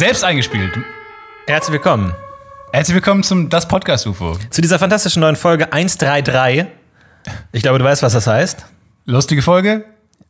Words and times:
selbst 0.00 0.24
eingespielt. 0.24 0.72
Herzlich 1.46 1.74
willkommen 1.74 2.14
Herzlich 2.72 2.94
willkommen 2.94 3.22
zum 3.22 3.50
Das 3.50 3.68
Podcast 3.68 4.06
UFO. 4.06 4.38
zu 4.48 4.62
dieser 4.62 4.78
fantastischen 4.78 5.20
neuen 5.20 5.36
Folge 5.36 5.74
133. 5.74 6.64
Ich 7.52 7.60
glaube, 7.60 7.78
du 7.80 7.84
weißt, 7.84 8.02
was 8.02 8.14
das 8.14 8.26
heißt. 8.26 8.64
Lustige 9.04 9.42
Folge. 9.42 9.84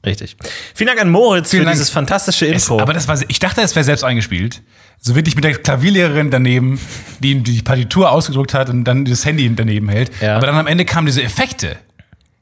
Richtig. 0.05 0.37
Vielen 0.75 0.89
Dank 0.89 1.01
an 1.01 1.09
Moritz 1.09 1.51
Vielen 1.51 1.61
für 1.61 1.65
Dank. 1.67 1.75
dieses 1.77 1.89
fantastische 1.89 2.47
Es, 2.49 2.65
Intro. 2.65 2.81
aber 2.81 2.95
das 2.95 3.07
war, 3.07 3.17
ich 3.29 3.39
dachte, 3.39 3.61
es 3.61 3.77
wäre 3.77 3.85
selbst 3.85 4.03
eingespielt. 4.03 4.61
So 5.01 5.15
wirklich 5.15 5.37
mit 5.37 5.45
der 5.45 5.55
Klavierlehrerin 5.55 6.33
daneben, 6.33 6.81
die 7.21 7.31
ihm 7.31 7.45
die 7.45 7.63
Partitur 7.63 8.11
ausgedruckt 8.11 8.55
hat 8.55 8.71
und 8.71 8.83
dann 8.83 9.05
das 9.05 9.25
Handy 9.25 9.55
daneben 9.55 9.89
hält. 9.89 10.11
Ja. 10.21 10.37
Aber 10.37 10.49
dann 10.49 10.57
am 10.57 10.67
Ende 10.67 10.85
kamen 10.85 11.07
diese 11.07 11.23
Effekte. 11.23 11.77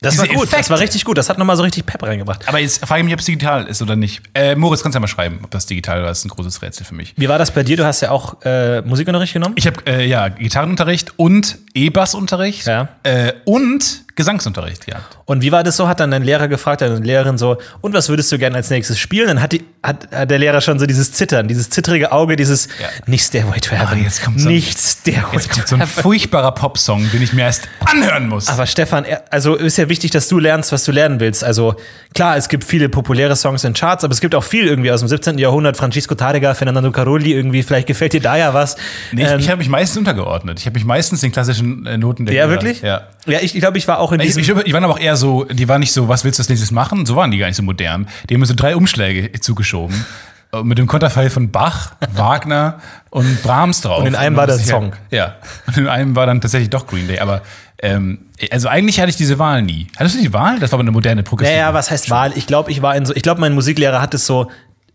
Das 0.00 0.16
war 0.18 0.24
diese 0.26 0.36
gut, 0.36 0.46
das 0.46 0.52
Effekte. 0.52 0.70
war 0.70 0.80
richtig 0.80 1.04
gut. 1.04 1.18
Das 1.18 1.28
hat 1.28 1.38
nochmal 1.38 1.56
so 1.56 1.62
richtig 1.62 1.84
Pep 1.86 2.02
reingebracht. 2.02 2.46
Aber 2.48 2.58
jetzt 2.58 2.84
frage 2.86 3.00
ich 3.00 3.04
mich, 3.04 3.14
ob 3.14 3.20
es 3.20 3.26
digital 3.26 3.66
ist 3.66 3.82
oder 3.82 3.96
nicht. 3.96 4.22
Äh, 4.34 4.54
Moritz, 4.54 4.82
kannst 4.82 4.94
du 4.94 4.98
ja 4.98 5.00
mal 5.00 5.08
schreiben, 5.08 5.40
ob 5.42 5.50
das 5.50 5.66
digital 5.66 6.02
war. 6.02 6.08
Das 6.08 6.18
ist 6.18 6.24
ein 6.24 6.28
großes 6.28 6.62
Rätsel 6.62 6.86
für 6.86 6.94
mich. 6.94 7.14
Wie 7.16 7.28
war 7.28 7.38
das 7.38 7.52
bei 7.52 7.62
dir? 7.64 7.76
Du 7.76 7.84
hast 7.84 8.00
ja 8.00 8.10
auch 8.10 8.36
äh, 8.44 8.80
Musikunterricht 8.82 9.32
genommen? 9.32 9.54
Ich 9.56 9.66
habe 9.66 9.78
äh, 9.86 10.06
ja 10.06 10.28
Gitarrenunterricht 10.28 11.14
und 11.16 11.58
E-Bass-Unterricht 11.86 12.66
Ja. 12.66 12.88
äh, 13.02 13.32
und 13.44 14.04
Gesangsunterricht 14.14 14.86
gehabt. 14.86 15.16
Und 15.26 15.42
wie 15.42 15.52
war 15.52 15.62
das 15.62 15.76
so? 15.76 15.86
Hat 15.86 16.00
dann 16.00 16.10
dein 16.10 16.24
Lehrer 16.24 16.48
gefragt, 16.48 16.80
deine 16.80 16.96
Lehrerin 16.98 17.38
so, 17.38 17.58
und 17.82 17.92
was 17.94 18.08
würdest 18.08 18.32
du 18.32 18.38
gerne 18.38 18.56
als 18.56 18.68
nächstes 18.68 18.98
spielen? 18.98 19.28
Dann 19.28 19.40
hat, 19.40 19.52
die, 19.52 19.62
hat, 19.80 20.08
hat 20.10 20.28
der 20.28 20.38
Lehrer 20.40 20.60
schon 20.60 20.80
so 20.80 20.86
dieses 20.86 21.12
Zittern, 21.12 21.46
dieses 21.46 21.70
zittrige 21.70 22.10
Auge, 22.10 22.34
dieses 22.34 22.66
Ja. 22.80 22.88
nicht 23.06 23.24
Stairway 23.24 23.60
to 23.60 23.76
Heaven. 23.76 24.02
Jetzt 24.02 24.24
kommt 24.24 24.40
so 24.40 24.48
ein- 24.48 24.54
nicht 24.56 24.76
Stairway 24.76 25.34
Jetzt 25.34 25.50
kommt 25.50 25.68
so 25.68 25.76
ein 25.76 25.86
furchtbarer 25.86 26.50
Popsong, 26.50 27.08
den 27.12 27.22
ich 27.22 27.32
mir 27.32 27.42
erst 27.42 27.68
anhören 27.84 28.26
muss. 28.28 28.48
Aber 28.48 28.66
Stefan, 28.66 29.04
also 29.30 29.54
ist 29.54 29.78
ja 29.78 29.88
wichtig, 29.88 30.10
dass 30.10 30.26
du 30.26 30.40
lernst, 30.40 30.72
was 30.72 30.82
du 30.82 30.90
lernen 30.90 31.20
willst. 31.20 31.44
Also 31.44 31.76
klar, 32.12 32.36
es 32.36 32.48
gibt 32.48 32.64
viele 32.64 32.88
populäre 32.88 33.36
Songs 33.36 33.62
in 33.62 33.72
Charts, 33.74 34.02
aber 34.02 34.12
es 34.14 34.20
gibt 34.20 34.34
auch 34.34 34.42
viel 34.44 34.66
irgendwie 34.66 34.90
aus 34.90 34.98
dem 34.98 35.08
17. 35.08 35.38
Jahrhundert. 35.38 35.76
Francisco 35.76 36.16
Tárrega, 36.16 36.54
Fernando 36.54 36.90
Caroli, 36.90 37.32
irgendwie, 37.34 37.62
vielleicht 37.62 37.86
gefällt 37.86 38.14
dir 38.14 38.20
da 38.20 38.36
ja 38.36 38.52
was. 38.52 38.74
Nee, 39.12 39.22
ich 39.22 39.30
Ähm, 39.30 39.38
ich 39.38 39.48
habe 39.48 39.58
mich 39.58 39.68
meistens 39.68 39.96
untergeordnet. 39.98 40.58
Ich 40.58 40.66
habe 40.66 40.74
mich 40.74 40.84
meistens 40.84 41.20
den 41.20 41.30
klassischen 41.30 41.67
äh, 41.86 41.98
Noten 41.98 42.26
der 42.26 42.34
ja, 42.34 42.48
wirklich? 42.48 42.82
Ja. 42.82 43.02
Ja, 43.26 43.38
ich, 43.40 43.54
ich 43.54 43.60
glaube, 43.60 43.78
ich 43.78 43.86
war 43.88 43.98
auch 43.98 44.12
in 44.12 44.20
Ich, 44.20 44.34
diesem. 44.34 44.58
ich, 44.58 44.64
die 44.64 44.72
waren 44.72 44.84
aber 44.84 44.94
auch 44.94 45.00
eher 45.00 45.16
so, 45.16 45.44
die 45.44 45.68
waren 45.68 45.80
nicht 45.80 45.92
so, 45.92 46.08
was 46.08 46.24
willst 46.24 46.38
du 46.38 46.42
als 46.42 46.48
nächstes 46.48 46.70
machen? 46.70 47.06
So 47.06 47.16
waren 47.16 47.30
die 47.30 47.38
gar 47.38 47.46
nicht 47.46 47.56
so 47.56 47.62
modern. 47.62 48.08
Die 48.28 48.34
haben 48.34 48.40
mir 48.40 48.46
so 48.46 48.54
drei 48.54 48.76
Umschläge 48.76 49.38
zugeschoben. 49.40 50.04
Äh, 50.52 50.62
Mit 50.62 50.78
dem 50.78 50.86
Konterfei 50.86 51.30
von 51.30 51.50
Bach, 51.50 51.92
Wagner 52.14 52.78
und 53.10 53.42
Brahms 53.42 53.80
drauf. 53.82 54.00
Und 54.00 54.06
in 54.06 54.14
einem 54.14 54.36
war 54.36 54.46
dann 54.46 54.56
der 54.56 54.64
ich 54.64 54.70
Song. 54.70 54.92
Ja. 55.10 55.36
Und 55.66 55.76
in 55.76 55.88
einem 55.88 56.16
war 56.16 56.26
dann 56.26 56.40
tatsächlich 56.40 56.70
doch 56.70 56.86
Green 56.86 57.06
Day. 57.06 57.18
Aber 57.18 57.42
ähm, 57.82 58.18
also 58.50 58.68
eigentlich 58.68 58.98
hatte 58.98 59.10
ich 59.10 59.16
diese 59.16 59.38
Wahl 59.38 59.62
nie. 59.62 59.86
Hattest 59.96 60.16
du 60.16 60.20
die 60.20 60.32
Wahl? 60.32 60.58
Das 60.58 60.72
war 60.72 60.78
aber 60.78 60.84
eine 60.84 60.92
moderne 60.92 61.22
progressive. 61.22 61.56
Naja, 61.56 61.74
was 61.74 61.90
heißt 61.90 62.10
Wahl? 62.10 62.32
Ich 62.36 62.46
glaube, 62.46 62.70
ich 62.70 62.82
war 62.82 62.96
in 62.96 63.04
so, 63.06 63.14
ich 63.14 63.22
glaube, 63.22 63.40
mein 63.40 63.54
Musiklehrer 63.54 64.00
hat 64.00 64.14
es 64.14 64.26
so, 64.26 64.50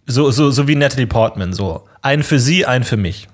so, 0.05 0.31
so, 0.31 0.51
so 0.51 0.67
wie 0.67 0.75
Natalie 0.75 1.07
Portman, 1.07 1.53
so. 1.53 1.85
Einen 2.01 2.23
für 2.23 2.39
sie, 2.39 2.65
einen 2.65 2.83
für 2.83 2.97
mich. 2.97 3.27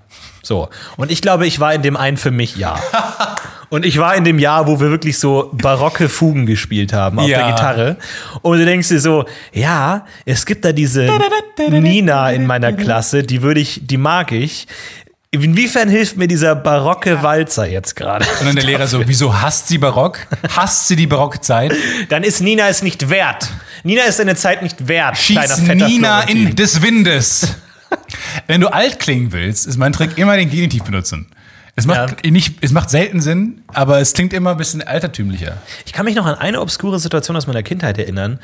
So. 0.50 0.68
Und 0.98 1.12
ich 1.12 1.22
glaube, 1.22 1.46
ich 1.46 1.60
war 1.60 1.76
in 1.76 1.84
dem 1.84 1.96
einen 1.96 2.18
für 2.18 2.32
mich 2.32 2.56
Jahr. 2.56 2.82
Und 3.70 3.86
ich 3.86 4.00
war 4.00 4.16
in 4.16 4.24
dem 4.24 4.40
Jahr, 4.40 4.66
wo 4.66 4.80
wir 4.80 4.90
wirklich 4.90 5.20
so 5.20 5.52
barocke 5.54 6.10
Fugen 6.10 6.48
gespielt 6.48 6.92
haben 6.92 7.20
auf 7.20 7.28
Ja. 7.28 7.38
der 7.44 7.52
Gitarre. 7.52 7.98
Und 8.42 8.58
du 8.58 8.66
denkst 8.66 8.88
dir 8.88 9.00
so, 9.00 9.26
ja, 9.54 10.08
es 10.26 10.48
gibt 10.48 10.66
da 10.66 10.72
diese 10.72 11.08
Nina 11.70 12.32
in 12.32 12.48
meiner 12.48 12.74
Klasse, 12.74 13.22
die 13.22 13.44
würde 13.44 13.60
ich, 13.60 13.82
die 13.84 13.98
mag 13.98 14.32
ich. 14.32 14.66
Inwiefern 15.30 15.88
hilft 15.88 16.18
mir 16.18 16.28
dieser 16.28 16.56
barocke 16.56 17.22
Walzer 17.22 17.68
jetzt 17.70 17.96
gerade? 17.96 18.26
Und 18.40 18.48
dann 18.48 18.56
der 18.56 18.66
Lehrer 18.66 18.88
so, 18.88 19.04
wieso 19.08 19.40
hasst 19.40 19.68
sie 19.68 19.78
Barock? 19.78 20.26
Hasst 20.56 20.88
sie 20.88 20.96
die 20.96 21.06
barocke 21.06 21.40
Zeit? 21.42 21.76
Dann 22.10 22.24
ist 22.24 22.42
Nina 22.42 22.68
es 22.70 22.82
nicht 22.82 23.08
wert. 23.12 23.48
Nina 23.84 24.02
ist 24.06 24.18
deine 24.18 24.36
Zeit 24.36 24.64
nicht 24.64 24.88
wert. 24.88 25.16
Schieß 25.16 25.60
Nina 25.60 26.22
Florentin. 26.22 26.48
in 26.48 26.56
des 26.56 26.82
Windes. 26.82 27.56
Wenn 28.48 28.62
du 28.62 28.68
alt 28.68 29.00
klingen 29.00 29.32
willst, 29.32 29.68
ist 29.68 29.78
mein 29.78 29.94
Trick 29.94 30.18
immer 30.18 30.36
den 30.38 30.50
Genitiv 30.50 30.84
benutzen. 30.84 31.28
Es 31.76 31.86
macht, 31.86 32.26
nicht, 32.26 32.58
es 32.62 32.72
macht 32.74 32.90
selten 32.90 33.22
Sinn, 33.22 33.62
aber 33.68 34.00
es 34.02 34.14
klingt 34.14 34.34
immer 34.34 34.52
ein 34.52 34.58
bisschen 34.58 34.82
altertümlicher. 34.82 35.58
Ich 35.86 35.94
kann 35.94 36.06
mich 36.06 36.16
noch 36.16 36.26
an 36.26 36.36
eine 36.36 36.60
obskure 36.60 37.00
Situation 37.00 37.38
aus 37.38 37.48
meiner 37.48 37.64
Kindheit 37.64 37.98
erinnern, 37.98 38.40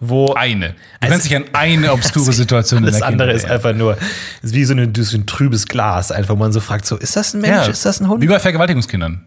wo 0.00 0.32
Eine. 0.34 0.74
Du 1.00 1.08
kannst 1.08 1.26
dich 1.26 1.36
an 1.36 1.44
eine 1.52 1.92
obskure 1.92 2.32
Situation 2.32 2.78
in 2.80 2.86
das 2.86 2.98
der 2.98 3.08
andere 3.08 3.28
Kindheit 3.30 3.44
ist 3.44 3.50
einfach 3.50 3.74
nur 3.74 3.98
ist 4.42 4.54
wie 4.54 4.64
so, 4.64 4.72
eine, 4.72 4.90
so 4.96 5.16
ein 5.18 5.26
trübes 5.26 5.66
Glas, 5.66 6.12
einfach 6.12 6.30
wo 6.34 6.36
man 6.38 6.52
so 6.52 6.60
fragt, 6.60 6.86
so 6.86 6.96
ist 6.96 7.14
das 7.16 7.34
ein 7.34 7.40
Mensch, 7.42 7.52
Ja. 7.52 7.66
ist 7.66 7.84
das 7.84 8.00
ein 8.00 8.08
Hund? 8.08 8.22
Wie 8.22 8.26
bei 8.28 8.38
Vergewaltigungskindern. 8.38 9.26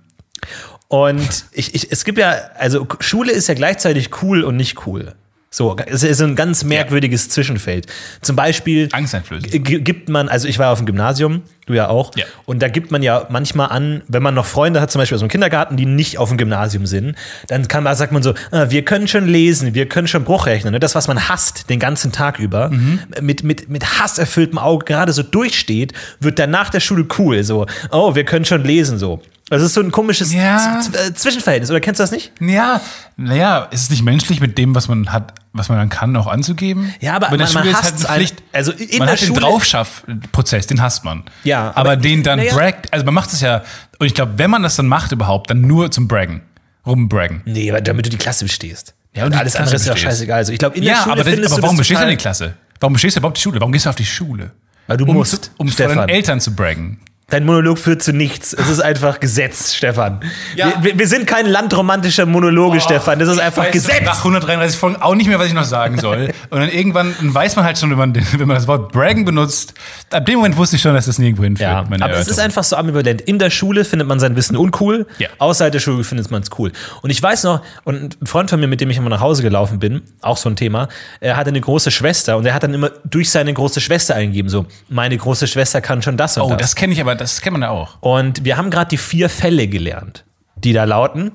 Und 0.87 1.45
ich, 1.51 1.75
ich, 1.75 1.91
es 1.91 2.03
gibt 2.03 2.17
ja, 2.17 2.35
also 2.57 2.87
Schule 2.99 3.31
ist 3.31 3.47
ja 3.47 3.53
gleichzeitig 3.53 4.09
cool 4.23 4.43
und 4.43 4.55
nicht 4.57 4.85
cool. 4.87 5.13
So, 5.53 5.75
es 5.85 6.01
ist 6.03 6.21
ein 6.21 6.37
ganz 6.37 6.63
merkwürdiges 6.63 7.27
Zwischenfeld. 7.27 7.85
Zum 8.21 8.37
Beispiel 8.37 8.87
Angsteinflößend. 8.93 9.65
gibt 9.65 10.07
man, 10.07 10.29
also 10.29 10.47
ich 10.47 10.57
war 10.59 10.71
auf 10.71 10.77
dem 10.79 10.85
Gymnasium, 10.85 11.41
du 11.65 11.73
ja 11.73 11.89
auch, 11.89 12.15
Ja. 12.15 12.23
und 12.45 12.61
da 12.61 12.69
gibt 12.69 12.89
man 12.91 13.03
ja 13.03 13.27
manchmal 13.29 13.67
an, 13.69 14.01
wenn 14.07 14.23
man 14.23 14.33
noch 14.33 14.45
Freunde 14.45 14.79
hat, 14.79 14.91
zum 14.91 14.99
Beispiel 14.99 15.15
aus 15.17 15.19
dem 15.19 15.27
Kindergarten, 15.27 15.75
die 15.75 15.85
nicht 15.85 16.17
auf 16.19 16.29
dem 16.29 16.37
Gymnasium 16.37 16.85
sind, 16.85 17.17
dann 17.49 17.67
kann 17.67 17.83
man, 17.83 17.97
sagt 17.97 18.13
man 18.13 18.23
so, 18.23 18.33
ah, 18.51 18.67
wir 18.69 18.85
können 18.85 19.09
schon 19.09 19.27
lesen, 19.27 19.73
wir 19.73 19.89
können 19.89 20.07
schon 20.07 20.23
Bruchrechnen. 20.23 20.71
Ne? 20.71 20.79
Das, 20.79 20.95
was 20.95 21.09
man 21.09 21.27
hasst 21.27 21.69
den 21.69 21.79
ganzen 21.79 22.13
Tag 22.13 22.39
über, 22.39 22.69
Mhm. 22.69 22.99
mit, 23.19 23.43
mit, 23.43 23.67
mit 23.69 23.99
hasserfülltem 23.99 24.57
Auge 24.57 24.85
gerade 24.85 25.11
so 25.11 25.21
durchsteht, 25.21 25.91
wird 26.21 26.39
dann 26.39 26.49
nach 26.51 26.69
der 26.69 26.79
Schule 26.79 27.05
cool. 27.17 27.43
So, 27.43 27.65
oh, 27.91 28.15
wir 28.15 28.23
können 28.23 28.45
schon 28.45 28.63
lesen, 28.63 28.97
so. 28.97 29.21
Das 29.49 29.61
ist 29.61 29.73
so 29.73 29.81
ein 29.81 29.91
komisches 29.91 30.31
Ja. 30.33 30.79
Äh, 30.93 31.13
Zwischenverhältnis, 31.13 31.69
oder 31.71 31.81
kennst 31.81 31.99
du 31.99 32.03
das 32.03 32.11
nicht? 32.11 32.31
Ja, 32.39 32.79
naja, 33.17 33.67
ist 33.71 33.81
es 33.81 33.89
nicht 33.89 34.01
menschlich, 34.03 34.39
mit 34.39 34.57
dem, 34.57 34.73
was 34.75 34.87
man 34.87 35.11
hat, 35.11 35.33
was 35.53 35.69
man 35.69 35.77
dann 35.77 35.89
kann, 35.89 36.15
auch 36.15 36.27
anzugeben? 36.27 36.93
Ja, 37.01 37.15
aber 37.15 37.29
in 37.31 37.37
der 37.39 37.47
man- 37.51 37.65
man 37.65 37.73
halt 37.75 37.93
eine 37.93 38.09
ein- 38.09 38.15
Pflicht. 38.15 38.43
also 38.53 38.71
in 38.71 38.97
man 38.99 39.07
der 39.07 39.13
hat 39.15 39.21
den 39.21 39.27
Schule- 39.27 39.41
Draufschaff-Prozess, 39.41 40.67
den 40.67 40.81
hasst 40.81 41.03
man. 41.03 41.23
Ja, 41.43 41.69
aber, 41.69 41.77
aber- 41.91 41.97
den 41.97 42.23
dann 42.23 42.39
naja. 42.39 42.53
braggt, 42.53 42.91
also 42.93 43.05
man 43.05 43.13
macht 43.13 43.33
es 43.33 43.41
ja, 43.41 43.63
und 43.99 44.07
ich 44.07 44.13
glaube, 44.13 44.33
wenn 44.37 44.49
man 44.49 44.63
das 44.63 44.75
dann 44.75 44.87
macht 44.87 45.11
überhaupt, 45.11 45.49
dann 45.49 45.61
nur 45.61 45.91
zum 45.91 46.07
Braggen. 46.07 46.41
Rumbraggen. 46.85 47.41
Nee, 47.45 47.69
aber 47.69 47.81
damit 47.81 48.05
du 48.07 48.09
die 48.09 48.17
Klasse 48.17 48.45
bestehst. 48.45 48.95
Ja, 49.13 49.25
und 49.25 49.33
alles 49.35 49.55
andere 49.55 49.75
ist 49.75 49.85
ja 49.85 49.95
scheißegal. 49.95 50.37
Also 50.37 50.51
ich 50.53 50.57
glaube, 50.59 50.77
in 50.77 50.83
der 50.83 50.93
Ja, 50.93 50.99
Schule 51.03 51.13
aber, 51.13 51.23
findest 51.25 51.51
aber 51.51 51.57
du 51.57 51.63
warum 51.63 51.77
bestehst 51.77 51.99
du 51.99 52.03
in 52.05 52.09
die 52.11 52.15
Klasse? 52.17 52.53
Warum 52.79 52.93
bestehst 52.93 53.17
du 53.17 53.19
überhaupt 53.19 53.37
die 53.37 53.41
Schule? 53.41 53.59
Warum 53.59 53.71
gehst 53.71 53.85
du 53.85 53.89
auf 53.89 53.95
die 53.95 54.05
Schule? 54.05 54.51
Weil 54.87 54.97
du 54.97 55.05
um, 55.05 55.13
musst, 55.13 55.51
um 55.57 55.67
vor 55.67 55.73
Stefan. 55.73 55.97
deinen 55.97 56.09
Eltern 56.09 56.39
zu 56.39 56.55
braggen. 56.55 56.99
Dein 57.31 57.45
Monolog 57.45 57.79
führt 57.79 58.03
zu 58.03 58.13
nichts. 58.13 58.53
Es 58.53 58.69
ist 58.69 58.79
einfach 58.81 59.19
Gesetz, 59.19 59.73
Stefan. 59.73 60.19
Ja. 60.55 60.73
Wir, 60.81 60.99
wir 60.99 61.07
sind 61.07 61.25
kein 61.25 61.47
landromantischer 61.47 62.25
Monologe, 62.25 62.79
Stefan. 62.81 63.17
Das 63.19 63.29
ist 63.29 63.39
einfach 63.39 63.63
weiß 63.63 63.71
Gesetz. 63.71 64.03
Nach 64.05 64.17
133 64.19 64.77
Folgen 64.79 65.01
auch 65.01 65.15
nicht 65.15 65.27
mehr, 65.27 65.39
was 65.39 65.47
ich 65.47 65.53
noch 65.53 65.63
sagen 65.63 65.97
soll. 65.99 66.31
Und 66.49 66.59
dann 66.59 66.69
irgendwann 66.69 67.15
weiß 67.19 67.55
man 67.55 67.65
halt 67.65 67.77
schon, 67.79 67.89
wenn 67.89 67.97
man, 67.97 68.13
wenn 68.15 68.47
man 68.47 68.55
das 68.55 68.67
Wort 68.67 68.91
braggen 68.91 69.25
benutzt, 69.25 69.73
ab 70.11 70.25
dem 70.25 70.35
Moment 70.35 70.57
wusste 70.57 70.75
ich 70.75 70.81
schon, 70.81 70.93
dass 70.93 71.05
das 71.05 71.17
nirgendwo 71.19 71.43
hinführt. 71.43 71.69
Ja, 71.69 71.85
aber 71.99 72.11
es 72.17 72.27
ist 72.27 72.39
einfach 72.39 72.63
so 72.63 72.75
ambivalent. 72.75 73.21
In 73.21 73.39
der 73.39 73.49
Schule 73.49 73.85
findet 73.85 74.07
man 74.07 74.19
sein 74.19 74.35
Wissen 74.35 74.57
uncool, 74.57 75.07
Ja. 75.17 75.29
außerhalb 75.37 75.71
der 75.71 75.79
Schule 75.79 76.03
findet 76.03 76.29
man 76.31 76.41
es 76.41 76.49
cool. 76.59 76.71
Und 77.01 77.09
ich 77.11 77.23
weiß 77.23 77.43
noch, 77.45 77.61
und 77.85 78.21
ein 78.21 78.27
Freund 78.27 78.49
von 78.49 78.59
mir, 78.59 78.67
mit 78.67 78.81
dem 78.81 78.89
ich 78.89 78.97
immer 78.97 79.09
nach 79.09 79.21
Hause 79.21 79.41
gelaufen 79.41 79.79
bin, 79.79 80.01
auch 80.21 80.37
so 80.37 80.49
ein 80.49 80.57
Thema, 80.57 80.89
er 81.21 81.37
hatte 81.37 81.49
eine 81.49 81.61
große 81.61 81.91
Schwester 81.91 82.35
und 82.37 82.45
er 82.45 82.53
hat 82.53 82.63
dann 82.63 82.73
immer 82.73 82.89
durch 83.05 83.29
seine 83.31 83.53
große 83.53 83.79
Schwester 83.79 84.15
eingegeben, 84.15 84.49
so, 84.49 84.65
meine 84.89 85.15
große 85.17 85.47
Schwester 85.47 85.79
kann 85.79 86.01
schon 86.01 86.17
das 86.17 86.35
und 86.35 86.43
Oh, 86.43 86.49
das. 86.49 86.57
das 86.59 86.75
kenne 86.75 86.91
ich 86.93 86.99
aber, 86.99 87.15
das 87.21 87.41
kennt 87.41 87.53
man 87.53 87.61
ja 87.61 87.69
auch. 87.69 87.97
Und 88.01 88.43
wir 88.45 88.57
haben 88.57 88.69
gerade 88.69 88.89
die 88.89 88.97
vier 88.97 89.29
Fälle 89.29 89.67
gelernt, 89.67 90.25
die 90.55 90.73
da 90.73 90.83
lauten, 90.83 91.31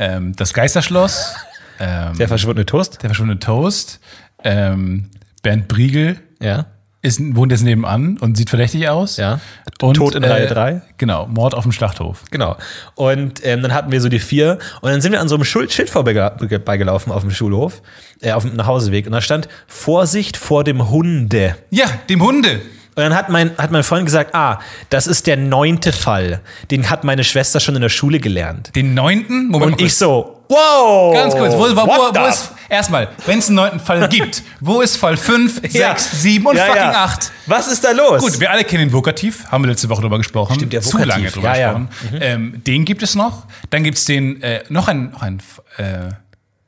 Ähm, 0.00 0.34
das 0.36 0.54
Geisterschloss, 0.54 1.34
ähm, 1.80 2.16
der 2.16 2.28
verschwundene 2.28 2.66
Toast. 2.66 3.02
der 3.02 3.10
verschwundene 3.10 3.40
Toast, 3.40 3.98
ähm, 4.44 5.10
Bernd 5.42 5.66
Briegel 5.66 6.20
Ja. 6.40 6.66
ist, 7.02 7.20
wohnt 7.34 7.50
jetzt 7.50 7.62
nebenan 7.64 8.16
und 8.18 8.36
sieht 8.36 8.48
verdächtig 8.50 8.88
aus. 8.88 9.16
Ja. 9.16 9.40
Und, 9.80 9.94
Tod 9.94 10.14
in 10.14 10.22
Reihe 10.22 10.46
drei. 10.46 10.82
Genau, 10.98 11.26
Mord 11.26 11.54
auf 11.54 11.64
dem 11.64 11.72
Schlachthof. 11.72 12.22
Genau. 12.30 12.56
Und 12.94 13.44
ähm, 13.44 13.62
dann 13.62 13.74
hatten 13.74 13.90
wir 13.90 14.00
so 14.00 14.08
die 14.08 14.20
vier. 14.20 14.58
Und 14.82 14.90
dann 14.92 15.00
sind 15.00 15.10
wir 15.12 15.20
an 15.20 15.28
so 15.28 15.34
einem 15.34 15.44
Schild, 15.44 15.72
Schild 15.72 15.90
vorbeigelaufen 15.90 17.12
auf 17.12 17.22
dem 17.22 17.30
Schulhof, 17.32 17.82
äh, 18.20 18.30
auf 18.32 18.44
dem 18.44 18.54
Nachhauseweg. 18.54 19.06
Und 19.06 19.12
da 19.12 19.20
stand 19.20 19.48
Vorsicht 19.66 20.36
vor 20.36 20.62
dem 20.62 20.90
Hunde. 20.90 21.56
Ja, 21.70 21.86
dem 22.08 22.22
Hunde. 22.22 22.60
Und 22.98 23.04
dann 23.04 23.14
hat 23.14 23.28
mein, 23.28 23.56
hat 23.56 23.70
mein 23.70 23.84
Freund 23.84 24.06
gesagt, 24.06 24.34
ah, 24.34 24.58
das 24.90 25.06
ist 25.06 25.28
der 25.28 25.36
neunte 25.36 25.92
Fall. 25.92 26.40
Den 26.72 26.90
hat 26.90 27.04
meine 27.04 27.22
Schwester 27.22 27.60
schon 27.60 27.76
in 27.76 27.80
der 27.82 27.90
Schule 27.90 28.18
gelernt. 28.18 28.74
Den 28.74 28.92
neunten? 28.94 29.46
Moment 29.46 29.74
Und 29.74 29.80
ich 29.80 29.94
so, 29.94 30.42
wow! 30.48 31.14
Ganz 31.14 31.32
kurz, 31.36 31.52
wo, 31.52 31.60
wo, 31.60 31.76
wo, 31.86 32.12
wo 32.12 32.26
ist, 32.26 32.50
erstmal, 32.68 33.06
wenn 33.26 33.38
es 33.38 33.46
einen 33.46 33.54
neunten 33.54 33.78
Fall 33.78 34.08
gibt, 34.10 34.42
wo 34.58 34.80
ist 34.80 34.96
Fall 34.96 35.16
5, 35.16 35.60
6, 35.60 35.74
Ja. 35.74 35.96
7 35.96 36.44
und 36.44 36.56
Ja, 36.56 36.64
fucking 36.64 36.82
ja. 36.82 37.04
8? 37.04 37.30
Was 37.46 37.68
ist 37.68 37.84
da 37.84 37.92
los? 37.92 38.20
Gut, 38.20 38.40
wir 38.40 38.50
alle 38.50 38.64
kennen 38.64 38.88
den 38.88 38.92
Vokativ, 38.92 39.44
haben 39.48 39.62
wir 39.62 39.68
letzte 39.70 39.88
Woche 39.88 40.02
drüber 40.02 40.18
gesprochen. 40.18 40.56
Stimmt, 40.56 40.72
der 40.72 40.82
Zu 40.82 40.94
Vokativ, 40.94 41.08
lange 41.14 41.30
drüber 41.30 41.56
ja, 41.56 41.72
gesprochen. 41.74 41.88
Ähm, 42.20 42.64
den 42.66 42.84
gibt 42.84 43.04
es 43.04 43.14
noch. 43.14 43.46
Dann 43.70 43.84
gibt 43.84 43.96
es 43.98 44.06
den, 44.06 44.42
äh, 44.42 44.64
noch 44.70 44.88
ein, 44.88 45.10
noch 45.12 45.22
ein, 45.22 45.38
äh, 45.76 45.82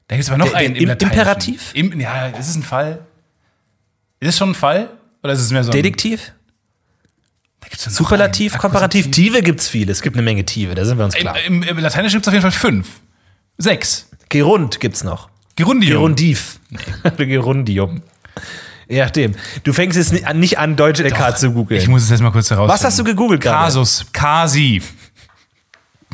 da 0.06 0.16
gibt 0.16 0.22
es 0.22 0.28
aber 0.28 0.38
noch 0.38 0.46
Der- 0.50 0.58
einen 0.58 0.74
der 0.74 0.82
im. 0.84 0.90
Imperativ? 0.90 1.70
Im, 1.74 1.98
ja, 2.00 2.26
ist 2.28 2.48
es 2.50 2.54
ein 2.54 2.62
Fall? 2.62 3.00
Ist 4.20 4.28
es 4.28 4.38
schon 4.38 4.50
ein 4.50 4.54
Fall? 4.54 4.90
Oder 5.22 5.32
ist 5.34 5.40
es 5.40 5.50
mehr 5.50 5.64
so 5.64 5.70
ein... 5.70 5.76
Detektiv? 5.76 6.32
Da 7.60 7.68
gibt's 7.68 7.84
Superlativ. 7.84 8.56
Komparativ, 8.58 9.10
Tive 9.10 9.42
gibt's 9.42 9.68
viele. 9.68 9.92
Es 9.92 10.00
gibt 10.02 10.16
eine 10.16 10.22
Menge 10.22 10.44
Tive, 10.44 10.74
da 10.74 10.84
sind 10.84 10.98
wir 10.98 11.04
uns 11.04 11.14
klar. 11.14 11.38
Im, 11.42 11.62
im, 11.62 11.68
Im 11.68 11.78
Lateinischen 11.78 12.16
gibt 12.16 12.24
es 12.24 12.28
auf 12.28 12.32
jeden 12.34 12.42
Fall 12.42 12.50
fünf. 12.52 12.88
Sechs. 13.58 14.08
Gerund 14.30 14.80
gibt's 14.80 15.04
noch. 15.04 15.28
Gerundium. 15.56 15.92
Gerundiv. 15.92 16.58
Oder 17.04 17.26
Gerundium. 17.26 18.02
Je 18.88 19.00
nachdem. 19.02 19.34
Du 19.62 19.72
fängst 19.74 19.98
jetzt 19.98 20.12
nicht 20.12 20.26
an, 20.26 20.40
nicht 20.40 20.58
an 20.58 20.74
deutsche 20.76 21.02
LK 21.06 21.36
zu 21.36 21.52
googeln. 21.52 21.80
Ich 21.80 21.86
muss 21.88 22.02
es 22.04 22.10
jetzt 22.10 22.20
mal 22.22 22.30
kurz 22.32 22.50
heraus. 22.50 22.68
Was 22.70 22.82
hast 22.82 22.98
du 22.98 23.04
gegoogelt 23.04 23.42
gerade? 23.42 23.66
Kasus, 23.66 24.06
Kasi. 24.12 24.80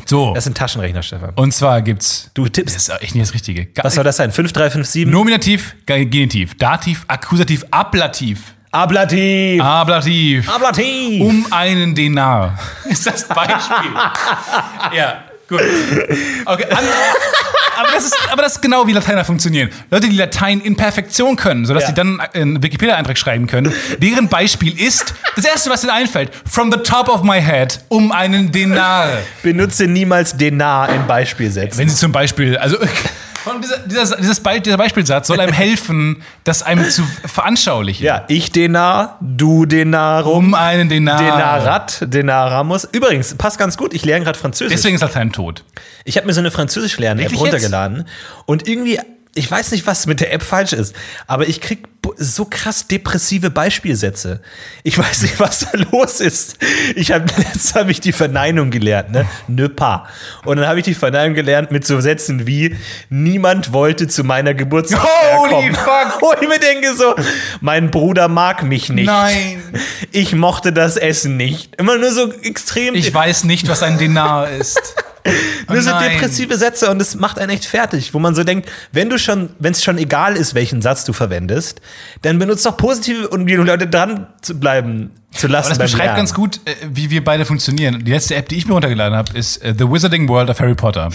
So. 0.05 0.33
Das 0.33 0.45
ist 0.45 0.51
ein 0.51 0.53
Taschenrechner, 0.53 1.01
Stefan. 1.01 1.31
Und 1.35 1.53
zwar 1.53 1.81
gibt's. 1.81 2.29
Du 2.33 2.43
Das 2.43 2.51
tippst. 2.53 2.75
ist 2.75 2.89
echt 3.01 3.15
nicht 3.15 3.25
das 3.27 3.33
Richtige. 3.33 3.65
Ga- 3.67 3.83
Was 3.83 3.95
soll 3.95 4.03
das 4.03 4.17
sein? 4.17 4.31
5357? 4.31 5.05
Nominativ, 5.07 5.75
Ge- 5.85 6.05
Genitiv, 6.05 6.55
Dativ, 6.57 7.03
Akkusativ, 7.07 7.65
Ablativ. 7.71 8.53
Ablativ. 8.71 9.61
Ablativ. 9.63 10.49
Ablativ. 10.53 11.21
Um 11.21 11.45
einen 11.51 11.95
Denar. 11.95 12.57
Ist 12.85 13.05
das 13.07 13.27
Beispiel. 13.27 13.91
ja, 14.95 15.23
gut. 15.47 15.61
Okay, 16.45 16.65
aber, 17.77 17.91
das 17.93 18.05
ist, 18.05 18.17
aber 18.31 18.41
das 18.41 18.53
ist 18.53 18.61
genau 18.61 18.87
wie 18.87 18.91
Lateiner 18.91 19.23
funktionieren. 19.23 19.69
Leute, 19.91 20.09
die 20.09 20.15
Latein 20.15 20.61
in 20.61 20.75
Perfektion 20.75 21.35
können, 21.35 21.65
sodass 21.65 21.83
Ja. 21.83 21.89
sie 21.89 21.93
dann 21.95 22.19
einen 22.19 22.61
Wikipedia-Eintrag 22.63 23.17
schreiben 23.17 23.45
können, 23.47 23.71
deren 23.99 24.27
Beispiel 24.29 24.79
ist, 24.79 25.13
das 25.35 25.45
erste, 25.45 25.69
was 25.69 25.83
ihnen 25.83 25.91
einfällt, 25.91 26.31
from 26.49 26.71
the 26.71 26.79
top 26.79 27.07
of 27.07 27.21
my 27.23 27.39
head, 27.41 27.79
um 27.89 28.11
einen 28.11 28.51
Denar. 28.51 29.09
Benutze 29.43 29.85
niemals 29.87 30.35
Denar 30.35 30.89
in 30.89 31.05
Beispielsätzen. 31.05 31.79
Wenn 31.79 31.89
sie 31.89 31.95
zum 31.95 32.11
Beispiel, 32.11 32.57
also 32.57 32.77
von 33.47 33.61
dieser, 33.61 33.79
dieser, 33.79 34.17
dieses 34.17 34.39
Be 34.39 34.61
dieser 34.61 34.77
Beispielsatz 34.77 35.27
soll 35.27 35.39
einem 35.39 35.53
helfen, 35.67 36.23
das 36.43 36.63
einem 36.63 36.89
zu 36.89 37.03
veranschaulichen. 37.25 38.05
Ja, 38.05 38.25
ich 38.27 38.51
Denar, 38.51 39.17
du 39.21 39.65
Denarum, 39.65 40.47
Um 40.47 40.53
einen 40.53 40.89
Denar. 40.89 41.19
Denarat, 41.19 41.99
Denaramus. 42.01 42.87
Übrigens, 42.91 43.35
passt 43.35 43.57
ganz 43.57 43.77
gut, 43.77 43.93
ich 43.93 44.05
lerne 44.05 44.25
gerade 44.25 44.37
Französisch. 44.37 44.75
Deswegen 44.75 44.95
ist 44.95 45.01
Latein 45.01 45.31
tot. 45.31 45.63
Ich 46.03 46.17
habe 46.17 46.27
mir 46.27 46.33
so 46.33 46.39
eine 46.39 46.51
Französisch-Lern-App 46.51 47.37
runtergeladen 47.37 48.07
und 48.45 48.67
irgendwie, 48.67 48.99
ich 49.35 49.49
weiß 49.49 49.71
nicht, 49.71 49.87
was 49.87 50.05
mit 50.07 50.19
der 50.19 50.33
App 50.33 50.43
falsch 50.43 50.73
ist, 50.73 50.95
aber 51.27 51.47
ich 51.47 51.61
krieg 51.61 51.87
so 52.17 52.45
krass 52.45 52.87
depressive 52.87 53.49
Beispielsätze. 53.49 54.41
Ich 54.83 54.97
weiß 54.97 55.21
nicht, 55.21 55.39
was 55.39 55.59
da 55.59 55.77
los 55.91 56.19
ist. 56.19 56.57
Ich 56.95 57.11
habe 57.11 57.25
letztens 57.37 57.75
habe 57.75 57.91
ich 57.91 57.99
die 57.99 58.11
Verneinung 58.11 58.71
gelernt, 58.71 59.11
ne? 59.11 59.25
Ne 59.47 59.69
pas. 59.69 60.01
Und 60.43 60.57
dann 60.57 60.67
habe 60.67 60.79
ich 60.79 60.85
die 60.85 60.93
Verneinung 60.95 61.35
gelernt 61.35 61.71
mit 61.71 61.85
so 61.85 62.01
Sätzen 62.01 62.47
wie 62.47 62.75
niemand 63.09 63.73
wollte 63.73 64.07
zu 64.07 64.23
meiner 64.23 64.53
Geburtstagsfeier 64.53 65.37
Holy 65.37 65.51
kommen. 65.51 65.75
fuck. 65.75 66.21
Und 66.33 66.41
ich 66.41 66.47
mir 66.49 66.59
denke 66.59 66.95
so, 66.95 67.15
mein 67.61 67.91
Bruder 67.91 68.27
mag 68.27 68.63
mich 68.63 68.89
nicht. 68.89 69.05
Nein. 69.05 69.61
Ich 70.11 70.33
mochte 70.33 70.73
das 70.73 70.97
Essen 70.97 71.37
nicht. 71.37 71.75
Immer 71.77 71.97
nur 71.97 72.11
so 72.11 72.31
extrem 72.41 72.95
Ich 72.95 73.13
weiß 73.13 73.43
nicht, 73.43 73.67
was 73.67 73.83
ein 73.83 73.97
Denar 73.97 74.49
ist. 74.49 74.95
Oh 75.67 75.73
Nur 75.73 75.81
so 75.81 75.91
nein. 75.91 76.11
depressive 76.11 76.57
Sätze 76.57 76.89
und 76.89 77.01
es 77.01 77.15
macht 77.15 77.39
einen 77.39 77.51
echt 77.51 77.65
fertig, 77.65 78.13
wo 78.13 78.19
man 78.19 78.35
so 78.35 78.43
denkt, 78.43 78.69
wenn 78.91 79.09
du 79.09 79.17
schon, 79.17 79.49
wenn 79.59 79.71
es 79.71 79.83
schon 79.83 79.97
egal 79.97 80.35
ist, 80.35 80.55
welchen 80.55 80.81
Satz 80.81 81.05
du 81.05 81.13
verwendest, 81.13 81.81
dann 82.21 82.39
benutzt 82.39 82.65
doch 82.65 82.77
positive, 82.77 83.29
um 83.29 83.45
die 83.45 83.55
Leute 83.55 83.87
dran 83.87 84.27
zu 84.41 84.59
bleiben 84.59 85.11
zu 85.31 85.47
lassen. 85.47 85.71
Aber 85.71 85.77
das 85.77 85.91
beschreibt 85.91 86.05
Lernen. 86.05 86.17
ganz 86.17 86.33
gut, 86.33 86.61
äh, 86.65 86.75
wie 86.89 87.09
wir 87.09 87.23
beide 87.23 87.45
funktionieren. 87.45 88.03
Die 88.03 88.11
letzte 88.11 88.35
App, 88.35 88.49
die 88.49 88.55
ich 88.55 88.65
mir 88.65 88.73
runtergeladen 88.73 89.17
habe, 89.17 89.37
ist 89.37 89.57
äh, 89.57 89.73
The 89.77 89.89
Wizarding 89.89 90.27
World 90.27 90.49
of 90.49 90.59
Harry 90.59 90.75
Potter. 90.75 91.09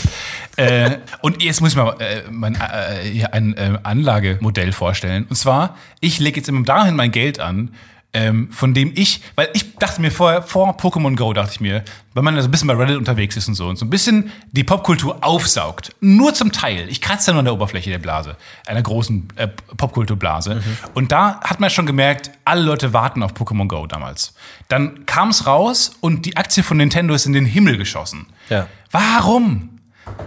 äh, 0.57 0.99
und 1.23 1.43
jetzt 1.43 1.61
muss 1.61 1.71
ich 1.71 1.77
mal 1.77 1.97
äh, 1.99 2.23
mein, 2.31 2.55
äh, 2.55 3.25
ein 3.31 3.57
äh, 3.57 3.79
Anlagemodell 3.83 4.73
vorstellen. 4.73 5.27
Und 5.29 5.37
zwar, 5.37 5.77
ich 6.01 6.19
lege 6.19 6.41
jetzt 6.41 6.49
immer 6.49 6.63
dahin 6.63 6.95
mein 6.95 7.11
Geld 7.11 7.41
an, 7.41 7.71
ähm, 8.15 8.51
von 8.53 8.75
dem 8.75 8.93
ich, 8.95 9.23
weil 9.37 9.49
ich 9.55 9.77
dachte 9.77 10.01
mir 10.03 10.11
vorher, 10.11 10.43
vor 10.43 10.77
Pokémon 10.77 11.17
Go 11.17 11.33
dachte 11.33 11.53
ich 11.53 11.61
mir, 11.61 11.83
wenn 12.13 12.25
man 12.25 12.39
so 12.41 12.47
ein 12.47 12.51
bisschen 12.51 12.69
bei 12.69 12.75
Reddit 12.75 12.99
unterwegs 12.99 13.37
ist 13.37 13.49
und 13.49 13.55
so 13.55 13.67
und 13.69 13.77
so 13.79 13.87
ein 13.87 13.91
bisschen 13.91 14.31
die 14.51 14.65
Popkultur 14.65 15.19
aufsaugt, 15.23 15.95
nur 16.01 16.35
zum 16.35 16.53
Teil, 16.53 16.89
ich 16.91 17.01
kratze 17.01 17.27
da 17.27 17.33
nur 17.33 17.39
an 17.39 17.45
der 17.47 17.55
Oberfläche 17.55 17.89
der 17.89 17.99
Blase, 17.99 18.37
einer 18.67 18.83
großen 18.83 19.29
äh, 19.37 19.49
Popkulturblase. 19.49 20.63
Und 20.93 21.11
da 21.11 21.41
hat 21.41 21.59
man 21.59 21.71
schon 21.71 21.87
gemerkt, 21.87 22.31
alle 22.45 22.63
Leute 22.63 22.93
warten 22.93 23.23
auf 23.23 23.33
Pokémon 23.33 23.67
Go 23.67 23.87
damals. 23.87 24.35
Dann 24.69 25.07
kam 25.07 25.31
es 25.31 25.47
raus 25.47 25.93
und 26.01 26.27
die 26.27 26.37
Aktie 26.37 26.63
von 26.63 26.77
Nintendo 26.77 27.15
ist 27.15 27.25
in 27.25 27.33
den 27.33 27.47
Himmel 27.47 27.79
geschossen. 27.79 28.27
Ja. 28.51 28.67
Warum? 28.91 29.72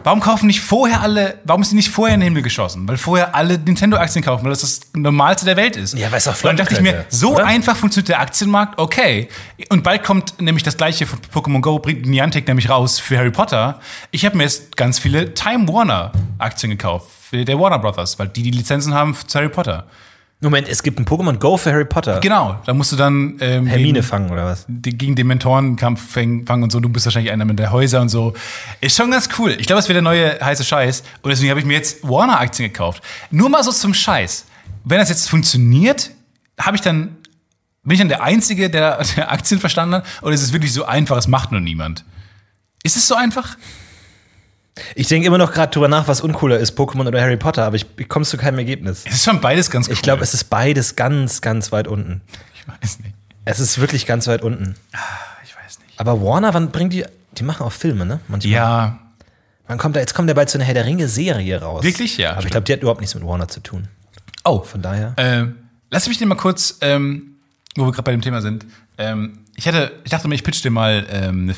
Warum 0.04 0.20
kaufen 0.20 0.46
nicht 0.48 0.62
vorher 0.62 1.02
alle, 1.02 1.40
warum 1.46 1.64
ist 1.64 1.72
die 1.72 1.76
nicht 1.76 1.90
vorher 1.90 2.14
in 2.14 2.22
den 2.22 2.26
Himmel 2.26 2.44
geschossen? 2.44 2.88
Weil 2.88 2.98
vorher 2.98 3.34
alle 3.34 3.58
Nintendo-Aktien 3.58 4.24
kaufen, 4.24 4.44
weil 4.44 4.52
das 4.52 4.62
das 4.62 4.82
Normalste 4.94 5.46
der 5.46 5.58
Welt 5.58 5.76
ist. 5.76 5.96
Ja, 5.96 6.12
weil 6.12 6.20
es 6.20 6.28
auch 6.28 6.36
dann 6.38 6.58
dachte 6.58 6.76
ich 6.76 6.82
mir, 6.82 7.06
so 7.10 7.34
oder? 7.34 7.46
einfach 7.46 7.76
funktioniert 7.76 8.10
der 8.10 8.20
Aktienmarkt, 8.20 8.78
okay. 8.78 9.30
Und 9.70 9.84
bald 9.84 10.04
kommt 10.04 10.40
nämlich 10.40 10.64
das 10.64 10.78
gleiche 10.78 11.08
von 11.08 11.20
Pokémon 11.34 11.62
Go, 11.62 11.80
bringt 11.80 12.06
Niantic 12.06 12.48
nämlich 12.48 12.70
raus 12.70 13.00
für 13.00 13.18
Harry 13.18 13.32
Potter. 13.32 13.80
Ich 14.12 14.26
habe 14.26 14.38
mir 14.38 14.44
jetzt 14.44 14.78
ganz 14.78 15.00
viele 15.00 15.34
Time 15.34 15.68
Warner 15.68 16.12
Aktien 16.38 16.70
gekauft, 16.70 17.10
für 17.30 17.44
der 17.44 17.60
Warner 17.60 17.80
Brothers, 17.80 18.20
weil 18.20 18.28
die 18.28 18.44
die 18.44 18.52
Lizenzen 18.52 18.94
haben 18.94 19.16
zu 19.16 19.40
Harry 19.40 19.50
Potter. 19.50 19.88
Moment, 20.46 20.68
es 20.68 20.84
gibt 20.84 21.00
ein 21.00 21.06
Pokémon 21.06 21.38
Go 21.38 21.58
für 21.58 21.72
Harry 21.72 21.86
Potter. 21.86 22.20
Genau, 22.22 22.60
da 22.66 22.74
musst 22.74 22.92
du 22.92 22.96
dann 22.96 23.38
ähm, 23.42 23.66
Hermine 23.68 23.94
gegen- 23.94 24.04
fangen 24.04 24.32
oder 24.32 24.46
was? 24.46 24.66
gegen 24.68 25.16
Dementorenkampf 25.16 26.12
fangen 26.14 26.46
fangen 26.46 26.64
und 26.64 26.72
so. 26.72 26.80
Du 26.80 26.90
bist 26.90 27.06
wahrscheinlich 27.06 27.32
einer 27.32 27.46
mit 27.46 27.60
der 27.60 27.72
Häuser 27.72 28.02
und 28.02 28.10
so. 28.10 28.34
Ist 28.82 28.96
schon 28.98 29.12
ganz 29.12 29.30
cool. 29.40 29.56
Ich 29.60 29.68
glaube, 29.68 29.80
es 29.80 29.88
wird 29.88 29.96
der 29.96 30.02
neue 30.02 30.40
heiße 30.40 30.64
Scheiß. 30.64 31.04
Und 31.22 31.30
deswegen 31.30 31.50
habe 31.50 31.60
ich 31.60 31.66
mir 31.66 31.74
jetzt 31.74 32.08
Warner-Aktien 32.08 32.70
gekauft. 32.72 33.04
Nur 33.32 33.50
mal 33.50 33.64
so 33.64 33.72
zum 33.72 33.94
Scheiß. 33.94 34.46
Wenn 34.84 35.00
das 35.00 35.10
jetzt 35.10 35.30
funktioniert, 35.30 36.12
habe 36.60 36.76
ich 36.78 36.82
dann, 36.82 37.18
bin 37.84 37.94
ich 37.94 38.00
dann 38.00 38.10
der 38.10 38.24
Einzige, 38.24 38.70
der, 38.70 39.00
der 39.16 39.32
Aktien 39.32 39.60
verstanden 39.60 39.96
hat? 39.96 40.06
Oder 40.22 40.34
ist 40.34 40.44
es 40.44 40.54
wirklich 40.54 40.72
so 40.74 40.86
einfach, 40.86 41.18
es 41.18 41.28
macht 41.28 41.52
nur 41.52 41.62
niemand? 41.62 42.06
Ist 42.84 42.96
es 42.98 43.08
so 43.08 43.16
einfach? 43.16 43.58
Ich 44.96 45.08
denke 45.08 45.28
immer 45.28 45.38
noch 45.38 45.54
gerade 45.54 45.72
drüber 45.72 45.88
nach, 45.88 46.08
was 46.08 46.22
uncooler 46.22 46.58
ist, 46.60 46.78
Pokémon 46.78 47.08
oder 47.08 47.22
Harry 47.22 47.38
Potter, 47.38 47.64
aber 47.64 47.76
ich, 47.78 47.86
ich 47.98 48.10
komme 48.10 48.26
zu 48.26 48.38
keinem 48.38 48.60
Ergebnis. 48.60 49.04
Es 49.06 49.16
ist 49.16 49.24
schon 49.26 49.40
beides 49.42 49.70
ganz 49.70 49.88
cool. 49.88 49.94
Ich 49.94 50.02
glaube, 50.02 50.24
es 50.24 50.34
ist 50.34 50.46
beides 50.46 50.96
ganz, 50.96 51.42
ganz 51.42 51.72
weit 51.72 51.88
unten. 51.88 52.22
Ich 52.56 52.68
weiß 52.68 53.00
nicht. 53.00 53.14
Es 53.46 53.60
ist 53.60 53.80
wirklich 53.80 54.06
ganz 54.06 54.28
weit 54.28 54.42
unten. 54.42 54.76
Ich 55.46 55.56
weiß 55.56 55.80
nicht. 55.80 56.00
Aber 56.00 56.22
Warner, 56.22 56.54
wann 56.54 56.72
bringt 56.72 56.92
die, 56.94 57.06
die 57.38 57.44
machen 57.44 57.64
auch 57.66 57.72
Filme, 57.72 58.06
ne? 58.06 58.20
Manchmal. 58.28 58.52
Ja, 58.54 59.00
Wann 59.68 59.78
kommt 59.80 59.96
da, 59.96 60.00
jetzt 60.00 60.14
kommt 60.14 60.30
der 60.30 60.36
bald 60.36 60.50
zu 60.50 60.58
einer 60.60 60.66
Herr 60.66 60.76
der 60.76 60.86
Ringe-Serie 60.86 61.60
raus. 61.62 61.84
Wirklich? 61.84 62.18
Ja, 62.18 62.34
Aber 62.34 62.44
ich 62.44 62.52
glaube, 62.52 62.66
die 62.66 62.74
hat 62.74 62.82
überhaupt 62.82 63.02
nichts 63.02 63.16
mit 63.16 63.26
Warner 63.26 63.48
zu 63.48 63.62
tun. 63.62 63.88
Oh, 64.44 64.62
Von 64.62 64.82
daher. 64.84 65.14
Ähm, 65.18 65.56
lass 65.90 66.08
mich 66.08 66.20
dir 66.20 66.28
mal 66.28 66.36
kurz, 66.36 66.78
ähm, 66.82 67.38
wo 67.76 67.86
wir 67.86 67.92
gerade 67.92 68.04
bei 68.04 68.12
dem 68.12 68.22
Thema 68.22 68.42
sind. 68.42 68.66
Ähm, 69.00 69.40
ich 69.56 69.68
hatte, 69.68 69.92
ich 70.04 70.12
dachte 70.12 70.28
mir, 70.28 70.36
ich 70.36 70.44
pitch 70.44 70.64
dir 70.64 70.70
mal 70.70 71.06
ähm, 71.10 71.44
eine 71.44 71.56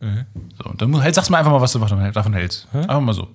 Fantasy-Sage. 0.00 0.26
So, 0.62 0.72
dann 0.72 1.02
halt, 1.02 1.14
sagst 1.14 1.28
du 1.28 1.32
mal 1.32 1.38
einfach 1.38 1.52
mal, 1.52 1.60
was 1.60 1.72
du 1.72 1.78
davon 1.78 2.12
davon 2.12 2.34
hältst. 2.34 2.68
Einfach 2.72 3.00
mal 3.00 3.14
so. 3.14 3.28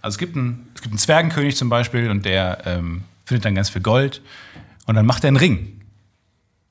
Also 0.00 0.14
es 0.14 0.18
gibt 0.18 0.36
einen, 0.36 0.68
es 0.74 0.82
gibt 0.82 0.92
einen 0.92 0.98
Zwergenkönig 0.98 1.56
zum 1.56 1.68
Beispiel 1.68 2.10
und 2.10 2.24
der 2.24 2.66
ähm, 2.66 3.04
findet 3.24 3.44
dann 3.44 3.54
ganz 3.54 3.70
viel 3.70 3.82
Gold 3.82 4.20
und 4.86 4.94
dann 4.94 5.06
macht 5.06 5.24
er 5.24 5.28
einen 5.28 5.36
Ring. 5.36 5.80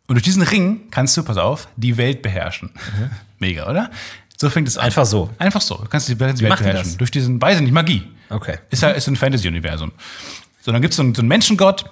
Und 0.07 0.15
durch 0.15 0.23
diesen 0.23 0.41
Ring 0.41 0.81
kannst 0.91 1.15
du, 1.15 1.23
pass 1.23 1.37
auf, 1.37 1.69
die 1.77 1.95
Welt 1.95 2.21
beherrschen. 2.21 2.71
Mega, 3.39 3.69
oder? 3.69 3.89
So 4.37 4.49
fängt 4.49 4.67
es 4.67 4.77
an. 4.77 4.85
Einfach 4.85 5.05
so. 5.05 5.29
Einfach 5.37 5.61
so. 5.61 5.77
Du 5.77 5.87
kannst 5.87 6.09
die 6.09 6.19
Welt, 6.19 6.39
die 6.39 6.43
Welt 6.43 6.51
er 6.51 6.57
beherrschen. 6.57 6.97
Durch 6.97 7.11
diesen, 7.11 7.41
weiß 7.41 7.57
ich 7.57 7.61
nicht, 7.61 7.71
Magie. 7.71 8.03
Okay. 8.29 8.57
Ist 8.69 8.81
ja 8.81 8.89
ist 8.89 9.07
ein 9.07 9.15
Fantasy-Universum. 9.15 9.91
So, 10.61 10.71
dann 10.71 10.81
gibt 10.81 10.93
so 10.93 11.03
es 11.03 11.15
so 11.15 11.21
einen 11.21 11.27
Menschengott 11.27 11.85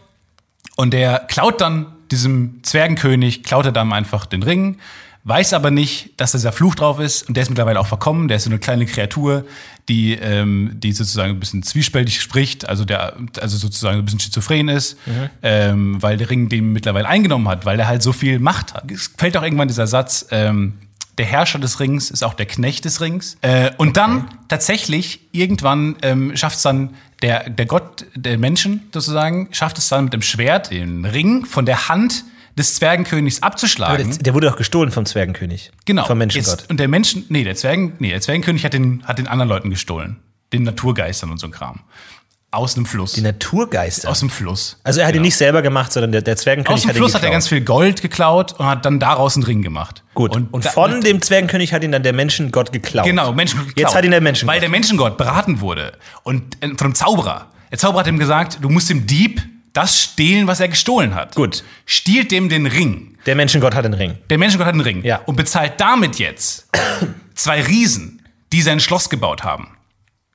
und 0.75 0.91
der 0.91 1.19
klaut 1.19 1.61
dann 1.61 1.87
diesem 2.11 2.63
Zwergenkönig, 2.63 3.43
klaut 3.43 3.65
er 3.65 3.71
dann 3.71 3.93
einfach 3.93 4.25
den 4.25 4.43
Ring, 4.43 4.79
weiß 5.23 5.53
aber 5.53 5.69
nicht, 5.71 6.19
dass 6.19 6.31
dieser 6.31 6.51
Fluch 6.51 6.75
drauf 6.75 6.99
ist 6.99 7.27
und 7.27 7.35
der 7.35 7.43
ist 7.43 7.49
mittlerweile 7.49 7.79
auch 7.79 7.87
verkommen. 7.87 8.27
Der 8.27 8.37
ist 8.37 8.45
so 8.45 8.49
eine 8.49 8.59
kleine 8.59 8.85
Kreatur, 8.85 9.45
die, 9.87 10.13
ähm, 10.13 10.71
die 10.75 10.91
sozusagen 10.91 11.33
ein 11.33 11.39
bisschen 11.39 11.63
zwiespältig 11.63 12.21
spricht, 12.21 12.67
also 12.67 12.85
der 12.85 13.17
also 13.39 13.57
sozusagen 13.57 13.99
ein 13.99 14.05
bisschen 14.05 14.19
schizophren 14.19 14.69
ist, 14.69 14.97
ähm, 15.41 16.01
weil 16.01 16.17
der 16.17 16.29
Ring 16.29 16.49
den 16.49 16.71
mittlerweile 16.71 17.07
eingenommen 17.07 17.47
hat, 17.47 17.65
weil 17.65 17.77
der 17.77 17.87
halt 17.87 18.01
so 18.01 18.13
viel 18.13 18.39
Macht 18.39 18.73
hat. 18.73 18.89
Es 18.91 19.11
fällt 19.17 19.35
auch 19.35 19.43
irgendwann 19.43 19.67
dieser 19.67 19.87
Satz, 19.87 20.27
ähm, 20.31 20.73
der 21.19 21.25
Herrscher 21.25 21.59
des 21.59 21.81
Rings 21.81 22.11
ist 22.11 22.23
auch 22.23 22.33
der 22.33 22.45
Knecht 22.45 22.85
des 22.85 23.01
Rings. 23.01 23.37
Äh, 23.41 23.71
und 23.77 23.97
dann 23.97 24.29
tatsächlich 24.47 25.19
irgendwann 25.33 25.97
ähm, 26.01 26.35
schafft 26.37 26.55
es 26.55 26.63
dann 26.63 26.95
der, 27.21 27.49
der 27.49 27.65
Gott 27.65 28.05
der 28.15 28.37
Menschen 28.37 28.87
sozusagen, 28.93 29.49
schafft 29.51 29.77
es 29.77 29.89
dann 29.89 30.05
mit 30.05 30.13
dem 30.13 30.21
Schwert 30.21 30.71
den 30.71 31.03
Ring 31.03 31.45
von 31.45 31.65
der 31.65 31.89
Hand 31.89 32.23
des 32.57 32.75
Zwergenkönigs 32.75 33.41
abzuschlagen. 33.43 34.09
der, 34.11 34.17
der 34.19 34.33
wurde 34.33 34.47
doch 34.47 34.57
gestohlen 34.57 34.91
vom 34.91 35.05
Zwergenkönig. 35.05 35.71
genau. 35.85 36.05
Vom 36.05 36.17
Menschengott. 36.17 36.59
Jetzt, 36.59 36.69
und 36.69 36.79
der 36.79 36.87
Menschen, 36.87 37.25
nee, 37.29 37.43
der 37.43 37.55
Zwergen, 37.55 37.93
nee, 37.99 38.09
der 38.09 38.21
Zwergenkönig 38.21 38.65
hat 38.65 38.73
den, 38.73 39.03
hat 39.05 39.17
den 39.17 39.27
anderen 39.27 39.49
Leuten 39.49 39.69
gestohlen. 39.69 40.17
Den 40.53 40.63
Naturgeistern 40.63 41.29
und 41.31 41.37
so 41.39 41.47
ein 41.47 41.51
Kram. 41.51 41.81
Aus 42.51 42.73
dem 42.73 42.87
Fluss. 42.87 43.13
Die 43.13 43.21
Naturgeister. 43.21 44.09
aus 44.09 44.21
dem 44.21 44.29
Fluss. 44.31 44.79
also 44.83 45.01
er 45.01 45.05
hat 45.05 45.11
ihn 45.13 45.17
Genau. 45.17 45.25
nicht 45.25 45.37
selber 45.37 45.61
gemacht, 45.61 45.93
sondern 45.93 46.11
der, 46.11 46.23
der 46.23 46.35
Zwergenkönig 46.35 46.73
Aus 46.77 46.81
dem 46.81 46.89
hat 46.89 46.95
Fluss 46.97 47.11
ihn 47.11 47.15
hat 47.17 47.23
er 47.23 47.29
ganz 47.29 47.47
viel 47.47 47.61
Gold 47.61 48.01
geklaut 48.01 48.53
und 48.59 48.65
hat 48.65 48.83
dann 48.85 48.99
daraus 48.99 49.35
einen 49.35 49.43
Ring 49.43 49.61
gemacht. 49.61 50.03
Gut. 50.15 50.35
Und, 50.35 50.65
da- 50.65 50.69
von 50.71 50.99
dem 51.01 51.21
Zwergenkönig 51.21 51.73
hat 51.73 51.83
ihn 51.83 51.91
dann 51.91 52.01
der 52.01 52.13
Menschengott 52.13 52.71
geklaut. 52.73 53.05
Genau, 53.05 53.33
Menschengott 53.33 53.67
Jetzt 53.67 53.75
geklaut. 53.75 53.95
hat 53.95 54.03
ihn 54.03 54.09
der 54.11 54.21
Menschengott. 54.21 54.55
Weil 54.55 54.61
der 54.61 54.69
Menschengott 54.69 55.15
beraten 55.19 55.61
wurde. 55.61 55.91
Und 56.23 56.55
äh, 56.63 56.69
von 56.69 56.79
einem 56.87 56.95
Zauberer. 56.95 57.51
Der 57.69 57.77
Zauberer 57.77 57.99
hat 57.99 58.07
ihm 58.07 58.17
gesagt, 58.17 58.57
du 58.63 58.69
musst 58.69 58.89
dem 58.89 59.05
Dieb 59.05 59.43
das 59.73 60.01
stehlen, 60.01 60.47
was 60.47 60.59
er 60.59 60.67
gestohlen 60.67 61.15
hat. 61.15 61.35
Gut. 61.35 61.63
Stiehlt 61.85 62.31
dem 62.31 62.49
den 62.49 62.65
Ring. 62.65 63.17
Der 63.25 63.35
Menschengott 63.35 63.75
hat 63.75 63.85
den 63.85 63.93
Ring. 63.93 64.17
Der 64.29 64.37
Menschengott 64.37 64.65
hat 64.67 64.73
einen 64.73 64.81
Ring. 64.81 65.03
Ja. 65.03 65.21
Und 65.25 65.35
bezahlt 65.35 65.73
damit 65.79 66.17
jetzt 66.19 66.69
zwei 67.35 67.61
Riesen, 67.61 68.21
die 68.51 68.61
sein 68.61 68.79
Schloss 68.79 69.09
gebaut 69.09 69.43
haben. 69.43 69.69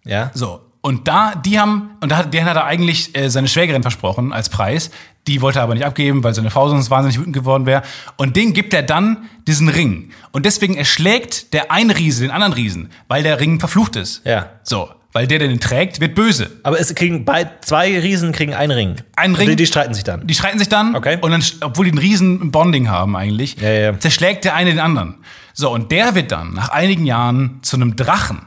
Ja. 0.05 0.31
So. 0.35 0.61
Und 0.81 1.09
da, 1.09 1.35
die 1.35 1.59
haben, 1.59 1.93
und 2.03 2.13
da, 2.13 2.19
hat- 2.19 2.35
denen 2.35 2.47
hat 2.47 2.57
er 2.57 2.65
eigentlich 2.67 3.17
äh, 3.17 3.31
seine 3.31 3.49
Schwägerin 3.49 3.81
versprochen 3.83 4.33
als 4.35 4.51
Preis. 4.51 4.91
Die 5.27 5.41
wollte 5.41 5.61
er 5.61 5.63
aber 5.63 5.73
nicht 5.75 5.87
abgeben, 5.87 6.23
weil 6.23 6.35
seine 6.35 6.51
Frau 6.51 6.69
sonst 6.69 6.91
wahnsinnig 6.91 7.19
wütend 7.19 7.35
geworden 7.35 7.65
wäre. 7.65 7.83
Und 8.19 8.37
den 8.37 8.53
gibt 8.53 8.75
er 8.75 8.83
dann 8.83 9.25
diesen 9.47 9.71
Ring. 9.71 10.11
Und 10.33 10.45
deswegen 10.45 10.75
erschlägt 10.77 11.55
der 11.55 11.71
eine 11.73 11.97
Riese 11.97 12.21
den 12.25 12.31
anderen 12.31 12.53
Riesen, 12.53 12.91
weil 13.09 13.23
der 13.23 13.41
Ring 13.41 13.59
verflucht 13.61 13.97
ist. 13.97 14.21
Ja. 14.27 14.51
So. 14.63 14.91
Weil 15.15 15.29
der, 15.29 15.39
der 15.39 15.47
den 15.47 15.61
trägt, 15.61 16.01
wird 16.01 16.17
böse. 16.17 16.51
Aber 16.65 16.81
es 16.81 16.93
kriegen 16.97 17.25
bei, 17.25 17.49
zwei 17.61 18.01
Riesen 18.01 18.33
kriegen 18.33 18.53
einen 18.53 18.73
Ring. 18.73 18.97
Einen 19.15 19.37
Ring? 19.37 19.49
Die, 19.49 19.55
die 19.55 19.67
streiten 19.67 19.95
sich 19.95 20.03
dann. 20.03 20.27
Die 20.27 20.35
streiten 20.35 20.59
sich 20.59 20.69
dann. 20.69 20.97
Okay. 20.97 21.19
Und 21.21 21.31
dann, 21.31 21.43
obwohl 21.61 21.85
die 21.85 21.93
ein 21.93 21.99
riesen 21.99 22.51
Bonding 22.51 22.89
haben 22.91 23.15
eigentlich, 23.15 23.57
Ja, 23.61 23.71
ja. 23.71 23.99
zerschlägt 24.01 24.45
der 24.45 24.57
eine 24.57 24.71
den 24.71 24.81
anderen. 24.81 25.15
So, 25.53 25.71
und 25.71 25.93
der 25.93 26.17
wird 26.17 26.33
dann 26.33 26.55
nach 26.55 26.71
einigen 26.71 27.07
Jahren 27.07 27.61
zu 27.63 27.77
einem 27.77 27.95
Drachen. 27.95 28.45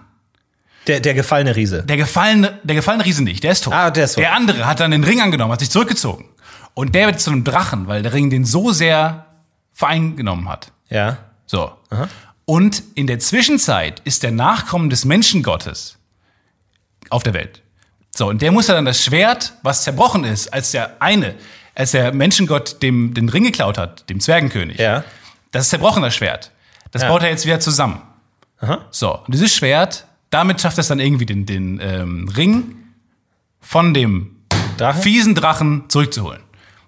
Der, 0.88 1.00
der 1.00 1.14
gefallene 1.14 1.56
Riese. 1.56 1.84
Der 1.84 1.96
gefallene, 1.96 2.60
der 2.64 2.76
gefallene 2.76 3.06
Riese 3.06 3.24
nicht, 3.24 3.46
der 3.46 3.54
ist 3.54 3.64
tot. 3.64 3.74
Ah, 3.74 3.90
der 3.90 4.04
ist 4.04 4.16
tot. 4.16 4.24
Der 4.26 4.36
andere 4.36 4.66
hat 4.68 4.82
dann 4.82 4.92
den 4.92 5.06
Ring 5.06 5.22
angenommen, 5.22 5.54
hat 5.54 5.62
sich 5.62 5.70
zurückgezogen. 5.70 6.26
Und 6.74 6.94
der 6.96 7.08
wird 7.08 7.22
zu 7.22 7.32
einem 7.32 7.46
Drachen, 7.46 7.88
weil 7.88 8.04
der 8.04 8.12
Ring 8.12 8.30
den 8.30 8.44
so 8.44 8.74
sehr 8.74 9.26
vereingenommen 9.72 10.50
hat. 10.50 10.74
Ja. 10.90 11.18
So. 11.46 11.72
Und 12.44 12.84
in 12.96 13.08
der 13.08 13.20
Zwischenzeit 13.20 14.02
ist 14.04 14.24
der 14.24 14.32
Nachkommen 14.32 14.90
des 14.90 15.06
Menschengottes 15.06 15.97
auf 17.10 17.24
der 17.24 17.34
Welt. 17.34 17.62
So, 18.16 18.28
und 18.30 18.42
der 18.42 18.52
muss 18.52 18.68
ja 18.68 18.74
dann 18.76 18.86
das 18.86 19.04
Schwert, 19.04 19.54
was 19.64 19.84
zerbrochen 19.84 20.24
ist, 20.24 20.52
als 20.54 20.72
der 20.72 21.02
eine, 21.02 21.36
als 21.76 21.92
der 21.92 22.14
Menschengott 22.14 22.82
dem 22.82 23.14
den 23.14 23.30
Ring 23.30 23.44
geklaut 23.44 23.78
hat, 23.78 24.10
dem 24.10 24.20
Zwergenkönig. 24.20 24.80
Ja. 24.80 25.04
Das 25.52 25.66
ist 25.66 25.70
zerbrochen, 25.70 26.02
das 26.04 26.16
Schwert. 26.16 26.52
Das 26.92 27.04
Ja. 27.04 27.10
baut 27.10 27.22
er 27.24 27.30
jetzt 27.30 27.46
wieder 27.46 27.60
zusammen. 27.60 28.02
So, 28.90 29.16
und 29.20 29.34
dieses 29.34 29.56
Schwert, 29.56 30.08
damit 30.32 30.60
schafft 30.60 30.78
er 30.80 30.82
es 30.82 30.88
dann 30.88 31.00
irgendwie 31.00 31.28
den, 31.28 31.46
den 31.46 31.80
ähm, 31.80 32.28
Ring 32.36 32.76
von 33.62 33.94
dem 33.94 34.36
Drachen? 34.78 35.02
fiesen 35.04 35.36
Drachen 35.36 35.84
zurückzuholen. 35.90 36.42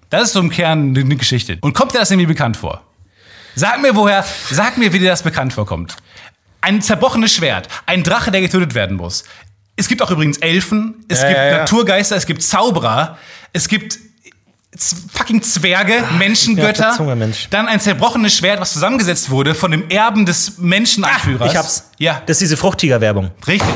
Das 0.10 0.24
ist 0.24 0.34
so 0.34 0.40
im 0.40 0.50
Kern 0.50 0.98
eine 0.98 1.16
Geschichte. 1.16 1.60
Und 1.62 1.74
kommt 1.74 1.94
dir 1.94 2.00
das 2.00 2.10
irgendwie 2.10 2.26
bekannt 2.26 2.58
vor? 2.58 2.82
Sag 3.56 3.82
mir 3.82 3.96
woher, 3.96 4.26
sag 4.50 4.78
mir, 4.80 4.92
wie 4.94 5.00
dir 5.00 5.10
das 5.10 5.22
bekannt 5.22 5.54
vorkommt. 5.54 5.96
Ein 6.62 6.82
zerbrochenes 6.82 7.34
Schwert, 7.34 7.68
ein 7.86 8.04
Drache, 8.04 8.32
der 8.32 8.42
getötet 8.42 8.74
werden 8.74 8.98
muss. 8.98 9.24
Es 9.80 9.88
gibt 9.88 10.02
auch 10.02 10.12
übrigens 10.12 10.38
Elfen, 10.40 11.06
es 11.08 11.22
Ja, 11.22 11.28
gibt 11.30 11.40
ja. 11.40 11.58
Naturgeister, 11.60 12.16
es 12.16 12.26
gibt 12.26 12.44
Zauberer, 12.44 13.18
es 13.54 13.68
gibt 13.68 13.98
fucking 15.14 15.42
Zwerge, 15.42 15.96
Ja, 15.96 16.12
Menschengötter. 16.18 16.84
der 16.84 16.92
Zungenmensch. 16.94 17.48
Dann 17.50 17.68
ein 17.68 17.80
zerbrochenes 17.80 18.34
Schwert, 18.36 18.60
was 18.60 18.74
zusammengesetzt 18.74 19.30
wurde 19.30 19.56
von 19.56 19.72
dem 19.72 19.90
Erben 19.90 20.26
des 20.26 20.58
Menschenanführers. 20.58 21.52
Ich 21.52 21.58
hab's. 21.58 21.90
Ja, 21.98 22.22
Das 22.26 22.36
ist 22.38 22.42
diese 22.42 22.58
Fruchtiger-Werbung. 22.58 23.32
richtig. 23.48 23.70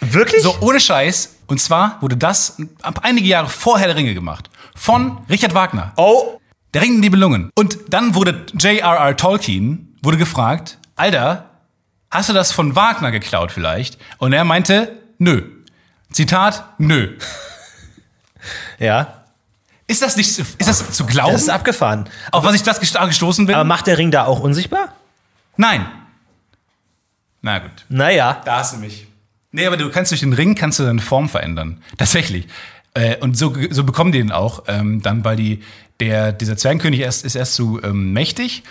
Wirklich? 0.00 0.42
So, 0.42 0.56
ohne 0.60 0.78
Scheiß. 0.80 1.36
Und 1.48 1.60
zwar 1.60 1.96
wurde 2.00 2.16
das 2.16 2.56
ab 2.82 3.00
einige 3.02 3.26
Jahre 3.26 3.48
vor 3.48 3.78
Herr 3.78 3.88
der 3.88 3.96
Ringe 3.96 4.14
gemacht. 4.14 4.48
Von 4.76 5.18
Richard 5.28 5.54
Wagner. 5.54 5.92
Oh. 5.96 6.38
Der 6.74 6.82
Ring 6.82 6.96
in 6.96 7.02
die 7.02 7.10
Belungen. 7.10 7.50
Und 7.56 7.78
dann 7.88 8.14
wurde 8.14 8.44
J.R.R. 8.54 9.16
Tolkien 9.16 9.96
wurde 10.02 10.18
gefragt, 10.18 10.78
Alter, 10.96 11.46
hast 12.10 12.28
du 12.28 12.32
das 12.32 12.52
von 12.52 12.74
Wagner 12.76 13.10
geklaut 13.10 13.52
vielleicht? 13.52 13.98
Und 14.18 14.32
er 14.32 14.44
meinte, 14.44 14.92
nö. 15.18 15.42
Zitat, 16.12 16.64
nö. 16.78 17.16
Ja. 18.78 19.24
Ist 19.86 20.02
das 20.02 20.16
nicht, 20.16 20.38
ist 20.38 20.56
das 20.68 20.92
zu 20.92 21.06
glauben? 21.06 21.32
Das 21.32 21.42
ist 21.42 21.48
abgefahren. 21.48 22.08
auf 22.30 22.44
was 22.44 22.54
ich 22.54 22.62
das 22.62 22.80
gest- 22.80 23.06
gestoßen 23.06 23.46
bin? 23.46 23.54
Aber 23.54 23.64
macht 23.64 23.86
der 23.86 23.98
Ring 23.98 24.10
da 24.10 24.24
auch 24.26 24.40
unsichtbar? 24.40 24.92
Nein. 25.56 25.86
Na 27.40 27.58
gut. 27.58 27.84
Naja. 27.88 28.42
Da 28.44 28.58
hast 28.58 28.74
du 28.74 28.78
mich. 28.78 29.06
Nee, 29.50 29.66
aber 29.66 29.76
du 29.76 29.90
kannst 29.90 30.10
durch 30.12 30.20
den 30.20 30.32
Ring 30.34 30.54
kannst 30.54 30.78
du 30.78 30.84
deine 30.84 31.00
Form 31.00 31.28
verändern. 31.28 31.82
Tatsächlich. 31.96 32.46
Äh, 32.94 33.16
und 33.18 33.36
so, 33.38 33.54
so 33.70 33.84
bekommen 33.84 34.12
die 34.12 34.18
den 34.18 34.30
auch, 34.32 34.64
ähm, 34.66 35.00
dann, 35.02 35.24
weil 35.24 35.36
die, 35.36 35.62
der, 36.00 36.32
dieser 36.32 36.56
Zwergenkönig 36.56 37.00
erst, 37.00 37.24
ist 37.24 37.34
erst 37.34 37.54
so 37.54 37.82
ähm, 37.82 38.12
mächtig. 38.12 38.62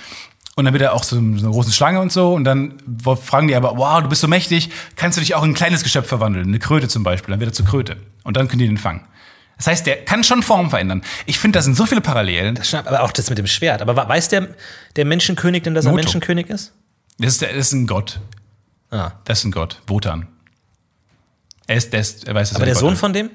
Und 0.58 0.66
dann 0.66 0.74
wird 0.74 0.82
er 0.82 0.94
auch 0.94 1.04
so, 1.04 1.16
so 1.16 1.22
eine 1.22 1.52
große 1.52 1.72
Schlange 1.72 2.02
und 2.02 2.12
so. 2.12 2.34
Und 2.34 2.44
dann 2.44 2.74
fragen 3.22 3.48
die 3.48 3.56
aber, 3.56 3.78
wow, 3.78 4.02
du 4.02 4.10
bist 4.10 4.22
so 4.22 4.28
mächtig, 4.28 4.72
kannst 4.96 5.16
du 5.16 5.22
dich 5.22 5.36
auch 5.36 5.44
in 5.44 5.52
ein 5.52 5.54
kleines 5.54 5.84
Geschöpf 5.84 6.08
verwandeln? 6.08 6.48
Eine 6.48 6.58
Kröte 6.58 6.88
zum 6.88 7.04
Beispiel. 7.04 7.32
Dann 7.32 7.40
wird 7.40 7.52
er 7.52 7.54
zur 7.54 7.68
Kröte. 7.68 7.98
Und 8.24 8.38
dann 8.38 8.48
können 8.48 8.58
die 8.58 8.68
den 8.68 8.80
fangen. 8.80 9.02
Das 9.58 9.68
heißt, 9.68 9.86
der 9.86 10.04
kann 10.04 10.24
schon 10.24 10.42
Form 10.42 10.72
verändern. 10.72 11.04
Ich 11.28 11.38
finde, 11.38 11.60
da 11.60 11.62
sind 11.62 11.78
so 11.78 11.86
viele 11.86 12.02
Parallelen. 12.02 12.58
Schnapp, 12.64 12.88
aber 12.88 13.04
auch 13.04 13.12
das 13.12 13.30
mit 13.30 13.38
dem 13.38 13.46
Schwert. 13.46 13.84
Aber 13.84 13.96
weiß 13.96 14.30
der, 14.30 14.48
der 14.96 15.06
Menschenkönig 15.06 15.62
denn, 15.62 15.76
dass 15.76 15.86
er 15.86 15.92
Moto. 15.92 16.06
Menschenkönig 16.06 16.50
ist? 16.50 16.74
Das 17.20 17.34
ist, 17.34 17.42
der, 17.44 17.50
das 17.50 17.68
ist 17.68 17.74
ein 17.74 17.86
Gott. 17.86 18.20
Ah. 18.90 19.12
Das 19.26 19.40
ist 19.40 19.46
ein 19.46 19.52
Gott. 19.52 19.80
Wotan. 19.86 20.28
Er 21.68 21.76
ist, 21.76 21.94
der, 21.94 22.00
ist, 22.00 22.28
er 22.28 22.34
weiß, 22.34 22.50
dass 22.50 22.56
Aber 22.56 22.66
er 22.66 22.74
der 22.74 22.74
Gott 22.74 22.82
Sohn 22.82 22.96
von 22.96 23.14
dem? 23.14 23.30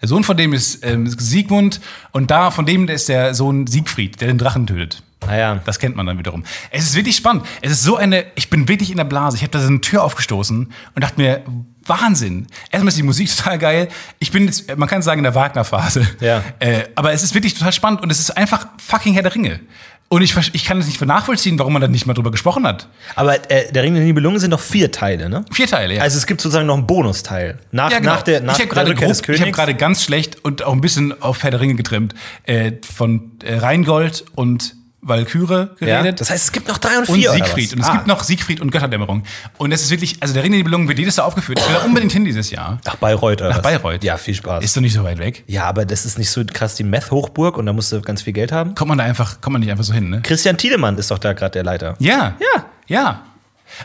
Der 0.00 0.08
Sohn 0.08 0.24
von 0.24 0.38
dem 0.38 0.54
ist 0.54 0.82
ähm, 0.86 1.06
Siegmund 1.06 1.82
und 2.12 2.30
da 2.30 2.50
von 2.50 2.64
dem 2.64 2.88
ist 2.88 3.10
der 3.10 3.34
Sohn 3.34 3.66
Siegfried, 3.66 4.22
der 4.22 4.28
den 4.28 4.38
Drachen 4.38 4.66
tötet. 4.66 5.02
Ah 5.26 5.36
ja. 5.36 5.60
Das 5.64 5.78
kennt 5.78 5.96
man 5.96 6.06
dann 6.06 6.18
wiederum. 6.18 6.44
Es 6.70 6.84
ist 6.84 6.94
wirklich 6.94 7.16
spannend. 7.16 7.44
Es 7.62 7.72
ist 7.72 7.82
so 7.82 7.96
eine, 7.96 8.26
ich 8.34 8.50
bin 8.50 8.68
wirklich 8.68 8.90
in 8.90 8.96
der 8.96 9.04
Blase. 9.04 9.36
Ich 9.36 9.42
habe 9.42 9.50
da 9.50 9.60
so 9.60 9.68
eine 9.68 9.80
Tür 9.80 10.04
aufgestoßen 10.04 10.72
und 10.94 11.02
dachte 11.04 11.20
mir, 11.20 11.42
Wahnsinn. 11.86 12.46
Erstmal 12.70 12.88
ist 12.88 12.98
die 12.98 13.02
Musik 13.02 13.28
total 13.36 13.58
geil. 13.58 13.88
Ich 14.18 14.30
bin 14.30 14.46
jetzt, 14.46 14.76
man 14.76 14.88
kann 14.88 15.02
sagen, 15.02 15.18
in 15.20 15.24
der 15.24 15.34
Wagner-Phase. 15.34 16.06
Ja. 16.20 16.42
Äh, 16.58 16.84
aber 16.94 17.12
es 17.12 17.22
ist 17.22 17.34
wirklich 17.34 17.54
total 17.54 17.72
spannend 17.72 18.02
und 18.02 18.10
es 18.10 18.20
ist 18.20 18.36
einfach 18.36 18.66
fucking 18.78 19.14
Herr 19.14 19.22
der 19.22 19.34
Ringe. 19.34 19.60
Und 20.08 20.22
ich, 20.22 20.36
ich 20.52 20.64
kann 20.64 20.78
es 20.78 20.86
nicht 20.86 21.04
nachvollziehen, 21.04 21.58
warum 21.58 21.72
man 21.72 21.82
da 21.82 21.88
nicht 21.88 22.06
mal 22.06 22.14
drüber 22.14 22.30
gesprochen 22.30 22.64
hat. 22.64 22.88
Aber 23.16 23.50
äh, 23.50 23.72
der 23.72 23.82
Ring 23.82 23.94
der 23.94 24.04
Nibelungen 24.04 24.38
sind 24.38 24.52
doch 24.52 24.60
vier 24.60 24.92
Teile, 24.92 25.28
ne? 25.28 25.44
Vier 25.50 25.66
Teile, 25.66 25.96
ja. 25.96 26.02
Also 26.02 26.16
es 26.18 26.26
gibt 26.26 26.40
sozusagen 26.40 26.66
noch 26.66 26.76
einen 26.76 26.86
Bonusteil. 26.86 27.58
Nach, 27.72 27.90
Ja, 27.90 27.98
genau. 27.98 28.12
nach 28.12 28.22
der, 28.22 28.40
nach 28.40 28.54
ich 28.54 28.60
habe 28.60 28.66
der 28.66 28.84
gerade 28.84 28.90
Rückkehr 28.90 29.08
des 29.08 29.20
ich 29.28 29.40
habe 29.40 29.50
gerade 29.50 29.74
ganz 29.74 30.04
schlecht 30.04 30.44
und 30.44 30.62
auch 30.62 30.72
ein 30.72 30.80
bisschen 30.80 31.20
auf 31.20 31.42
Herr 31.42 31.50
der 31.50 31.60
Ringe 31.60 31.74
getrimmt 31.74 32.14
äh, 32.44 32.72
von 32.88 33.32
äh, 33.42 33.56
Rheingold 33.56 34.24
und 34.36 34.76
Walküre 35.08 35.76
ja? 35.80 36.00
geredet. 36.00 36.20
Das 36.20 36.30
heißt, 36.30 36.44
es 36.44 36.52
gibt 36.52 36.68
noch 36.68 36.78
drei 36.78 36.98
und 36.98 37.08
und 37.08 37.14
vier. 37.16 37.30
oder 37.30 37.38
Siegfried. 37.38 37.72
Und 37.74 37.80
es 37.80 37.86
Ah. 37.88 37.92
gibt 37.94 38.06
noch 38.06 38.22
Siegfried 38.22 38.60
und 38.60 38.70
Götterdämmerung. 38.70 39.22
Und 39.58 39.70
das 39.70 39.82
ist 39.82 39.90
wirklich, 39.90 40.16
also 40.20 40.34
der 40.34 40.42
Ring 40.42 40.52
der 40.52 40.58
Nibelungen 40.58 40.88
wird 40.88 40.98
jedes 40.98 41.16
Jahr 41.16 41.26
aufgeführt. 41.26 41.58
Ich 41.60 41.68
will 41.68 41.76
da 41.76 41.84
unbedingt 41.84 42.12
hin 42.12 42.24
dieses 42.24 42.50
Jahr. 42.50 42.78
Nach 42.84 42.96
Bayreuth 42.96 43.40
oder 43.40 43.48
Nach 43.50 43.56
was? 43.56 43.62
Bayreuth. 43.62 44.02
Ja, 44.04 44.16
viel 44.16 44.34
Spaß. 44.34 44.64
Ist 44.64 44.76
doch 44.76 44.80
nicht 44.80 44.94
so 44.94 45.04
weit 45.04 45.18
weg. 45.18 45.44
ja, 45.46 45.64
aber 45.64 45.84
das 45.84 46.04
ist 46.06 46.18
nicht 46.18 46.30
so 46.30 46.42
krass 46.44 46.74
die 46.74 46.84
Meth-Hochburg 46.84 47.56
und 47.58 47.66
da 47.66 47.72
musst 47.72 47.92
du 47.92 48.00
ganz 48.02 48.22
viel 48.22 48.32
Geld 48.32 48.52
haben. 48.52 48.74
Kommt 48.74 48.88
man 48.88 48.98
da 48.98 49.04
einfach, 49.04 49.40
kommt 49.40 49.52
man 49.54 49.60
nicht 49.60 49.70
einfach 49.70 49.84
so 49.84 49.92
hin, 49.92 50.10
ne? 50.10 50.20
Christian 50.22 50.56
Tiedemann 50.56 50.96
ist 50.98 51.10
doch 51.10 51.18
da 51.18 51.32
gerade 51.32 51.52
der 51.52 51.64
Leiter. 51.64 51.94
Ja. 51.98 52.34
Ja. 52.40 52.64
Ja. 52.88 53.22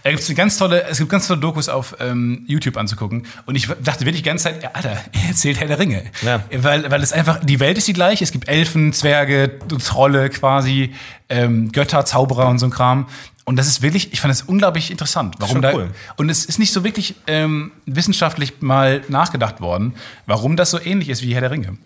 Da 0.04 0.12
gibt's 0.12 0.28
eine 0.28 0.36
ganz 0.36 0.58
tolle, 0.58 0.84
es 0.84 0.98
gibt 0.98 1.10
ganz 1.10 1.28
tolle 1.28 1.40
Dokus 1.40 1.70
auf 1.70 1.96
ähm, 2.00 2.44
YouTube 2.48 2.78
anzugucken. 2.78 3.26
Und 3.46 3.56
ich 3.56 3.68
dachte 3.68 4.06
wirklich 4.06 4.24
die 4.24 4.30
ganze 4.30 4.46
Zeit, 4.46 4.64
ja, 4.64 4.72
Alter, 4.74 4.92
er 5.12 5.28
erzählt 5.30 5.60
Herr 5.60 5.68
der 5.68 5.80
Ringe. 5.80 6.04
Ja. 6.22 6.44
Weil, 6.52 6.90
weil 6.90 7.02
es 7.02 7.14
einfach, 7.14 7.40
die 7.44 7.60
Welt 7.60 7.78
ist 7.78 7.88
die 7.88 7.94
gleiche. 7.94 8.24
Es 8.24 8.32
gibt 8.32 8.48
Elfen, 8.48 8.94
Zwerge, 8.94 9.60
Trolle 9.84 10.30
quasi, 10.30 10.94
ähm, 11.30 11.72
Götter, 11.72 12.06
Zauberer 12.06 12.48
und 12.48 12.60
so 12.60 12.68
ein 12.68 12.72
Kram. 12.72 13.08
Und 13.44 13.58
das 13.58 13.68
ist 13.68 13.82
wirklich, 13.82 14.14
ich 14.14 14.22
fand 14.22 14.32
das 14.32 14.44
unglaublich 14.44 14.92
interessant. 14.92 15.36
Warum 15.40 15.62
da, 15.62 15.74
cool. 15.74 15.90
Und 16.16 16.30
es 16.30 16.46
ist 16.46 16.60
nicht 16.60 16.72
so 16.72 16.84
wirklich 16.84 17.16
ähm, 17.28 17.72
wissenschaftlich 17.86 18.62
mal 18.62 19.02
nachgedacht 19.08 19.62
worden, 19.62 19.96
warum 20.26 20.56
das 20.56 20.72
so 20.72 20.80
ähnlich 20.80 21.10
ist 21.10 21.24
wie 21.24 21.34
Herr 21.34 21.42
der 21.42 21.52
Ringe. 21.52 21.78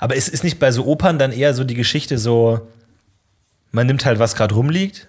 Aber 0.00 0.14
ist, 0.14 0.28
ist 0.28 0.42
nicht 0.42 0.58
bei 0.58 0.72
so 0.72 0.86
Opern 0.86 1.18
dann 1.18 1.32
eher 1.32 1.54
so 1.54 1.64
die 1.64 1.74
Geschichte 1.74 2.18
so, 2.18 2.66
man 3.72 3.86
nimmt 3.86 4.04
halt, 4.06 4.18
was 4.18 4.34
gerade 4.34 4.54
rumliegt? 4.54 5.08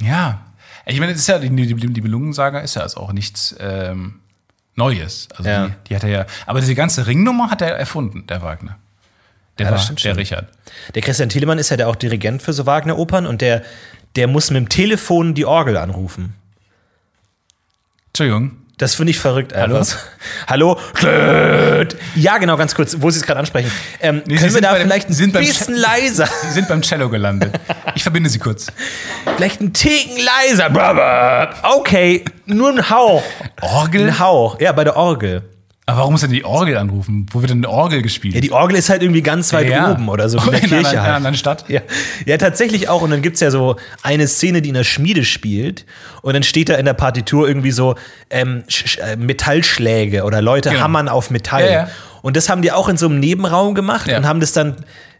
Ja. 0.00 0.46
Ich 0.88 1.00
meine, 1.00 1.12
das 1.12 1.22
ist 1.22 1.26
ja, 1.28 1.38
die, 1.38 1.50
die, 1.50 1.74
die 1.74 2.00
Belungensaga 2.00 2.60
ist 2.60 2.76
ja 2.76 2.82
also 2.82 3.00
auch 3.00 3.12
nichts 3.12 3.54
ähm, 3.58 4.20
Neues. 4.76 5.28
Also 5.36 5.48
Ja. 5.50 5.66
die, 5.66 5.72
die 5.88 5.96
hat 5.96 6.04
er 6.04 6.10
ja. 6.10 6.26
Aber 6.46 6.60
diese 6.60 6.74
ganze 6.74 7.06
Ringnummer 7.06 7.50
hat 7.50 7.60
er 7.62 7.76
erfunden, 7.76 8.26
der 8.28 8.40
Wagner. 8.42 8.76
Der 9.58 9.66
Ja, 9.66 9.72
war 9.72 9.78
der 9.78 9.98
schon. 9.98 10.16
Richard. 10.16 10.48
Der 10.94 11.02
Christian 11.02 11.28
Tiedemann 11.28 11.58
ist 11.58 11.70
ja 11.70 11.76
der 11.76 11.88
auch 11.88 11.96
Dirigent 11.96 12.42
für 12.42 12.52
so 12.52 12.66
Wagner-Opern 12.66 13.26
und 13.26 13.40
der, 13.40 13.62
der 14.14 14.28
muss 14.28 14.50
mit 14.50 14.56
dem 14.58 14.68
Telefon 14.68 15.34
die 15.34 15.44
Orgel 15.44 15.76
anrufen. 15.76 16.34
Entschuldigung. 18.08 18.56
Das 18.78 18.94
finde 18.94 19.10
ich 19.12 19.18
verrückt. 19.18 19.54
Hallo? 19.56 19.82
Hallo? 20.46 20.78
Hallo? 21.02 21.84
Ja, 22.14 22.36
genau, 22.36 22.58
ganz 22.58 22.74
kurz, 22.74 22.94
wo 23.00 23.10
Sie 23.10 23.18
es 23.20 23.24
gerade 23.24 23.40
ansprechen. 23.40 23.72
Ähm, 24.02 24.22
Nee, 24.26 24.36
können 24.36 24.52
wir 24.52 24.60
da 24.60 24.74
vielleicht 24.74 25.08
ein 25.08 25.32
bisschen 25.32 25.74
leiser, 25.74 26.28
Sie 26.42 26.50
sind 26.52 26.68
beim 26.68 26.82
Cello 26.82 27.08
gelandet. 27.08 27.58
Ich 27.94 28.02
verbinde 28.02 28.28
sie 28.28 28.38
kurz. 28.38 28.66
vielleicht 29.36 29.62
ein 29.62 29.72
Ticken 29.72 30.18
leiser. 30.22 30.68
Okay, 31.62 32.22
nur 32.44 32.68
ein 32.68 32.90
Hauch. 32.90 33.22
Orgel? 33.62 34.08
Ein 34.08 34.18
Hauch. 34.18 34.60
Ja, 34.60 34.72
bei 34.72 34.84
der 34.84 34.96
Orgel. 34.96 35.42
Aber 35.88 35.98
warum 35.98 36.14
muss 36.14 36.22
er 36.24 36.28
die 36.28 36.44
Orgel 36.44 36.76
anrufen? 36.78 37.26
Wo 37.30 37.42
wird 37.42 37.50
denn 37.50 37.58
eine 37.58 37.68
Orgel 37.68 38.02
gespielt? 38.02 38.34
Ja, 38.34 38.40
die 38.40 38.50
Orgel 38.50 38.76
ist 38.76 38.88
halt 38.90 39.02
irgendwie 39.02 39.22
ganz 39.22 39.52
weit 39.52 39.68
Ja. 39.68 39.92
oben 39.92 40.08
oder 40.08 40.28
so, 40.28 40.38
in 40.38 40.50
der 40.50 40.54
In 40.64 40.64
einer- 40.64 40.68
Kirche 40.68 40.80
in 40.80 40.86
einer 40.98 41.02
halt. 41.02 41.14
anderen 41.14 41.36
Stadt? 41.36 41.64
Ja. 41.68 41.80
ja, 42.24 42.36
tatsächlich 42.38 42.88
auch. 42.88 43.02
Und 43.02 43.10
dann 43.10 43.22
gibt's 43.22 43.38
ja 43.38 43.52
so 43.52 43.76
eine 44.02 44.26
Szene, 44.26 44.62
die 44.62 44.70
in 44.70 44.74
der 44.74 44.82
Schmiede 44.82 45.24
spielt. 45.24 45.86
Und 46.22 46.34
dann 46.34 46.42
steht 46.42 46.70
da 46.70 46.74
in 46.74 46.86
der 46.86 46.94
Partitur 46.94 47.46
irgendwie 47.46 47.70
so 47.70 47.94
ähm, 48.30 48.64
äh, 49.00 49.14
Metallschläge 49.14 50.24
oder 50.24 50.42
Leute 50.42 50.70
Genau. 50.70 50.80
hammern 50.82 51.08
auf 51.08 51.30
Metall. 51.30 51.70
Ja. 51.70 51.88
Und 52.20 52.36
das 52.36 52.48
haben 52.48 52.62
die 52.62 52.72
auch 52.72 52.88
in 52.88 52.96
so 52.96 53.06
einem 53.06 53.20
Nebenraum 53.20 53.76
gemacht 53.76 54.08
und 54.10 54.26
haben 54.26 54.40
das 54.40 54.52
dann 54.52 54.74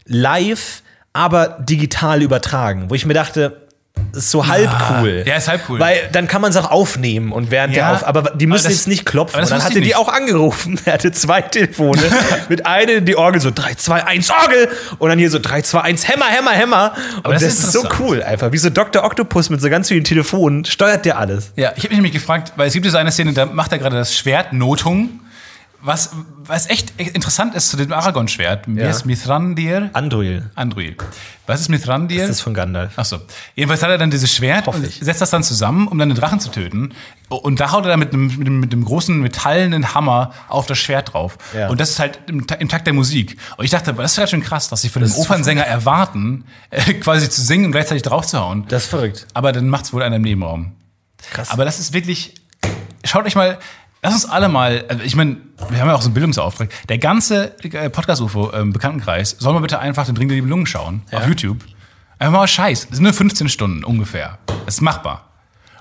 live, 0.05 0.81
aber 1.13 1.57
digital 1.61 2.21
übertragen. 2.21 2.89
Wo 2.89 2.95
ich 2.95 3.05
mir 3.05 3.13
dachte, 3.13 3.66
ist 4.13 4.31
so 4.31 4.47
halb 4.47 4.69
cool. 5.01 5.23
Ja, 5.25 5.35
ist 5.35 5.47
halb 5.47 5.61
cool. 5.69 5.79
Weil 5.79 6.09
dann 6.11 6.27
kann 6.27 6.41
man 6.41 6.51
es 6.51 6.57
auch 6.57 6.69
aufnehmen 6.71 7.31
und 7.31 7.51
während 7.51 7.75
Ja, 7.75 7.89
der 7.89 7.95
auf, 7.97 8.07
aber 8.07 8.31
die 8.35 8.47
müssen 8.47 8.65
aber 8.65 8.69
das- 8.69 8.79
jetzt 8.79 8.87
nicht 8.87 9.05
klopfen. 9.05 9.41
Und 9.41 9.49
dann 9.51 9.63
hat 9.63 9.75
er 9.75 9.81
die 9.81 9.95
auch 9.95 10.09
angerufen. 10.09 10.79
Er 10.85 10.93
hatte 10.93 11.11
zwei 11.11 11.41
Telefone. 11.41 12.01
mit 12.49 12.65
einem 12.65 12.99
in 12.99 13.05
die 13.05 13.15
Orgel 13.15 13.41
so 13.41 13.51
3, 13.53 13.75
2, 13.75 14.03
1 14.05 14.31
Orgel 14.31 14.69
und 14.99 15.09
dann 15.09 15.19
hier 15.19 15.29
so 15.29 15.39
3, 15.39 15.61
2, 15.61 15.81
1 15.81 16.07
Hämmer, 16.07 16.25
Hämmer, 16.27 16.51
Hämmer. 16.51 16.93
Und 17.23 17.33
das 17.33 17.43
das, 17.43 17.53
ist 17.59 17.71
so 17.73 17.83
cool 17.99 18.23
einfach. 18.23 18.51
Wie 18.51 18.57
so 18.57 18.69
Dr. 18.69 19.03
Octopus 19.03 19.49
mit 19.49 19.61
so 19.61 19.69
ganz 19.69 19.87
vielen 19.89 20.03
Telefonen 20.03 20.65
steuert 20.65 21.05
der 21.05 21.17
alles. 21.17 21.51
Ja, 21.55 21.71
ich 21.75 21.83
habe 21.83 21.89
mich 21.89 21.97
nämlich 21.97 22.13
gefragt, 22.13 22.53
weil 22.55 22.67
es 22.67 22.73
gibt 22.73 22.85
diese 22.85 22.99
eine 22.99 23.11
Szene, 23.11 23.33
da 23.33 23.45
macht 23.45 23.71
er 23.71 23.79
gerade 23.79 23.95
das 23.97 24.15
Schwert 24.15 24.53
Notung, 24.53 25.19
was, 25.81 26.11
was 26.43 26.69
echt 26.69 26.99
interessant 26.99 27.53
ist 27.55 27.69
zu 27.69 27.77
dem 27.77 27.91
Aragon-Schwert. 27.93 28.65
Wie 28.67 28.79
Ja. 28.79 28.89
ist 28.89 29.05
Mithrandir? 29.05 29.89
Andruil. 29.93 30.49
Andruil. 30.55 30.95
Was 31.45 31.61
ist 31.61 31.69
Mithrandir? 31.69 32.21
Das 32.21 32.29
ist 32.37 32.41
von 32.41 32.53
Gandalf. 32.53 32.97
Achso. 32.97 33.19
Jedenfalls 33.55 33.83
hat 33.83 33.89
er 33.89 33.97
dann 33.97 34.11
dieses 34.11 34.33
Schwert 34.33 34.67
und 34.67 34.85
setzt 34.85 35.21
das 35.21 35.29
dann 35.29 35.43
zusammen, 35.43 35.87
um 35.87 35.97
dann 35.97 36.09
den 36.09 36.17
Drachen 36.17 36.39
zu 36.39 36.49
töten. 36.49 36.93
Und 37.29 37.59
da 37.59 37.71
haut 37.71 37.85
er 37.85 37.89
dann 37.91 37.99
mit 37.99 38.11
einem, 38.13 38.27
mit 38.27 38.39
einem, 38.47 38.59
mit 38.59 38.73
einem 38.73 38.83
großen 38.85 39.19
metallenen 39.21 39.93
Hammer 39.93 40.33
auf 40.49 40.65
das 40.65 40.77
Schwert 40.79 41.13
drauf. 41.13 41.37
Ja. 41.55 41.69
Und 41.69 41.79
das 41.79 41.91
ist 41.91 41.99
halt 41.99 42.19
im, 42.27 42.45
im 42.59 42.69
Takt 42.69 42.87
der 42.87 42.93
Musik. 42.93 43.37
Und 43.57 43.63
ich 43.65 43.71
dachte, 43.71 43.93
das 43.93 44.11
ist 44.11 44.17
ja 44.17 44.27
schon 44.27 44.41
krass, 44.41 44.69
dass 44.69 44.81
sie 44.81 44.89
von 44.89 45.03
einem 45.03 45.11
ist 45.11 45.17
Opernsänger 45.17 45.63
erwarten, 45.65 46.45
äh, 46.71 46.93
quasi 46.95 47.29
zu 47.29 47.41
singen 47.41 47.65
und 47.65 47.71
gleichzeitig 47.71 48.03
draufzuhauen. 48.03 48.65
Das 48.67 48.83
ist 48.83 48.89
verrückt. 48.89 49.27
Aber 49.33 49.51
dann 49.51 49.69
macht's 49.69 49.93
wohl 49.93 50.03
einer 50.03 50.17
im 50.17 50.21
Nebenraum. 50.23 50.73
Krass. 51.31 51.49
Aber 51.51 51.65
das 51.65 51.79
ist 51.79 51.93
wirklich. 51.93 52.33
Schaut 53.05 53.25
euch 53.25 53.35
mal. 53.35 53.57
Lass 54.07 54.23
uns 54.23 54.31
alle 54.31 54.47
mal, 54.47 54.85
also 54.87 55.03
ich 55.03 55.15
meine, 55.15 55.37
wir 55.69 55.79
haben 55.81 55.89
ja 55.89 55.95
auch 55.95 56.01
so 56.01 56.07
einen 56.07 56.13
Bildungsauftrag. 56.13 56.69
Der 56.87 56.97
ganze 56.97 57.55
äh, 57.63 57.89
Podcast-UFO-Bekanntenkreis 57.89 59.35
soll 59.39 59.53
mal 59.53 59.59
bitte 59.59 59.79
einfach 59.79 60.05
den 60.05 60.15
Ring 60.15 60.29
der 60.29 60.35
Nibelungen 60.35 60.65
schauen 60.65 61.01
auf 61.11 61.27
YouTube. 61.27 61.59
Einfach 62.17 62.39
mal 62.39 62.47
Scheiß. 62.47 62.87
Es 62.89 62.95
sind 62.95 63.03
nur 63.03 63.13
15 63.13 63.49
Stunden 63.49 63.83
ungefähr. 63.83 64.39
Das 64.65 64.75
ist 64.75 64.81
machbar. 64.81 65.29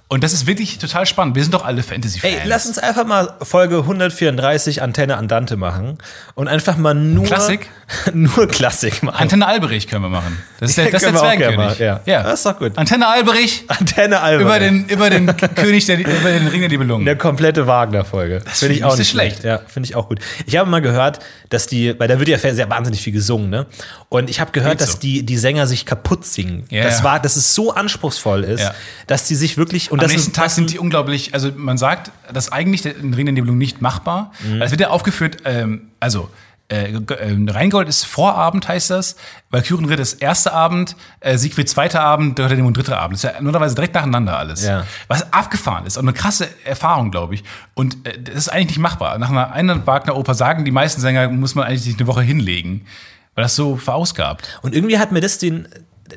Und 0.08 0.22
das 0.22 0.32
ist 0.32 0.46
wirklich 0.46 0.78
total 0.78 1.04
spannend. 1.04 1.34
Wir 1.34 1.42
sind 1.42 1.52
doch 1.52 1.64
alle 1.64 1.82
Fantasy-Fans. 1.82 2.32
Ey, 2.32 2.40
lass 2.44 2.64
uns 2.66 2.78
einfach 2.78 3.04
mal 3.04 3.34
Folge 3.42 3.78
134 3.78 4.80
Antenne 4.80 5.16
Andante 5.16 5.56
machen 5.56 5.98
und 6.36 6.46
einfach 6.46 6.76
mal 6.76 6.94
nur 6.94 7.24
Klassik? 7.24 7.68
nur 8.12 8.46
Klassik 8.46 9.02
machen. 9.02 9.16
Antenne 9.16 9.48
Alberich 9.48 9.88
können 9.88 10.02
wir 10.02 10.08
machen. 10.08 10.38
Das 10.60 10.70
ist 10.70 10.78
der, 10.78 10.84
Ja, 10.84 10.90
das 10.92 11.02
ist 11.02 11.10
der 11.12 11.18
Zwergenkönig. 11.20 11.78
mal, 11.80 12.00
ja. 12.06 12.22
Das 12.22 12.34
ist 12.34 12.46
doch 12.46 12.56
gut. 12.56 12.78
Antenne 12.78 13.08
Alberich 13.08 13.64
Antenne 13.66 14.20
Albert. 14.20 14.42
über 14.42 14.58
den, 14.60 14.86
über 14.86 15.10
den 15.10 15.36
König 15.56 15.86
der, 15.86 15.98
über 15.98 16.30
den 16.30 16.46
Ring 16.46 16.60
der 16.60 16.70
Nibelungen. 16.70 17.06
Eine 17.06 17.16
komplette 17.16 17.66
Wagner-Folge. 17.66 18.42
Das 18.44 18.44
find 18.44 18.58
finde 18.58 18.72
ich 18.74 18.78
ich 18.78 18.84
auch 18.84 18.96
nicht 18.96 19.08
so 19.08 19.10
schlecht. 19.10 19.42
Ja, 19.42 19.60
finde 19.66 19.88
ich 19.88 19.96
auch 19.96 20.08
gut. 20.08 20.20
Ich 20.46 20.56
habe 20.56 20.70
mal 20.70 20.82
gehört, 20.82 21.18
dass 21.48 21.66
die, 21.66 21.98
weil 21.98 22.08
da 22.08 22.18
wird 22.18 22.28
ja 22.28 22.38
sehr 22.38 22.68
wahnsinnig 22.70 23.00
viel 23.00 23.12
gesungen, 23.12 23.50
ne? 23.50 23.66
Und 24.08 24.30
ich 24.30 24.40
habe 24.40 24.52
gehört, 24.52 24.80
so. 24.80 24.86
dass 24.86 24.98
die, 24.98 25.24
die 25.24 25.36
Sänger 25.36 25.66
sich 25.66 25.86
kaputt 25.86 26.24
singen. 26.24 26.64
Ja, 26.70 26.84
das 26.84 27.04
war, 27.04 27.20
dass 27.20 27.36
es 27.36 27.54
so 27.54 27.72
anspruchsvoll 27.72 28.44
ist, 28.44 28.60
Ja. 28.62 28.74
dass 29.06 29.26
die 29.28 29.34
sich 29.34 29.56
wirklich 29.56 29.90
und 29.92 29.98
Am 30.00 30.02
das 30.04 30.12
nächsten 30.12 30.30
ist, 30.30 30.36
Tag 30.36 30.50
sind 30.50 30.72
die 30.72 30.78
unglaublich, 30.78 31.34
also 31.34 31.50
man 31.56 31.78
sagt, 31.78 32.10
dass 32.32 32.50
eigentlich 32.50 32.82
der 32.82 32.96
Ring 32.96 33.26
der 33.26 33.32
Nibelungen 33.32 33.58
nicht 33.58 33.80
machbar. 33.80 34.32
Mhm. 34.44 34.62
Es 34.62 34.70
wird 34.70 34.80
ja 34.80 34.90
aufgeführt, 34.90 35.38
ähm, 35.44 35.88
also 36.00 36.28
äh, 36.68 36.92
G- 37.00 37.14
äh, 37.14 37.36
Rheingold 37.50 37.88
ist 37.88 38.04
Vorabend, 38.04 38.66
heißt 38.68 38.90
das. 38.90 39.16
Valkyrenritt 39.50 40.00
ist 40.00 40.14
erster 40.14 40.52
Abend, 40.52 40.96
äh, 41.20 41.38
Siegfried 41.38 41.68
zweiter 41.68 42.00
Abend, 42.00 42.38
Dritter 42.38 42.56
Dämon 42.56 42.74
dritter 42.74 42.98
Abend. 42.98 43.14
Das 43.14 43.24
ist 43.24 43.30
ja 43.34 43.40
normalerweise 43.40 43.74
direkt 43.74 43.94
nacheinander 43.94 44.36
alles. 44.38 44.64
Ja. 44.64 44.84
Was 45.08 45.32
abgefahren 45.32 45.86
ist 45.86 45.96
und 45.96 46.04
eine 46.04 46.12
krasse 46.12 46.48
Erfahrung, 46.64 47.10
glaube 47.10 47.34
ich. 47.34 47.44
Und 47.74 48.06
äh, 48.06 48.20
das 48.20 48.34
ist 48.34 48.48
eigentlich 48.48 48.68
nicht 48.68 48.78
machbar. 48.78 49.18
Nach 49.18 49.30
einer 49.30 49.52
einen 49.52 49.86
Wagner-Oper 49.86 50.34
sagen 50.34 50.64
die 50.64 50.72
meisten 50.72 51.00
Sänger, 51.00 51.28
muss 51.28 51.54
man 51.54 51.64
eigentlich 51.66 51.82
sich 51.82 51.96
eine 51.98 52.06
Woche 52.06 52.22
hinlegen. 52.22 52.86
Weil 53.34 53.42
das 53.44 53.54
so 53.54 53.76
verausgabt. 53.76 54.58
Und 54.62 54.74
irgendwie 54.74 54.98
hat 54.98 55.12
mir 55.12 55.20
das 55.20 55.38
den. 55.38 55.68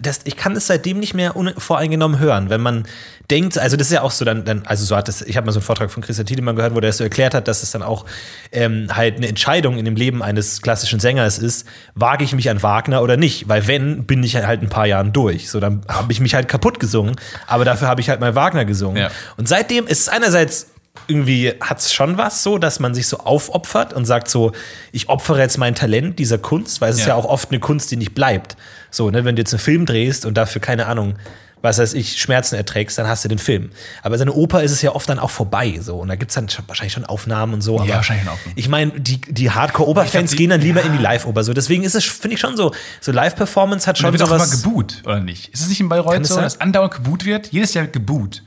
Das, 0.01 0.21
ich 0.23 0.37
kann 0.37 0.53
das 0.53 0.67
seitdem 0.67 0.99
nicht 0.99 1.13
mehr 1.13 1.35
unvoreingenommen 1.35 2.19
hören, 2.19 2.49
wenn 2.49 2.61
man 2.61 2.85
denkt, 3.31 3.57
also 3.57 3.77
das 3.77 3.87
ist 3.87 3.93
ja 3.93 4.01
auch 4.01 4.11
so 4.11 4.25
dann, 4.25 4.43
dann 4.45 4.63
also 4.65 4.85
so 4.85 4.95
hat 4.95 5.07
das, 5.07 5.21
ich 5.21 5.37
habe 5.37 5.45
mal 5.45 5.51
so 5.51 5.59
einen 5.59 5.65
Vortrag 5.65 5.91
von 5.91 6.01
Christian 6.01 6.25
Tiedemann 6.25 6.55
gehört, 6.55 6.75
wo 6.75 6.79
der 6.79 6.89
das 6.89 6.97
so 6.97 7.03
erklärt 7.03 7.33
hat, 7.33 7.47
dass 7.47 7.63
es 7.63 7.71
dann 7.71 7.83
auch 7.83 8.05
ähm, 8.51 8.87
halt 8.95 9.17
eine 9.17 9.27
Entscheidung 9.27 9.77
in 9.77 9.85
dem 9.85 9.95
Leben 9.95 10.23
eines 10.23 10.61
klassischen 10.61 10.99
Sängers 10.99 11.37
ist, 11.37 11.67
wage 11.95 12.23
ich 12.23 12.33
mich 12.33 12.49
an 12.49 12.63
Wagner 12.63 13.01
oder 13.03 13.17
nicht, 13.17 13.47
weil 13.47 13.67
wenn, 13.67 14.05
bin 14.05 14.23
ich 14.23 14.35
halt 14.35 14.61
ein 14.61 14.69
paar 14.69 14.87
Jahren 14.87 15.13
durch, 15.13 15.49
so 15.49 15.59
dann 15.59 15.81
habe 15.87 16.11
ich 16.11 16.19
mich 16.19 16.33
halt 16.33 16.47
kaputt 16.47 16.79
gesungen, 16.79 17.15
aber 17.47 17.65
dafür 17.65 17.87
habe 17.87 18.01
ich 18.01 18.09
halt 18.09 18.19
mal 18.19 18.35
Wagner 18.35 18.65
gesungen. 18.65 18.97
Ja. 18.97 19.11
Und 19.37 19.47
seitdem 19.47 19.85
ist 19.87 19.99
es 20.01 20.09
einerseits 20.09 20.67
irgendwie 21.07 21.53
hat 21.61 21.79
es 21.79 21.93
schon 21.93 22.17
was 22.17 22.43
so, 22.43 22.57
dass 22.57 22.79
man 22.79 22.93
sich 22.93 23.07
so 23.07 23.19
aufopfert 23.19 23.93
und 23.93 24.05
sagt 24.05 24.27
so, 24.27 24.51
ich 24.91 25.07
opfere 25.07 25.39
jetzt 25.39 25.57
mein 25.57 25.73
Talent 25.75 26.19
dieser 26.19 26.37
Kunst, 26.37 26.81
weil 26.81 26.91
es 26.91 26.97
ist 26.97 27.03
Ja. 27.03 27.09
ja 27.09 27.15
auch 27.15 27.25
oft 27.25 27.51
eine 27.51 27.59
Kunst, 27.59 27.91
die 27.91 27.95
nicht 27.95 28.13
bleibt. 28.13 28.57
So, 28.91 29.09
ne, 29.11 29.25
wenn 29.25 29.35
du 29.35 29.41
jetzt 29.41 29.53
einen 29.53 29.59
Film 29.59 29.85
drehst 29.85 30.25
und 30.25 30.35
dafür, 30.35 30.61
keine 30.61 30.85
Ahnung, 30.87 31.15
was 31.61 31.77
weiß 31.77 31.93
ich, 31.93 32.21
Schmerzen 32.21 32.55
erträgst, 32.55 32.97
dann 32.97 33.05
hast 33.07 33.25
du 33.25 33.27
den 33.27 33.37
Film. 33.37 33.71
Aber 34.01 34.17
seine 34.17 34.31
Oper 34.31 34.63
ist 34.63 34.71
es 34.71 34.81
ja 34.81 34.95
oft 34.95 35.09
dann 35.09 35.19
auch 35.19 35.29
vorbei. 35.29 35.77
So. 35.81 35.97
Und 35.97 36.07
da 36.07 36.15
gibt 36.15 36.31
es 36.31 36.35
dann 36.35 36.47
schon, 36.47 36.63
wahrscheinlich 36.69 36.93
schon 36.93 37.03
Aufnahmen 37.03 37.53
und 37.53 37.61
so. 37.61 37.77
Aber 37.79 37.89
wahrscheinlich 37.89 38.23
schon 38.25 38.33
Aufnahmen. 38.33 38.53
Ich 38.55 38.69
meine, 38.69 38.91
die, 38.97 39.19
die 39.19 39.51
Hardcore-Operfans 39.51 40.37
gehen 40.37 40.51
dann 40.51 40.61
lieber 40.61 40.81
in 40.81 40.93
die 40.93 40.97
Live-Oper. 41.03 41.43
So. 41.43 41.51
Deswegen 41.51 41.83
ist 41.83 41.95
es, 41.95 42.05
finde 42.05 42.35
ich 42.35 42.39
schon 42.39 42.55
so, 42.55 42.73
so 43.01 43.11
Live-Performance 43.11 43.87
hat 43.87 43.97
Und 43.97 44.01
schon 44.03 44.05
dann 44.05 44.19
wird 44.19 44.27
so 44.29 44.33
auch 44.33 44.39
immer 44.39 44.49
geboot, 44.49 45.01
oder 45.05 45.19
nicht? 45.19 45.49
Ist 45.49 45.59
es 45.61 45.67
nicht 45.67 45.81
in 45.81 45.89
Bayreuth 45.89 46.25
so, 46.25 46.35
dass 46.39 46.61
andauernd 46.61 46.93
geboot 46.93 47.25
wird? 47.25 47.47
Jedes 47.51 47.73
Jahr 47.73 47.83
wird 47.83 47.93
geboot. 47.93 48.41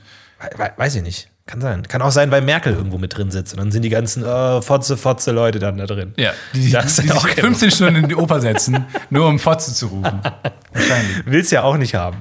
We- 0.57 0.71
Weiß 0.75 0.95
ich 0.95 1.03
nicht. 1.03 1.29
Kann 1.45 1.59
sein. 1.59 1.83
Kann 1.83 2.01
auch 2.01 2.11
sein, 2.11 2.31
weil 2.31 2.41
Merkel 2.41 2.73
irgendwo 2.73 2.97
mit 2.97 3.17
drin 3.17 3.29
sitzt. 3.29 3.53
Und 3.53 3.59
dann 3.59 3.71
sind 3.71 3.81
die 3.81 3.89
ganzen 3.89 4.23
äh, 4.23 4.61
Fotze, 4.61 4.95
Fotze 4.95 5.31
Leute 5.31 5.59
dann 5.59 5.77
da 5.77 5.85
drin. 5.85 6.13
Ja, 6.15 6.31
die, 6.53 6.61
die, 6.67 6.71
Das 6.71 6.95
die 6.95 7.07
ja 7.07 7.15
auch 7.15 7.25
sich 7.25 7.35
kein 7.35 7.43
15 7.45 7.71
Stunden 7.71 7.95
in 8.03 8.07
die 8.09 8.15
Oper 8.15 8.39
setzen, 8.39 8.85
nur 9.09 9.27
um 9.27 9.39
Fotze 9.39 9.73
zu 9.73 9.87
rufen. 9.87 10.21
Wahrscheinlich. 10.73 11.23
Willst 11.25 11.51
ja 11.51 11.63
auch 11.63 11.75
nicht 11.77 11.95
haben. 11.95 12.17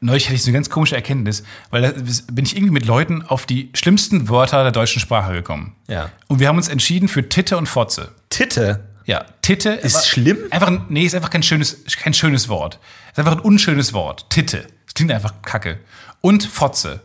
Neulich 0.00 0.24
hatte 0.26 0.34
ich 0.34 0.42
so 0.42 0.48
eine 0.48 0.54
ganz 0.56 0.68
komische 0.68 0.96
Erkenntnis, 0.96 1.44
weil 1.70 1.82
da 1.82 1.92
bin 2.32 2.44
ich 2.44 2.56
irgendwie 2.56 2.72
mit 2.72 2.86
Leuten 2.86 3.22
auf 3.22 3.46
die 3.46 3.70
schlimmsten 3.72 4.28
Wörter 4.28 4.62
der 4.64 4.72
deutschen 4.72 5.00
Sprache 5.00 5.32
gekommen. 5.32 5.76
Ja. 5.88 6.10
Und 6.26 6.40
wir 6.40 6.48
haben 6.48 6.56
uns 6.56 6.68
entschieden 6.68 7.06
für 7.08 7.28
Titte 7.28 7.56
und 7.56 7.66
Fotze. 7.68 8.10
Titte. 8.28 8.80
Ja, 9.04 9.24
Titte 9.42 9.70
Ist 9.70 9.94
aber- 9.96 10.04
schlimm? 10.04 10.38
Einfach, 10.50 10.68
ein- 10.68 10.86
nee, 10.88 11.04
ist 11.04 11.14
einfach 11.14 11.30
kein 11.30 11.42
schönes, 11.44 11.84
kein 12.00 12.14
schönes 12.14 12.48
Wort. 12.48 12.80
Ist 13.12 13.18
einfach 13.20 13.32
ein 13.32 13.40
unschönes 13.40 13.92
Wort. 13.92 14.28
Titte. 14.30 14.66
Das 14.86 14.94
klingt 14.94 15.12
einfach 15.12 15.34
kacke. 15.42 15.78
Und 16.20 16.44
Fotze. 16.44 17.00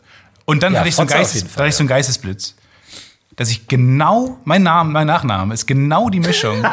Und 0.50 0.64
dann 0.64 0.74
Ja, 0.74 0.80
hatte 0.80 0.90
ich, 0.90 0.96
so 0.96 1.02
einen 1.02 1.10
Geistes, 1.10 1.44
Fall, 1.44 1.52
hatte 1.58 1.68
ich 1.68 1.76
so 1.76 1.82
einen 1.82 1.90
Geistesblitz. 1.90 2.56
Dass 3.36 3.50
ich 3.52 3.68
genau, 3.68 4.40
mein 4.46 4.64
Name, 4.64 4.90
mein 4.92 5.06
Nachname 5.06 5.54
ist 5.54 5.68
genau 5.68 6.10
die 6.10 6.22
Mischung 6.22 6.66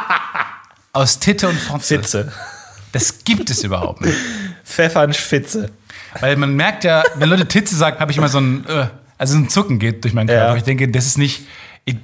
aus 0.92 1.18
Titte 1.18 1.48
und 1.48 1.58
Fotze. 1.58 1.96
Fitze. 1.98 2.32
Das 2.92 3.24
gibt 3.24 3.50
es 3.50 3.64
überhaupt 3.64 4.02
nicht. 4.02 4.16
Pfeffern 4.64 5.12
Spitze. 5.12 5.70
Weil 6.20 6.36
man 6.36 6.54
merkt 6.54 6.84
ja, 6.84 7.02
wenn 7.16 7.28
Leute 7.28 7.48
Titze 7.48 7.74
sagen, 7.74 7.98
habe 7.98 8.12
ich 8.12 8.18
immer 8.18 8.28
so 8.28 8.38
ein, 8.38 8.64
äh, 8.66 8.86
also 9.18 9.36
ein 9.36 9.48
Zucken 9.48 9.78
geht 9.80 10.04
durch 10.04 10.14
meinen 10.14 10.28
Körper. 10.28 10.50
Ja. 10.52 10.56
Ich 10.56 10.62
denke, 10.62 10.88
das 10.88 11.06
ist 11.06 11.18
nicht, 11.18 11.42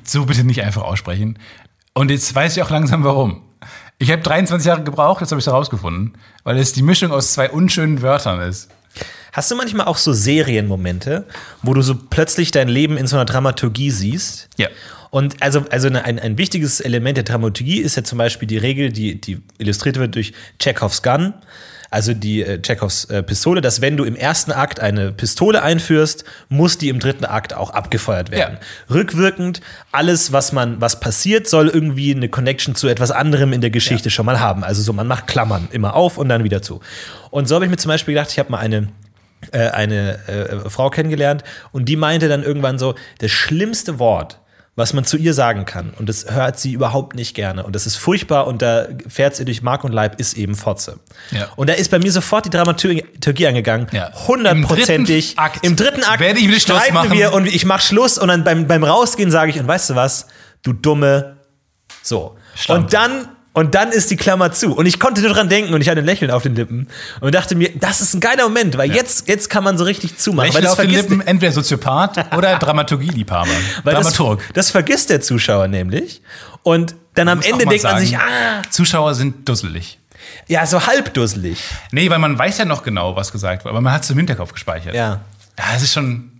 so 0.04 0.26
bitte 0.26 0.44
nicht 0.44 0.62
einfach 0.62 0.82
aussprechen. 0.82 1.38
Und 1.94 2.11
jetzt 2.11 2.34
weiß 2.34 2.56
ich 2.56 2.62
auch 2.62 2.70
langsam 2.70 3.04
warum. 3.04 3.42
Ich 3.98 4.11
habe 4.11 4.22
23 4.22 4.66
Jahre 4.66 4.82
gebraucht, 4.82 5.20
jetzt 5.20 5.30
habe 5.30 5.38
ich 5.38 5.46
es 5.46 5.52
herausgefunden, 5.52 6.14
weil 6.42 6.58
es 6.58 6.72
die 6.72 6.82
Mischung 6.82 7.12
aus 7.12 7.32
zwei 7.32 7.50
unschönen 7.50 8.02
Wörtern 8.02 8.40
ist. 8.40 8.68
Hast 9.33 9.51
du 9.51 9.57
manchmal 9.57 9.87
auch 9.87 9.98
so 9.98 10.12
Serienmomente, 10.12 11.27
wo 11.62 11.74
du 11.74 11.83
so 11.83 11.94
plötzlich 11.94 12.51
dein 12.51 12.68
Leben 12.68 12.96
in 12.96 13.07
so 13.07 13.16
einer 13.16 13.24
Dramaturgie 13.24 13.90
siehst? 13.90 14.48
Ja. 14.57 14.68
Und 15.11 15.42
also, 15.42 15.64
also 15.70 15.88
ein, 15.88 16.18
ein 16.18 16.38
wichtiges 16.38 16.81
Element 16.81 17.16
der 17.16 17.24
Dramaturgie 17.24 17.81
ist 17.81 17.96
ja 17.96 18.05
zum 18.05 18.18
Beispiel 18.18 18.48
die 18.48 18.59
Regel, 18.59 18.92
die, 18.92 19.20
die 19.20 19.40
illustriert 19.59 19.96
wird 19.96 20.14
durch 20.14 20.33
Chekhovs 20.59 21.03
Gun, 21.03 21.35
also 21.90 22.14
die 22.14 22.42
äh, 22.42 22.61
Chekhovs 22.61 23.07
äh, 23.07 23.22
Pistole, 23.22 23.61
dass 23.61 23.81
wenn 23.81 23.96
du 23.96 24.05
im 24.05 24.16
ersten 24.16 24.53
Akt 24.53 24.81
eine 24.81 25.12
Pistole 25.12 25.62
einführst, 25.62 26.24
muss 26.48 26.79
die 26.79 26.88
im 26.88 26.98
dritten 26.98 27.24
Akt 27.24 27.55
auch 27.55 27.70
abgefeuert 27.70 28.31
werden. 28.31 28.59
Rückwirkend, 28.90 29.61
alles, 29.92 30.33
was 30.33 30.53
man, 30.53 30.81
was 30.81 31.01
passiert, 31.01 31.48
soll 31.48 31.68
irgendwie 31.68 32.14
eine 32.14 32.29
Connection 32.29 32.74
zu 32.74 32.88
etwas 32.88 33.11
anderem 33.11 33.53
in 33.53 33.61
der 33.61 33.70
Geschichte 33.70 34.11
schon 34.11 34.27
mal 34.27 34.40
haben. 34.40 34.64
Also 34.64 34.83
so, 34.83 34.92
man 34.92 35.07
macht 35.07 35.27
Klammern 35.27 35.68
immer 35.72 35.94
auf 35.94 36.18
und 36.18 36.29
dann 36.29 36.44
wieder 36.44 36.62
zu. 36.62 36.81
Und 37.31 37.48
so 37.48 37.55
habe 37.55 37.64
ich 37.64 37.70
mir 37.70 37.79
zum 37.79 37.90
Beispiel 37.90 38.14
gedacht, 38.14 38.31
ich 38.31 38.38
habe 38.38 38.51
mal 38.51 38.59
eine 38.59 38.88
äh, 39.53 39.68
eine 39.68 40.18
äh, 40.27 40.68
Frau 40.68 40.90
kennengelernt 40.90 41.44
und 41.70 41.88
die 41.88 41.94
meinte 41.94 42.29
dann 42.29 42.42
irgendwann 42.42 42.79
so, 42.79 42.96
das 43.18 43.31
schlimmste 43.31 44.01
Wort, 44.01 44.40
was 44.79 44.93
man 44.95 45.05
zu 45.05 45.17
ihr 45.17 45.35
sagen 45.35 45.64
kann, 45.67 45.91
und 45.99 46.09
das 46.09 46.31
hört 46.31 46.59
sie 46.59 46.73
überhaupt 46.73 47.14
nicht 47.17 47.35
gerne 47.35 47.64
und 47.64 47.75
das 47.75 47.85
ist 47.87 47.97
furchtbar 47.97 48.47
und 48.47 48.62
da 48.62 48.87
fährt 49.09 49.37
sie 49.37 49.45
durch 49.45 49.61
Mark 49.61 49.85
und 49.85 49.93
Leib, 49.93 50.19
ist 50.21 50.37
eben 50.37 50.55
Fotze. 50.55 51.01
Ja. 51.33 51.49
Und 51.57 51.69
da 51.69 51.75
ist 51.75 51.91
bei 51.91 51.99
mir 51.99 52.12
sofort 52.12 52.47
die 52.47 52.51
Dramaturgie 52.51 53.47
angegangen, 53.47 53.88
Ja. 53.93 54.11
hundertprozentig. 54.29 55.31
Im 55.33 55.37
dritten 55.37 55.41
Akt 55.41 55.64
Im 55.67 55.77
dritten 55.77 56.05
Akt 56.05 56.21
werde 56.21 56.41
ich 56.41 56.62
Schluss 56.62 56.91
machen. 56.93 57.12
wir 57.12 57.33
und 57.33 57.47
ich 57.47 57.64
mach 57.64 57.81
Schluss 57.81 58.19
und 58.19 58.29
dann 58.29 58.45
beim, 58.45 58.67
beim 58.67 58.85
Rausgehen 58.85 59.31
sage 59.31 59.51
ich, 59.51 59.59
und 59.61 59.67
weißt 59.67 59.91
du 59.91 59.95
was, 59.97 60.27
du 60.62 60.73
dumme, 60.73 61.37
so. 62.03 62.37
Schlampe. 62.55 62.85
Und 62.85 62.95
dann 62.95 63.29
und 63.59 63.75
dann 63.75 63.90
ist 63.90 64.09
die 64.12 64.16
Klammer 64.16 64.53
zu. 64.53 64.73
Und 64.73 64.87
ich 64.87 65.01
konnte 65.01 65.21
nur 65.21 65.33
dran 65.33 65.49
denken 65.49 65.75
und 65.75 65.81
ich 65.81 65.88
hatte 65.88 65.99
ein 65.99 66.05
Lächeln 66.05 66.31
auf 66.31 66.44
den 66.44 66.55
Lippen 66.55 66.87
und 67.21 67.35
dachte 67.35 67.57
mir, 67.57 67.71
das 67.75 68.01
ist 68.01 68.14
ein 68.14 68.21
geiler 68.21 68.44
Moment, 68.44 68.79
weil 68.79 68.92
jetzt, 68.92 69.27
jetzt 69.27 69.51
kann 69.51 69.64
man 69.64 69.77
so 69.77 69.83
richtig 69.83 70.16
zumachen. 70.16 70.47
Lächeln 70.47 70.62
das 70.62 70.73
auf 70.75 70.79
den 70.79 70.90
Lippen, 70.90 71.21
entweder 71.23 71.51
Soziopath 71.51 72.33
oder 72.37 72.57
Dramaturgieliebhaber. 72.57 73.51
weil 73.83 73.94
Dramaturg. 73.94 74.44
Das, 74.47 74.66
das 74.66 74.71
vergisst 74.71 75.11
der 75.11 75.23
Zuschauer 75.23 75.66
nämlich. 75.66 76.23
Und 76.62 76.94
dann 77.14 77.27
am 77.29 77.38
Muss 77.38 77.47
auch 77.47 77.51
Ende 77.51 77.66
denkt 77.66 77.83
man 77.83 77.94
sagen, 77.94 78.07
sich, 78.07 78.16
ah, 78.16 78.62
Zuschauer 78.71 79.16
sind 79.16 79.49
dusselig. 79.49 79.99
Ja, 80.47 80.64
so 80.64 80.87
halbdusselig. 80.87 81.59
Nee, 81.90 82.11
weil 82.11 82.21
man 82.21 82.38
weiß 82.38 82.59
ja 82.59 82.64
noch 82.64 82.85
genau, 82.85 83.16
was 83.16 83.33
gesagt 83.33 83.64
wurde, 83.64 83.71
aber 83.71 83.81
man 83.81 83.92
hat 83.92 84.05
es 84.05 84.11
im 84.11 84.18
Hinterkopf 84.18 84.53
gespeichert. 84.53 84.94
Ja. 84.94 85.21
Ja, 85.59 85.64
es 85.75 85.83
ist 85.83 85.92
schon. 85.94 86.31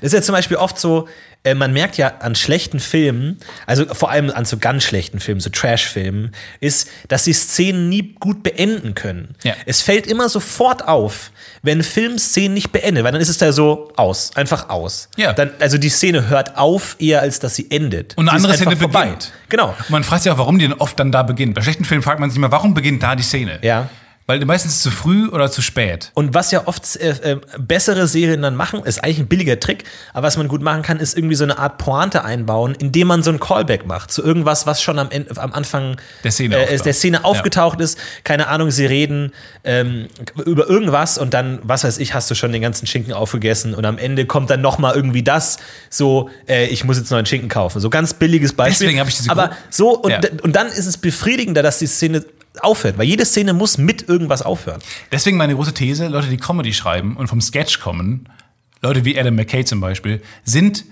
Das 0.00 0.12
ist 0.12 0.12
ja 0.12 0.22
zum 0.22 0.34
Beispiel 0.34 0.58
oft 0.58 0.78
so, 0.78 1.08
äh, 1.44 1.54
man 1.54 1.72
merkt 1.72 1.96
ja 1.96 2.08
an 2.20 2.34
schlechten 2.34 2.80
Filmen, 2.80 3.38
also 3.66 3.86
vor 3.92 4.10
allem 4.10 4.30
an 4.30 4.44
so 4.44 4.58
ganz 4.58 4.84
schlechten 4.84 5.20
Filmen, 5.20 5.40
so 5.40 5.50
Trash-Filmen, 5.50 6.32
ist, 6.60 6.88
dass 7.08 7.24
die 7.24 7.32
Szenen 7.32 7.88
nie 7.88 8.14
gut 8.20 8.42
beenden 8.42 8.94
können. 8.94 9.34
Ja. 9.42 9.54
Es 9.66 9.82
fällt 9.82 10.06
immer 10.06 10.28
sofort 10.28 10.86
auf, 10.86 11.32
wenn 11.62 11.78
ein 11.78 11.84
Film 11.84 12.18
Szenen 12.18 12.54
nicht 12.54 12.70
beendet, 12.72 13.04
weil 13.04 13.12
dann 13.12 13.20
ist 13.20 13.28
es 13.28 13.38
da 13.38 13.52
so 13.52 13.92
aus, 13.96 14.36
einfach 14.36 14.68
aus. 14.68 15.08
Ja. 15.16 15.32
Dann, 15.32 15.50
also 15.58 15.78
die 15.78 15.88
Szene 15.88 16.28
hört 16.28 16.56
auf, 16.56 16.96
eher 16.98 17.20
als 17.20 17.40
dass 17.40 17.56
sie 17.56 17.70
endet. 17.70 18.16
Und 18.16 18.28
eine 18.28 18.38
Sie 18.38 18.46
andere 18.46 18.58
Szene 18.58 18.76
vorbei. 18.76 19.04
beginnt. 19.04 19.32
Genau. 19.48 19.74
Und 19.78 19.90
man 19.90 20.04
fragt 20.04 20.22
sich 20.22 20.32
auch, 20.32 20.38
warum 20.38 20.58
die 20.58 20.66
denn 20.68 20.78
oft 20.78 20.98
dann 20.98 21.10
da 21.12 21.22
beginnt. 21.22 21.54
Bei 21.54 21.62
schlechten 21.62 21.84
Filmen 21.84 22.02
fragt 22.02 22.20
man 22.20 22.30
sich 22.30 22.36
immer, 22.36 22.52
warum 22.52 22.74
beginnt 22.74 23.02
da 23.02 23.16
die 23.16 23.22
Szene? 23.22 23.58
Ja. 23.62 23.88
Weil 24.26 24.44
meistens 24.44 24.82
zu 24.82 24.90
früh 24.90 25.28
oder 25.28 25.50
zu 25.50 25.62
spät. 25.62 26.12
Und 26.14 26.32
was 26.32 26.52
ja 26.52 26.66
oft 26.66 26.96
äh, 26.96 27.32
äh, 27.32 27.40
bessere 27.58 28.06
Serien 28.06 28.42
dann 28.42 28.54
machen, 28.54 28.84
ist 28.84 29.02
eigentlich 29.02 29.18
ein 29.18 29.26
billiger 29.26 29.58
Trick, 29.58 29.84
aber 30.12 30.26
was 30.26 30.36
man 30.36 30.46
gut 30.46 30.62
machen 30.62 30.82
kann, 30.82 30.98
ist 31.00 31.16
irgendwie 31.16 31.34
so 31.34 31.44
eine 31.44 31.58
Art 31.58 31.78
Pointe 31.78 32.24
einbauen, 32.24 32.76
indem 32.78 33.08
man 33.08 33.22
so 33.22 33.30
ein 33.30 33.40
Callback 33.40 33.84
macht 33.84 34.12
zu 34.12 34.22
irgendwas, 34.22 34.66
was 34.66 34.80
schon 34.80 34.98
am, 34.98 35.08
am 35.36 35.52
Anfang 35.52 35.96
Der 36.22 36.30
Szene 36.30 36.56
äh, 36.68 36.78
der 36.78 36.94
Szene 36.94 37.24
aufgetaucht 37.24 37.80
ist. 37.80 37.98
Keine 38.22 38.46
Ahnung, 38.46 38.70
sie 38.70 38.86
reden 38.86 39.32
ähm, 39.64 40.06
über 40.44 40.68
irgendwas 40.68 41.18
und 41.18 41.34
dann, 41.34 41.58
was 41.62 41.84
weiß 41.84 41.98
ich, 41.98 42.14
hast 42.14 42.30
du 42.30 42.34
schon 42.34 42.52
den 42.52 42.62
ganzen 42.62 42.86
Schinken 42.86 43.12
aufgegessen 43.12 43.74
und 43.74 43.84
am 43.84 43.98
Ende 43.98 44.26
kommt 44.26 44.50
dann 44.50 44.60
noch 44.60 44.78
mal 44.78 44.94
irgendwie 44.94 45.22
das, 45.22 45.58
so, 45.90 46.30
äh, 46.48 46.66
ich 46.66 46.84
muss 46.84 46.96
jetzt 46.96 47.10
neuen 47.10 47.26
Schinken 47.26 47.48
kaufen. 47.48 47.80
So 47.80 47.90
ganz 47.90 48.14
billiges 48.14 48.52
Beispiel. 48.52 48.86
Deswegen 48.86 49.00
hab 49.00 49.08
ich 49.08 49.16
diese 49.16 49.30
aber 49.30 49.50
so, 49.68 49.98
und, 49.98 50.10
Ja. 50.10 50.20
und 50.42 50.54
dann 50.54 50.68
ist 50.68 50.86
es 50.86 50.96
befriedigender, 50.96 51.62
dass 51.62 51.78
die 51.78 51.86
Szene 51.86 52.24
aufhört, 52.60 52.98
weil 52.98 53.06
jede 53.06 53.24
Szene 53.24 53.52
muss 53.52 53.78
mit 53.78 54.08
irgendwas 54.08 54.42
aufhören. 54.42 54.80
Deswegen 55.10 55.36
meine 55.36 55.54
große 55.54 55.74
These, 55.74 56.08
Leute, 56.08 56.28
die 56.28 56.36
Comedy 56.36 56.72
schreiben 56.72 57.16
und 57.16 57.28
vom 57.28 57.40
Sketch 57.40 57.80
kommen, 57.80 58.28
Leute 58.82 59.04
wie 59.04 59.18
Adam 59.18 59.34
McKay 59.34 59.64
zum 59.64 59.80
Beispiel, 59.80 60.20
sind 60.44 60.84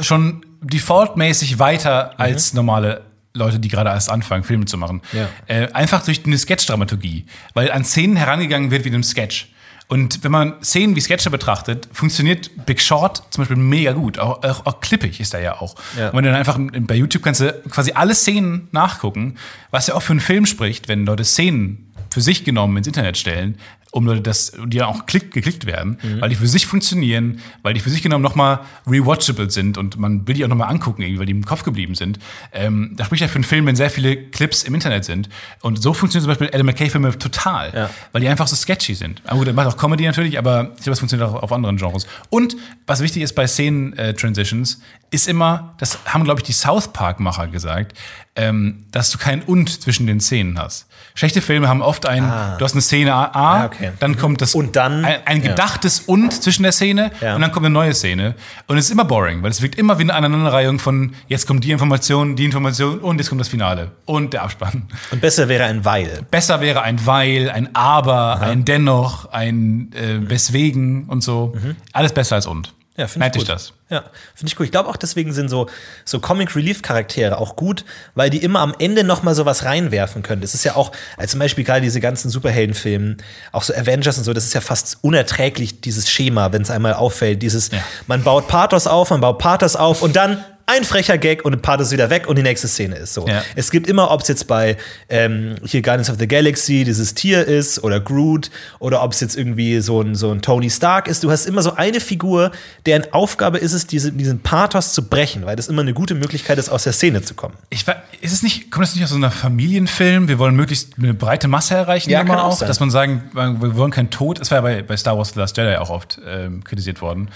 schon 0.00 0.44
defaultmäßig 0.62 1.58
weiter 1.58 2.18
als 2.18 2.54
normale 2.54 3.02
Leute, 3.32 3.60
die 3.60 3.68
gerade 3.68 3.90
erst 3.90 4.10
anfangen, 4.10 4.42
Filme 4.42 4.64
zu 4.64 4.76
machen. 4.76 5.02
Ja. 5.12 5.28
Äh, 5.46 5.72
einfach 5.72 6.04
durch 6.04 6.24
eine 6.24 6.36
Sketch-Dramaturgie. 6.36 7.26
Weil 7.54 7.70
an 7.70 7.84
Szenen 7.84 8.16
herangegangen 8.16 8.70
wird 8.70 8.84
wie 8.84 8.88
in 8.88 8.94
einem 8.94 9.04
Sketch. 9.04 9.48
Und 9.90 10.22
wenn 10.22 10.30
man 10.30 10.54
Szenen 10.62 10.94
wie 10.94 11.00
Sketche 11.00 11.30
betrachtet, 11.30 11.88
funktioniert 11.92 12.64
Big 12.64 12.80
Short 12.80 13.24
zum 13.30 13.42
Beispiel 13.42 13.56
mega 13.56 13.90
gut. 13.90 14.20
Auch, 14.20 14.40
auch, 14.44 14.64
auch 14.64 14.80
klippig 14.80 15.18
ist 15.18 15.34
er 15.34 15.40
ja 15.40 15.60
auch. 15.60 15.74
Ja. 15.98 16.10
Und 16.10 16.18
wenn 16.18 16.24
du 16.24 16.30
dann 16.30 16.38
einfach 16.38 16.58
bei 16.60 16.94
YouTube 16.94 17.24
kannst 17.24 17.40
du 17.40 17.52
quasi 17.68 17.90
alle 17.90 18.14
Szenen 18.14 18.68
nachgucken, 18.70 19.34
was 19.72 19.88
ja 19.88 19.94
auch 19.94 20.02
für 20.02 20.12
einen 20.12 20.20
Film 20.20 20.46
spricht, 20.46 20.86
wenn 20.86 21.04
Leute 21.06 21.24
Szenen 21.24 21.92
für 22.08 22.20
sich 22.20 22.44
genommen 22.44 22.76
ins 22.76 22.86
Internet 22.86 23.18
stellen, 23.18 23.58
um 23.92 24.06
Leute 24.06 24.20
das, 24.20 24.52
die 24.66 24.76
ja 24.76 24.86
auch 24.86 25.06
klick, 25.06 25.32
geklickt 25.32 25.66
werden, 25.66 25.98
Mhm. 26.02 26.20
weil 26.20 26.28
die 26.28 26.36
für 26.36 26.46
sich 26.46 26.66
funktionieren, 26.66 27.40
weil 27.62 27.74
die 27.74 27.80
für 27.80 27.90
sich 27.90 28.02
genommen 28.02 28.22
nochmal 28.22 28.60
rewatchable 28.86 29.50
sind 29.50 29.76
und 29.78 29.98
man 29.98 30.26
will 30.28 30.34
die 30.36 30.44
auch 30.44 30.48
nochmal 30.48 30.68
angucken, 30.70 31.02
irgendwie, 31.02 31.18
weil 31.18 31.26
die 31.26 31.32
im 31.32 31.44
Kopf 31.44 31.64
geblieben 31.64 31.94
sind. 31.96 32.18
Ähm, 32.52 32.92
da 32.96 33.04
spricht 33.04 33.22
ja 33.22 33.28
für 33.28 33.34
einen 33.36 33.44
Film, 33.44 33.66
wenn 33.66 33.74
sehr 33.76 33.90
viele 33.90 34.16
Clips 34.16 34.62
im 34.62 34.74
Internet 34.74 35.04
sind. 35.04 35.28
Und 35.62 35.82
so 35.82 35.92
funktionieren 35.92 36.24
zum 36.24 36.30
Beispiel 36.38 36.54
Adam 36.54 36.66
McKay-Filme 36.66 37.18
total, 37.18 37.72
Ja. 37.74 37.90
weil 38.12 38.20
die 38.20 38.28
einfach 38.28 38.46
so 38.46 38.54
sketchy 38.56 38.94
sind. 38.94 39.22
Aber 39.24 39.38
gut, 39.38 39.48
er 39.48 39.54
macht 39.54 39.66
auch 39.66 39.76
Comedy 39.76 40.04
natürlich, 40.06 40.38
aber 40.38 40.70
ich 40.76 40.82
glaube, 40.84 40.90
das 40.90 40.98
funktioniert 41.00 41.28
auch 41.28 41.42
auf 41.42 41.52
anderen 41.52 41.76
Genres. 41.76 42.06
Und 42.30 42.56
was 42.86 43.00
wichtig 43.00 43.22
ist 43.22 43.34
bei 43.34 43.46
Szenen-Transitions, 43.46 44.80
ist 45.10 45.26
immer, 45.28 45.74
das 45.78 45.98
haben, 46.06 46.24
glaube 46.24 46.40
ich, 46.40 46.44
die 46.44 46.52
South 46.52 46.92
Park-Macher 46.92 47.48
gesagt, 47.48 47.96
ähm, 48.36 48.84
dass 48.92 49.10
du 49.10 49.18
kein 49.18 49.42
Und 49.42 49.82
zwischen 49.82 50.06
den 50.06 50.20
Szenen 50.20 50.58
hast. 50.58 50.86
Schlechte 51.14 51.42
Filme 51.42 51.68
haben 51.68 51.82
oft 51.82 52.06
ein, 52.06 52.22
du 52.22 52.64
hast 52.64 52.72
eine 52.72 52.80
Szene 52.80 53.12
A, 53.12 53.30
Ah, 53.32 53.64
okay. 53.66 53.90
dann 53.98 54.16
kommt 54.16 54.40
das 54.40 54.54
Und 54.54 54.76
dann- 54.76 55.04
ein, 55.04 55.16
ein 55.26 55.42
ja. 55.42 55.48
gedachtes 55.50 56.00
Und 56.00 56.32
zwischen 56.40 56.62
der 56.62 56.70
Szene 56.72 57.10
Ja. 57.20 57.34
und 57.34 57.40
dann 57.42 57.50
kommt 57.50 57.66
eine 57.66 57.72
neue 57.72 57.92
Szene. 57.92 58.36
Und 58.68 58.78
es 58.78 58.84
ist 58.86 58.92
immer 58.92 59.04
boring, 59.04 59.42
weil 59.42 59.50
es 59.50 59.60
wirkt 59.60 59.74
immer 59.76 59.98
wie 59.98 60.02
eine 60.04 60.14
Aneinanderreihung 60.14 60.78
von 60.78 61.12
jetzt 61.26 61.46
kommt 61.48 61.64
die 61.64 61.72
Information, 61.72 62.36
die 62.36 62.44
Information 62.44 63.00
und 63.00 63.18
jetzt 63.18 63.28
kommt 63.28 63.40
das 63.40 63.48
Finale 63.48 63.90
und 64.04 64.32
der 64.32 64.42
Abspann. 64.44 64.84
Und 65.10 65.20
besser 65.20 65.48
wäre 65.48 65.64
ein 65.64 65.84
Weil. 65.84 66.20
Besser 66.30 66.60
wäre 66.60 66.82
ein 66.82 67.04
Weil, 67.04 67.50
ein 67.50 67.74
Aber, 67.74 68.40
ein 68.40 68.64
Dennoch, 68.64 69.32
ein 69.32 69.90
äh, 69.92 70.30
Weswegen 70.30 71.04
und 71.08 71.22
so. 71.24 71.54
Alles 71.92 72.12
besser 72.12 72.36
als 72.36 72.46
Und. 72.46 72.72
Ja, 73.00 73.06
finde 73.08 73.28
ich 73.34 73.40
euch 73.40 73.48
das. 73.48 73.72
Ja, 73.88 74.04
finde 74.34 74.50
ich 74.50 74.56
gut. 74.56 74.66
Ich 74.66 74.70
glaube 74.72 74.90
auch 74.90 74.96
deswegen 74.98 75.32
sind 75.32 75.48
so, 75.48 75.68
so 76.04 76.20
Comic 76.20 76.54
Relief 76.54 76.82
Charaktere 76.82 77.38
auch 77.38 77.56
gut, 77.56 77.86
weil 78.14 78.28
die 78.28 78.36
immer 78.42 78.60
am 78.60 78.74
Ende 78.78 79.04
noch 79.04 79.22
mal 79.22 79.34
sowas 79.34 79.64
reinwerfen 79.64 80.22
können. 80.22 80.42
Das 80.42 80.52
ist 80.52 80.64
ja 80.64 80.76
auch, 80.76 80.92
als 81.16 81.30
zum 81.30 81.40
Beispiel 81.40 81.64
gerade 81.64 81.80
diese 81.80 81.98
ganzen 82.00 82.28
Superheldenfilme, 82.30 83.16
auch 83.52 83.62
so 83.62 83.72
Avengers 83.74 84.18
und 84.18 84.24
so, 84.24 84.34
das 84.34 84.44
ist 84.44 84.52
ja 84.52 84.60
fast 84.60 84.98
unerträglich, 85.00 85.80
dieses 85.80 86.10
Schema, 86.10 86.52
wenn 86.52 86.60
es 86.60 86.70
einmal 86.70 86.92
auffällt. 86.92 87.42
Dieses, 87.42 87.70
Ja. 87.70 87.78
man 88.06 88.22
baut 88.22 88.48
Pathos 88.48 88.86
auf, 88.86 89.08
man 89.08 89.22
baut 89.22 89.38
Pathos 89.38 89.76
auf 89.76 90.02
und 90.02 90.14
dann 90.14 90.44
ein 90.72 90.84
frecher 90.84 91.18
Gag 91.18 91.44
und 91.44 91.60
Pathos 91.62 91.90
wieder 91.90 92.10
weg 92.10 92.26
und 92.28 92.36
die 92.36 92.42
nächste 92.42 92.68
Szene 92.68 92.96
ist 92.96 93.14
so. 93.14 93.26
Ja. 93.26 93.42
Es 93.56 93.70
gibt 93.70 93.86
immer, 93.88 94.10
ob 94.10 94.20
es 94.22 94.28
jetzt 94.28 94.46
bei 94.46 94.76
ähm, 95.08 95.56
hier 95.64 95.82
Guardians 95.82 96.10
of 96.10 96.16
the 96.18 96.28
Galaxy 96.28 96.84
dieses 96.84 97.14
Tier 97.14 97.44
ist 97.46 97.82
oder 97.82 97.98
Groot 98.00 98.50
oder 98.78 99.02
ob 99.02 99.12
es 99.12 99.20
jetzt 99.20 99.36
irgendwie 99.36 99.80
so 99.80 100.00
ein, 100.02 100.14
so 100.14 100.30
ein 100.30 100.42
Tony 100.42 100.70
Stark 100.70 101.08
ist. 101.08 101.24
Du 101.24 101.30
hast 101.30 101.46
immer 101.46 101.62
so 101.62 101.74
eine 101.74 102.00
Figur, 102.00 102.52
deren 102.86 103.12
Aufgabe 103.12 103.58
ist 103.58 103.72
es, 103.72 103.86
diese, 103.86 104.12
diesen 104.12 104.40
Pathos 104.40 104.92
zu 104.94 105.08
brechen, 105.08 105.44
weil 105.46 105.56
das 105.56 105.68
immer 105.68 105.82
eine 105.82 105.94
gute 105.94 106.14
Möglichkeit 106.14 106.58
ist, 106.58 106.68
aus 106.68 106.84
der 106.84 106.92
Szene 106.92 107.22
zu 107.22 107.34
kommen. 107.34 107.54
Ich, 107.70 107.86
war- 107.86 108.02
ist 108.20 108.32
es 108.32 108.42
nicht, 108.42 108.70
kommt 108.70 108.84
das 108.86 108.94
nicht 108.94 109.02
aus 109.04 109.10
so 109.10 109.16
einer 109.16 109.30
Familienfilm? 109.30 110.28
Wir 110.28 110.38
wollen 110.38 110.54
möglichst 110.56 110.94
eine 110.98 111.14
breite 111.14 111.48
Masse 111.48 111.74
erreichen, 111.74 112.10
Ja, 112.10 112.20
immer 112.20 112.34
kann 112.34 112.38
auch 112.44 112.52
auch, 112.52 112.56
sein. 112.58 112.68
dass 112.68 112.80
man 112.80 112.90
sagen, 112.90 113.22
wir 113.32 113.76
wollen 113.76 113.90
keinen 113.90 114.10
Tod. 114.10 114.40
Es 114.40 114.50
war 114.50 114.58
ja 114.58 114.62
bei, 114.62 114.82
bei 114.82 114.96
Star 114.96 115.16
Wars 115.18 115.30
The 115.34 115.40
Last 115.40 115.56
Jedi 115.56 115.76
auch 115.76 115.90
oft 115.90 116.20
ähm, 116.26 116.62
kritisiert 116.64 117.00
worden, 117.02 117.28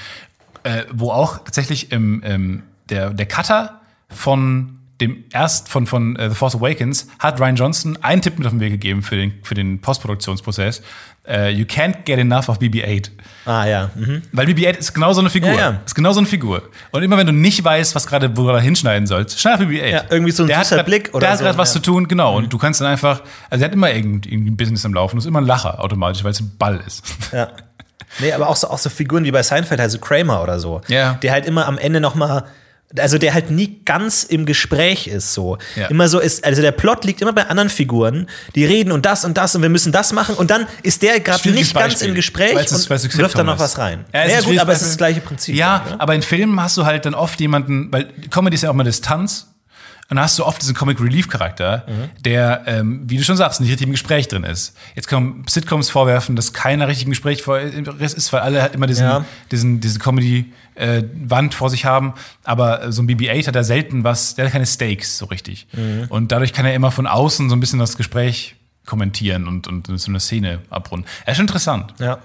äh, 0.63 0.83
wo 0.93 1.11
auch 1.11 1.39
tatsächlich 1.39 1.93
im, 1.93 2.23
ähm, 2.25 2.63
der, 2.95 3.11
der 3.11 3.27
Cutter 3.27 3.81
von 4.09 4.79
dem 5.01 5.25
erst 5.33 5.69
von, 5.69 5.87
von 5.87 6.17
äh, 6.17 6.31
The 6.31 6.37
Force 6.37 6.55
Awakens 6.55 7.09
hat 7.19 7.41
Ryan 7.41 7.57
Johnson 7.57 7.99
einen 8.03 8.23
Tipp 8.23 8.39
mit 8.39 8.47
auf 8.47 8.53
den 8.53 8.61
Weg 8.61 8.71
gegeben 8.71 9.03
für 9.03 9.17
den, 9.17 9.35
für 9.43 9.55
den 9.55 9.81
Postproduktionsprozess. 9.81 10.83
Äh, 11.27 11.51
you 11.51 11.65
can't 11.65 12.05
get 12.05 12.19
enough 12.19 12.49
of 12.49 12.59
BB-8. 12.59 13.11
Ah 13.47 13.65
ja. 13.67 13.91
Mhm. 13.95 14.23
Weil 14.33 14.47
BB-8 14.47 14.79
ist 14.79 14.95
genau 14.95 15.13
so 15.13 15.21
eine 15.21 15.31
Figur. 15.31 15.51
Ja, 15.51 15.59
ja. 15.59 15.81
Ist 15.85 15.95
genau 15.95 16.13
so 16.13 16.21
eine 16.21 16.29
Figur. 16.29 16.63
Und 16.93 17.03
immer 17.03 17.17
wenn 17.17 17.27
du 17.27 17.33
nicht 17.33 17.65
weißt, 17.65 17.95
was 17.95 18.07
gerade, 18.07 18.37
wo 18.37 18.43
du 18.47 18.53
da 18.53 18.61
hinschneiden 18.61 19.07
sollst, 19.07 19.41
schneid 19.41 19.55
auf 19.55 19.67
BB-8. 19.67 19.89
Ja, 19.89 20.05
irgendwie 20.11 20.33
so 20.33 20.45
ein 20.45 20.49
der 20.49 20.59
süßer 20.59 20.77
grad, 20.77 20.87
Blick 20.87 21.11
oder 21.13 21.21
Der 21.21 21.31
hat 21.31 21.39
so, 21.39 21.45
gerade 21.45 21.59
was. 21.59 21.71
Mhm. 21.71 21.73
zu 21.73 21.83
tun, 21.83 22.09
genau. 22.09 22.37
Und 22.37 22.53
du 22.53 22.59
kannst 22.59 22.81
dann 22.81 22.89
einfach, 22.89 23.23
also 23.51 23.65
er 23.65 23.69
hat 23.69 23.75
immer 23.75 23.91
irgendein, 23.91 24.31
irgendein 24.31 24.57
Business 24.57 24.85
am 24.85 24.95
Laufen. 24.95 25.17
Das 25.17 25.25
ist 25.25 25.29
immer 25.29 25.41
ein 25.41 25.47
Lacher 25.47 25.83
automatisch, 25.83 26.23
weil 26.23 26.31
es 26.31 26.41
ein 26.41 26.53
Ball 26.57 26.81
ist. 26.87 27.05
Ja. 27.33 27.49
Nee, 28.21 28.33
aber 28.33 28.49
auch 28.49 28.57
so, 28.57 28.69
auch 28.69 28.79
so 28.79 28.91
Figuren 28.91 29.25
wie 29.25 29.33
bei 29.33 29.43
Seinfeld, 29.43 29.81
also 29.81 29.99
Kramer 29.99 30.41
oder 30.43 30.61
so. 30.61 30.83
Ja. 30.87 31.15
Der 31.15 31.33
halt 31.33 31.47
immer 31.47 31.67
am 31.67 31.79
Ende 31.79 32.01
noch 32.01 32.15
mal 32.15 32.45
also 32.99 33.19
der 33.19 33.35
halt 33.35 33.51
nie 33.51 33.81
ganz 33.85 34.25
im 34.25 34.47
Gespräch 34.47 35.07
ist 35.07 35.35
so. 35.35 35.59
Ja. 35.77 35.87
Immer 35.87 36.09
so 36.09 36.21
ist, 36.21 36.45
also 36.45 36.63
der 36.63 36.73
Plot 36.73 37.05
liegt 37.05 37.21
immer 37.23 37.33
bei 37.33 37.47
anderen 37.47 37.69
Figuren, 37.69 38.29
die 38.55 38.65
reden 38.65 38.93
und 38.93 39.07
das 39.07 39.25
und 39.25 39.37
das 39.37 39.55
und 39.55 39.63
wir 39.63 39.69
müssen 39.69 39.93
das 39.93 40.13
machen 40.13 40.35
und 40.35 40.51
dann 40.51 40.67
ist 40.83 41.03
der 41.03 41.21
gerade 41.21 41.49
nicht 41.51 41.75
ganz 41.75 41.95
Beispiel, 41.95 42.09
im 42.09 42.15
Gespräch 42.15 42.55
es 42.57 42.73
und 42.73 43.19
wirft 43.19 43.39
da 43.39 43.43
noch 43.43 43.59
was 43.59 43.79
rein. 43.79 44.05
Ja, 44.13 44.27
Ja, 44.27 44.41
gut, 44.41 44.59
aber 44.59 44.73
es 44.73 44.83
ist 44.83 44.91
das 44.91 44.97
gleiche 44.97 45.21
Prinzip. 45.21 45.55
Ja, 45.55 45.85
ne? 45.89 46.01
aber 46.01 46.15
in 46.15 46.23
Filmen 46.23 46.61
hast 46.61 46.77
du 46.77 46.85
halt 46.85 47.05
dann 47.07 47.15
oft 47.15 47.41
jemanden, 47.41 47.93
weil 47.93 48.09
Comedy 48.31 48.55
ist 48.55 48.63
ja 48.63 48.71
auch 48.71 48.75
mal 48.75 48.85
Distanz. 48.85 49.54
Und 50.15 50.19
dann 50.19 50.27
hast 50.27 50.39
du 50.39 50.45
oft 50.47 50.63
diesen 50.63 50.77
Comic 50.77 51.01
Relief 51.01 51.27
Charakter, 51.29 51.85
Mhm. 51.89 52.23
der, 52.23 52.63
ähm, 52.67 53.03
wie 53.07 53.17
du 53.17 53.25
schon 53.25 53.37
sagst, 53.37 53.61
nicht 53.61 53.69
richtig 53.71 53.87
im 53.89 53.91
Gespräch 53.91 54.29
drin 54.29 54.45
ist. 54.45 54.77
Jetzt 54.95 55.09
kommen 55.09 55.45
Sitcoms 55.51 55.91
vorwerfen, 55.91 56.37
dass 56.37 56.53
keiner 56.53 56.87
richtig 56.87 57.07
im 57.07 57.11
Gespräch 57.11 57.41
ist, 57.99 58.33
weil 58.33 58.41
alle 58.41 58.63
halt 58.63 58.77
immer 58.77 58.87
diesen, 58.87 59.05
Ja. 59.07 59.25
diesen, 59.51 59.81
diese 59.81 59.99
Comedy-Wand 59.99 61.55
vor 61.55 61.69
sich 61.69 61.85
haben. 61.85 62.15
Aber 62.45 62.85
äh, 62.85 62.93
so 62.93 63.03
ein 63.03 63.09
BB-8 63.09 63.49
hat 63.49 63.57
ja 63.57 63.65
selten 63.65 64.05
was, 64.05 64.37
der 64.37 64.45
hat 64.47 64.53
keine 64.53 64.67
Stakes 64.67 65.19
so 65.19 65.27
richtig. 65.27 65.67
Mhm. 65.73 66.07
Und 66.11 66.31
dadurch 66.31 66.53
kann 66.53 66.65
er 66.65 66.75
immer 66.75 66.93
von 66.93 67.09
außen 67.09 67.49
so 67.51 67.57
ein 67.57 67.61
bisschen 67.61 67.81
das 67.81 67.97
Gespräch 67.97 68.55
kommentieren 68.87 69.49
und, 69.49 69.67
und 69.67 69.87
so 69.99 70.11
eine 70.11 70.21
Szene 70.21 70.61
abrunden. 70.71 71.09
Er 71.25 71.33
ist 71.33 71.39
schon 71.39 71.47
interessant. 71.47 71.93
Ja. 71.99 72.19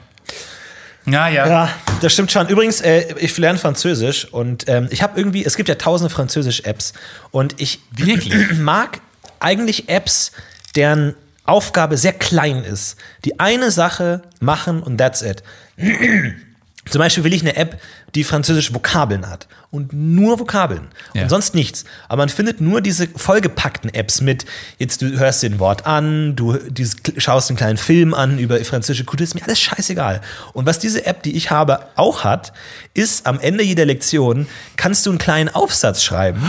Ja, 1.06 1.28
ja. 1.28 1.48
Ja, 1.48 1.70
das 2.02 2.14
stimmt 2.14 2.32
schon. 2.32 2.48
Übrigens, 2.48 2.82
äh, 2.82 3.16
ich 3.18 3.38
lerne 3.38 3.60
Französisch 3.60 4.26
und 4.26 4.66
ähm, 4.68 4.88
ich 4.92 5.02
habe 5.02 5.18
irgendwie, 5.20 5.46
es 5.46 5.56
gibt 5.56 5.70
ja 5.70 5.76
tausende 5.76 6.14
Französisch-Apps 6.14 6.94
und 7.32 7.60
ich 7.62 7.80
Wirklich? 7.92 8.52
mag 8.60 9.00
eigentlich 9.40 9.90
Apps, 9.90 10.32
deren 10.76 11.16
Aufgabe 11.46 11.98
sehr 11.98 12.14
klein 12.14 12.64
ist. 12.64 12.98
Die 13.26 13.40
eine 13.40 13.72
Sache 13.72 14.22
machen 14.40 14.84
und 14.84 14.98
that's 14.98 15.22
it. 15.22 15.44
Zum 16.90 17.00
Beispiel 17.00 17.24
will 17.24 17.34
ich 17.34 17.42
eine 17.42 17.56
App, 17.56 17.80
die 18.16 18.24
französische 18.24 18.74
Vokabeln 18.74 19.30
hat. 19.30 19.48
Und 19.72 19.94
nur 19.94 20.40
Vokabeln. 20.40 20.88
Ja. 21.14 21.24
Und 21.24 21.30
sonst 21.30 21.54
nichts. 21.54 21.86
Aber 22.08 22.24
man 22.24 22.30
findet 22.30 22.60
nur 22.60 22.82
diese 22.82 23.08
vollgepackten 23.08 23.94
Apps 23.94 24.22
mit, 24.22 24.46
jetzt 24.78 25.02
du 25.02 25.20
hörst 25.20 25.44
dir 25.44 25.52
ein 25.52 25.60
Wort 25.60 25.86
an, 25.86 26.36
du 26.36 26.58
dieses, 26.58 26.98
schaust 27.18 27.50
einen 27.50 27.58
kleinen 27.58 27.78
Film 27.78 28.14
an 28.14 28.40
über 28.40 28.58
französische 28.64 29.06
Kultur, 29.06 29.24
ist 29.24 29.36
mir 29.36 29.44
alles 29.44 29.60
scheißegal. 29.60 30.22
Und 30.54 30.66
was 30.66 30.80
diese 30.80 31.06
App, 31.06 31.22
die 31.24 31.36
ich 31.36 31.52
habe, 31.52 31.80
auch 31.96 32.24
hat, 32.24 32.54
ist 32.94 33.28
am 33.28 33.40
Ende 33.40 33.64
jeder 33.64 33.86
Lektion 33.86 34.48
kannst 34.76 35.06
du 35.06 35.12
einen 35.12 35.20
kleinen 35.20 35.50
Aufsatz 35.50 36.04
schreiben. 36.04 36.42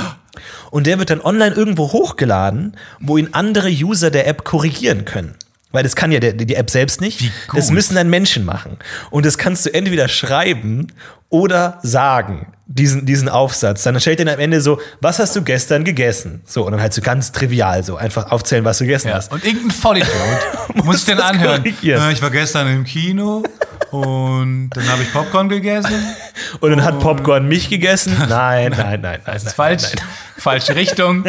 Und 0.71 0.87
der 0.87 0.99
wird 0.99 1.11
dann 1.11 1.21
online 1.21 1.55
irgendwo 1.55 1.93
hochgeladen, 1.93 2.77
wo 3.01 3.19
ihn 3.19 3.31
andere 3.33 3.69
User 3.69 4.11
der 4.11 4.27
App 4.27 4.45
korrigieren 4.45 5.05
können. 5.05 5.35
Weil 5.73 5.83
das 5.85 5.95
kann 5.95 6.11
ja 6.11 6.19
der, 6.19 6.33
die 6.33 6.55
App 6.55 6.69
selbst 6.71 7.01
nicht. 7.01 7.31
Das 7.55 7.71
müssen 7.71 7.95
dann 7.95 8.11
Menschen 8.11 8.45
machen. 8.45 8.79
Und 9.11 9.25
das 9.25 9.39
kannst 9.39 9.67
du 9.67 9.75
entweder 9.75 10.09
schreiben 10.09 10.89
oder 11.29 11.79
sagen, 11.83 12.53
diesen, 12.67 13.07
diesen 13.07 13.29
Aufsatz. 13.29 13.85
Dann 13.85 13.99
stellt 14.01 14.19
er 14.21 14.33
am 14.33 14.41
Ende 14.41 14.61
so, 14.61 14.81
was 15.01 15.21
hast 15.21 15.37
du 15.37 15.43
gestern 15.43 15.85
gegessen? 15.85 16.43
So, 16.45 16.65
und 16.67 16.73
dann 16.73 16.81
halt 16.81 16.93
so 16.93 17.03
ganz 17.03 17.31
trivial, 17.31 17.85
so 17.85 17.97
einfach 17.97 18.31
aufzählen, 18.33 18.65
was 18.65 18.79
du 18.79 18.85
gegessen 18.85 19.09
Ja. 19.09 19.15
hast. 19.15 19.33
Und 19.33 19.45
irgendein 19.45 19.71
Vollidiot 19.71 20.11
muss 20.85 20.99
ich 20.99 21.05
denn 21.05 21.21
anhören. 21.21 21.65
Äh, 21.65 22.13
ich 22.13 22.23
war 22.23 22.31
gestern 22.31 22.67
im 22.69 22.85
Kino 22.85 23.45
und 23.93 24.71
dann 24.71 24.89
habe 24.89 25.03
ich 25.03 25.13
Popcorn 25.13 25.49
gegessen. 25.49 25.93
Und 26.61 26.71
dann 26.71 26.85
hat 26.85 27.01
Popcorn 27.01 27.47
mich 27.49 27.69
gegessen. 27.69 28.17
Nein, 28.29 28.73
nein, 28.77 29.01
nein, 29.01 29.01
nein. 29.01 29.21
Das 29.25 29.37
ist 29.37 29.45
nein, 29.47 29.55
falsch. 29.55 29.83
Nein. 29.95 30.05
Falsche 30.37 30.75
Richtung. 30.75 31.25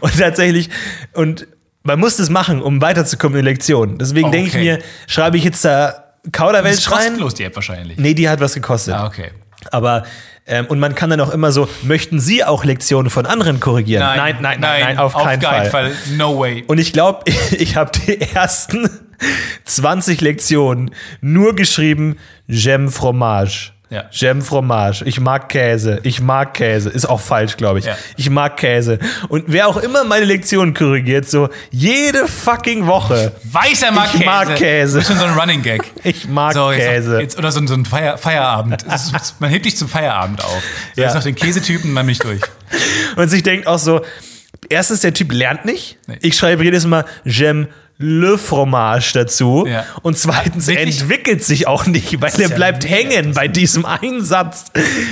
Und 0.00 0.18
tatsächlich, 0.18 0.70
und 1.12 1.46
man 1.86 1.98
muss 2.00 2.16
das 2.16 2.28
machen, 2.30 2.60
um 2.62 2.80
weiterzukommen 2.80 3.38
in 3.38 3.44
die 3.44 3.50
Lektion. 3.50 3.98
Deswegen 3.98 4.30
denke 4.30 4.48
ich 4.48 4.54
Okay. 4.54 4.64
mir, 4.64 4.78
schreibe 5.06 5.36
ich 5.38 5.44
jetzt 5.44 5.64
da 5.64 6.04
Das 6.24 6.32
Kauderwelsch 6.32 6.78
ist 6.78 6.90
rein? 6.90 6.98
kostenlos, 6.98 7.34
die 7.34 7.44
App 7.44 7.54
wahrscheinlich. 7.54 7.98
Nee, 7.98 8.14
die 8.14 8.28
hat 8.28 8.40
was 8.40 8.54
gekostet. 8.54 8.94
Ah, 8.94 9.06
okay. 9.06 9.30
Aber, 9.70 10.04
ähm, 10.46 10.66
und 10.66 10.78
man 10.78 10.94
kann 10.94 11.10
dann 11.10 11.20
auch 11.20 11.30
immer 11.32 11.50
so, 11.52 11.68
möchten 11.82 12.20
Sie 12.20 12.44
auch 12.44 12.64
Lektionen 12.64 13.10
von 13.10 13.26
anderen 13.26 13.58
korrigieren? 13.60 14.02
nein, 14.04 14.36
nein, 14.40 14.60
nein, 14.60 14.80
nein 14.80 14.98
auf, 14.98 15.14
keinen 15.14 15.40
Fall. 15.70 15.92
No 16.16 16.38
way. 16.38 16.62
Und 16.66 16.78
ich 16.78 16.92
glaube, 16.92 17.20
ich 17.52 17.76
habe 17.76 17.90
die 18.06 18.20
ersten 18.20 18.88
20 19.64 20.20
Lektionen 20.20 20.90
nur 21.20 21.54
geschrieben, 21.56 22.16
J'aime 22.48 22.90
fromage. 22.90 23.72
Ja. 23.88 24.04
J'aime 24.10 24.42
fromage. 24.42 25.04
Ich 25.04 25.20
mag 25.20 25.48
Käse. 25.48 26.00
Ich 26.02 26.20
mag 26.20 26.54
Käse. 26.54 26.90
Ist 26.90 27.08
auch 27.08 27.20
falsch, 27.20 27.56
glaube 27.56 27.78
ich. 27.78 27.84
Ja. 27.84 27.96
Ich 28.16 28.28
mag 28.30 28.56
Käse. 28.56 28.98
Und 29.28 29.44
wer 29.46 29.68
auch 29.68 29.76
immer 29.76 30.02
meine 30.02 30.24
Lektionen 30.24 30.74
korrigiert, 30.74 31.28
so 31.30 31.48
jede 31.70 32.26
fucking 32.26 32.86
Woche. 32.88 33.30
Weißer 33.44 33.92
mag 33.92 34.06
Ich 34.06 34.12
Käse. 34.20 34.24
mag 34.24 34.56
Käse. 34.56 34.98
Das 34.98 35.04
ist 35.08 35.12
schon 35.12 35.20
so 35.20 35.24
ein 35.32 35.38
Running 35.38 35.62
Gag. 35.62 35.82
Ich 36.02 36.26
mag 36.28 36.52
so, 36.54 36.72
jetzt 36.72 36.84
Käse. 36.84 37.10
Noch, 37.12 37.20
jetzt, 37.20 37.38
oder 37.38 37.52
so, 37.52 37.60
ein- 37.60 37.68
so 37.68 37.74
ein 37.74 37.84
Feier, 37.84 38.18
Feierabend. 38.18 38.82
Ist, 38.82 39.40
man 39.40 39.50
hebt 39.50 39.64
dich 39.64 39.76
zum 39.76 39.88
Feierabend 39.88 40.42
auf. 40.44 40.62
So, 40.94 41.00
Ja. 41.02 41.06
Jetzt 41.06 41.14
noch 41.14 41.22
den 41.22 41.36
Käsetypen, 41.36 41.94
dann 41.94 42.06
bin 42.06 42.12
ich 42.12 42.18
durch. 42.18 42.40
Und 43.16 43.28
sich 43.28 43.44
denkt 43.44 43.68
auch 43.68 43.78
so, 43.78 44.00
erstens, 44.68 45.00
der 45.02 45.14
Typ 45.14 45.32
lernt 45.32 45.64
nicht. 45.64 45.98
Nee. 46.08 46.18
Ich 46.22 46.36
schreibe 46.36 46.64
jedes 46.64 46.86
Mal 46.86 47.04
J'aime 47.24 47.68
le 47.98 48.38
fromage 48.38 49.12
dazu. 49.14 49.66
Ja. 49.66 49.84
Und 50.02 50.18
zweitens 50.18 50.66
Wirklich? 50.66 51.00
entwickelt 51.00 51.44
sich 51.44 51.66
auch 51.66 51.86
nicht, 51.86 52.20
weil 52.20 52.32
er 52.34 52.48
ja 52.48 52.54
bleibt 52.54 52.84
mega 52.84 52.94
hängen 52.94 53.34
bei 53.34 53.48
diesem 53.48 53.84
Einsatz. 53.84 54.66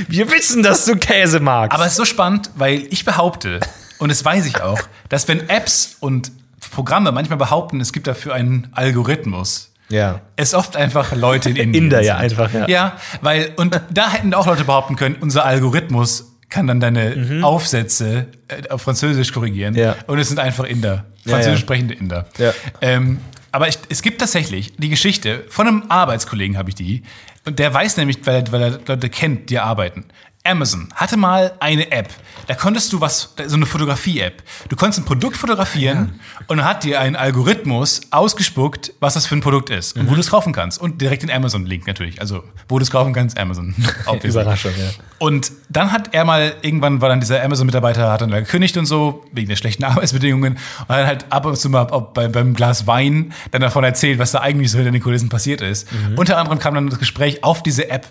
Wir 0.09 0.31
wissen, 0.31 0.63
dass 0.63 0.85
du 0.85 0.97
Käse 0.97 1.41
magst. 1.41 1.75
Aber 1.75 1.85
es 1.85 1.93
ist 1.93 1.97
so 1.97 2.05
spannend, 2.05 2.51
weil 2.57 2.87
ich 2.91 3.05
behaupte, 3.05 3.61
und 3.99 4.11
das 4.11 4.25
weiß 4.25 4.47
ich 4.47 4.61
auch, 4.61 4.81
dass 5.09 5.29
wenn 5.29 5.49
Apps 5.49 5.97
und 6.01 6.33
Programme 6.71 7.13
manchmal 7.13 7.39
behaupten, 7.39 7.81
es 7.81 7.93
gibt 7.93 8.07
dafür 8.07 8.35
einen 8.35 8.69
Algorithmus, 8.73 9.73
ja. 9.89 10.21
es 10.37 10.55
oft 10.55 10.77
einfach 10.77 11.15
Leute 11.15 11.51
in 11.51 11.57
Indien 11.57 11.85
Inder, 11.85 12.03
ja, 12.03 12.17
einfach, 12.17 12.53
ja. 12.53 12.69
Ja, 12.69 12.97
weil, 13.21 13.53
und 13.57 13.81
da 13.91 14.11
hätten 14.11 14.35
auch 14.35 14.47
Leute 14.47 14.65
behaupten 14.65 14.97
können, 14.97 15.17
unser 15.21 15.45
Algorithmus 15.45 16.34
kann 16.55 16.69
dann 16.69 16.79
deine 16.79 17.41
Aufsätze 17.43 18.29
äh, 18.47 18.69
auf 18.69 18.83
Französisch 18.83 19.33
korrigieren. 19.33 19.75
Mhm. 19.75 19.81
Ja. 19.81 19.97
Und 20.07 20.21
es 20.21 20.29
sind 20.29 20.39
einfach 20.39 20.65
Inder. 20.65 21.05
Französisch 21.27 21.61
sprechende 21.61 21.95
Inder. 21.95 22.27
Ja. 22.39 22.55
Ähm, 22.81 23.19
aber 23.51 23.67
ich, 23.67 23.77
es 23.89 24.03
gibt 24.03 24.21
tatsächlich 24.21 24.73
die 24.77 24.89
Geschichte, 24.89 25.43
von 25.49 25.67
einem 25.67 25.83
Arbeitskollegen 25.89 26.57
habe 26.57 26.69
ich 26.69 26.77
die, 26.77 27.03
und 27.45 27.59
der 27.59 27.75
weiß 27.75 27.97
nämlich, 27.97 28.25
weil 28.25 28.37
er, 28.37 28.53
weil 28.53 28.63
er 28.63 28.81
Leute 28.87 29.11
kennt, 29.11 29.51
die 29.51 29.59
arbeiten. 29.59 30.05
Amazon 30.47 30.89
hatte 30.95 31.17
mal 31.17 31.53
eine 31.59 31.91
App. 31.91 32.11
Da 32.49 32.55
konntest 32.55 32.93
du 32.93 33.01
was, 33.01 33.35
so 33.47 33.57
eine 33.57 33.65
Fotografie-App. 33.65 34.43
Du 34.69 34.77
konntest 34.77 35.01
ein 35.01 35.07
Produkt 35.07 35.39
fotografieren 35.39 36.21
und 36.49 36.59
dann 36.59 36.67
hat 36.67 36.85
dir 36.85 37.01
ein 37.01 37.17
Algorithmus 37.17 38.03
ausgespuckt, 38.11 38.93
was 39.01 39.15
das 39.15 39.25
für 39.25 39.37
ein 39.37 39.41
Produkt 39.41 39.71
ist 39.71 39.97
und 39.97 40.11
wo 40.11 40.15
du 40.15 40.21
es 40.21 40.29
kaufen 40.29 40.53
kannst. 40.53 40.79
Und 40.79 41.01
direkt 41.01 41.23
den 41.23 41.31
Amazon-Link 41.31 41.87
natürlich. 41.87 42.21
Also, 42.21 42.45
wo 42.69 42.79
du 42.79 42.83
es 42.83 42.91
kaufen 42.91 43.15
kannst, 43.15 43.39
Amazon. 43.39 43.75
Überraschung, 44.23 44.73
ja. 44.77 44.91
Und 45.19 45.51
dann 45.71 45.93
hat 45.93 46.13
er 46.13 46.27
mal, 46.27 46.55
irgendwann 46.61 47.01
war 47.01 47.09
dann 47.09 47.21
dieser 47.21 47.43
Amazon-Mitarbeiter, 47.43 48.13
hat 48.13 48.21
dann 48.21 48.31
gekündigt 48.31 48.77
und 48.77 48.85
so, 48.85 49.25
wegen 49.33 49.49
der 49.49 49.57
schlechten 49.57 49.85
Arbeitsbedingungen. 49.85 50.59
Und 50.81 50.91
dann 50.91 51.07
halt 51.07 51.33
ab 51.33 51.47
und 51.47 51.57
zu 51.57 51.71
mal 51.71 51.85
bei, 51.85 52.29
beim 52.29 52.53
Glas 52.53 52.87
Wein 52.87 53.33
dann 53.53 53.63
davon 53.63 53.83
erzählt, 53.83 54.19
was 54.19 54.33
da 54.33 54.41
eigentlich 54.41 54.71
so 54.71 54.77
hinter 54.77 54.93
den 54.93 55.03
Kulissen 55.03 55.31
passiert 55.31 55.63
ist. 55.63 55.89
Unter 56.17 56.37
anderem 56.37 56.59
kam 56.59 56.75
dann 56.75 56.91
das 56.91 56.99
Gespräch 56.99 57.43
auf 57.43 57.63
diese 57.63 57.89
App. 57.89 58.07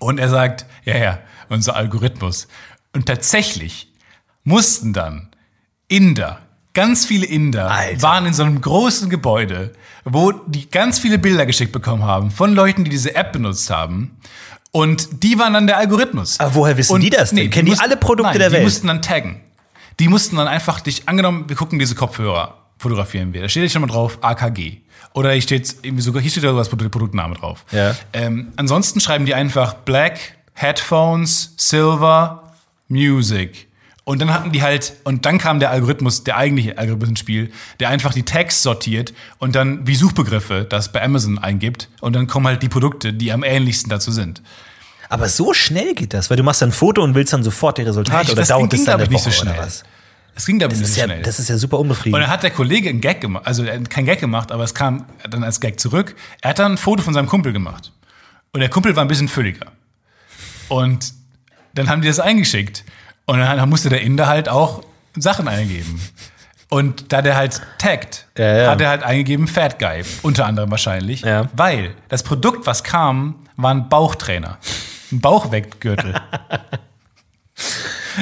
Und 0.00 0.20
er 0.20 0.28
sagt, 0.28 0.66
ja, 0.84 0.96
ja, 0.96 1.18
unser 1.48 1.76
Algorithmus. 1.76 2.48
Und 2.94 3.06
tatsächlich 3.06 3.92
mussten 4.44 4.92
dann 4.92 5.28
Inder, 5.88 6.40
ganz 6.74 7.06
viele 7.06 7.26
Inder, 7.26 7.70
Alter. 7.70 8.02
waren 8.02 8.26
in 8.26 8.34
so 8.34 8.42
einem 8.44 8.60
großen 8.60 9.08
Gebäude, 9.10 9.72
wo 10.04 10.32
die 10.32 10.70
ganz 10.70 10.98
viele 10.98 11.18
Bilder 11.18 11.46
geschickt 11.46 11.72
bekommen 11.72 12.02
haben 12.04 12.30
von 12.30 12.54
Leuten, 12.54 12.84
die 12.84 12.90
diese 12.90 13.14
App 13.14 13.32
benutzt 13.32 13.70
haben. 13.70 14.16
Und 14.70 15.22
die 15.22 15.38
waren 15.38 15.54
dann 15.54 15.66
der 15.66 15.78
Algorithmus. 15.78 16.38
Aber 16.40 16.54
woher 16.54 16.76
wissen 16.76 16.92
Und- 16.94 17.00
die 17.02 17.10
das 17.10 17.30
denn? 17.30 17.48
Kennen 17.50 17.66
die 17.66 17.78
alle 17.78 17.96
Produkte 17.96 18.32
nein, 18.32 18.38
der 18.38 18.48
Die 18.50 18.54
Welt? 18.56 18.64
mussten 18.64 18.86
dann 18.86 19.00
taggen. 19.02 19.40
Die 19.98 20.08
mussten 20.08 20.36
dann 20.36 20.46
einfach 20.46 20.80
dich, 20.80 21.08
angenommen, 21.08 21.48
wir 21.48 21.56
gucken 21.56 21.78
diese 21.78 21.94
Kopfhörer, 21.94 22.54
fotografieren 22.78 23.32
wir. 23.32 23.42
Da 23.42 23.48
steht 23.48 23.62
jetzt 23.64 23.72
schon 23.72 23.82
mal 23.82 23.88
drauf 23.88 24.18
AKG. 24.22 24.78
Oder 25.14 25.32
hier 25.32 25.42
steht 25.42 25.74
irgendwie 25.82 26.02
sogar, 26.02 26.20
hier 26.22 26.30
steht 26.30 26.42
sogar 26.42 26.56
das 26.58 26.68
Produkt- 26.68 26.92
Produktname 26.92 27.34
drauf. 27.34 27.64
Ja. 27.72 27.96
Ähm, 28.12 28.52
ansonsten 28.56 29.00
schreiben 29.00 29.24
die 29.26 29.34
einfach 29.34 29.72
Black, 29.74 30.18
Headphones, 30.58 31.54
Silver, 31.56 32.52
Music. 32.88 33.68
Und 34.04 34.20
dann 34.20 34.32
hatten 34.32 34.50
die 34.52 34.62
halt, 34.62 34.94
und 35.04 35.24
dann 35.24 35.38
kam 35.38 35.60
der 35.60 35.70
Algorithmus, 35.70 36.24
der 36.24 36.36
eigentliche 36.36 36.78
Algorithmus 36.78 37.10
ins 37.10 37.20
Spiel, 37.20 37.52
der 37.78 37.90
einfach 37.90 38.12
die 38.12 38.22
Tags 38.24 38.62
sortiert 38.62 39.12
und 39.38 39.54
dann 39.54 39.86
wie 39.86 39.94
Suchbegriffe 39.94 40.66
das 40.68 40.90
bei 40.90 41.02
Amazon 41.02 41.38
eingibt. 41.38 41.88
Und 42.00 42.16
dann 42.16 42.26
kommen 42.26 42.46
halt 42.46 42.62
die 42.62 42.68
Produkte, 42.68 43.12
die 43.12 43.30
am 43.32 43.44
ähnlichsten 43.44 43.88
dazu 43.90 44.10
sind. 44.10 44.42
Aber 45.10 45.28
so 45.28 45.54
schnell 45.54 45.94
geht 45.94 46.12
das, 46.12 46.28
weil 46.30 46.36
du 46.38 46.42
machst 46.42 46.62
ein 46.62 46.72
Foto 46.72 47.02
und 47.02 47.14
willst 47.14 47.32
dann 47.32 47.42
sofort 47.44 47.78
die 47.78 47.82
Resultate 47.82 48.24
Ich- 48.24 48.30
oder 48.32 48.40
das 48.42 48.48
dauert 48.48 48.72
das 48.72 48.84
dann 48.84 49.00
eine 49.00 49.12
Woche 49.12 49.30
so 49.30 49.42
oder 49.42 49.52
schnell. 49.52 49.58
was? 49.64 49.84
Es 50.34 50.46
ging 50.46 50.56
aber 50.62 50.68
Das 50.70 50.78
nicht 50.78 50.88
ist, 50.88 50.94
so 50.94 51.00
ja, 51.00 51.06
schnell. 51.06 51.22
das 51.22 51.38
ist 51.38 51.48
ja 51.48 51.56
super 51.58 51.76
Und 51.78 51.82
unbefriedigend. 51.82 52.22
dann 52.24 52.30
hat 52.30 52.42
der 52.42 52.50
Kollege 52.50 52.88
einen 52.88 53.00
Gag 53.00 53.20
gemacht, 53.20 53.46
also 53.46 53.64
keinen 53.88 54.06
Gag 54.06 54.20
gemacht, 54.20 54.52
aber 54.52 54.64
es 54.64 54.74
kam 54.74 55.04
dann 55.28 55.44
als 55.44 55.60
Gag 55.60 55.78
zurück. 55.80 56.14
Er 56.40 56.50
hat 56.50 56.58
dann 56.58 56.72
ein 56.72 56.78
Foto 56.78 57.02
von 57.02 57.12
seinem 57.14 57.26
Kumpel 57.26 57.52
gemacht. 57.52 57.92
Und 58.52 58.60
der 58.60 58.68
Kumpel 58.70 58.96
war 58.96 59.04
ein 59.04 59.08
bisschen 59.08 59.28
fülliger. 59.28 59.66
Und 60.68 61.14
dann 61.74 61.88
haben 61.88 62.02
die 62.02 62.08
das 62.08 62.20
eingeschickt. 62.20 62.84
Und 63.26 63.38
dann 63.38 63.68
musste 63.68 63.88
der 63.88 64.00
Inder 64.02 64.26
halt 64.26 64.48
auch 64.48 64.82
Sachen 65.16 65.48
eingeben. 65.48 66.00
Und 66.70 67.12
da 67.12 67.22
der 67.22 67.36
halt 67.36 67.62
taggt, 67.78 68.26
Ja, 68.36 68.56
ja. 68.58 68.70
hat 68.70 68.80
er 68.80 68.90
halt 68.90 69.02
eingegeben 69.02 69.48
Fat 69.48 69.78
Guy, 69.78 70.02
unter 70.22 70.44
anderem 70.46 70.70
wahrscheinlich. 70.70 71.22
Ja. 71.22 71.48
Weil 71.54 71.94
das 72.08 72.22
Produkt, 72.22 72.66
was 72.66 72.84
kam, 72.84 73.36
war 73.56 73.70
ein 73.72 73.88
Bauchtrainer. 73.88 74.58
Ein 75.12 75.20
Bauchweggürtel. 75.20 76.14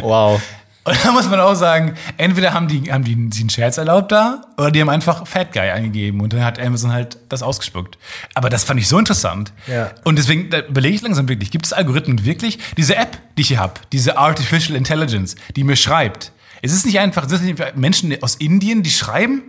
Wow. 0.01 0.41
Und 0.87 1.05
da 1.05 1.11
muss 1.11 1.29
man 1.29 1.41
auch 1.41 1.55
sagen, 1.55 1.95
entweder 2.17 2.55
haben 2.55 2.69
die, 2.69 2.93
haben 2.93 3.03
die 3.03 3.29
sich 3.33 3.41
einen 3.41 3.51
Scherz 3.51 3.77
erlaubt 3.77 4.13
da, 4.13 4.43
oder 4.57 4.71
die 4.71 4.81
haben 4.81 4.89
einfach 4.89 5.27
Fat 5.27 5.53
Guy 5.53 5.69
eingegeben 5.69 6.21
und 6.21 6.33
dann 6.33 6.45
hat 6.45 6.61
Amazon 6.61 6.93
halt 6.93 7.19
das 7.29 7.43
ausgespuckt. 7.43 7.99
Aber 8.35 8.49
das 8.51 8.63
fand 8.63 8.79
ich 8.79 8.87
so 8.87 8.97
interessant. 8.97 9.53
Ja. 9.67 9.91
Und 10.05 10.17
deswegen 10.17 10.47
überlege 10.47 10.95
ich 10.95 11.03
langsam 11.03 11.29
wirklich, 11.29 11.51
gibt 11.51 11.67
es 11.67 11.73
Algorithmen 11.73 12.25
wirklich? 12.25 12.61
Diese 12.77 12.95
App, 12.95 13.19
die 13.37 13.43
ich 13.43 13.49
hier 13.49 13.59
habe, 13.59 13.75
diese 13.93 14.17
Artificial 14.17 14.77
Intelligence, 14.77 15.35
die 15.57 15.65
mir 15.65 15.75
schreibt, 15.75 16.31
ist 16.63 16.73
es 16.73 16.85
nicht 16.85 17.01
einfach, 17.01 17.29
sind 17.29 17.39
es 17.39 17.43
nicht 17.43 17.77
Menschen 17.77 18.17
aus 18.23 18.37
Indien, 18.37 18.85
die 18.85 18.91
schreiben? 18.91 19.43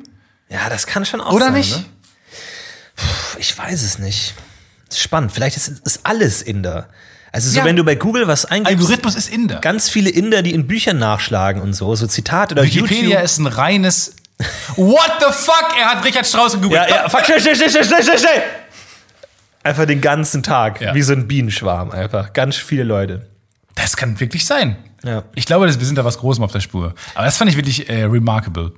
Ja, 0.49 0.69
das 0.69 0.87
kann 0.87 1.05
schon 1.05 1.21
auch 1.21 1.33
Oder 1.33 1.45
sein, 1.45 1.53
nicht? 1.53 1.77
Ne? 1.77 1.85
Puh, 2.95 3.37
Ich 3.39 3.55
weiß 3.55 3.83
es 3.83 3.99
nicht. 3.99 4.33
Spannend. 4.91 5.31
Vielleicht 5.31 5.55
ist, 5.57 5.67
ist 5.67 5.99
alles 6.03 6.41
Inder. 6.41 6.89
Also 7.37 7.51
so, 7.51 7.59
Ja. 7.59 7.65
wenn 7.65 7.75
du 7.75 7.83
bei 7.83 7.93
Google 7.93 8.27
was 8.27 8.45
eingibst, 8.45 8.71
Algorithmus 8.79 9.15
ist 9.15 9.29
Inder. 9.31 9.59
ganz 9.59 9.89
viele 9.91 10.09
Inder, 10.09 10.41
die 10.41 10.55
in 10.55 10.65
Büchern 10.65 10.97
nachschlagen 10.97 11.61
und 11.61 11.73
so, 11.73 11.93
so 11.93 12.07
Zitate 12.07 12.55
oder 12.55 12.63
Wikipedia 12.63 13.09
YouTube. 13.09 13.23
ist 13.23 13.37
ein 13.37 13.45
reines. 13.45 14.15
What 14.75 15.11
the 15.19 15.31
fuck? 15.31 15.67
Er 15.79 15.85
hat 15.91 16.03
Richard 16.03 16.25
Strauss 16.25 16.53
gegoogelt. 16.53 16.89
Ja, 16.89 17.03
ja, 17.03 17.09
fuck, 17.09 17.25
schnell, 17.25 17.39
schnell, 17.39 17.55
schnell, 17.55 17.69
schnell, 17.85 18.03
schnell, 18.03 18.17
schnell. 18.17 18.41
Einfach 19.61 19.85
den 19.85 20.01
ganzen 20.01 20.41
Tag, 20.41 20.81
Ja. 20.81 20.95
wie 20.95 21.01
so 21.03 21.13
ein 21.13 21.27
Bienenschwarm 21.27 21.91
einfach. 21.91 22.33
Ganz 22.33 22.55
viele 22.55 22.81
Leute. 22.83 23.27
Das 23.75 23.95
kann 23.97 24.19
wirklich 24.19 24.43
sein. 24.43 24.75
Ja. 25.03 25.23
Ich 25.35 25.45
glaube, 25.45 25.67
wir 25.67 25.85
sind 25.85 25.95
da 25.95 26.03
was 26.05 26.17
Großem 26.17 26.43
auf 26.43 26.51
der 26.51 26.61
Spur. 26.61 26.95
Aber 27.13 27.25
das 27.25 27.37
fand 27.37 27.51
ich 27.51 27.55
wirklich 27.55 27.87
äh, 27.87 28.05
remarkable. 28.05 28.71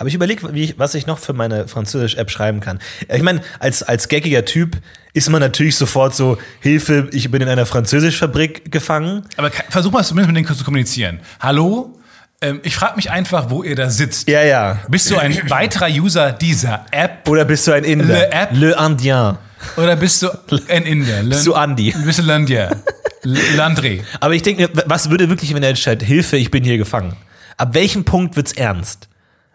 Aber 0.00 0.08
ich 0.08 0.14
überlege, 0.14 0.50
ich, 0.54 0.78
was 0.78 0.94
ich 0.94 1.06
noch 1.06 1.18
für 1.18 1.34
meine 1.34 1.68
Französisch-App 1.68 2.30
schreiben 2.30 2.60
kann. 2.60 2.78
Ich 3.06 3.20
meine, 3.20 3.42
als, 3.58 3.82
als 3.82 4.08
gaggiger 4.08 4.46
Typ 4.46 4.78
ist 5.12 5.28
man 5.28 5.42
natürlich 5.42 5.76
sofort 5.76 6.14
so, 6.14 6.38
Hilfe, 6.60 7.10
ich 7.12 7.30
bin 7.30 7.42
in 7.42 7.48
einer 7.48 7.66
Französischfabrik 7.66 8.72
gefangen. 8.72 9.26
Aber 9.36 9.50
versuch 9.68 9.92
mal 9.92 10.02
zumindest 10.02 10.34
mit 10.34 10.46
denen 10.46 10.56
zu 10.56 10.64
kommunizieren. 10.64 11.20
Hallo? 11.38 11.98
Ähm, 12.40 12.60
ich 12.62 12.76
frage 12.76 12.96
mich 12.96 13.10
einfach, 13.10 13.50
wo 13.50 13.62
ihr 13.62 13.76
da 13.76 13.90
sitzt. 13.90 14.26
Ja, 14.26 14.42
ja. 14.42 14.78
Bist 14.88 15.10
du 15.10 15.18
ein 15.18 15.38
weiterer 15.50 15.88
User 15.90 16.32
dieser 16.32 16.86
App 16.92 17.28
Oder 17.28 17.44
bist 17.44 17.66
du 17.66 17.72
ein 17.72 17.84
Inder? 17.84 18.06
Le 18.06 18.32
App? 18.32 18.48
Le 18.54 18.74
Indien. 18.82 19.36
oder 19.76 19.96
bist 19.96 20.22
du 20.22 20.30
ein 20.70 20.86
Inder? 20.86 21.24
Bist 21.24 21.46
du 21.46 21.52
Andi? 21.52 21.94
Bist 22.06 22.20
du 22.20 22.22
Landier? 22.22 22.74
Landry. 23.54 24.02
Aber 24.18 24.32
ich 24.32 24.40
denke, 24.40 24.70
was 24.86 25.10
würde 25.10 25.28
wirklich, 25.28 25.54
wenn 25.54 25.62
er 25.62 25.68
entscheidet, 25.68 26.08
Hilfe, 26.08 26.38
ich 26.38 26.50
bin 26.50 26.64
hier 26.64 26.78
gefangen? 26.78 27.16
Ab 27.58 27.74
welchem 27.74 28.04
Punkt 28.04 28.36
wird's 28.36 28.52
ernst? 28.52 29.09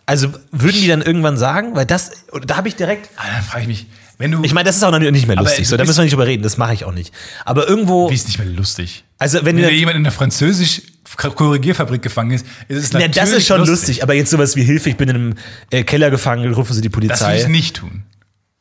Also 0.06 0.30
würden 0.52 0.80
die 0.82 0.88
dann 0.88 1.02
irgendwann 1.02 1.38
sagen, 1.38 1.76
weil 1.76 1.86
das, 1.86 2.12
da 2.46 2.58
habe 2.58 2.68
ich 2.68 2.76
direkt, 2.76 3.10
Ah, 3.18 3.24
dann 3.34 3.44
frage 3.44 3.62
ich 3.64 3.68
mich, 3.68 3.86
wenn 4.18 4.32
du. 4.32 4.44
ich 4.44 4.54
meine, 4.54 4.66
das 4.68 4.78
ist 4.78 4.84
auch 4.84 4.92
noch 4.92 5.00
nicht 5.00 5.28
mehr 5.28 5.36
lustig, 5.36 5.68
so, 5.68 5.76
da 5.78 5.84
müssen 5.84 5.98
wir 5.98 6.04
nicht 6.04 6.14
drüber 6.14 6.28
reden, 6.28 6.44
das 6.44 6.58
mache 6.58 6.74
ich 6.74 6.86
auch 6.86 6.92
nicht. 6.94 7.14
Aber 7.44 7.68
irgendwo, 7.68 8.10
wie 8.10 8.16
ist 8.16 8.28
nicht 8.28 8.38
mehr 8.40 8.48
lustig? 8.48 9.04
also 9.18 9.40
wenn 9.46 9.56
Wenn 9.58 9.64
da 9.64 9.70
jemand 9.70 9.98
in 9.98 10.04
der 10.04 10.12
Französisch-Korrigierfabrik 10.14 12.02
gefangen 12.02 12.32
ist, 12.32 12.46
ist 12.68 12.78
es 12.84 12.94
na, 12.94 13.00
natürlich 13.00 13.16
das 13.16 13.32
ist 13.32 13.48
schon 13.48 13.66
lustig. 13.66 14.04
aber 14.04 14.14
jetzt 14.14 14.30
sowas 14.32 14.56
wie 14.56 14.64
Hilfe, 14.64 14.90
ich 14.90 14.98
bin 14.98 15.10
in 15.10 15.16
einem 15.16 15.34
äh, 15.72 15.84
Keller 15.84 16.10
gefangen, 16.12 16.54
rufen 16.54 16.74
sie 16.74 16.82
die 16.82 16.90
Das 16.90 16.98
will 17.02 17.08
Polizei. 17.10 17.42
ich 17.42 17.48
nicht 17.48 17.76
tun. 17.78 18.04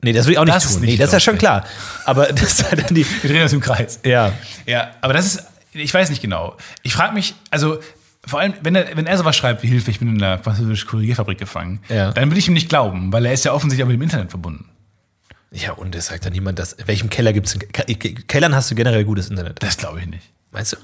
nee, 0.02 0.12
das 0.12 0.26
will 0.26 0.33
ich 0.33 0.38
auch 0.38 0.44
nicht 0.44 0.57
Das 0.57 0.72
tun. 0.72 0.80
nicht 0.80 0.90
nee, 0.92 0.96
das 0.96 1.09
ist 1.09 1.12
ja 1.12 1.20
schon 1.20 1.35
lustig. 1.35 1.48
klar. 1.48 1.64
Aber 2.04 2.26
das 2.33 2.42
ist 2.42 2.64
halt 2.70 2.85
dann 2.85 2.94
die, 2.94 3.07
Wir 3.22 3.30
drehen 3.30 3.42
uns 3.42 3.52
im 3.52 3.61
Kreis. 3.61 4.00
ja. 4.04 4.33
Ja, 4.66 4.90
aber 5.02 5.12
das 5.12 5.26
ist, 5.26 5.42
ich 5.72 5.92
weiß 5.92 6.11
nicht 6.11 6.22
genau. 6.22 6.57
Ich 6.83 6.94
frage 6.94 7.14
mich, 7.14 7.35
also 7.50 7.78
vor 8.26 8.40
allem, 8.40 8.54
wenn 8.62 8.74
er, 8.74 8.96
wenn 8.96 9.06
er 9.06 9.16
sowas 9.18 9.37
schreibt 9.37 9.62
wie 9.62 9.68
Hilfe, 9.68 9.90
ich 9.90 9.98
bin 9.98 10.08
in 10.08 10.18
der 10.18 10.38
französischen 10.38 10.88
Korrigierfabrik 10.88 11.38
gefangen, 11.38 11.80
Ja. 11.88 12.12
dann 12.12 12.30
will 12.30 12.38
ich 12.38 12.48
ihm 12.48 12.54
nicht 12.54 12.68
glauben, 12.68 13.12
weil 13.12 13.24
er 13.26 13.32
ist 13.32 13.44
ja 13.44 13.52
offensichtlich 13.52 13.84
auch 13.84 13.88
mit 13.88 13.96
dem 13.98 14.02
Internet 14.02 14.30
verbunden. 14.30 14.68
Ja, 15.52 15.72
und 15.72 15.94
es 15.94 16.06
sagt 16.06 16.24
dann 16.26 16.32
niemand, 16.32 16.58
dass, 16.58 16.72
in 16.72 16.88
welchem 16.88 17.10
Keller 17.10 17.32
gibt 17.32 17.46
es, 17.46 17.58
Kellern 18.26 18.54
hast 18.56 18.70
du 18.70 18.74
generell 18.74 19.04
gutes 19.04 19.30
Internet. 19.30 19.62
Das 19.62 19.76
glaube 19.76 20.00
ich 20.00 20.06
nicht. 20.06 20.30
Meinst 20.50 20.72
du? 20.72 20.76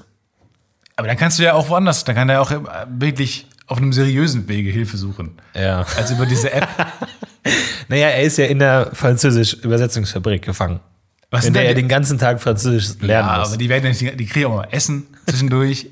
Aber 0.95 1.07
dann 1.07 1.17
kannst 1.17 1.39
du 1.39 1.43
ja 1.43 1.53
auch 1.53 1.67
woanders, 1.69 2.03
dann 2.05 2.15
kann 2.15 2.29
er 2.29 2.41
auch 2.41 2.51
äh, 2.51 2.59
wirklich 2.89 3.47
auf 3.67 3.77
einem 3.79 3.91
seriösen 3.93 4.47
Wege 4.47 4.69
Hilfe 4.69 4.97
suchen. 4.97 5.31
Ja. 5.55 5.85
Als 5.97 6.11
über 6.11 6.25
diese 6.25 6.51
App. 6.51 6.67
Naja, 7.87 8.07
er 8.09 8.21
ist 8.21 8.37
ja 8.37 8.45
in 8.45 8.59
der 8.59 8.91
Französisch-Übersetzungsfabrik 8.93 10.43
gefangen. 10.43 10.79
Was 11.31 11.45
in 11.45 11.53
der 11.53 11.65
er 11.65 11.73
den 11.73 11.87
ganzen 11.87 12.19
Tag 12.19 12.39
Französisch 12.41 12.99
lernen 13.01 13.29
ja, 13.29 13.39
muss. 13.39 13.47
aber 13.49 13.57
die 13.57 13.67
werden 13.67 13.83
ja 13.85 13.89
nicht, 13.89 14.19
die 14.19 14.25
kriegen 14.27 14.45
auch 14.45 14.57
mal 14.57 14.67
Essen 14.71 15.07
zwischendurch. 15.27 15.87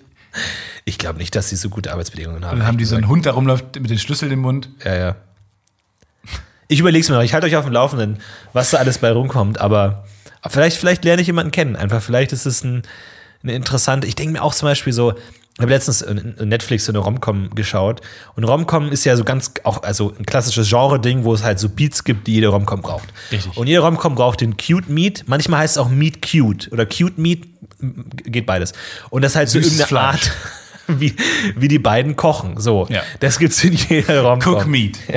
Ich 0.90 0.98
glaube 0.98 1.20
nicht, 1.20 1.36
dass 1.36 1.50
sie 1.50 1.56
so 1.56 1.70
gute 1.70 1.92
Arbeitsbedingungen 1.92 2.44
haben. 2.44 2.54
Und 2.54 2.60
dann 2.60 2.68
haben 2.68 2.80
die 2.80 2.86
so 2.86 2.96
einen 2.96 3.08
Hund, 3.08 3.26
der 3.26 3.34
rumläuft 3.34 3.80
mit 3.80 3.92
den 3.92 4.00
Schlüsseln 4.00 4.32
im 4.32 4.40
Mund. 4.40 4.70
Ja, 4.84 4.96
ja. 4.96 5.16
Ich 6.68 6.80
überlege 6.80 7.04
es 7.04 7.10
mir 7.10 7.16
noch. 7.16 7.24
Ich 7.24 7.34
halte 7.34 7.46
euch 7.46 7.56
auf 7.56 7.66
dem 7.66 7.74
Laufenden, 7.74 8.18
was 8.54 8.72
da 8.72 8.78
alles 8.78 8.98
bei 8.98 9.12
rumkommt. 9.12 9.62
Aber 9.62 10.06
vielleicht, 10.48 10.78
vielleicht 10.78 11.06
lerne 11.06 11.22
ich 11.22 11.28
jemanden 11.28 11.52
kennen. 11.52 11.76
Einfach, 11.76 12.02
vielleicht 12.02 12.32
ist 12.32 12.48
es 12.48 12.64
ein, 12.64 12.82
eine 13.44 13.54
interessante. 13.54 14.08
Ich 14.08 14.16
denke 14.16 14.34
mir 14.34 14.42
auch 14.42 14.56
zum 14.56 14.68
Beispiel 14.68 14.92
so. 14.92 15.14
Ich 15.14 15.62
habe 15.62 15.74
letztens 15.74 16.06
Netflix 16.40 16.86
so 16.86 16.92
eine 16.92 17.00
Romcom 17.00 17.50
geschaut. 17.54 18.02
Und 18.36 18.46
Romcom 18.46 18.92
ist 18.92 19.04
ja 19.04 19.16
so 19.16 19.26
ganz 19.26 19.52
auch 19.64 19.84
also 19.84 20.16
ein 20.18 20.26
klassisches 20.26 20.70
Genre-Ding, 20.70 21.24
wo 21.26 21.34
es 21.34 21.44
halt 21.44 21.60
so 21.60 21.70
Beats 21.70 22.04
gibt, 22.06 22.28
die 22.28 22.34
jede 22.34 22.48
Romcom 22.48 22.82
braucht. 22.82 23.10
Richtig. 23.32 23.58
Und 23.58 23.68
jede 23.68 23.82
Romcom 23.82 24.16
braucht 24.16 24.42
den 24.42 24.56
Cute 24.58 24.90
Meat. 24.90 25.26
Manchmal 25.28 25.60
heißt 25.60 25.76
es 25.76 25.78
auch 25.78 25.90
Meat 25.90 26.22
Cute 26.22 26.72
oder 26.72 26.86
Cute 26.86 27.18
Meat 27.18 27.46
geht 28.24 28.46
beides. 28.46 28.74
Und 29.10 29.22
das 29.22 29.34
ist 29.34 29.36
halt 29.36 29.50
so 29.50 29.60
Süßes 29.60 29.80
irgendeine 29.80 29.88
Fleisch. 29.88 30.30
Art, 30.30 30.38
wie, 31.00 31.16
wie 31.56 31.68
die 31.68 31.80
beiden 31.80 32.16
kochen. 32.16 32.60
So, 32.60 32.88
Ja. 32.90 33.02
das 33.20 33.40
gibt's 33.40 33.64
in 33.64 33.74
jeder 33.74 34.22
Romcom. 34.22 34.56
Cook 34.56 34.68
Meat. 34.68 34.98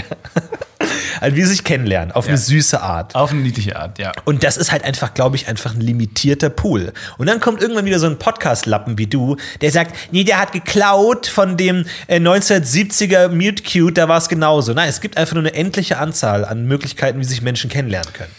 Also 1.21 1.37
wie 1.37 1.43
sie 1.43 1.49
sich 1.51 1.63
kennenlernen, 1.63 2.11
auf 2.11 2.27
eine 2.27 2.37
süße 2.37 2.81
Art. 2.81 3.15
Auf 3.15 3.31
eine 3.31 3.41
niedliche 3.43 3.77
Art, 3.77 4.01
ja. 4.01 4.11
Und 4.25 4.43
das 4.43 4.57
ist 4.57 4.73
halt 4.73 4.83
einfach, 4.83 5.15
glaube 5.15 5.37
ich, 5.37 5.47
einfach 5.47 5.73
ein 5.73 5.81
limitierter 5.81 6.51
Pool. 6.51 6.93
Und 7.17 7.29
dann 7.29 7.39
kommt 7.39 7.63
irgendwann 7.63 7.85
wieder 7.85 8.01
so 8.01 8.07
ein 8.07 8.19
Podcast-Lappen 8.19 8.99
wie 8.99 9.07
du, 9.07 9.37
der 9.61 9.71
sagt, 9.71 9.95
nee, 10.11 10.25
der 10.25 10.41
hat 10.41 10.51
geklaut 10.51 11.29
von 11.29 11.57
dem 11.57 11.85
äh, 12.09 12.19
1970er 12.19 13.29
Mute 13.29 13.63
Cute, 13.63 13.99
da 13.99 14.09
war 14.09 14.19
es 14.19 14.29
genauso. 14.29 14.73
Nein, 14.73 14.89
es 14.89 15.01
gibt 15.01 15.17
einfach 15.17 15.35
nur 15.35 15.45
eine 15.45 15.55
endliche 15.55 15.99
Anzahl 15.99 16.45
an 16.45 16.67
Möglichkeiten, 16.67 17.21
wie 17.21 17.25
sich 17.25 17.41
Menschen 17.41 17.71
kennenlernen 17.71 18.13
können. 18.13 18.33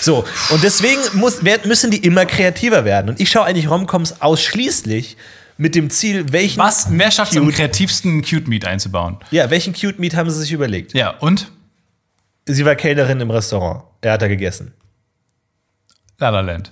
So, 0.00 0.24
und 0.48 0.62
deswegen 0.62 1.00
muss, 1.14 1.42
müssen 1.64 1.90
die 1.90 1.98
immer 1.98 2.24
kreativer 2.24 2.86
werden. 2.86 3.10
Und 3.10 3.20
ich 3.20 3.30
schaue 3.30 3.44
eigentlich 3.44 3.68
Romcoms 3.68 4.22
ausschließlich 4.22 5.18
mit 5.60 5.74
dem 5.74 5.90
Ziel, 5.90 6.32
welchen 6.32 6.58
Was? 6.58 6.86
Wer 6.90 7.10
schafft 7.10 7.36
am 7.36 7.50
kreativsten 7.50 8.22
Cute 8.22 8.48
Meat 8.48 8.64
einzubauen? 8.64 9.18
Ja, 9.30 9.50
welchen 9.50 9.74
Cute 9.74 9.98
Meat 9.98 10.16
haben 10.16 10.30
sie 10.30 10.40
sich 10.40 10.52
überlegt? 10.52 10.94
Ja, 10.94 11.10
und? 11.18 11.52
Sie 12.46 12.64
war 12.64 12.74
Kellnerin 12.74 13.20
im 13.20 13.30
Restaurant. 13.30 13.84
Er 14.00 14.12
hat 14.12 14.22
da 14.22 14.28
gegessen. 14.28 14.72
La 16.18 16.30
La 16.30 16.40
Land. 16.40 16.70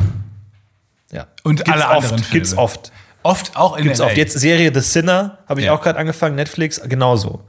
Ja. 1.12 1.26
Und 1.44 1.56
Gibt's 1.64 1.70
alle 1.70 1.84
oft, 1.84 2.04
anderen 2.06 2.18
Filme. 2.24 2.32
Gibt's 2.32 2.56
oft. 2.56 2.92
Oft 3.22 3.56
auch 3.56 3.76
in 3.76 3.84
Gibt's 3.84 3.98
LA. 3.98 4.06
oft. 4.06 4.16
Jetzt 4.16 4.38
Serie 4.38 4.70
The 4.72 4.80
Sinner, 4.80 5.38
habe 5.46 5.60
ich 5.60 5.66
Ja. 5.66 5.74
auch 5.74 5.82
gerade 5.82 5.98
angefangen, 5.98 6.34
Netflix, 6.36 6.80
genauso. 6.88 7.44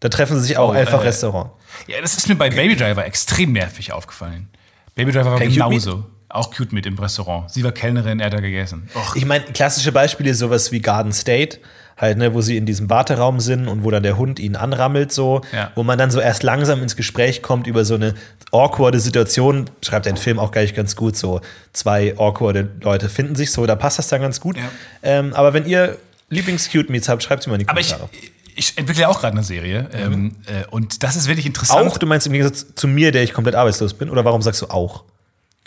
Da 0.00 0.08
treffen 0.08 0.36
sie 0.40 0.46
sich 0.46 0.56
auch 0.56 0.70
Oh, 0.70 0.72
einfach 0.72 1.02
äh, 1.02 1.06
Restaurant. 1.06 1.50
Ja, 1.86 2.00
das 2.00 2.16
ist 2.16 2.28
mir 2.28 2.34
bei 2.36 2.48
Baby 2.48 2.76
Driver 2.76 3.04
extrem 3.04 3.52
nervig 3.52 3.92
aufgefallen. 3.92 4.48
Baby 4.94 5.12
Driver 5.12 5.32
war 5.32 5.38
Kein 5.38 5.50
genauso. 5.52 6.06
Auch 6.30 6.50
cute 6.54 6.72
mit 6.72 6.84
im 6.86 6.98
Restaurant. 6.98 7.50
Sie 7.50 7.64
war 7.64 7.72
Kellnerin, 7.72 8.20
er 8.20 8.26
hat 8.26 8.34
da 8.34 8.40
gegessen. 8.40 8.88
Och, 8.94 9.16
Ich 9.16 9.24
meine, 9.24 9.44
klassische 9.46 9.92
Beispiele 9.92 10.34
sowas 10.34 10.70
wie 10.72 10.80
Garden 10.80 11.12
State, 11.12 11.58
halt, 11.96 12.18
ne, 12.18 12.34
wo 12.34 12.40
sie 12.42 12.56
in 12.56 12.66
diesem 12.66 12.90
Warteraum 12.90 13.40
sind 13.40 13.66
und 13.66 13.82
wo 13.82 13.90
dann 13.90 14.02
der 14.02 14.16
Hund 14.18 14.38
ihn 14.38 14.54
anrammelt, 14.54 15.10
so, 15.10 15.40
Ja. 15.52 15.72
wo 15.74 15.82
man 15.82 15.98
dann 15.98 16.10
so 16.10 16.20
erst 16.20 16.42
langsam 16.42 16.82
ins 16.82 16.96
Gespräch 16.96 17.42
kommt 17.42 17.66
über 17.66 17.84
so 17.84 17.94
eine 17.94 18.14
awkwarde 18.52 19.00
Situation, 19.00 19.68
schreibt 19.82 20.06
ein 20.06 20.16
Film 20.16 20.38
auch 20.38 20.52
gleich 20.52 20.74
ganz 20.74 20.94
gut, 20.96 21.16
so 21.16 21.40
zwei 21.72 22.14
awkwarde 22.18 22.70
Leute 22.82 23.08
finden 23.08 23.34
sich 23.34 23.50
so, 23.50 23.66
da 23.66 23.74
passt 23.74 23.98
das 23.98 24.08
dann 24.08 24.20
ganz 24.20 24.38
gut. 24.40 24.56
Ja. 24.58 24.62
Ähm, 25.02 25.32
aber 25.34 25.54
wenn 25.54 25.66
ihr 25.66 25.96
Lieblings-Cute-Meets 26.30 27.08
habt, 27.08 27.22
schreibt 27.22 27.42
sie 27.42 27.50
mal 27.50 27.56
in 27.56 27.60
die 27.62 27.68
Aber 27.68 27.80
ich, 27.80 27.88
Kommentare. 27.90 28.10
ich 28.54 28.76
entwickle 28.76 29.02
ja 29.02 29.08
auch 29.08 29.18
gerade 29.20 29.32
eine 29.32 29.42
Serie. 29.44 29.88
Ähm, 29.92 30.36
äh, 30.46 30.66
und 30.70 31.02
das 31.02 31.16
ist 31.16 31.26
wirklich 31.26 31.46
interessant. 31.46 31.88
auch, 31.90 31.98
du 31.98 32.06
meinst 32.06 32.26
im 32.26 32.32
Gegensatz 32.34 32.66
zu 32.74 32.86
mir, 32.86 33.12
der 33.12 33.22
ich 33.22 33.32
komplett 33.32 33.54
arbeitslos 33.56 33.94
bin, 33.94 34.08
oder 34.10 34.24
warum 34.24 34.42
sagst 34.42 34.60
du 34.62 34.66
auch? 34.66 35.04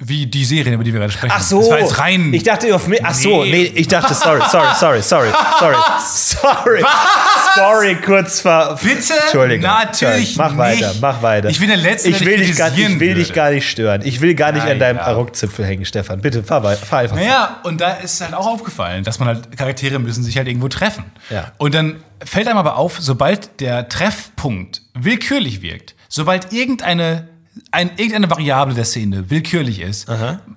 Wie 0.03 0.25
die 0.25 0.43
Serien, 0.45 0.73
über 0.73 0.83
die 0.83 0.91
wir 0.93 0.99
gerade 0.99 1.13
sprechen. 1.13 1.33
Ach 1.35 1.41
so. 1.43 1.59
Das 1.59 1.69
war 1.69 1.79
jetzt 1.79 1.99
rein. 1.99 2.33
Ich 2.33 2.41
dachte 2.43 2.73
auf 2.73 2.87
mich. 2.87 2.99
Ach 3.03 3.13
so, 3.13 3.43
Nee. 3.43 3.51
nee, 3.51 3.71
ich 3.75 3.87
dachte, 3.87 4.13
sorry, 4.15 4.41
sorry, 4.49 4.73
sorry, 4.75 5.01
sorry, 5.03 5.29
sorry. 5.59 5.75
Sorry. 6.03 6.83
Sorry, 7.55 7.95
kurz 8.03 8.39
ver. 8.41 8.77
Bitte? 8.81 9.13
Entschuldigung. 9.23 9.63
Natürlich 9.63 10.37
Mach 10.37 10.49
nicht. 10.51 10.57
weiter, 10.57 10.93
mach 11.01 11.21
weiter. 11.21 11.49
Ich 11.49 11.59
bin 11.59 11.67
der 11.67 11.77
Letzte, 11.77 12.09
ich 12.09 12.25
will 12.25 12.37
dich 12.37 12.55
gar, 12.55 12.75
ich 12.75 12.99
will 12.99 13.13
dich 13.15 13.33
gar 13.33 13.51
nicht 13.51 13.69
stören. 13.69 14.01
Ich 14.03 14.21
will 14.21 14.35
gar 14.35 14.51
nicht 14.51 14.65
Ja, 14.65 14.71
an 14.71 14.79
deinem 14.79 14.97
ja. 14.97 15.03
Arockzipfel 15.03 15.65
hängen, 15.65 15.85
Stefan. 15.85 16.21
Bitte, 16.21 16.43
fahr, 16.43 16.61
fahr 16.77 16.99
einfach. 16.99 17.15
Naja, 17.15 17.59
und 17.63 17.79
da 17.81 17.91
ist 17.95 18.21
halt 18.21 18.33
auch 18.33 18.47
aufgefallen, 18.47 19.03
dass 19.03 19.19
man 19.19 19.27
halt, 19.27 19.55
Charaktere 19.57 19.99
müssen 19.99 20.23
sich 20.23 20.37
halt 20.37 20.47
irgendwo 20.47 20.67
treffen. 20.69 21.03
Ja. 21.29 21.51
Und 21.57 21.75
dann 21.75 21.97
fällt 22.23 22.47
einem 22.47 22.57
aber 22.57 22.77
auf, 22.77 22.97
sobald 22.99 23.59
der 23.59 23.89
Treffpunkt 23.89 24.81
willkürlich 24.93 25.61
wirkt, 25.61 25.95
sobald 26.07 26.53
irgendeine, 26.53 27.27
ein, 27.71 27.89
irgendeine 27.97 28.29
Variable 28.29 28.73
der 28.73 28.85
Szene 28.85 29.29
willkürlich 29.29 29.79
ist, 29.79 30.07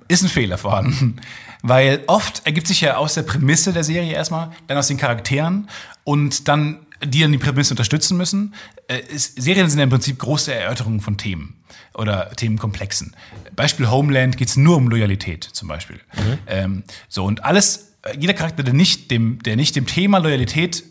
ist 0.09 0.22
ein 0.22 0.28
Fehler 0.28 0.59
vorhanden. 0.59 1.20
Weil 1.66 2.02
oft 2.09 2.42
ergibt 2.44 2.66
sich 2.66 2.83
ja 2.83 2.98
aus 2.98 3.14
der 3.14 3.22
Prämisse 3.22 3.72
der 3.72 3.85
Serie 3.85 4.12
erstmal, 4.12 4.50
dann 4.66 4.76
aus 4.76 4.88
den 4.88 4.98
Charakteren 4.98 5.68
und 6.04 6.46
dann, 6.46 6.80
die 7.02 7.20
dann 7.20 7.33
die 7.33 7.38
Prämisse 7.38 7.72
unterstützen 7.72 8.18
müssen. 8.18 8.54
Äh, 8.87 9.00
ist, 9.09 9.40
Serien 9.40 9.70
sind 9.70 9.78
ja 9.78 9.85
im 9.85 9.90
Prinzip 9.90 10.18
große 10.18 10.52
Erörterungen 10.52 11.00
von 11.00 11.16
Themen 11.16 11.64
oder 11.94 12.30
Themenkomplexen. 12.33 13.16
Beispiel 13.57 13.90
Homeland 13.90 14.37
geht 14.37 14.48
es 14.48 14.59
nur 14.59 14.76
um 14.76 14.88
Loyalität 14.88 15.44
zum 15.44 15.68
Beispiel. 15.68 16.00
Ähm, 16.46 16.85
so 17.09 17.24
und 17.24 17.44
alles, 17.44 17.94
jeder 18.18 18.35
Charakter, 18.35 18.62
der 18.62 18.74
nicht 18.74 19.11
dem, 19.11 19.42
der 19.42 19.57
nicht 19.57 19.74
dem 19.74 19.87
Thema 19.87 20.18
Loyalität 20.18 20.85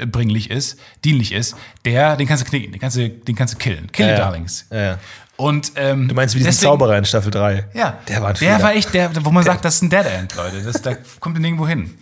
zubringlich 0.00 0.50
ist, 0.50 0.78
dienlich 1.04 1.32
ist, 1.32 1.56
der, 1.84 2.16
den 2.16 2.26
kannst 2.26 2.44
du 2.44 2.48
knicken, 2.48 2.72
den 2.72 2.80
kannst 2.80 2.96
du, 2.96 3.08
den 3.08 3.34
kannst 3.34 3.54
du 3.54 3.58
killen. 3.58 3.90
Kill 3.92 4.06
Ja. 4.08 4.16
Darlings. 4.16 4.66
Ja. 4.70 4.98
Und 5.36 5.72
ähm, 5.76 6.08
Du 6.08 6.14
meinst 6.14 6.34
wie 6.34 6.38
diesen 6.38 6.48
deswegen- 6.50 6.70
Zauberer 6.70 6.96
in 6.96 7.04
Staffel 7.04 7.30
3? 7.30 7.66
ja, 7.74 7.98
Der 8.08 8.20
war 8.22 8.28
ein 8.28 8.34
der 8.34 8.54
Fehler. 8.54 8.62
war 8.62 8.74
echt 8.74 8.94
der, 8.94 9.10
wo 9.24 9.30
man 9.30 9.44
sagt, 9.44 9.64
das 9.64 9.76
ist 9.76 9.82
ein 9.82 9.90
Dead 9.90 10.06
End, 10.06 10.34
Leute. 10.34 10.62
Das, 10.62 10.80
da 10.80 10.94
kommt 11.20 11.38
nirgendwo 11.38 11.66
hin. 11.68 11.94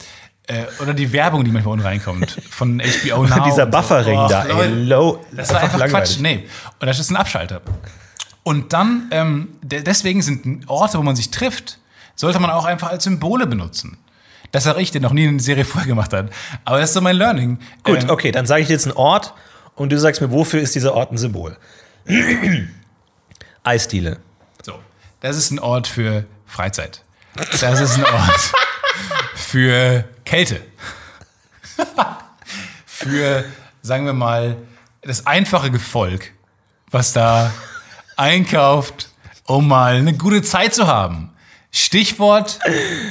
Äh, 0.46 0.64
oder 0.80 0.92
die 0.94 1.10
Werbung, 1.12 1.42
die 1.42 1.50
manchmal 1.50 1.72
unten 1.72 1.86
reinkommt 1.86 2.30
von 2.50 2.80
HBO 2.80 3.24
Now. 3.26 3.44
Dieser 3.44 3.64
und 3.66 3.72
so. 3.72 3.78
Bufferring 3.78 4.18
Och, 4.18 4.28
da, 4.28 4.44
ey, 4.44 4.68
low. 4.84 5.24
Das 5.32 5.52
war 5.52 5.62
einfach 5.62 5.84
Quatsch. 5.88 6.18
Nee. 6.20 6.44
Und 6.80 6.86
das 6.86 6.98
ist 7.00 7.10
ein 7.10 7.16
Abschalter. 7.16 7.62
Und 8.42 8.72
dann, 8.74 9.08
ähm, 9.10 9.48
de 9.62 9.82
deswegen 9.82 10.20
sind 10.22 10.68
Orte, 10.68 10.98
wo 10.98 11.02
man 11.02 11.16
sich 11.16 11.30
trifft, 11.30 11.78
sollte 12.14 12.38
man 12.40 12.50
auch 12.50 12.66
einfach 12.66 12.90
als 12.90 13.04
Symbole 13.04 13.46
benutzen. 13.46 13.96
Das 14.54 14.62
sage 14.62 14.80
ich, 14.80 14.92
der 14.92 15.00
noch 15.00 15.12
nie 15.12 15.26
eine 15.26 15.40
Serie 15.40 15.64
vorher 15.64 15.88
gemacht 15.88 16.12
hat. 16.12 16.30
Aber 16.64 16.78
das 16.78 16.90
ist 16.90 16.94
so 16.94 17.00
mein 17.00 17.16
Learning. 17.16 17.58
Gut, 17.82 18.04
Ähm, 18.04 18.10
okay, 18.10 18.30
dann 18.30 18.46
sage 18.46 18.62
ich 18.62 18.68
jetzt 18.68 18.86
einen 18.86 18.96
Ort 18.96 19.34
und 19.74 19.90
du 19.90 19.98
sagst 19.98 20.20
mir, 20.20 20.30
wofür 20.30 20.60
ist 20.60 20.76
dieser 20.76 20.94
Ort 20.94 21.10
ein 21.10 21.18
Symbol? 21.18 21.56
Eisdiele. 23.64 24.20
So, 24.62 24.78
das 25.18 25.36
ist 25.36 25.50
ein 25.50 25.58
Ort 25.58 25.88
für 25.88 26.24
Freizeit. 26.46 27.02
Das 27.34 27.80
ist 27.80 27.96
ein 27.96 28.04
Ort 28.04 28.52
für 29.34 30.04
Kälte. 30.24 30.60
für, 32.86 33.44
sagen 33.82 34.06
wir 34.06 34.12
mal, 34.12 34.56
das 35.02 35.26
einfache 35.26 35.72
Gefolg, 35.72 36.32
was 36.92 37.12
da 37.12 37.52
einkauft, 38.16 39.08
um 39.46 39.66
mal 39.66 39.96
eine 39.96 40.16
gute 40.16 40.42
Zeit 40.42 40.74
zu 40.74 40.86
haben. 40.86 41.33
Stichwort, 41.76 42.60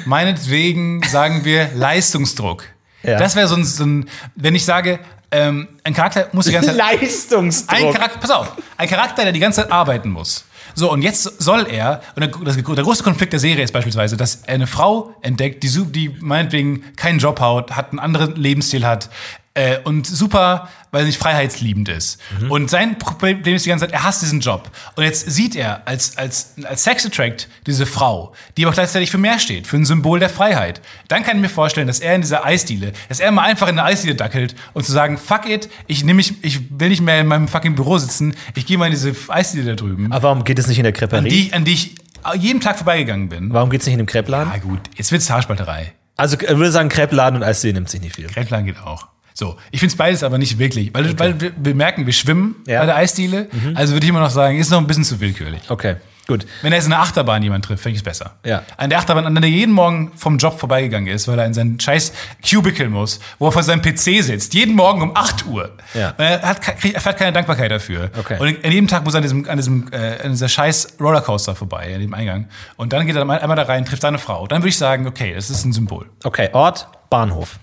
meinetwegen 0.05 1.03
sagen 1.03 1.43
wir 1.43 1.69
Leistungsdruck. 1.75 2.63
Ja. 3.03 3.17
Das 3.17 3.35
wäre 3.35 3.49
so 3.49 3.55
ein, 3.55 3.65
so 3.65 3.83
ein, 3.83 4.09
wenn 4.35 4.55
ich 4.55 4.63
sage, 4.63 4.99
ähm, 5.31 5.67
ein 5.83 5.93
Charakter 5.93 6.29
muss 6.31 6.45
die 6.45 6.53
ganze 6.53 6.69
Zeit 6.69 6.79
ein 6.79 6.99
Leistungsdruck. 7.01 7.93
Charakter, 7.93 8.19
pass 8.19 8.31
auf, 8.31 8.53
ein 8.77 8.87
Charakter, 8.87 9.23
der 9.23 9.33
die 9.33 9.41
ganze 9.41 9.61
Zeit 9.61 9.71
arbeiten 9.71 10.09
muss. 10.09 10.45
So, 10.75 10.89
und 10.89 11.01
jetzt 11.01 11.23
soll 11.41 11.67
er, 11.69 12.01
und 12.15 12.21
der, 12.21 12.53
der 12.53 12.83
große 12.83 13.03
Konflikt 13.03 13.33
der 13.33 13.41
Serie 13.41 13.65
ist 13.65 13.73
beispielsweise, 13.73 14.15
dass 14.15 14.43
er 14.45 14.55
eine 14.55 14.65
Frau 14.65 15.13
entdeckt, 15.21 15.61
die, 15.63 15.69
die 15.91 16.15
meinetwegen 16.21 16.95
keinen 16.95 17.19
Job 17.19 17.41
hat, 17.41 17.75
hat 17.75 17.89
einen 17.89 17.99
anderen 17.99 18.35
Lebensstil 18.37 18.85
hat, 18.85 19.09
Äh, 19.55 19.77
und 19.83 20.07
super, 20.07 20.67
weil 20.89 21.01
er 21.01 21.05
nicht 21.05 21.19
freiheitsliebend 21.19 21.87
ist. 21.87 22.19
Und 22.49 22.71
sein 22.71 22.97
Problem 22.97 23.43
ist 23.43 23.65
die 23.65 23.69
ganze 23.69 23.85
Zeit, 23.85 23.93
er 23.93 24.03
hasst 24.03 24.23
diesen 24.23 24.39
Job. 24.39 24.71
Und 24.95 25.03
jetzt 25.03 25.29
sieht 25.29 25.55
er 25.55 25.87
als, 25.87 26.17
als, 26.17 26.55
als 26.63 26.83
Sex-Attract 26.83 27.47
diese 27.67 27.85
Frau, 27.85 28.33
die 28.57 28.65
aber 28.65 28.73
gleichzeitig 28.73 29.11
für 29.11 29.19
mehr 29.19 29.37
steht, 29.37 29.67
für 29.67 29.75
ein 29.77 29.85
Symbol 29.85 30.19
der 30.19 30.29
Freiheit. 30.29 30.81
Dann 31.07 31.23
kann 31.23 31.35
ich 31.37 31.41
mir 31.43 31.49
vorstellen, 31.49 31.85
dass 31.85 31.99
er 31.99 32.15
in 32.15 32.21
dieser 32.21 32.43
Eisdiele, 32.45 32.93
dass 33.09 33.19
er 33.19 33.31
mal 33.31 33.43
einfach 33.43 33.67
in 33.67 33.75
der 33.75 33.85
Eisdiele 33.85 34.15
dackelt 34.15 34.55
und 34.73 34.85
zu 34.85 34.91
sagen, 34.91 35.19
fuck 35.19 35.47
it, 35.47 35.69
ich, 35.85 36.03
nehm 36.03 36.15
mich, 36.15 36.43
ich 36.43 36.59
will 36.79 36.89
nicht 36.89 37.01
mehr 37.01 37.21
in 37.21 37.27
meinem 37.27 37.47
fucking 37.47 37.75
Büro 37.75 37.99
sitzen, 37.99 38.35
ich 38.55 38.65
gehe 38.65 38.79
mal 38.79 38.85
in 38.85 38.91
diese 38.91 39.13
Eisdiele 39.27 39.71
da 39.71 39.75
drüben, 39.75 40.11
Aber 40.11 40.23
warum 40.23 40.43
geht 40.43 40.57
es 40.57 40.65
nicht 40.65 40.79
in 40.79 40.83
der 40.83 40.93
an 40.93 40.97
Creperie? 40.97 41.29
die, 41.29 41.53
an 41.53 41.63
die 41.63 41.73
ich 41.73 41.95
jeden 42.39 42.59
Tag 42.59 42.77
vorbeigegangen 42.77 43.29
bin. 43.29 43.53
Warum 43.53 43.69
geht 43.69 43.81
es 43.81 43.85
nicht 43.85 43.93
in 43.93 43.99
dem 43.99 44.07
Crepe-Laden? 44.07 44.51
Ah 44.51 44.57
gut, 44.57 44.79
jetzt 44.95 45.11
wird's 45.11 45.29
Haarspalterei. 45.29 45.93
Also 46.17 46.37
ich 46.39 46.47
würde 46.47 46.71
sagen, 46.71 46.89
Crepe-Laden 46.89 47.35
und 47.37 47.43
Eisdiele 47.43 47.73
nimmt 47.73 47.89
sich 47.89 48.01
nicht 48.01 48.15
viel. 48.15 48.27
Rentland 48.27 48.65
geht 48.65 48.79
auch. 48.79 49.12
So, 49.33 49.57
ich 49.71 49.79
finde 49.79 49.93
es 49.93 49.97
beides 49.97 50.23
aber 50.23 50.37
nicht 50.37 50.59
wirklich, 50.59 50.93
weil, 50.93 51.17
weil 51.17 51.41
wir, 51.41 51.51
wir 51.57 51.73
merken, 51.75 52.05
wir 52.05 52.13
schwimmen 52.13 52.55
Ja. 52.67 52.79
bei 52.81 52.85
der 52.85 52.95
Eisdiele. 52.97 53.47
Also 53.75 53.93
würde 53.93 54.05
ich 54.05 54.09
immer 54.09 54.19
noch 54.19 54.29
sagen, 54.29 54.57
ist 54.59 54.69
noch 54.69 54.77
ein 54.79 54.85
bisschen 54.87 55.03
zu 55.03 55.19
willkürlich. 55.19 55.61
Okay, 55.69 55.95
gut. 56.27 56.45
Wenn 56.61 56.71
er 56.71 56.77
jetzt 56.77 56.85
in 56.85 56.91
der 56.91 56.99
Achterbahn 56.99 57.41
jemand 57.41 57.65
trifft, 57.65 57.81
finde 57.81 57.93
ich 57.95 58.01
es 58.01 58.03
besser. 58.03 58.35
Ja. 58.45 58.61
An 58.77 58.91
der 58.91 58.99
Achterbahn, 58.99 59.25
an 59.25 59.33
der 59.33 59.43
er 59.43 59.49
jeden 59.49 59.73
Morgen 59.73 60.11
vom 60.15 60.37
Job 60.37 60.59
vorbeigegangen 60.59 61.11
ist, 61.11 61.27
weil 61.27 61.39
er 61.39 61.45
in 61.47 61.53
seinen 61.55 61.79
scheiß 61.79 62.13
Cubicle 62.47 62.89
muss, 62.89 63.19
wo 63.39 63.47
er 63.47 63.51
vor 63.51 63.63
seinem 63.63 63.81
PC 63.81 64.21
sitzt, 64.23 64.53
jeden 64.53 64.75
Morgen 64.75 65.01
um 65.01 65.15
8 65.17 65.47
Uhr. 65.47 65.71
Ja. 65.95 66.09
Und 66.11 66.19
er 66.19 66.41
hat, 66.43 66.61
kriegt- 66.61 66.93
erfährt 66.93 67.17
keine 67.17 67.33
Dankbarkeit 67.33 67.71
dafür. 67.71 68.11
Okay. 68.19 68.37
Und 68.39 68.63
an 68.63 68.71
jedem 68.71 68.87
Tag 68.87 69.03
muss 69.03 69.15
er 69.15 69.17
an 69.17 69.23
diesem, 69.23 69.49
an 69.49 69.57
diesem 69.57 69.91
äh, 69.91 70.21
an 70.23 70.31
dieser 70.31 70.47
scheiß 70.47 70.97
Rollercoaster 70.99 71.55
vorbei, 71.55 71.91
an 71.95 72.01
dem 72.01 72.13
Eingang. 72.13 72.47
Und 72.77 72.93
dann 72.93 73.07
geht 73.07 73.15
er 73.15 73.21
einmal 73.27 73.55
da 73.55 73.63
rein, 73.63 73.83
trifft 73.83 74.03
seine 74.03 74.19
Frau. 74.19 74.45
Dann 74.45 74.61
würde 74.61 74.69
ich 74.69 74.77
sagen, 74.77 75.07
okay, 75.07 75.33
das 75.33 75.49
ist 75.49 75.65
ein 75.65 75.73
Symbol. 75.73 76.05
Okay, 76.23 76.49
Ort, 76.53 76.87
Bahnhof. 77.09 77.57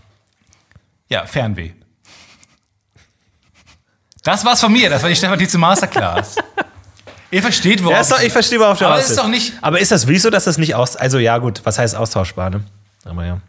Ja, 1.11 1.27
Fernweh. 1.27 1.73
Das 4.23 4.45
war's 4.45 4.61
von 4.61 4.73
mir, 4.73 4.91
das 4.91 5.03
war 5.03 5.09
die 5.09 5.17
Stefan 5.17 5.39
Tietze 5.39 5.59
Masterclass. 5.59 6.37
Ihr 7.31 7.43
versteht, 7.43 7.83
worauf 7.83 7.95
Ja, 7.95 8.01
ist 8.01 8.11
doch, 8.13 8.21
ich 8.21 8.33
verstehe, 8.33 8.59
worauf 8.59 8.79
du 8.79 8.87
Aber 8.87 9.01
ist 9.01 9.17
doch 9.17 9.29
nicht- 9.29 9.53
Aber 9.61 9.79
ist 9.79 9.93
das 9.93 10.07
wirklich 10.07 10.23
so, 10.23 10.31
dass 10.31 10.45
das 10.45 10.59
nicht 10.59 10.75
aus... 10.75 10.97
Also 10.97 11.19
ja, 11.19 11.39
gut, 11.39 11.61
was 11.65 11.79
heißt 11.79 11.95
austauschbar, 11.95 12.51
ne? 12.51 12.65
Aber 13.05 13.25
ja. 13.25 13.41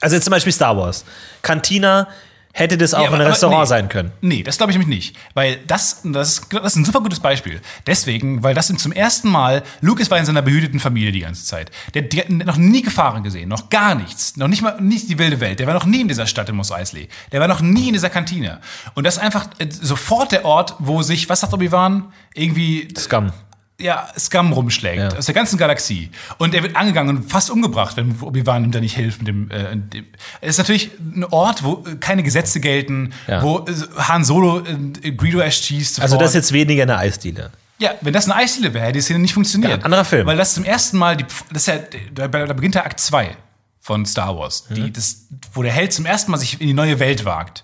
Also 0.00 0.14
jetzt 0.14 0.24
zum 0.24 0.30
Beispiel 0.30 0.52
Star 0.52 0.76
Wars. 0.76 1.04
Cantina 1.42 2.06
hätte 2.52 2.76
das 2.78 2.94
auch 2.94 3.02
Ja, 3.02 3.08
aber- 3.08 3.24
Restaurant 3.26 3.60
nee. 3.62 3.66
sein 3.66 3.88
können. 3.88 4.12
Nee, 4.20 4.42
das 4.42 4.56
glaube 4.58 4.72
ich 4.72 4.78
nämlich 4.78 4.94
nicht. 4.96 5.16
Weil 5.34 5.58
das, 5.66 6.00
das, 6.04 6.32
ist, 6.38 6.52
das 6.52 6.64
ist 6.72 6.76
ein 6.76 6.84
super 6.84 7.00
gutes 7.00 7.20
Beispiel. 7.20 7.60
Deswegen, 7.86 8.42
weil 8.42 8.54
das 8.54 8.66
sind 8.66 8.80
zum 8.80 8.92
ersten 8.92 9.28
Mal, 9.28 9.62
Lucas 9.80 10.10
war 10.10 10.18
in 10.18 10.24
seiner 10.24 10.42
behüteten 10.42 10.80
Familie 10.80 11.12
die 11.12 11.20
ganze 11.20 11.44
Zeit. 11.44 11.70
Der, 11.94 12.02
der 12.02 12.24
hat 12.24 12.30
noch 12.30 12.56
nie 12.56 12.82
Gefahren 12.82 13.22
gesehen, 13.22 13.48
noch 13.48 13.70
gar 13.70 13.94
nichts. 13.94 14.36
Noch 14.36 14.48
nicht 14.48 14.62
mal 14.62 14.80
nicht 14.80 15.08
die 15.08 15.18
wilde 15.18 15.40
Welt. 15.40 15.58
Der 15.60 15.66
war 15.66 15.74
noch 15.74 15.86
nie 15.86 16.00
in 16.00 16.08
dieser 16.08 16.26
Stadt 16.26 16.48
in 16.48 16.56
Mos 16.56 16.72
Eisley. 16.72 17.08
Der 17.32 17.40
war 17.40 17.48
noch 17.48 17.60
nie 17.60 17.88
in 17.88 17.92
dieser 17.94 18.10
Kantine. 18.10 18.60
Und 18.94 19.04
das 19.04 19.16
ist 19.16 19.22
einfach 19.22 19.46
äh, 19.58 19.68
sofort 19.70 20.32
der 20.32 20.44
Ort, 20.44 20.74
wo 20.78 21.02
sich, 21.02 21.28
was 21.28 21.40
sagt 21.40 21.52
Obi-Wan? 21.52 22.12
Irgendwie 22.34 22.88
Scum. 22.98 23.32
Ja, 23.80 24.08
Scum 24.18 24.52
rumschlägt 24.52 24.98
Ja. 25.12 25.18
aus 25.18 25.26
der 25.26 25.34
ganzen 25.34 25.56
Galaxie. 25.56 26.10
Und 26.38 26.54
er 26.54 26.62
wird 26.64 26.74
angegangen 26.76 27.16
und 27.18 27.30
fast 27.30 27.48
umgebracht, 27.50 27.96
wenn 27.96 28.20
Obi-Wan 28.20 28.64
ihm 28.64 28.72
da 28.72 28.80
nicht 28.80 28.96
hilft. 28.96 29.20
Mit 29.20 29.28
dem, 29.28 29.50
äh, 29.50 29.76
dem. 29.76 30.06
Es 30.40 30.50
ist 30.50 30.58
natürlich 30.58 30.90
ein 30.98 31.24
Ort, 31.24 31.62
wo 31.62 31.84
äh, 31.86 31.94
keine 31.96 32.22
Gesetze 32.22 32.58
gelten, 32.60 33.12
Ja. 33.28 33.42
wo 33.42 33.60
äh, 33.60 33.72
Han 33.98 34.24
Solo 34.24 34.60
äh, 35.02 35.12
Greedo 35.12 35.38
erschießt. 35.38 36.00
Also 36.00 36.16
das 36.16 36.30
ist 36.30 36.34
jetzt 36.34 36.52
weniger 36.52 36.82
eine 36.82 36.98
Eisdiele. 36.98 37.52
Ja, 37.78 37.92
wenn 38.00 38.12
das 38.12 38.24
eine 38.24 38.34
Eisdiele 38.34 38.74
wäre, 38.74 38.86
hätte 38.86 38.94
die 38.94 39.00
Szene 39.02 39.20
nicht 39.20 39.34
funktioniert. 39.34 39.78
Ja, 39.78 39.84
anderer 39.84 40.04
Film. 40.04 40.26
Weil 40.26 40.36
das 40.36 40.54
zum 40.54 40.64
ersten 40.64 40.96
Mal, 40.98 41.16
die, 41.16 41.24
das 41.52 41.62
ist 41.62 41.66
ja, 41.68 41.78
da, 42.12 42.26
da 42.26 42.52
beginnt 42.52 42.74
der 42.74 42.84
Akt 42.84 42.98
2 42.98 43.36
von 43.80 44.04
Star 44.04 44.36
Wars, 44.36 44.64
Mhm. 44.68 44.74
die, 44.74 44.92
das, 44.92 45.26
wo 45.52 45.62
der 45.62 45.72
Held 45.72 45.92
zum 45.92 46.04
ersten 46.04 46.32
Mal 46.32 46.38
sich 46.38 46.60
in 46.60 46.66
die 46.66 46.74
neue 46.74 46.98
Welt 46.98 47.24
wagt. 47.24 47.62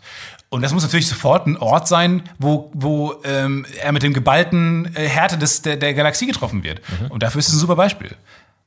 Und 0.54 0.62
das 0.62 0.72
muss 0.72 0.84
natürlich 0.84 1.08
sofort 1.08 1.48
ein 1.48 1.56
Ort 1.56 1.88
sein, 1.88 2.22
wo, 2.38 2.70
wo 2.74 3.16
ähm, 3.24 3.66
er 3.82 3.90
mit 3.90 4.04
dem 4.04 4.12
geballten 4.12 4.88
äh, 4.94 5.08
Härte 5.08 5.36
des, 5.36 5.62
der, 5.62 5.76
der 5.76 5.94
Galaxie 5.94 6.26
getroffen 6.26 6.62
wird. 6.62 6.80
Mhm. 7.00 7.06
Und 7.08 7.24
dafür 7.24 7.40
ist 7.40 7.48
es 7.48 7.54
ein 7.54 7.58
super 7.58 7.74
Beispiel. 7.74 8.14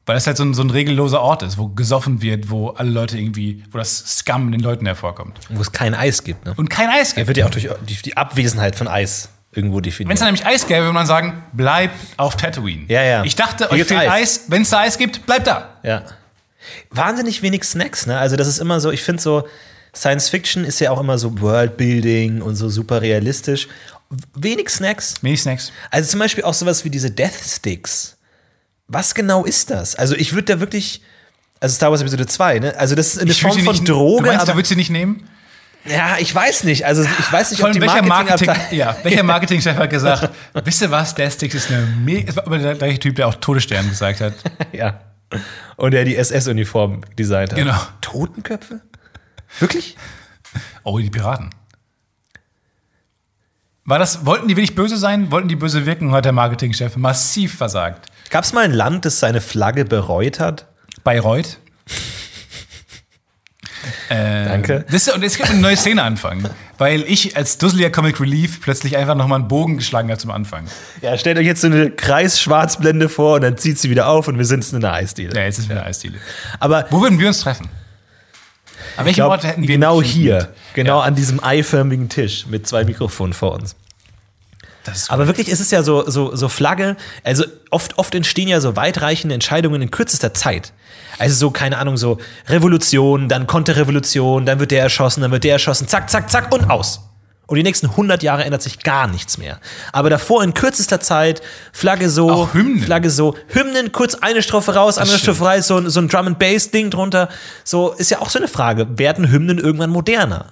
Weil 0.06 0.16
das 0.16 0.28
halt 0.28 0.36
so 0.36 0.44
ein, 0.44 0.54
so 0.54 0.64
ein 0.64 0.70
regelloser 0.70 1.22
Ort 1.22 1.44
ist, 1.44 1.58
wo 1.58 1.70
gesoffen 1.70 2.22
wird, 2.22 2.50
wo 2.50 2.72
alle 2.72 2.90
Leute 2.90 3.18
irgendwie, 3.18 3.64
wo 3.72 3.78
das 3.78 4.00
Scum 4.18 4.48
in 4.48 4.52
den 4.52 4.60
Leuten 4.60 4.86
hervorkommt. 4.86 5.40
Wo 5.48 5.62
es 5.62 5.72
kein 5.72 5.96
Eis 5.96 6.26
gibt, 6.26 6.46
ne? 6.46 6.54
Und 6.58 6.70
kein 6.70 6.90
Eis 6.90 7.14
Er 7.14 7.24
gibt. 7.24 7.28
wird 7.30 7.38
ja 7.38 7.46
auch 7.46 7.52
durch 7.52 7.70
die, 7.88 8.02
die 8.02 8.18
Abwesenheit 8.18 8.76
von 8.76 8.90
Eis 8.90 9.30
irgendwo 9.54 9.78
Wenn 9.78 9.84
es 9.84 9.86
definiert. 9.86 10.20
da 10.20 10.26
nämlich 10.26 10.46
Eis 10.46 10.68
gäbe, 10.68 10.82
würde 10.82 10.94
man 10.94 11.08
sagen, 11.08 11.42
bleib 11.54 11.92
auf 12.18 12.36
Tatooine. 12.36 12.84
Ja, 12.90 13.02
ja. 13.02 13.24
Ich 13.24 13.36
dachte, 13.36 13.70
Hier 13.70 13.84
euch 13.84 13.88
fehlt 13.88 14.02
Eis. 14.02 14.10
Eis. 14.10 14.42
Wenn 14.50 14.64
es 14.64 14.70
da 14.72 14.82
Eis 14.82 14.98
gibt, 14.98 15.26
bleibt 15.26 15.48
da. 15.48 15.70
Ja. 15.84 16.04
Wahnsinnig 16.90 17.42
wenig 17.44 17.64
Snacks, 17.64 18.08
ne? 18.08 18.18
Also 18.18 18.36
das 18.36 18.50
ist 18.50 18.60
immer 18.60 18.82
so, 18.82 18.92
ich 18.92 19.04
finde 19.04 19.22
so, 19.22 19.48
Science 19.98 20.30
Fiction 20.30 20.64
ist 20.64 20.80
ja 20.80 20.92
auch 20.92 21.00
immer 21.00 21.18
so 21.18 21.40
Worldbuilding 21.42 22.42
und 22.42 22.56
so 22.56 22.70
super 22.70 23.02
realistisch. 23.02 23.68
Wenig 24.36 24.70
Snacks. 24.70 25.16
Wenig 25.22 25.42
Snacks. 25.42 25.72
Also 25.92 26.10
zum 26.12 26.20
Beispiel 26.20 26.44
auch 26.44 26.54
sowas 26.54 26.86
wie 26.86 26.90
diese 26.90 27.10
Death 27.12 27.34
Sticks. 27.44 28.16
Was 28.88 29.16
genau 29.16 29.44
ist 29.44 29.70
das? 29.70 29.96
Also 29.96 30.16
ich 30.16 30.34
würde 30.34 30.54
da 30.54 30.60
wirklich, 30.60 31.02
also 31.60 31.76
Star 31.76 31.90
Wars 31.92 32.02
Episode 32.02 32.26
2, 32.28 32.60
ne? 32.60 32.78
Also 32.78 32.96
das 32.96 33.16
ist 33.16 33.22
eine 33.22 33.32
Ich 33.32 33.42
Form 33.42 33.60
von 33.60 33.74
nicht, 33.76 33.90
Droge, 33.90 34.24
Du 34.24 34.30
meinst, 34.30 34.44
aber 34.44 34.52
du 34.54 34.58
würdest 34.60 34.70
sie 34.70 34.76
nicht 34.76 34.92
nehmen? 34.92 35.28
ja, 35.86 36.18
ich 36.20 36.34
weiß 36.34 36.64
nicht. 36.64 36.86
Also 36.86 37.04
ich 37.04 37.32
weiß 37.32 37.52
nicht, 37.52 37.60
Von 37.60 37.70
ob 37.70 37.74
die 37.74 37.82
welcher 37.82 38.04
Marketing, 38.04 38.48
Marketing 38.48 38.78
ja, 38.78 38.96
welcher 39.04 39.24
Marketingchef 39.24 39.76
hat 39.76 39.90
gesagt, 39.90 40.30
wisst 40.64 40.82
ihr 40.82 40.92
was, 40.92 41.16
der 41.16 41.32
Sticks 41.32 41.56
ist 41.56 41.72
eine 41.72 41.86
mega, 41.86 42.30
es 42.30 42.36
war 42.36 42.46
aber 42.46 42.60
der 42.60 42.76
gleiche 42.76 43.00
Typ, 43.00 43.16
der 43.16 43.28
auch 43.28 43.36
Todesstern 43.36 43.90
gesagt 43.90 44.22
hat. 44.22 44.34
ja. 44.72 45.02
Und 45.76 45.92
der 45.92 46.06
die 46.06 46.16
SS-Uniform 46.16 47.02
designt 47.18 47.52
hat. 47.52 47.58
Genau. 47.58 47.78
Totenköpfe? 48.00 48.82
Wirklich? 49.60 49.98
Oh, 50.84 51.00
die 51.00 51.10
Piraten. 51.10 51.50
War 53.86 54.00
das, 54.00 54.26
wollten 54.26 54.50
die 54.50 54.58
wirklich 54.58 54.76
böse 54.76 54.98
sein? 54.98 55.32
Wollten 55.32 55.48
die 55.48 55.56
böse 55.56 55.86
wirken? 55.86 56.12
Hat 56.12 56.26
der 56.26 56.34
Marketingchef 56.34 56.98
massiv 56.98 57.56
versagt. 57.56 58.08
Gab 58.30 58.44
es 58.44 58.52
mal 58.52 58.66
ein 58.66 58.74
Land, 58.74 59.06
das 59.06 59.20
seine 59.20 59.40
Flagge 59.40 59.86
bereut 59.86 60.42
hat? 60.42 60.68
Bayreuth. 61.06 61.60
Äh, 64.10 64.46
Danke. 64.46 64.86
Das, 64.92 65.08
und 65.08 65.24
jetzt 65.24 65.40
wir 65.40 65.50
eine 65.50 65.62
neue 65.62 65.78
Szene 65.78 66.04
anfangen. 66.04 66.50
Weil 66.78 67.04
ich 67.08 67.38
als 67.38 67.58
dusseliger 67.58 67.90
Comic 67.90 68.20
Relief 68.20 68.60
plötzlich 68.60 68.98
einfach 68.98 69.16
nochmal 69.16 69.40
einen 69.40 69.48
Bogen 69.48 69.78
geschlagen 69.78 70.10
habe 70.10 70.20
zum 70.20 70.32
Anfang. 70.32 70.66
Ja, 71.02 71.18
stellt 71.18 71.38
euch 71.38 71.46
jetzt 71.46 71.62
so 71.62 71.68
eine 71.68 71.90
Kreisschwarzblende 71.90 73.08
vor 73.08 73.36
und 73.36 73.42
dann 73.42 73.58
zieht 73.58 73.80
sie 73.80 73.90
wieder 73.90 74.10
auf 74.10 74.28
und 74.28 74.38
wir 74.38 74.46
sind 74.46 74.70
in 74.70 74.84
einer 74.84 74.94
Eisdiele. 74.94 75.34
Ja, 75.34 75.46
jetzt 75.46 75.60
ist 75.60 75.70
wieder 75.70 75.86
Eisdiele. 75.86 76.20
Aber 76.60 76.86
Wo 76.90 77.02
würden 77.02 77.20
wir 77.20 77.30
uns 77.30 77.40
treffen? 77.40 77.70
An 78.96 79.06
welchem 79.06 79.16
glaub, 79.16 79.32
Ort 79.32 79.44
hätten 79.44 79.62
wir 79.62 79.68
genau 79.68 80.02
hier, 80.02 80.50
genau 80.74 81.00
Ja. 81.00 81.06
an 81.06 81.16
diesem 81.16 81.44
eiförmigen 81.44 82.10
Tisch 82.10 82.46
mit 82.48 82.68
zwei 82.68 82.84
Mikrofonen 82.84 83.34
vor 83.34 83.54
uns. 83.54 83.76
Aber 85.10 85.28
wirklich 85.28 85.50
ist 85.50 85.60
es 85.60 85.70
ja 85.72 85.84
so, 85.84 86.10
so, 86.10 86.34
so 86.34 86.48
Flagge, 86.48 86.96
also 87.24 87.44
oft, 87.72 87.98
oft 87.98 88.16
entstehen 88.16 88.48
ja 88.48 88.62
so 88.62 88.78
weitreichende 88.78 89.34
Entscheidungen 89.34 89.82
in 89.82 89.92
kürzester 89.92 90.34
Zeit. 90.34 90.72
Also 91.20 91.36
so, 91.36 91.52
keine 91.52 91.78
Ahnung, 91.78 91.98
so 91.98 92.20
Revolution, 92.48 93.28
dann 93.28 93.48
Konterrevolution, 93.48 94.46
dann 94.46 94.60
wird 94.60 94.72
der 94.72 94.84
erschossen, 94.84 95.22
dann 95.22 95.32
wird 95.32 95.44
der 95.44 95.54
erschossen, 95.54 95.88
zack, 95.90 96.10
zack, 96.10 96.32
zack 96.32 96.54
und 96.54 96.70
aus. 96.70 97.02
Und 97.48 97.56
die 97.56 97.64
nächsten 97.64 97.88
100 97.92 98.24
Jahre 98.24 98.44
ändert 98.44 98.62
sich 98.62 98.80
gar 98.84 99.08
nichts 99.08 99.38
mehr. 99.38 99.60
Aber 99.94 100.10
davor 100.10 100.44
in 100.44 100.54
kürzester 100.54 101.00
Zeit, 101.00 101.42
Flagge 101.72 102.10
so, 102.10 102.30
Auch 102.30 102.54
Hymnen. 102.54 102.82
Flagge 102.84 103.10
so, 103.10 103.36
Hymnen, 103.48 103.94
kurz 103.94 104.16
eine 104.16 104.44
Strophe 104.44 104.76
raus, 104.76 104.98
andere. 104.98 105.18
Strophe 105.18 105.46
raus, 105.46 105.66
so, 105.68 105.78
ein- 105.78 105.90
so 105.90 106.02
ein 106.02 106.10
Drum-and-Bass-Ding 106.10 106.90
drunter. 106.92 107.30
So, 107.64 107.94
ist 107.94 108.12
ja 108.12 108.20
auch 108.20 108.30
so 108.30 108.38
eine 108.40 108.50
Frage. 108.50 109.00
Werden 109.00 109.32
Hymnen 109.32 109.60
irgendwann 109.60 109.90
moderner? 109.92 110.48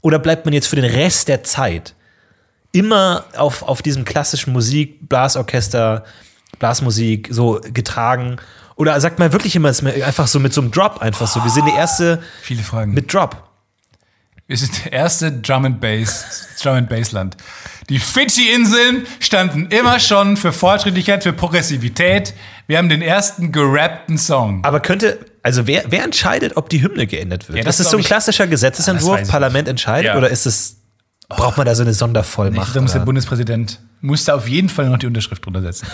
Oder 0.00 0.18
bleibt 0.18 0.44
man 0.44 0.52
jetzt 0.52 0.66
für 0.66 0.76
den 0.76 0.84
Rest 0.90 1.28
der 1.28 1.44
Zeit 1.44 1.94
immer 2.72 3.24
auf, 3.36 3.62
auf 3.62 3.82
diesem 3.82 4.04
klassischen 4.04 4.52
Musik, 4.52 5.08
Blasorchester, 5.08 6.04
Blasmusik 6.58 7.28
so 7.30 7.60
getragen? 7.72 8.36
Oder 8.76 8.98
sagt 9.00 9.18
man 9.18 9.32
wirklich 9.32 9.54
immer, 9.56 9.68
es 9.68 9.78
ist 9.78 9.82
mir 9.82 10.04
einfach 10.04 10.26
so 10.26 10.40
mit 10.40 10.52
so 10.54 10.60
einem 10.62 10.70
Drop 10.72 11.00
einfach 11.00 11.26
so? 11.26 11.42
Wir 11.44 11.50
sind 11.50 11.66
die 11.66 11.74
erste 11.74 12.22
viele 12.42 12.62
Fragen. 12.62 12.92
mit 12.94 13.12
Drop. 13.12 13.49
Wir 14.50 14.56
sind 14.56 14.84
der 14.84 14.92
erste 14.92 15.30
Drum 15.30 15.64
and 15.64 15.80
Bass, 15.80 16.48
Drum 16.60 16.74
and 16.74 16.88
Bass 16.88 17.12
Land. 17.12 17.36
Die 17.88 18.00
Fidschi-Inseln 18.00 19.06
standen 19.20 19.66
immer 19.66 20.00
schon 20.00 20.36
für 20.36 20.52
Fortschrittlichkeit, 20.52 21.22
für 21.22 21.32
Progressivität. 21.32 22.34
Wir 22.66 22.78
haben 22.78 22.88
den 22.88 23.00
ersten 23.00 23.52
gerappten 23.52 24.18
Song. 24.18 24.64
Aber 24.64 24.80
könnte, 24.80 25.20
also 25.44 25.68
wer, 25.68 25.84
wer 25.86 26.02
entscheidet, 26.02 26.56
ob 26.56 26.68
die 26.68 26.82
Hymne 26.82 27.06
geändert 27.06 27.48
wird? 27.48 27.58
Ja, 27.58 27.62
das 27.64 27.76
das 27.76 27.86
ist 27.86 27.90
so 27.92 27.96
ein 27.98 28.00
ich- 28.00 28.06
klassischer 28.06 28.48
Gesetzesentwurf, 28.48 29.20
ich 29.22 29.28
Parlament 29.28 29.68
entscheidet? 29.68 30.06
Ja. 30.06 30.18
Oder 30.18 30.30
ist 30.30 30.46
es, 30.46 30.78
braucht 31.28 31.56
man 31.56 31.64
da 31.64 31.76
so 31.76 31.82
eine 31.84 31.94
Sondervollmacht? 31.94 32.74
Da 32.74 32.80
muss 32.80 32.90
der? 32.90 32.98
Bundespräsident 33.00 33.78
muss 34.00 34.24
da 34.24 34.34
auf 34.34 34.48
jeden 34.48 34.68
Fall 34.68 34.88
noch 34.88 34.98
die 34.98 35.06
Unterschrift 35.06 35.46
drunter 35.46 35.62
setzen. 35.62 35.86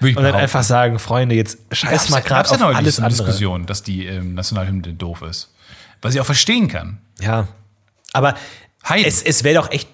Ich 0.00 0.16
Und 0.16 0.22
dann 0.22 0.36
einfach 0.36 0.62
sagen, 0.62 1.00
Freunde, 1.00 1.34
jetzt 1.34 1.58
scheiß 1.72 2.10
mal 2.10 2.22
gerade 2.22 2.48
ja 2.48 2.68
auf 2.68 2.76
alles 2.76 3.00
andere. 3.00 3.10
Diskussion, 3.24 3.66
dass 3.66 3.82
die 3.82 4.06
ähm, 4.06 4.34
Nationalhymne 4.34 4.94
doof 4.94 5.22
ist. 5.22 5.51
Was 6.02 6.14
ich 6.14 6.20
auch 6.20 6.26
verstehen 6.26 6.68
kann. 6.68 6.98
Ja. 7.20 7.48
Aber 8.12 8.34
Heiden. 8.88 9.06
es, 9.06 9.22
es 9.22 9.44
wäre 9.44 9.54
doch 9.54 9.70
echt 9.70 9.88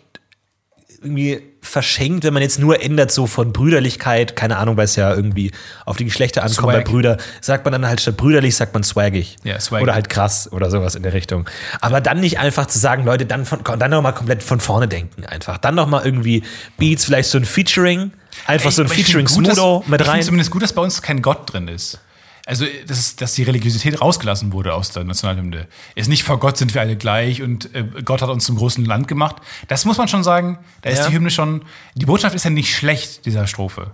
irgendwie 1.01 1.43
verschenkt, 1.63 2.25
wenn 2.25 2.35
man 2.35 2.43
jetzt 2.43 2.59
nur 2.59 2.83
ändert, 2.83 3.13
so 3.13 3.27
von 3.27 3.53
Brüderlichkeit, 3.53 4.35
keine 4.35 4.57
Ahnung, 4.57 4.77
weil 4.77 4.87
es 4.87 4.97
ja 4.97 5.15
irgendwie 5.15 5.53
auf 5.85 5.97
die 5.97 6.05
Geschlechter 6.05 6.43
ankommt 6.43 6.67
bei 6.69 6.75
Swag. 6.75 6.85
Brüder, 6.87 7.17
sagt 7.41 7.65
man 7.65 7.73
dann 7.73 7.87
halt 7.87 8.01
statt 8.01 8.17
brüderlich, 8.17 8.57
sagt 8.57 8.75
man 8.75 8.83
swaggig. 8.83 9.37
Ja, 9.45 9.61
swaggig. 9.61 9.85
Oder 9.85 9.95
halt 9.95 10.09
krass 10.09 10.51
oder 10.51 10.71
sowas 10.71 10.95
in 10.95 11.03
der 11.03 11.13
Richtung. 11.13 11.49
Aber 11.81 12.01
dann 12.01 12.21
nicht 12.21 12.39
einfach 12.41 12.67
zu 12.67 12.79
sagen, 12.79 13.05
Leute, 13.05 13.27
dann, 13.27 13.45
von, 13.45 13.61
dann 13.63 13.91
noch 13.91 14.03
mal 14.03 14.13
komplett 14.13 14.43
von 14.43 14.61
vorne 14.61 14.89
denken 14.89 15.25
einfach. 15.25 15.59
Dann 15.59 15.77
noch 15.77 15.87
mal 15.87 16.05
irgendwie 16.05 16.43
Beats, 16.79 17.05
vielleicht 17.05 17.31
so 17.31 17.39
ein 17.39 17.45
Featuring, 17.45 18.13
einfach 18.47 18.73
so 18.73 18.83
ein 18.83 18.89
Featuring 18.89 19.29
Smudo 19.29 19.85
mit 19.87 20.01
Ich 20.01 20.07
finde 20.07 20.07
rein. 20.07 20.23
zumindest 20.23 20.51
gut, 20.51 20.63
dass 20.63 20.73
bei 20.73 20.83
uns 20.83 21.01
kein 21.03 21.23
Gott 21.23 21.53
drin 21.53 21.69
ist. 21.69 22.01
Also, 22.49 22.65
dass, 22.87 22.99
es- 22.99 23.17
dass 23.17 23.35
die 23.35 23.43
Religiosität 23.43 24.01
rausgelassen 24.01 24.53
wurde 24.55 24.73
aus 24.73 24.91
der 24.91 25.05
Nationalhymne. 25.05 25.69
Ist 25.95 26.09
nicht 26.09 26.25
vor 26.25 26.41
Gott 26.41 26.57
sind 26.57 26.73
wir 26.73 26.81
alle 26.81 26.97
gleich 26.97 27.43
und 27.43 27.75
äh, 27.75 27.85
Gott 28.05 28.23
hat 28.23 28.31
uns 28.31 28.47
zum 28.47 28.57
großen 28.57 28.87
Land 28.87 29.07
gemacht. 29.07 29.37
Das 29.69 29.85
muss 29.85 29.99
man 29.99 30.09
schon 30.09 30.25
sagen. 30.25 30.59
Da 30.81 30.89
ist 30.89 31.01
Ja. 31.01 31.09
die 31.09 31.15
Hymne 31.15 31.31
schon. 31.31 31.63
Die 31.95 32.07
Botschaft 32.07 32.35
ist 32.35 32.45
ja 32.45 32.51
nicht 32.51 32.75
schlecht, 32.75 33.27
dieser 33.27 33.47
Strophe. 33.47 33.93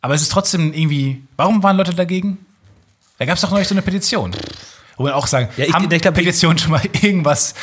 Aber 0.00 0.14
es 0.14 0.22
ist 0.22 0.32
trotzdem 0.32 0.72
irgendwie. 0.72 1.22
Warum 1.36 1.62
waren 1.62 1.76
Leute 1.76 1.92
dagegen? 1.94 2.38
Da 3.18 3.26
gab 3.26 3.34
es 3.36 3.42
doch 3.42 3.50
neulich 3.50 3.68
so 3.68 3.74
eine 3.74 3.82
Petition. 3.82 4.34
Wo 4.96 5.02
man 5.02 5.12
auch 5.12 5.26
sagen, 5.26 5.50
Ja, 5.58 5.66
ich- 5.66 5.74
haben 5.74 5.90
ich 5.92 6.00
glaub, 6.00 6.14
die- 6.14 6.20
Petitionen 6.22 6.56
schon 6.56 6.70
mal 6.70 6.80
irgendwas. 7.02 7.54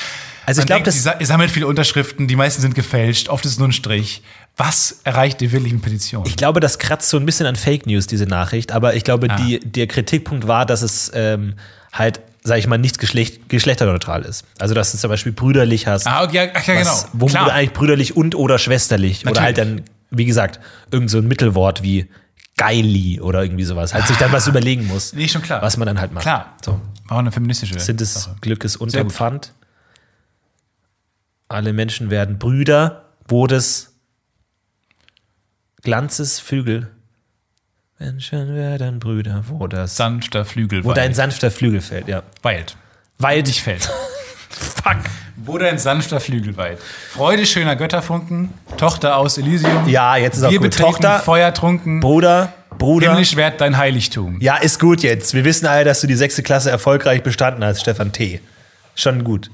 Also 0.45 0.61
ich 0.61 0.63
Man 0.63 0.65
glaub, 0.67 0.75
denkt, 0.77 0.87
das- 0.87 0.93
sie 0.95 1.01
sa- 1.01 1.19
ihr 1.19 1.25
sammelt 1.25 1.49
viele 1.49 1.65
Unterschriften, 1.65 2.27
die 2.27 2.35
meisten 2.35 2.61
sind 2.61 2.75
gefälscht, 2.75 3.29
oft 3.29 3.43
ist 3.45 3.53
es 3.53 3.57
nur 3.57 3.67
ein 3.67 3.73
Strich. 3.73 4.21
Was 4.57 5.01
erreicht 5.03 5.41
ihr 5.43 5.51
wirklich 5.51 5.71
mit 5.71 5.83
Petitionen? 5.83 6.25
Ich 6.25 6.35
glaube, 6.35 6.59
das 6.59 6.79
kratzt 6.79 7.09
so 7.09 7.17
ein 7.17 7.25
bisschen 7.27 7.45
an 7.45 7.55
Fake 7.55 7.85
News, 7.85 8.07
diese 8.07 8.25
Nachricht. 8.25 8.71
Aber 8.71 8.95
ich 8.95 9.03
glaube, 9.03 9.27
Ah. 9.29 9.35
die, 9.35 9.59
der 9.59 9.85
Kritikpunkt 9.85 10.47
war, 10.47 10.65
dass 10.65 10.81
es 10.81 11.11
ähm, 11.13 11.53
halt, 11.93 12.21
sag 12.43 12.57
ich 12.57 12.65
mal, 12.65 12.79
nicht 12.79 12.97
geschlecht, 12.97 13.49
geschlechterneutral 13.49 14.23
ist. 14.23 14.45
Also, 14.57 14.73
dass 14.73 14.91
du 14.91 14.97
zum 14.97 15.09
Beispiel 15.11 15.31
brüderlich 15.31 15.85
hast. 15.85 16.07
Ah, 16.07 16.23
okay, 16.23 16.49
ach, 16.53 16.65
ja, 16.65 16.73
genau. 16.73 16.89
was, 16.89 17.07
wo 17.13 17.27
Klar. 17.27 17.45
du 17.45 17.53
eigentlich 17.53 17.73
brüderlich 17.73 18.17
und 18.17 18.33
oder 18.33 18.57
schwesterlich. 18.57 19.27
Oder 19.27 19.41
halt 19.41 19.57
Natürlich. 19.57 19.83
dann, 19.85 20.17
wie 20.17 20.25
gesagt, 20.25 20.59
irgend 20.91 21.11
so 21.11 21.19
ein 21.19 21.27
Mittelwort 21.27 21.83
wie 21.83 22.07
geili 22.55 23.21
oder 23.21 23.43
irgendwie 23.43 23.63
sowas. 23.65 23.93
Halt 23.93 24.07
sich 24.07 24.17
dann 24.17 24.31
was 24.31 24.47
überlegen 24.47 24.87
muss. 24.87 25.13
Nee, 25.13 25.27
schon 25.27 25.43
klar. 25.43 25.61
Was 25.61 25.77
man 25.77 25.85
dann 25.85 25.99
halt 26.01 26.11
macht. 26.13 26.23
Klar. 26.23 26.55
So. 26.65 26.81
Auch 27.09 27.19
eine 27.19 27.31
feministische. 27.31 27.79
Sind 27.79 28.01
es 28.01 28.15
Sache. 28.23 28.35
Glückes 28.41 28.73
Sehr 28.73 28.81
unterm 28.81 29.03
gut. 29.03 29.11
Pfand? 29.13 29.53
Alle 31.47 31.73
Menschen 31.73 32.09
werden 32.09 32.39
Brüder, 32.39 33.05
wo 33.27 33.45
des 33.45 33.93
Glanzes 35.83 36.39
Flügel. 36.39 36.89
Menschen 37.99 38.55
werden 38.55 38.99
Brüder, 38.99 39.43
wo 39.47 39.67
das. 39.67 39.95
sanfter 39.95 40.45
Flügel 40.45 40.83
Wo 40.83 40.93
dein 40.93 41.13
sanfter 41.13 41.49
Flügel 41.49 41.81
fällt, 41.81 42.07
ja. 42.07 42.23
weilt. 42.43 42.77
Weil 43.17 43.41
Nicht 43.41 43.61
fällt. 43.61 43.89
Fuck. 44.49 44.97
Wo 45.35 45.57
dein 45.57 45.77
sanfter 45.79 46.19
Flügel 46.19 46.57
weilt. 46.57 46.79
Freude 47.11 47.45
schöner 47.45 47.75
Götterfunken, 47.75 48.53
Tochter 48.77 49.17
aus 49.17 49.37
Elysium. 49.37 49.87
Ja, 49.87 50.15
jetzt 50.15 50.37
ist 50.37 50.43
auch 50.43 50.51
Wir 50.51 50.59
gut. 50.59 50.77
Tochter, 50.77 51.19
feuertrunken. 51.19 51.99
Bruder, 51.99 52.53
Bruder. 52.77 53.09
Himmlisch 53.09 53.35
wert 53.35 53.61
dein 53.61 53.77
Heiligtum. 53.77 54.39
Ja, 54.41 54.57
ist 54.57 54.79
gut 54.79 55.01
jetzt. 55.01 55.33
Wir 55.33 55.45
wissen 55.45 55.65
alle, 55.65 55.83
dass 55.83 56.01
du 56.01 56.07
die 56.07 56.15
sechste 56.15 56.43
Klasse 56.43 56.69
erfolgreich 56.69 57.23
bestanden 57.23 57.63
hast, 57.63 57.81
Stefan 57.81 58.11
T. 58.11 58.41
Schon 58.95 59.23
gut. 59.23 59.49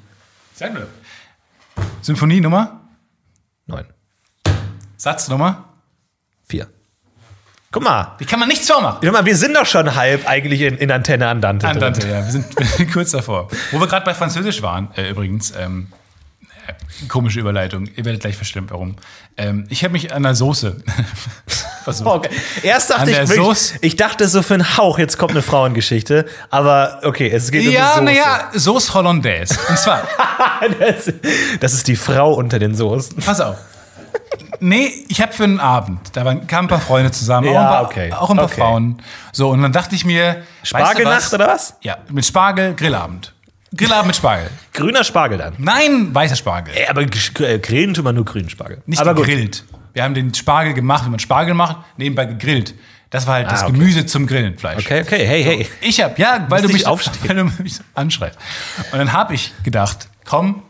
Sag 0.54 0.74
mir. 0.74 0.88
Symphonienummer? 2.02 2.82
Neun. 3.66 3.86
Satznummer? 4.98 5.73
Vier. 6.48 6.68
Guck 7.72 7.84
mal. 7.84 8.16
Die 8.20 8.26
kann 8.26 8.40
man 8.40 8.48
nichts 8.50 8.70
vormachen. 8.70 9.00
Guck 9.02 9.12
mal, 9.12 9.26
wir 9.26 9.36
sind 9.36 9.56
doch 9.56 9.66
schon 9.66 9.96
halb 9.96 10.28
eigentlich 10.30 10.62
in, 10.62 10.78
in 10.78 10.92
Antenne 10.92 11.28
Andante. 11.28 11.66
drin. 11.66 11.76
Andante, 11.84 12.08
ja. 12.08 12.24
Wir 12.26 12.32
sind, 12.32 12.94
kurz 12.94 13.12
davor. 13.12 13.48
Wo 13.72 13.80
wir 13.80 13.88
gerade 13.88 14.06
bei 14.06 14.14
Französisch 14.14 14.62
waren, 14.62 14.90
äh, 14.96 15.10
übrigens, 15.10 15.54
ähm, 15.60 15.88
äh, 16.68 17.08
komische 17.08 17.40
Überleitung. 17.40 17.88
Ihr 17.96 18.06
werdet 18.06 18.22
gleich 18.22 18.36
verstehen, 18.36 18.66
warum. 18.70 18.96
Ähm, 19.38 19.66
ich 19.70 19.84
habe 19.84 19.94
mich 19.94 20.14
an 20.14 20.22
der 20.22 20.36
Soße 20.36 20.84
versucht. 21.84 22.08
Okay. 22.08 22.30
Erst 22.62 22.92
dachte 22.92 23.02
An 23.02 23.10
ich, 23.10 23.18
wirklich, 23.30 23.40
Soße- 23.40 23.74
ich 23.82 23.96
dachte 23.96 24.28
so 24.28 24.44
für 24.44 24.54
einen 24.54 24.78
Hauch, 24.78 25.00
jetzt 25.00 25.18
kommt 25.18 25.32
eine 25.32 25.42
Frauengeschichte. 25.42 26.26
Aber 26.52 27.00
okay, 27.04 27.30
es 27.32 27.50
geht 27.50 27.64
Ja, 27.64 27.96
um 27.96 28.06
die 28.06 28.14
Soße. 28.14 28.24
naja, 28.24 28.52
Sauce 28.54 28.94
Hollandaise. 28.94 29.58
Und 29.68 29.80
zwar, 29.80 30.08
Das, 30.80 31.12
das 31.60 31.74
ist 31.74 31.88
die 31.88 31.96
Frau 31.96 32.34
unter 32.34 32.60
den 32.60 32.76
Soßen. 32.76 33.18
pass 33.18 33.42
auf. 33.42 33.58
Nee, 34.60 34.92
ich 35.10 35.22
habe 35.22 35.34
für 35.34 35.44
einen 35.44 35.60
Abend, 35.60 36.16
da 36.16 36.24
waren, 36.26 36.48
kamen 36.48 36.66
ein 36.68 36.70
paar 36.70 36.80
Freunde 36.80 37.12
zusammen, 37.12 37.50
auch, 37.50 37.54
Ja, 37.54 37.62
ein 37.62 37.68
paar, 37.68 37.84
okay. 37.86 38.14
auch 38.14 38.30
ein 38.30 38.38
paar 38.38 38.46
Okay. 38.46 38.56
Frauen. 38.62 39.02
So, 39.32 39.50
und 39.50 39.62
dann 39.62 39.72
dachte 39.74 39.96
ich 39.96 40.06
mir, 40.06 40.26
weißt 40.28 40.44
du 40.64 40.68
Spargelnacht 40.68 41.34
oder 41.34 41.48
was? 41.48 41.76
Ja, 41.82 41.98
mit 42.12 42.26
Spargel, 42.26 42.74
Grillabend. 42.76 43.34
Grillabend 43.76 44.08
mit 44.08 44.16
Spargel. 44.16 44.50
Grüner 44.74 45.04
Spargel 45.04 45.38
dann. 45.40 45.54
Nein, 45.58 46.14
weißer 46.14 46.36
Spargel. 46.36 46.74
Ey, 46.76 46.88
aber 46.88 47.02
äh, 47.02 47.60
grillen 47.60 47.94
tut 47.94 48.04
man 48.06 48.16
nur 48.16 48.24
grünen 48.26 48.50
Spargel. 48.50 48.82
Nicht 48.86 49.02
aber 49.02 49.16
gut. 49.16 49.26
gegrillt. 49.26 49.66
Wir 49.94 50.04
haben 50.04 50.14
den 50.14 50.34
Spargel 50.34 50.74
gemacht, 50.74 51.06
wie 51.06 51.10
man 51.10 51.20
Spargel 51.20 51.54
macht, 51.56 51.78
nebenbei 51.98 52.26
gegrillt. 52.26 52.74
Das 53.10 53.28
war 53.28 53.36
halt 53.36 53.52
das 53.52 53.62
Ah, 53.62 53.68
okay. 53.68 53.74
Gemüse 53.78 54.06
zum 54.08 54.26
Grillen, 54.26 54.58
Fleisch. 54.58 54.80
Okay, 54.86 55.02
okay, 55.02 55.26
hey, 55.28 55.44
hey. 55.44 55.68
Ich 55.82 56.02
hab, 56.02 56.18
ja, 56.18 56.46
weil 56.50 56.64
du, 56.64 56.70
mich, 56.70 56.88
aufstehen. 56.88 57.18
weil 57.28 57.36
du 57.36 57.44
mich 57.62 57.76
so 57.76 57.84
anschreist. 57.94 58.40
Und 58.92 58.98
dann 58.98 59.14
habe 59.14 59.36
ich 59.36 59.54
gedacht, 59.64 60.08
komm, 60.26 60.64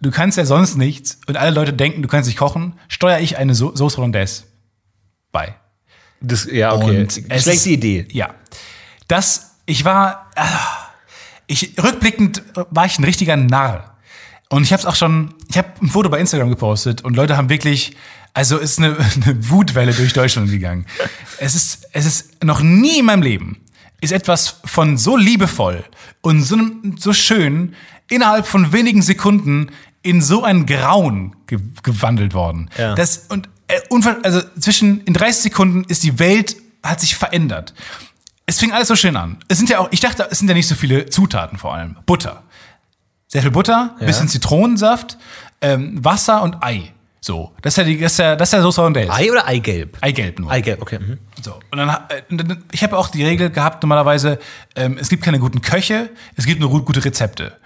du 0.00 0.10
kannst 0.10 0.38
ja 0.38 0.44
sonst 0.44 0.76
nichts 0.76 1.18
und 1.26 1.36
alle 1.36 1.50
Leute 1.50 1.72
denken, 1.72 2.02
du 2.02 2.08
kannst 2.08 2.28
nicht 2.28 2.38
kochen, 2.38 2.74
steuere 2.88 3.20
ich 3.20 3.36
eine 3.38 3.54
so 3.54 3.74
Sauce 3.74 3.96
Hollandaise 3.96 4.44
bei. 5.32 5.54
Das, 6.20 6.46
ja, 6.50 6.72
okay. 6.72 7.00
Und 7.02 7.06
es 7.28 7.42
Schlechte 7.42 7.50
ist- 7.50 7.66
Idee. 7.66 8.06
Ja. 8.10 8.34
Das, 9.06 9.56
ich 9.66 9.84
war, 9.84 10.30
ah, 10.36 10.48
ich, 11.46 11.74
rückblickend 11.82 12.42
war 12.70 12.86
ich 12.86 12.98
ein 12.98 13.04
richtiger 13.04 13.36
Narr. 13.36 13.96
Und 14.50 14.62
ich 14.64 14.72
habe 14.72 14.80
es 14.80 14.86
auch 14.86 14.96
schon, 14.96 15.34
ich 15.48 15.58
habe 15.58 15.68
ein 15.82 15.88
Foto 15.88 16.08
bei 16.08 16.18
Instagram 16.18 16.48
gepostet 16.50 17.04
und 17.04 17.14
Leute 17.16 17.36
haben 17.36 17.48
wirklich, 17.50 17.96
also 18.34 18.56
es 18.58 18.72
ist 18.72 18.78
eine, 18.78 18.96
eine 19.24 19.50
Wutwelle 19.50 19.92
durch 19.92 20.12
Deutschland 20.12 20.50
gegangen. 20.50 20.86
Es 21.38 21.54
ist, 21.54 21.86
es 21.92 22.06
ist 22.06 22.44
noch 22.44 22.60
nie 22.60 22.98
in 23.00 23.06
meinem 23.06 23.22
Leben 23.22 23.60
ist 24.00 24.12
etwas 24.12 24.60
von 24.64 24.96
so 24.96 25.16
liebevoll 25.16 25.84
und 26.20 26.42
so, 26.42 26.56
so 26.98 27.12
schön 27.12 27.74
innerhalb 28.08 28.46
von 28.46 28.72
wenigen 28.72 29.02
Sekunden 29.02 29.70
in 30.02 30.20
so 30.22 30.44
ein 30.44 30.66
Grauen 30.66 31.36
ge 31.46 31.58
gewandelt 31.82 32.34
worden. 32.34 32.70
Ja. 32.78 32.94
Das, 32.94 33.26
und 33.28 33.48
äh, 33.68 33.80
also 34.22 34.40
zwischen 34.58 35.02
in 35.02 35.14
30 35.14 35.42
Sekunden 35.42 35.84
ist 35.84 36.02
die 36.02 36.18
Welt 36.18 36.56
hat 36.82 37.00
sich 37.00 37.16
verändert. 37.16 37.74
Es 38.46 38.58
fing 38.58 38.72
alles 38.72 38.88
so 38.88 38.96
schön 38.96 39.16
an. 39.16 39.38
Es 39.48 39.58
sind 39.58 39.68
ja 39.68 39.78
auch, 39.78 39.88
ich 39.90 40.00
dachte, 40.00 40.26
es 40.30 40.38
sind 40.38 40.48
ja 40.48 40.54
nicht 40.54 40.68
so 40.68 40.74
viele 40.74 41.06
Zutaten 41.06 41.58
vor 41.58 41.74
allem. 41.74 41.96
Butter. 42.06 42.44
Sehr 43.26 43.42
viel 43.42 43.50
Butter, 43.50 43.94
bisschen 44.00 44.28
Zitronensaft, 44.28 45.18
ähm, 45.60 46.02
Wasser 46.02 46.42
und 46.42 46.62
Ei. 46.62 46.94
So. 47.20 47.52
Das 47.62 47.72
ist 47.74 47.78
ja 47.78 47.84
die, 47.84 47.98
das 48.00 48.12
ist 48.12 48.18
ja, 48.18 48.36
das 48.36 48.48
ist 48.48 48.52
ja 48.52 48.62
Sauce 48.62 48.78
Hollandaise. 48.78 49.12
Ei 49.12 49.30
oder 49.30 49.46
Eigelb? 49.46 49.98
Eigelb 50.00 50.38
nur. 50.38 50.50
Eigelb, 50.50 50.80
okay. 50.80 50.98
Mhm. 51.00 51.18
So. 51.42 51.58
Und 51.70 51.78
dann, 51.78 51.88
äh, 51.88 52.22
dann- 52.30 52.64
ich 52.72 52.82
habe 52.82 52.96
auch 52.96 53.08
die 53.08 53.24
Regel 53.24 53.50
gehabt, 53.50 53.82
normalerweise, 53.82 54.38
ähm, 54.76 54.96
es 55.00 55.08
gibt 55.08 55.24
keine 55.24 55.38
guten 55.38 55.60
Köche, 55.60 56.10
es 56.36 56.46
gibt 56.46 56.60
nur 56.60 56.70
gut- 56.70 56.84
gute 56.86 57.04
Rezepte. 57.04 57.56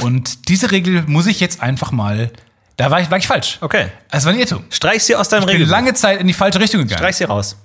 Und 0.00 0.48
diese 0.48 0.70
Regel 0.70 1.04
muss 1.06 1.26
ich 1.26 1.40
jetzt 1.40 1.62
einfach 1.62 1.92
mal, 1.92 2.30
da 2.78 2.90
war 2.90 3.00
ich, 3.00 3.10
war 3.10 3.18
ich 3.18 3.26
falsch. 3.26 3.58
Okay. 3.60 3.86
Es 4.10 4.24
war 4.24 4.32
ein 4.32 4.38
Irrtum. 4.38 4.64
Streich 4.70 5.04
sie 5.04 5.14
aus 5.14 5.28
deinem 5.28 5.48
Ich 5.48 5.58
bin 5.58 5.68
lange 5.68 5.92
Zeit 5.94 6.18
in 6.20 6.26
die 6.26 6.32
falsche 6.32 6.58
Richtung 6.58 6.80
gegangen. 6.80 6.98
Streich 6.98 7.16
sie 7.16 7.24
raus. 7.24 7.56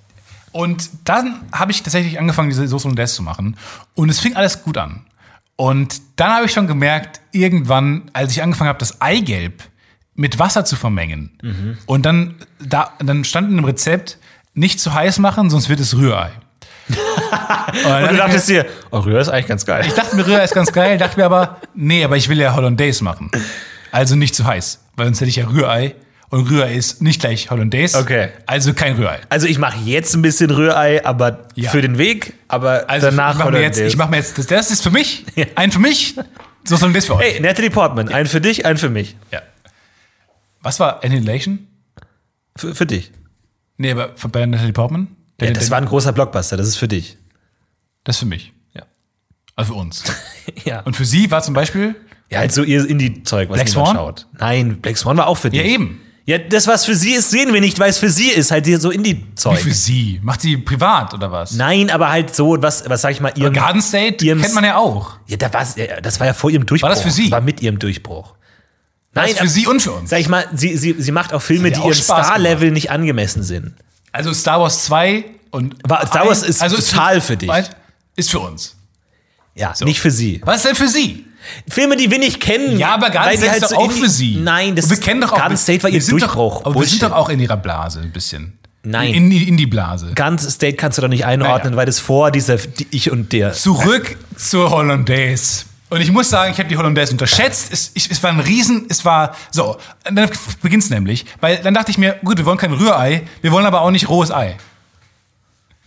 Und 0.52 0.90
dann 1.06 1.42
habe 1.52 1.72
ich 1.72 1.82
tatsächlich 1.84 2.20
angefangen, 2.20 2.50
diese 2.50 2.68
Sauce 2.68 2.84
Hollandaise 2.84 3.16
zu 3.16 3.24
machen. 3.24 3.58
Und 3.96 4.10
es 4.10 4.20
fing 4.20 4.36
alles 4.36 4.64
gut 4.64 4.78
an. 4.78 5.06
Und 5.56 6.02
dann 6.18 6.32
habe 6.34 6.46
ich 6.46 6.52
schon 6.52 6.68
gemerkt, 6.68 7.20
irgendwann, 7.32 8.10
als 8.14 8.32
ich 8.32 8.44
angefangen 8.44 8.68
habe, 8.70 8.80
das 8.80 9.02
Eigelb 9.02 9.64
mit 10.18 10.38
Wasser 10.40 10.66
zu 10.66 10.76
vermengen. 10.76 11.80
Und 11.86 12.06
dann, 12.06 12.36
da, 12.60 12.92
dann 13.00 13.24
stand 13.24 13.50
in 13.52 13.56
dem 13.56 13.66
Rezept, 13.66 14.18
nicht 14.54 14.80
zu 14.82 14.94
heiß 14.94 15.20
machen, 15.20 15.50
sonst 15.50 15.70
wird 15.70 15.80
es 15.80 15.96
Rührei. 15.96 16.32
und 16.90 16.96
du 16.96 17.84
dachte 17.84 18.06
ich 18.06 18.12
mir- 18.12 18.18
dachtest 18.18 18.50
dir, 18.50 18.66
oh, 18.92 19.00
Rühr 19.00 19.20
ist 19.20 19.30
eigentlich 19.30 19.48
ganz 19.48 19.66
geil. 19.66 19.84
ich 19.88 19.94
dachte 19.94 20.16
mir, 20.16 20.26
Rührei 20.28 20.44
ist 20.44 20.54
ganz 20.54 20.72
geil, 20.74 20.98
dachte 20.98 21.18
mir 21.20 21.26
aber, 21.26 21.58
nee, 21.76 22.04
aber 22.04 22.18
ich 22.18 22.28
will 22.30 22.40
ja 22.40 22.54
Hollandaise 22.56 23.04
machen. 23.04 23.30
Also 23.92 24.16
nicht 24.16 24.36
zu 24.36 24.46
heiß, 24.46 24.80
weil 24.96 25.06
sonst 25.08 25.22
hätte 25.22 25.30
ich 25.30 25.36
ja 25.38 25.48
Rührei. 25.48 25.96
Und 26.30 26.50
Rührei 26.50 26.74
ist 26.76 27.02
nicht 27.02 27.22
gleich 27.22 27.50
Hollandaise. 27.52 27.98
Okay. 27.98 28.30
Also 28.48 28.74
kein 28.74 28.96
Rührei. 28.98 29.20
Also 29.30 29.48
ich 29.48 29.60
mache 29.60 29.78
jetzt 29.86 30.14
ein 30.14 30.22
bisschen 30.22 30.50
Rührei, 30.52 31.06
aber 31.06 31.46
Ja. 31.56 31.70
für 31.70 31.82
den 31.82 31.98
Weg, 31.98 32.34
aber 32.50 32.90
Also 32.90 33.08
danach 33.08 33.34
ich 33.34 33.38
mache 33.40 33.52
mir, 33.52 33.62
jetzt- 33.62 33.76
Hollandaise. 33.78 33.86
ich 33.86 33.98
mach 33.98 34.10
mir 34.10 34.18
jetzt, 34.18 34.38
das, 34.38 34.48
das 34.48 34.72
ist 34.72 34.84
für 34.84 34.92
mich, 34.92 35.26
ein 35.56 35.72
für 35.72 35.80
mich, 35.80 36.16
so 36.66 36.76
soll 36.76 36.92
das 36.92 37.06
für 37.06 37.16
euch. 37.16 37.24
Hey, 37.36 37.40
Natalie 37.40 37.70
Portman, 37.70 38.10
ein 38.10 38.26
für 38.26 38.42
dich, 38.42 38.66
ein 38.66 38.76
für 38.78 38.90
mich. 38.90 39.16
Ja. 39.32 39.42
Was 40.68 40.82
war 40.82 41.02
Annihilation? 41.02 41.66
Für, 42.58 42.76
für 42.76 42.86
dich. 42.86 43.12
Nee, 43.78 43.92
aber 43.92 44.10
von 44.18 44.32
bei 44.32 44.46
Natalie 44.46 44.74
Portman? 44.74 45.08
Ja, 45.40 45.52
das 45.52 45.72
war 45.72 45.78
ein 45.78 45.86
großer 45.86 46.12
Blockbuster, 46.12 46.58
das 46.58 46.68
ist 46.68 46.76
für 46.76 46.90
dich. 46.90 47.16
das 48.04 48.18
ist 48.18 48.20
für 48.20 48.26
mich. 48.26 48.52
Ja. 48.74 48.84
Also 49.56 49.74
für 49.74 49.80
uns. 49.80 50.04
Ja. 50.66 50.82
Und 50.82 50.96
für 50.98 51.06
sie 51.06 51.32
war 51.32 51.42
zum 51.42 51.54
Beispiel, 51.54 51.96
Ja, 52.30 52.40
halt 52.40 52.52
so 52.54 52.64
ihr 52.64 52.86
Indie-Zeug, 52.90 53.50
was 53.50 53.56
Black 53.56 53.70
Swan? 53.70 53.96
schaut. 53.96 54.28
Nein, 54.40 54.82
Black 54.82 54.98
Swan 54.98 55.16
war 55.16 55.28
auch 55.28 55.38
für 55.38 55.50
dich. 55.50 55.62
ja 55.62 55.66
eben. 55.66 56.02
Ja, 56.26 56.38
das, 56.38 56.68
was 56.68 56.84
für 56.84 56.96
sie 56.96 57.12
ist, 57.14 57.32
sehen 57.32 57.54
wir 57.54 57.62
nicht, 57.62 57.80
weil 57.80 57.90
es 57.90 57.98
für 58.00 58.10
sie 58.10 58.28
ist, 58.30 58.52
halt 58.52 58.66
hier 58.66 58.82
so 58.82 58.92
Wie 58.92 58.96
Indie-Zeug. 58.96 59.60
für 59.60 59.72
sie? 59.74 60.20
Macht 60.22 60.42
sie 60.42 60.58
privat 60.58 61.14
oder 61.14 61.32
was? 61.32 61.54
Nein, 61.54 61.90
aber 61.90 62.10
halt 62.10 62.36
so, 62.36 62.62
was, 62.62 62.84
was 62.90 63.02
sag 63.02 63.12
ich 63.12 63.22
mal, 63.22 63.32
ihrem. 63.38 63.54
Garden 63.54 63.82
State 63.82 64.26
ihrem- 64.26 64.42
kennt 64.42 64.54
man 64.54 64.66
ja 64.66 64.76
auch. 64.76 65.18
Ja, 65.28 65.38
da 65.38 65.54
war's, 65.54 65.78
ja, 65.78 66.02
das 66.02 66.20
war 66.20 66.28
ja 66.28 66.34
vor 66.34 66.50
ihrem 66.50 66.66
Durchbruch. 66.66 66.90
War 66.90 66.94
das 66.96 67.04
für 67.04 67.12
sie? 67.12 67.24
Das 67.24 67.32
war 67.32 67.42
mit 67.42 67.62
ihrem 67.62 67.80
Durchbruch. 67.80 68.36
Das 69.18 69.26
Nein, 69.26 69.34
ist 69.36 69.40
für 69.42 69.48
sie 69.50 69.68
und 69.68 69.82
für 69.82 69.92
uns. 69.92 70.10
Sag 70.10 70.20
ich 70.20 70.30
mal, 70.30 70.46
sie, 70.54 70.78
sie, 70.78 70.96
sie 70.98 71.12
macht 71.12 71.34
auch 71.34 71.42
Filme, 71.42 71.72
die 71.72 71.80
auch 71.80 71.86
ihrem 71.90 71.94
Star-Level 71.94 72.72
nicht 72.72 72.92
angemessen 72.92 73.44
sind. 73.44 73.74
Also 74.12 74.34
Star 74.34 74.60
Wars 74.62 74.84
2 74.86 75.26
und. 75.52 75.76
Aber 75.84 76.06
Star 76.08 76.28
Wars 76.28 76.44
ist 76.44 76.60
total 76.60 77.22
für 77.22 77.38
dich. 77.38 77.52
Ist 78.16 78.32
für 78.32 78.40
uns. 78.40 78.76
Ja, 79.56 79.74
nicht 79.82 80.00
für 80.00 80.12
sie. 80.12 80.42
Was 80.46 80.58
ist 80.58 80.66
denn 80.66 80.76
für 80.76 80.88
sie? 80.88 81.26
Filme, 81.70 81.96
die 81.98 82.12
wir 82.12 82.20
nicht 82.20 82.40
kennen. 82.42 82.78
Ja, 82.78 82.94
aber 82.96 83.10
die 83.10 83.18
State 83.38 83.50
halt 83.52 83.64
ist 83.64 83.70
so 83.70 83.76
doch 83.76 83.84
auch 83.84 83.92
für 83.92 84.10
sie. 84.10 84.36
Nein, 84.36 84.76
das 84.76 84.86
Und 84.86 84.92
wir 84.92 84.98
ist- 84.98 85.04
kennen 85.04 85.22
doch 85.22 85.32
auch. 85.34 85.48
Guns 85.48 85.64
State 85.64 85.82
war 85.84 85.90
ihr 85.90 86.04
Durchbruch. 86.04 86.60
Doch, 86.62 86.66
aber 86.66 86.80
wir 86.80 86.86
sind 86.88 87.02
doch 87.04 87.12
auch 87.12 87.30
in 87.30 87.40
ihrer 87.40 87.58
Blase 87.58 88.02
ein 88.02 88.12
bisschen. 88.12 88.58
Nein. 88.84 89.14
In 89.14 89.30
die, 89.30 89.48
in 89.48 89.58
die 89.58 89.66
Blase. 89.66 90.12
Guns 90.16 90.44
State 90.54 90.78
kannst 90.78 90.98
du 90.98 91.02
doch 91.02 91.10
nicht 91.10 91.26
einordnen, 91.26 91.72
Naja. 91.72 91.78
weil 91.78 91.86
das 91.86 92.00
vor 92.00 92.32
dieser 92.32 92.58
die 92.58 92.88
Ich 92.92 93.12
und 93.12 93.34
der. 93.34 93.54
Zurück 93.54 94.18
zur 94.36 94.70
Hollandaise. 94.72 95.66
Und 95.90 96.02
ich 96.02 96.12
muss 96.12 96.30
sagen, 96.30 96.52
ich 96.52 96.60
habe 96.60 96.68
die 96.68 96.76
Hollandaise 96.78 97.14
unterschätzt. 97.14 97.72
Es, 97.72 97.92
ich, 97.94 98.12
es 98.12 98.22
war 98.22 98.30
ein 98.32 98.42
Riesen, 98.42 98.88
es 98.90 99.06
war 99.06 99.36
so. 99.52 99.78
Und 100.08 100.16
dann 100.18 100.30
beginnt 100.62 100.84
es 100.84 100.90
nämlich, 100.90 101.26
weil 101.40 101.58
dann 101.58 101.74
dachte 101.74 101.92
ich 101.92 101.98
mir, 101.98 102.18
gut, 102.26 102.38
wir 102.38 102.46
wollen 102.46 102.58
kein 102.58 102.74
Rührei, 102.74 103.24
wir 103.42 103.52
wollen 103.54 103.66
aber 103.66 103.82
auch 103.82 103.92
nicht 103.92 104.10
rohes 104.10 104.32
Ei. 104.32 104.58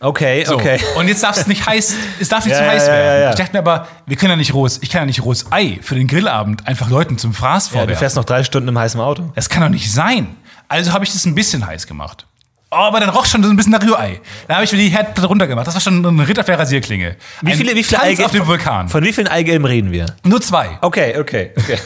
Okay, 0.03 0.45
So. 0.47 0.55
okay. 0.55 0.81
Und 0.97 1.09
jetzt 1.09 1.23
darf 1.23 1.37
es 1.37 1.47
nicht 1.47 1.67
heiß, 1.67 1.95
es 2.19 2.29
darf 2.31 2.47
nicht 2.47 2.55
Ja, 2.55 2.63
zu 2.63 2.67
heiß 2.71 2.87
ja, 2.87 2.93
werden. 2.95 3.23
ja. 3.25 3.31
Ich 3.31 3.37
dachte 3.37 3.53
mir 3.53 3.59
aber, 3.59 3.87
wir 4.07 4.17
können 4.17 4.31
ja 4.31 4.37
nicht 4.37 4.55
rohes, 4.55 4.79
ich 4.81 4.89
kann 4.89 5.03
ja 5.03 5.07
nicht 5.07 5.23
rohes 5.23 5.53
Ei 5.53 5.79
für 5.83 5.95
den 5.95 6.07
Grillabend 6.07 6.67
einfach 6.67 6.89
Leuten 6.89 7.19
zum 7.19 7.35
Fraß 7.35 7.67
Ja, 7.67 7.73
du 7.73 7.79
vorwerfen. 7.81 7.99
fährst 7.99 8.17
noch 8.17 8.25
drei 8.25 8.43
Stunden 8.43 8.71
im 8.71 8.79
heißen 8.79 8.99
Auto. 8.99 9.31
das 9.35 9.51
kann 9.51 9.63
doch 9.63 9.69
nicht 9.69 9.93
sein. 9.93 10.35
Also 10.69 10.95
habe 10.95 11.05
ich 11.05 11.13
das 11.13 11.27
ein 11.27 11.35
bisschen 11.35 11.67
heiß 11.67 11.87
gemacht. 11.87 12.25
Oh, 12.73 12.77
aber 12.77 13.01
dann 13.01 13.09
roch 13.09 13.27
schon 13.27 13.43
so 13.43 13.51
ein 13.51 13.57
bisschen 13.57 13.73
nach 13.73 13.83
Rührei. 13.83 14.21
Dann 14.47 14.57
habe 14.57 14.65
ich 14.65 14.71
wieder 14.71 14.83
die 14.83 14.91
Herdplatte 14.91 15.27
runtergemacht. 15.27 15.67
Das 15.67 15.75
war 15.75 15.81
schon 15.81 16.07
eine 16.07 16.29
Ritterflair 16.29 16.57
Rasierklinge. 16.57 17.17
Wie 17.43 17.51
Ein 17.51 17.57
viele, 17.57 17.75
wie 17.75 17.83
viele 17.83 18.01
Eigelb 18.01 18.27
auf 18.27 18.33
dem 18.33 18.47
Vulkan. 18.47 18.89
Von 18.89 19.03
wie 19.03 19.13
vielen 19.13 19.27
Eigelben 19.27 19.65
reden 19.65 19.91
wir? 19.91 20.07
Nur 20.23 20.41
zwei. 20.41 20.79
Okay, 20.81 21.19
okay, 21.19 21.51
okay. 21.57 21.79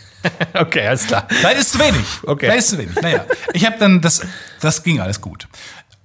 okay, 0.54 0.88
alles 0.88 1.06
klar. 1.06 1.26
Vielleicht 1.28 1.58
ist 1.58 1.72
zu 1.72 1.78
wenig. 1.78 2.04
Okay. 2.24 2.46
Vielleicht 2.46 2.58
ist 2.58 2.70
zu 2.70 2.78
wenig. 2.78 2.96
Naja, 3.00 3.24
ich 3.52 3.64
habe 3.64 3.76
dann, 3.78 4.00
das, 4.00 4.22
das 4.60 4.82
ging 4.82 5.00
alles 5.00 5.20
gut. 5.20 5.46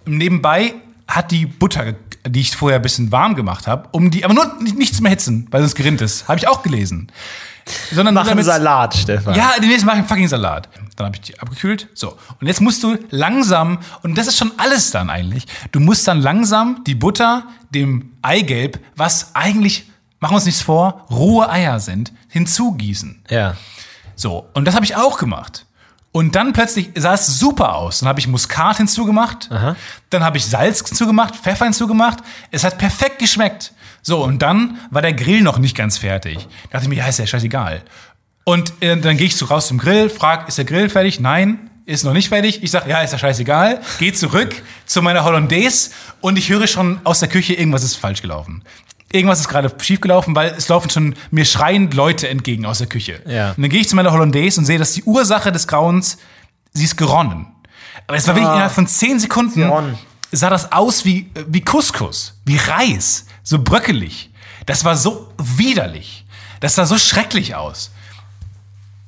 Nebenbei 0.05 0.75
hat 1.07 1.31
die 1.31 1.47
Butter, 1.47 1.95
die 2.27 2.41
ich 2.41 2.55
vorher 2.55 2.77
ein 2.77 2.83
bisschen 2.83 3.11
warm 3.11 3.33
gemacht 3.33 3.65
habe, 3.65 3.89
um 3.93 4.11
die, 4.11 4.25
aber 4.25 4.35
nur 4.35 4.57
nicht, 4.61 4.77
nicht 4.77 4.95
zum 4.95 5.07
Erhitzen, 5.07 5.47
weil 5.49 5.61
sonst 5.61 5.73
gerinnt 5.73 6.01
ist. 6.01 6.27
Habe 6.27 6.37
ich 6.37 6.47
auch 6.47 6.61
gelesen. 6.61 7.11
Sondern 7.91 8.13
Mach 8.13 8.27
einen 8.27 8.43
Salat, 8.43 8.95
Stefan. 8.95 9.35
Ja, 9.35 9.53
demnächst 9.61 9.85
mache 9.85 9.97
ich 9.97 9.99
einen 9.99 10.07
fucking 10.07 10.27
Salat. 10.27 10.69
Dann 10.95 11.05
habe 11.07 11.15
ich 11.15 11.21
die 11.21 11.39
abgekühlt. 11.39 11.87
So. 11.93 12.17
Und 12.39 12.47
jetzt 12.47 12.61
musst 12.61 12.83
du 12.83 12.97
langsam, 13.09 13.79
und 14.03 14.17
das 14.17 14.27
ist 14.27 14.37
schon 14.37 14.51
alles 14.57 14.91
dann 14.91 15.09
eigentlich, 15.09 15.45
du 15.71 15.79
musst 15.79 16.07
dann 16.07 16.21
langsam 16.21 16.83
die 16.85 16.95
Butter 16.95 17.43
dem 17.69 18.13
Eigelb, 18.21 18.79
was 18.95 19.35
eigentlich, 19.35 19.89
machen 20.19 20.33
wir 20.33 20.35
uns 20.35 20.45
nichts 20.45 20.61
vor, 20.61 21.05
rohe 21.09 21.49
Eier 21.49 21.79
sind, 21.79 22.11
hinzugießen. 22.27 23.23
Ja. 23.29 23.55
So, 24.15 24.49
und 24.53 24.65
das 24.65 24.75
habe 24.75 24.85
ich 24.85 24.95
auch 24.95 25.17
gemacht. 25.17 25.65
Und 26.11 26.35
dann 26.35 26.53
plötzlich 26.53 26.89
sah 26.95 27.13
es 27.13 27.39
super 27.39 27.75
aus. 27.75 27.99
Dann 27.99 28.09
habe 28.09 28.19
ich 28.19 28.27
Muskat 28.27 28.77
hinzugemacht, 28.77 29.49
dann 30.09 30.23
habe 30.23 30.37
ich 30.37 30.45
Salz 30.45 30.83
hinzugemacht, 30.85 31.35
Pfeffer 31.35 31.65
hinzugemacht. 31.65 32.19
Es 32.51 32.63
hat 32.63 32.77
perfekt 32.79 33.19
geschmeckt. 33.19 33.73
So, 34.01 34.23
und 34.23 34.41
dann 34.41 34.79
war 34.91 35.01
der 35.01 35.13
Grill 35.13 35.41
noch 35.41 35.59
nicht 35.59 35.75
ganz 35.75 35.97
fertig. 35.97 36.37
Da 36.37 36.77
dachte 36.77 36.85
ich 36.85 36.89
mir, 36.89 36.95
ja, 36.95 37.07
ist 37.07 37.19
ja 37.19 37.27
scheißegal. 37.27 37.81
Und 38.43 38.73
äh, 38.81 38.97
dann 38.97 39.17
gehe 39.17 39.27
ich 39.27 39.35
so 39.35 39.45
raus 39.45 39.67
zum 39.67 39.77
Grill, 39.77 40.09
frag, 40.09 40.47
ist 40.47 40.57
der 40.57 40.65
Grill 40.65 40.89
fertig? 40.89 41.19
Nein, 41.19 41.69
ist 41.85 42.03
noch 42.03 42.13
nicht 42.13 42.29
fertig. 42.29 42.63
Ich 42.63 42.71
sage, 42.71 42.89
ja, 42.89 43.01
ist 43.01 43.11
ja 43.11 43.17
scheißegal. 43.17 43.81
Geh 43.99 44.13
zurück 44.13 44.55
zu 44.85 45.01
meiner 45.01 45.23
Hollandaise 45.23 45.91
und 46.21 46.37
ich 46.37 46.49
höre 46.49 46.67
schon 46.67 46.99
aus 47.03 47.19
der 47.19 47.29
Küche, 47.29 47.53
irgendwas 47.53 47.83
ist 47.83 47.95
falsch 47.95 48.21
gelaufen. 48.21 48.63
Irgendwas 49.11 49.39
ist 49.39 49.49
gerade 49.49 49.71
schief 49.81 49.99
gelaufen, 50.01 50.35
weil 50.35 50.53
es 50.55 50.67
laufen 50.67 50.89
schon 50.91 51.15
mir 51.31 51.45
schreiend 51.45 51.95
Leute 51.95 52.29
entgegen 52.29 52.65
aus 52.65 52.77
der 52.77 52.85
Küche. 52.85 53.21
Ja. 53.25 53.49
Und 53.51 53.63
dann 53.63 53.69
gehe 53.69 53.81
ich 53.81 53.89
zu 53.89 53.95
meiner 53.95 54.11
Hollandaise 54.11 54.59
und 54.59 54.65
sehe, 54.65 54.77
dass 54.77 54.93
die 54.93 55.03
Ursache 55.03 55.51
des 55.51 55.67
Grauens, 55.67 56.19
sie 56.73 56.83
ist 56.83 56.95
geronnen. 56.95 57.47
Aber 58.07 58.17
es 58.17 58.27
war 58.27 58.35
wirklich 58.35 58.51
innerhalb 58.51 58.71
von 58.71 58.85
zehn 58.85 59.19
Sekunden 59.19 59.61
Geronnen. 59.61 59.97
sah 60.31 60.51
das 60.51 60.71
aus 60.71 61.05
wie, 61.05 61.31
wie 61.47 61.61
Couscous, 61.61 62.39
wie 62.45 62.57
Reis, 62.57 63.25
so 63.49 63.57
bröckelig. 63.57 64.29
Das 64.67 64.85
war 64.85 64.95
so 64.95 65.33
widerlich. 65.39 66.23
Das 66.59 66.75
sah 66.75 66.85
so 66.85 66.99
schrecklich 66.99 67.55
aus. 67.55 67.89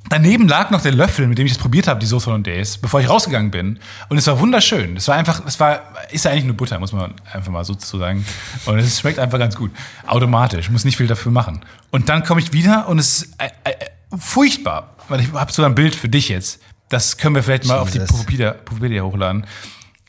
Daneben 0.10 0.48
lag 0.48 0.72
noch 0.72 0.82
der 0.82 0.94
Löffel, 0.94 1.28
mit 1.28 1.38
dem 1.38 1.46
ich 1.46 1.54
das 1.54 1.62
probiert 1.62 1.88
habe, 1.88 2.00
die 2.00 2.08
Sauce 2.08 2.26
Hollandaise, 2.26 2.80
bevor 2.82 3.00
ich 3.00 3.08
rausgegangen 3.08 3.52
bin. 3.52 3.80
Und 4.10 4.18
es 4.18 4.26
war 4.26 4.40
wunderschön. 4.40 4.98
Es 4.98 5.08
war 5.08 5.16
einfach, 5.16 5.46
es 5.46 5.60
war, 5.60 5.84
ist 6.10 6.26
ja 6.26 6.32
eigentlich 6.32 6.46
nur 6.46 6.56
Butter, 6.56 6.80
muss 6.80 6.92
man 6.92 7.14
einfach 7.32 7.52
mal 7.52 7.64
so 7.64 7.76
zu 7.76 8.00
sagen. 8.00 8.26
Und 8.66 8.80
es 8.80 9.00
schmeckt 9.00 9.20
einfach 9.20 9.38
ganz 9.38 9.56
gut. 9.56 9.70
Automatisch, 10.08 10.72
muss 10.72 10.86
nicht 10.86 10.98
viel 10.98 11.08
dafür 11.08 11.32
machen. 11.32 11.62
Und 11.92 12.10
dann 12.10 12.24
komme 12.24 12.42
ich 12.42 12.52
wieder 12.52 12.88
und 12.88 12.98
es 12.98 13.22
ist 13.22 13.36
äh, 13.38 13.50
äh, 13.64 14.18
furchtbar. 14.18 14.96
Weil 15.08 15.22
ich 15.22 15.32
habe 15.34 15.52
so 15.52 15.64
ein 15.64 15.76
Bild 15.76 15.94
für 15.94 16.10
dich 16.10 16.30
jetzt. 16.30 16.60
Das 16.90 17.18
können 17.18 17.36
wir 17.36 17.44
vielleicht 17.44 17.66
mal 17.66 17.78
auf 17.78 17.92
die 17.92 18.00
Jesus. 18.00 18.26
Pufopedia 18.66 19.04
hochladen. 19.04 19.46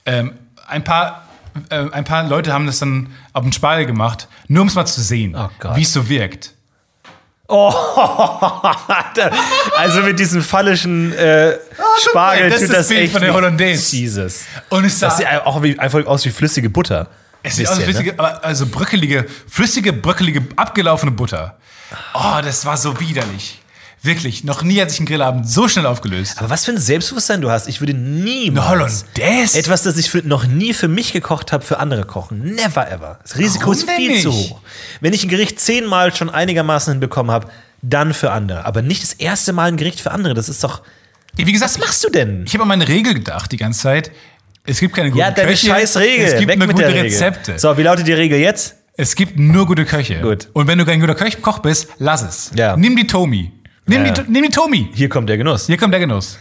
Ähm, 0.07 0.33
ein 0.67 0.83
paar 0.83 1.29
äh, 1.71 1.91
ein 1.91 2.05
paar 2.05 2.25
Leute 2.25 2.53
haben 2.53 2.67
das 2.67 2.79
dann 2.79 3.09
auf 3.33 3.43
den 3.43 3.53
Spargel 3.53 3.87
gemacht, 3.87 4.29
nur 4.49 4.63
um 4.63 4.69
es 4.69 4.75
mal 4.75 4.87
zu 4.87 5.01
sehen, 5.01 5.37
Oh 5.37 5.49
wie 5.75 5.83
es 5.83 5.93
so 5.93 6.09
wirkt. 6.09 6.55
also 9.77 10.01
mit 10.03 10.19
diesem 10.19 10.43
fallischen 10.43 11.13
äh, 11.13 11.59
Spargel 12.09 12.49
das 12.49 12.61
tut 12.61 12.65
ist 12.65 12.73
das 12.73 12.79
das 12.79 12.89
Bild 12.89 13.03
echt 13.03 13.13
von 13.13 13.21
der 13.21 13.35
Hollandaise. 13.35 13.95
Jesus. 13.95 14.45
Und 14.71 14.87
es 14.87 14.99
sah, 14.99 15.09
Das 15.09 15.19
sieht 15.19 15.27
auch 15.29 15.63
wie, 15.63 15.79
einfach 15.79 16.07
aus 16.07 16.25
wie 16.25 16.31
flüssige 16.31 16.71
Butter. 16.71 17.09
es 17.43 17.57
sieht 17.57 17.69
aus 17.69 17.77
wie 17.77 17.81
ne? 17.81 17.87
flüssige, 17.87 18.19
aber 18.19 18.43
also 18.43 18.65
bröckelige, 18.67 19.27
flüssige, 19.49 19.93
bröckelige, 19.93 20.43
abgelaufene 20.57 21.13
Butter. 21.13 21.59
Oh, 22.15 22.41
das 22.43 22.65
war 22.65 22.79
so 22.79 22.99
widerlich. 22.99 23.62
Wirklich, 24.05 24.43
noch 24.43 24.63
nie 24.65 24.81
hat 24.81 24.91
sich 24.91 24.99
ein 24.99 25.07
Grillabend 25.07 25.49
so 25.49 25.69
schnell 25.69 25.87
aufgelöst. 25.87 26.39
Aber 26.39 26.51
was 26.51 26.65
für 26.65 26.73
ein 26.73 26.79
Selbstbewusstsein 26.79 27.41
du 27.41 27.51
hast. 27.51 27.69
Ich 27.69 27.81
würde 27.81 27.95
niemals 27.95 28.69
Hollandaise? 28.69 29.57
etwas, 29.59 29.85
das 29.85 29.97
ich 29.97 30.11
für, 30.11 30.19
noch 30.27 30.45
nie 30.45 30.75
für 30.75 30.89
mich 30.89 31.13
gekocht 31.13 31.53
habe, 31.53 31.65
für 31.65 31.79
andere 31.79 32.05
kochen. 32.05 32.43
Never 32.57 32.91
ever. 32.91 33.21
Das 33.23 33.39
Risiko 33.39 33.67
Warum 33.67 33.75
ist 33.75 33.87
denn 33.89 33.97
viel 33.97 34.21
zu 34.21 34.29
nicht? 34.31 34.51
hoch. 34.51 34.61
Wenn 35.01 35.13
ich 35.13 35.23
ein 35.25 35.29
Gericht 35.29 35.61
zehnmal 35.61 36.13
schon 36.15 36.31
einigermaßen 36.31 36.95
hinbekommen 36.95 37.31
habe, 37.31 37.47
dann 37.81 38.13
für 38.13 38.33
andere. 38.33 38.65
Aber 38.65 38.83
nicht 38.83 39.03
das 39.05 39.13
erste 39.13 39.53
Mal 39.53 39.69
ein 39.69 39.77
Gericht 39.77 40.01
für 40.01 40.11
andere. 40.11 40.35
Das 40.35 40.49
ist 40.49 40.65
doch. 40.65 40.83
Wie 41.37 41.45
gesagt, 41.51 41.73
Was 41.73 41.79
machst 41.79 42.03
du 42.05 42.11
denn? 42.11 42.45
ich 42.45 42.55
habe 42.55 42.63
an 42.63 42.69
meine 42.69 42.89
Regel 42.89 43.15
gedacht 43.15 43.53
die 43.53 43.57
ganze 43.57 43.81
Zeit. 43.83 44.11
Es 44.65 44.81
gibt 44.81 44.95
keine 44.97 45.11
guten 45.11 45.21
Ja, 45.21 45.31
deine 45.31 45.49
Köche. 45.49 45.67
scheiß 45.69 45.97
Regel. 45.99 46.27
Es 46.27 46.39
gibt 46.39 46.49
Weg 46.49 46.59
nur 46.59 46.67
mit 46.67 46.77
gute 46.77 46.89
der 46.89 46.95
Regel. 47.03 47.11
Rezepte. 47.13 47.59
So, 47.59 47.77
wie 47.79 47.83
lautet 47.83 48.07
die 48.07 48.13
Regel 48.13 48.39
jetzt? 48.41 48.75
Es 48.97 49.15
gibt 49.15 49.39
nur 49.39 49.65
gute 49.67 49.85
Köche. 49.85 50.21
Gut. 50.21 50.49
Und 50.53 50.67
wenn 50.67 50.79
du 50.79 50.85
kein 50.85 51.01
guter 51.01 51.15
Köch, 51.15 51.41
Koch 51.41 51.61
bist, 51.61 51.89
lass 51.99 52.23
es. 52.23 52.51
Ja. 52.57 52.77
Nimm 52.77 52.95
die 52.97 53.07
Tomi. 53.07 53.53
Nimm, 53.87 54.05
die, 54.05 54.13
nimm 54.29 54.43
die 54.45 54.51
Tomi. 54.51 54.89
Hier 54.95 55.09
kommt 55.09 55.29
der 55.29 55.37
Genuss. 55.37 55.67
Hier 55.67 55.77
kommt 55.77 55.93
der 55.93 56.01
Genuss. 56.01 56.39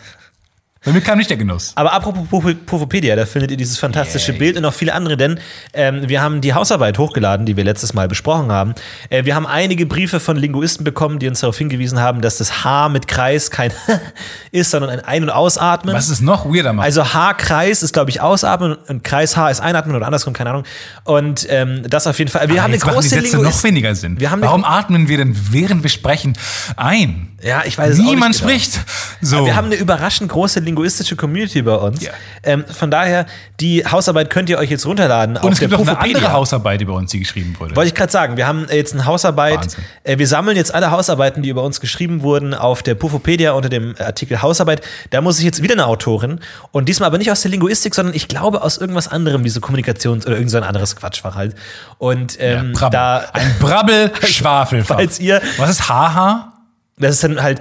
Bei 0.84 0.92
mir 0.94 1.02
kam 1.02 1.20
nicht 1.20 1.30
der 1.30 1.38
Genuss. 1.38 1.74
Aber 1.76 1.94
apropos 1.94 2.28
Puff- 2.28 2.56
Puffopedia, 2.66 3.16
da 3.16 3.28
findet 3.28 3.52
ihr 3.52 3.58
dieses 3.58 3.78
fantastische 3.78 4.32
Yay. 4.32 4.40
Bild 4.40 4.56
und 4.56 4.64
noch 4.64 4.74
viele 4.74 4.96
andere, 4.96 5.16
denn 5.16 5.40
ähm, 5.76 6.10
wir 6.10 6.24
haben 6.24 6.42
die 6.42 6.56
Hausarbeit 6.56 6.98
hochgeladen, 6.98 7.46
die 7.46 7.56
wir 7.56 7.64
letztes 7.64 7.94
Mal 7.94 8.08
besprochen 8.08 8.52
haben. 8.52 8.74
Äh, 9.12 9.26
wir 9.26 9.36
haben 9.36 9.46
einige 9.46 9.86
Briefe 9.86 10.20
von 10.20 10.38
Linguisten 10.38 10.84
bekommen, 10.84 11.20
die 11.20 11.28
uns 11.28 11.42
darauf 11.42 11.56
hingewiesen 11.56 12.00
haben, 12.00 12.22
dass 12.22 12.38
das 12.40 12.64
H 12.64 12.90
mit 12.90 13.08
Kreis 13.08 13.52
kein 13.52 13.72
ist, 14.52 14.72
sondern 14.72 14.90
ein 14.90 15.02
Ein- 15.02 15.22
und 15.22 15.30
Ausatmen. 15.30 15.94
Was 15.94 16.10
es 16.10 16.20
noch 16.20 16.48
weirder 16.48 16.74
macht. 16.74 16.86
Also 16.86 17.14
H-Kreis 17.14 17.84
ist, 17.84 17.94
glaube 17.94 18.10
ich, 18.10 18.20
Ausatmen 18.22 18.74
und 18.88 19.04
Kreis 19.04 19.38
H 19.38 19.52
ist 19.52 19.60
Einatmen 19.60 19.96
oder 19.96 20.08
andersrum, 20.08 20.34
keine 20.34 20.50
Ahnung. 20.50 20.64
Und 21.04 21.46
ähm, 21.52 21.84
das 21.88 22.08
auf 22.08 22.18
jeden 22.18 22.32
Fall. 22.32 22.50
Wir 22.50 22.64
haben 22.64 22.72
eine 22.74 22.80
machen 22.80 22.90
die 22.90 22.96
große 22.96 23.10
Sätze 23.10 23.36
noch 23.38 23.44
Linguist- 23.44 23.64
weniger 23.64 23.94
Sinn. 23.94 24.18
Warum 24.20 24.66
atmen 24.66 25.08
wir 25.08 25.18
denn, 25.18 25.38
während 25.52 25.84
wir 25.84 25.92
sprechen, 25.92 26.34
ein? 26.76 27.28
Ja, 27.44 27.64
ich 27.66 27.78
weiß 27.78 27.94
es 27.94 28.00
auch 28.00 28.04
Niemand 28.04 28.32
nicht 28.32 28.42
genau. 28.42 28.52
spricht. 28.54 28.80
So. 29.22 29.46
Wir 29.46 29.56
haben 29.56 29.66
eine 29.66 29.76
überraschend 29.76 30.30
große 30.32 30.60
linguistische 30.72 31.16
Community 31.16 31.62
bei 31.62 31.76
uns. 31.76 32.04
Ja. 32.04 32.12
Ähm, 32.44 32.66
von 32.66 32.90
daher, 32.90 33.26
die 33.60 33.86
Hausarbeit 33.86 34.30
könnt 34.30 34.50
ihr 34.50 34.58
euch 34.58 34.70
jetzt 34.70 34.86
runterladen 34.86 35.38
Und 35.38 35.54
es 35.54 35.60
gibt 35.60 35.72
noch 35.72 35.80
eine 35.82 36.00
andere 36.00 36.32
Hausarbeit 36.32 36.82
über 36.82 36.94
uns, 36.94 37.12
die 37.12 37.20
geschrieben 37.20 37.56
wurde. 37.60 37.76
Wollte 37.76 37.90
ich 37.90 37.96
gerade 37.96 38.12
sagen, 38.12 38.38
wir 38.38 38.48
haben 38.48 38.68
jetzt 38.72 38.94
eine 38.94 39.06
Hausarbeit. 39.06 39.68
Äh, 40.04 40.18
wir 40.18 40.28
sammeln 40.28 40.58
jetzt 40.58 40.74
alle 40.74 40.92
Hausarbeiten, 40.92 41.44
die 41.44 41.50
über 41.50 41.64
uns 41.64 41.80
geschrieben 41.82 42.22
wurden, 42.22 42.54
auf 42.54 42.84
der 42.84 42.96
Pufopedia 42.96 43.52
unter 43.52 43.70
dem 43.70 43.96
Artikel 44.00 44.42
Hausarbeit. 44.42 44.82
Da 45.10 45.22
muss 45.22 45.40
ich 45.40 45.46
jetzt 45.46 45.62
wieder 45.62 45.74
eine 45.74 45.86
Autorin 45.86 46.40
und 46.72 46.88
diesmal 46.88 47.08
aber 47.08 47.18
nicht 47.18 47.32
aus 47.32 47.42
der 47.42 47.52
Linguistik, 47.52 47.94
sondern 47.94 48.16
ich 48.16 48.28
glaube 48.28 48.62
aus 48.62 48.78
irgendwas 48.78 49.08
anderem, 49.08 49.44
wie 49.44 49.50
so 49.50 49.60
Kommunikations- 49.60 50.26
oder 50.26 50.36
irgend 50.36 50.52
so 50.52 50.58
ein 50.58 50.64
anderes 50.64 50.96
Quatschfach 50.96 51.36
halt. 51.36 51.56
Und 51.98 52.38
ähm, 52.40 52.74
Brabbel. 52.74 52.92
da, 52.92 53.18
Ein 53.34 53.56
Brabbel-Schwafelfach. 53.60 54.96
falls 54.96 55.20
ihr, 55.20 55.42
Was 55.58 55.70
ist 55.70 55.90
Haha? 55.90 56.54
das 56.98 57.16
ist 57.16 57.24
dann 57.24 57.42
halt 57.42 57.60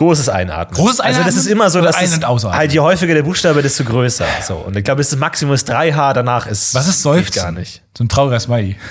großes 0.00 0.28
Einatmen. 0.28 0.76
Großes 0.76 1.00
Also 1.00 1.18
das 1.18 1.26
Einatmen 1.26 1.40
ist 1.40 1.46
immer 1.46 1.70
so, 1.70 1.80
dass 1.82 1.96
Ein- 1.96 2.12
und 2.12 2.24
Ausatmen? 2.24 2.58
halt 2.58 2.72
je 2.72 2.80
häufiger 2.80 3.14
der 3.14 3.22
Buchstabe, 3.22 3.60
desto 3.62 3.84
größer. 3.84 4.24
So. 4.46 4.56
Und 4.56 4.76
ich 4.76 4.82
glaube, 4.84 5.02
das 5.02 5.14
Maximum 5.14 5.54
ist 5.54 5.70
3H, 5.70 6.14
danach 6.14 6.46
ist 6.46 6.74
Was 6.74 6.88
ist 6.88 7.02
Seufzen? 7.02 7.34
gar 7.42 7.52
nicht. 7.52 7.82
So 7.96 8.04
ein 8.04 8.08
trauriger 8.08 8.40
Smiley. 8.40 8.76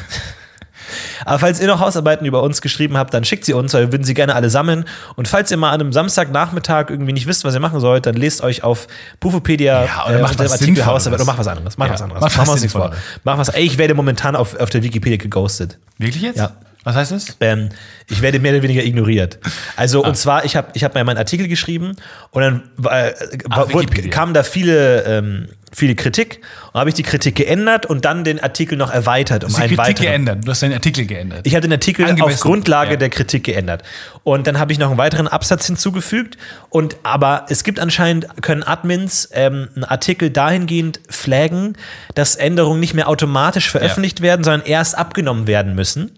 Aber 1.25 1.37
falls 1.37 1.59
ihr 1.59 1.67
noch 1.67 1.79
Hausarbeiten 1.79 2.25
über 2.25 2.41
uns 2.41 2.61
geschrieben 2.61 2.97
habt, 2.97 3.13
dann 3.13 3.23
schickt 3.23 3.45
sie 3.45 3.53
uns, 3.53 3.73
weil 3.73 3.81
wir 3.87 3.91
würden 3.91 4.03
sie 4.03 4.13
gerne 4.15 4.33
alle 4.33 4.49
sammeln. 4.49 4.85
Und 5.15 5.27
falls 5.27 5.51
ihr 5.51 5.57
mal 5.57 5.69
an 5.71 5.81
einem 5.81 5.93
Samstagnachmittag 5.93 6.89
irgendwie 6.89 7.13
nicht 7.13 7.27
wisst, 7.27 7.43
was 7.43 7.53
ihr 7.53 7.59
machen 7.59 7.79
sollt, 7.79 8.05
dann 8.07 8.15
lest 8.15 8.41
euch 8.41 8.63
auf 8.63 8.87
Pufopedia 9.19 9.85
Ja, 9.85 10.05
oder 10.07 10.19
macht 10.19 10.31
unter 10.31 10.43
dem 10.43 10.45
was 10.45 10.51
Artikel 10.53 10.75
Sinnvolles. 10.75 10.87
Hausarbeit 10.87 11.19
oder 11.19 11.25
macht 11.27 11.37
was 11.39 11.47
anderes. 11.47 11.77
Mach 11.77 11.85
Ja, 11.87 11.93
was 11.93 12.01
anderes. 12.01 12.21
mach 12.21 12.37
Mach 12.37 12.47
was 12.47 12.63
was 12.63 12.71
vor. 12.71 12.91
Mach 13.23 13.37
was. 13.37 13.49
Ey, 13.49 13.63
ich 13.65 13.77
werde 13.77 13.93
momentan 13.93 14.35
auf, 14.35 14.55
auf 14.59 14.69
der 14.71 14.81
Wikipedia 14.83 15.17
geghostet. 15.17 15.77
Wirklich 15.99 16.23
jetzt? 16.23 16.37
Ja. 16.37 16.51
Was 16.83 16.95
heißt 16.95 17.11
das? 17.11 17.37
Ähm, 17.41 17.69
ich 18.09 18.21
werde 18.21 18.39
mehr 18.39 18.53
oder 18.53 18.63
weniger 18.63 18.83
ignoriert. 18.83 19.37
Also, 19.75 20.03
und 20.03 20.15
zwar, 20.15 20.45
ich 20.45 20.55
habe 20.55 20.69
ich 20.73 20.83
hab 20.85 20.95
mal 20.95 21.03
meinen 21.03 21.17
Artikel 21.17 21.47
geschrieben 21.49 21.91
und 22.31 22.41
dann 22.41 22.63
äh, 22.85 23.11
Ah, 23.49 23.65
wurde, 23.69 23.89
Wikipedia. 23.89 24.09
kam 24.11 24.33
da 24.33 24.43
viele, 24.43 25.03
ähm, 25.03 25.49
viele 25.73 25.93
Kritik 25.95 26.39
und 26.71 26.79
habe 26.79 26.89
ich 26.89 26.95
die 26.95 27.03
Kritik 27.03 27.35
geändert 27.35 27.85
und 27.85 28.05
dann 28.05 28.23
den 28.23 28.39
Artikel 28.41 28.77
noch 28.77 28.91
erweitert 28.91 29.43
um 29.43 29.49
Die 29.49 29.55
einen 29.57 29.67
Kritik 29.67 29.77
weiteren. 29.77 30.05
geändert. 30.05 30.47
Du 30.47 30.51
hast 30.51 30.63
deinen 30.63 30.73
Artikel 30.73 31.05
geändert. 31.05 31.41
Ich 31.45 31.53
habe 31.53 31.61
den 31.61 31.73
Artikel 31.73 32.05
Angemessen, 32.05 32.33
auf 32.35 32.39
Grundlage 32.39 32.91
ja. 32.91 32.95
der 32.97 33.09
Kritik 33.09 33.43
geändert. 33.43 33.83
Und 34.23 34.47
dann 34.47 34.57
habe 34.57 34.71
ich 34.71 34.79
noch 34.79 34.87
einen 34.89 34.97
weiteren 34.97 35.27
Absatz 35.27 35.65
hinzugefügt. 35.67 36.37
Und 36.69 36.95
aber 37.03 37.45
es 37.49 37.65
gibt 37.65 37.81
anscheinend, 37.81 38.41
können 38.41 38.63
Admins 38.63 39.29
ähm, 39.33 39.67
einen 39.75 39.83
Artikel 39.83 40.29
dahingehend 40.29 41.01
flaggen, 41.09 41.77
dass 42.15 42.35
Änderungen 42.37 42.79
nicht 42.79 42.93
mehr 42.93 43.09
automatisch 43.09 43.69
veröffentlicht 43.69 44.21
werden, 44.21 44.45
sondern 44.45 44.65
erst 44.65 44.97
abgenommen 44.97 45.45
werden 45.45 45.75
müssen. 45.75 46.11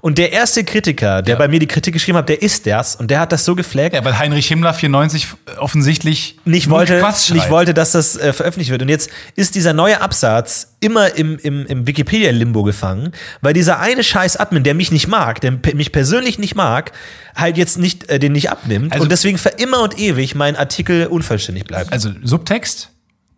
Und 0.00 0.18
der 0.18 0.32
erste 0.32 0.64
Kritiker, 0.64 1.22
der 1.22 1.34
Ja. 1.34 1.38
bei 1.38 1.48
mir 1.48 1.58
die 1.58 1.66
Kritik 1.66 1.92
geschrieben 1.94 2.18
hat, 2.18 2.28
der 2.28 2.40
ist 2.42 2.66
das 2.66 2.96
und 2.96 3.10
der 3.10 3.20
hat 3.20 3.32
das 3.32 3.44
so 3.44 3.54
geflaggt, 3.54 3.94
ja, 3.94 4.04
weil 4.04 4.18
Heinrich 4.18 4.46
Himmler 4.48 4.72
94 4.74 5.26
offensichtlich 5.58 6.38
nicht 6.44 6.70
wollte, 6.70 7.02
nicht 7.32 7.50
wollte, 7.50 7.74
dass 7.74 7.92
das 7.92 8.16
äh, 8.16 8.32
veröffentlicht 8.32 8.70
wird. 8.70 8.82
Und 8.82 8.88
jetzt 8.88 9.10
ist 9.36 9.54
dieser 9.54 9.72
neue 9.72 10.00
Absatz 10.00 10.74
immer 10.80 11.14
im, 11.16 11.38
im, 11.38 11.66
im 11.66 11.86
Wikipedia-Limbo 11.86 12.62
gefangen, 12.62 13.12
weil 13.40 13.52
dieser 13.52 13.80
eine 13.80 14.02
scheiß 14.04 14.36
Admin, 14.36 14.62
der 14.62 14.74
mich 14.74 14.90
nicht 14.92 15.08
mag, 15.08 15.40
der 15.40 15.52
mich 15.74 15.92
persönlich 15.92 16.38
nicht 16.38 16.54
mag, 16.54 16.92
halt 17.36 17.56
jetzt 17.56 17.78
nicht, 17.78 18.08
äh, 18.08 18.18
den 18.18 18.32
nicht 18.32 18.50
abnimmt 18.50 18.92
Also- 18.92 19.02
und 19.02 19.12
deswegen 19.12 19.38
für 19.38 19.50
immer 19.50 19.82
und 19.82 19.98
ewig 19.98 20.34
mein 20.34 20.56
Artikel 20.56 21.06
unvollständig 21.06 21.64
bleibt. 21.64 21.92
Also 21.92 22.10
Subtext 22.22 22.90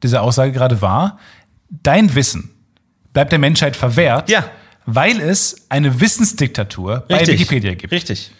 dieser 0.02 0.22
Aussage 0.22 0.52
gerade 0.52 0.80
war, 0.80 1.18
dein 1.68 2.14
Wissen 2.14 2.50
bleibt 3.12 3.32
der 3.32 3.38
Menschheit 3.38 3.76
verwehrt, 3.76 4.30
Ja. 4.30 4.44
Weil 4.86 5.20
es 5.20 5.66
eine 5.68 6.00
Wissensdiktatur 6.00 7.04
bei 7.08 7.26
Wikipedia 7.26 7.74
gibt. 7.74 7.92
Richtig. 7.92 8.32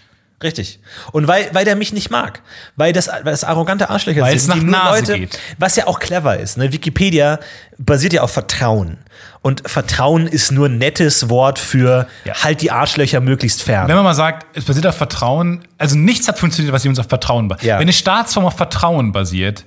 Richtig. 0.43 0.81
Und 1.13 1.29
weil, 1.29 1.51
weil 1.53 1.67
der 1.67 1.77
mich 1.77 1.93
nicht 1.93 2.09
mag. 2.11 2.41
Weil 2.75 2.95
das, 2.95 3.09
weil 3.09 3.25
das 3.25 3.45
arrogante 3.45 3.91
Arschlöcher 3.91 4.23
Weil 4.23 4.37
es 4.37 4.47
sind. 4.47 4.49
nach 4.55 4.59
die 4.61 4.65
nur 4.65 4.71
Nase 4.73 5.19
geht. 5.19 5.39
Was 5.59 5.77
ja 5.77 5.87
auch 5.87 5.99
clever 5.99 6.39
ist. 6.39 6.57
Ne? 6.57 6.73
Wikipedia 6.73 7.41
basiert 7.77 8.15
ja 8.15 8.23
auf 8.23 8.31
Vertrauen. 8.33 8.97
Und 9.43 9.69
Vertrauen 9.69 10.27
ist 10.27 10.51
nur 10.51 10.67
ein 10.69 10.79
nettes 10.79 11.29
Wort 11.29 11.59
für 11.59 12.07
Ja. 12.25 12.43
halt 12.43 12.63
die 12.63 12.71
Arschlöcher 12.71 13.21
möglichst 13.21 13.63
fern. 13.63 13.87
Wenn 13.87 13.97
man 13.97 14.05
mal 14.05 14.15
sagt, 14.15 14.47
es 14.57 14.65
basiert 14.65 14.87
auf 14.87 14.97
Vertrauen, 14.97 15.63
also 15.77 15.95
nichts 15.97 16.27
hat 16.27 16.39
funktioniert, 16.39 16.73
was 16.73 16.87
uns 16.87 16.99
auf 16.99 17.09
Vertrauen 17.09 17.49
basiert. 17.49 17.67
Ja. 17.67 17.75
Wenn 17.75 17.83
eine 17.83 17.93
Staatsform 17.93 18.47
auf 18.47 18.57
Vertrauen 18.57 19.13
basiert, 19.13 19.67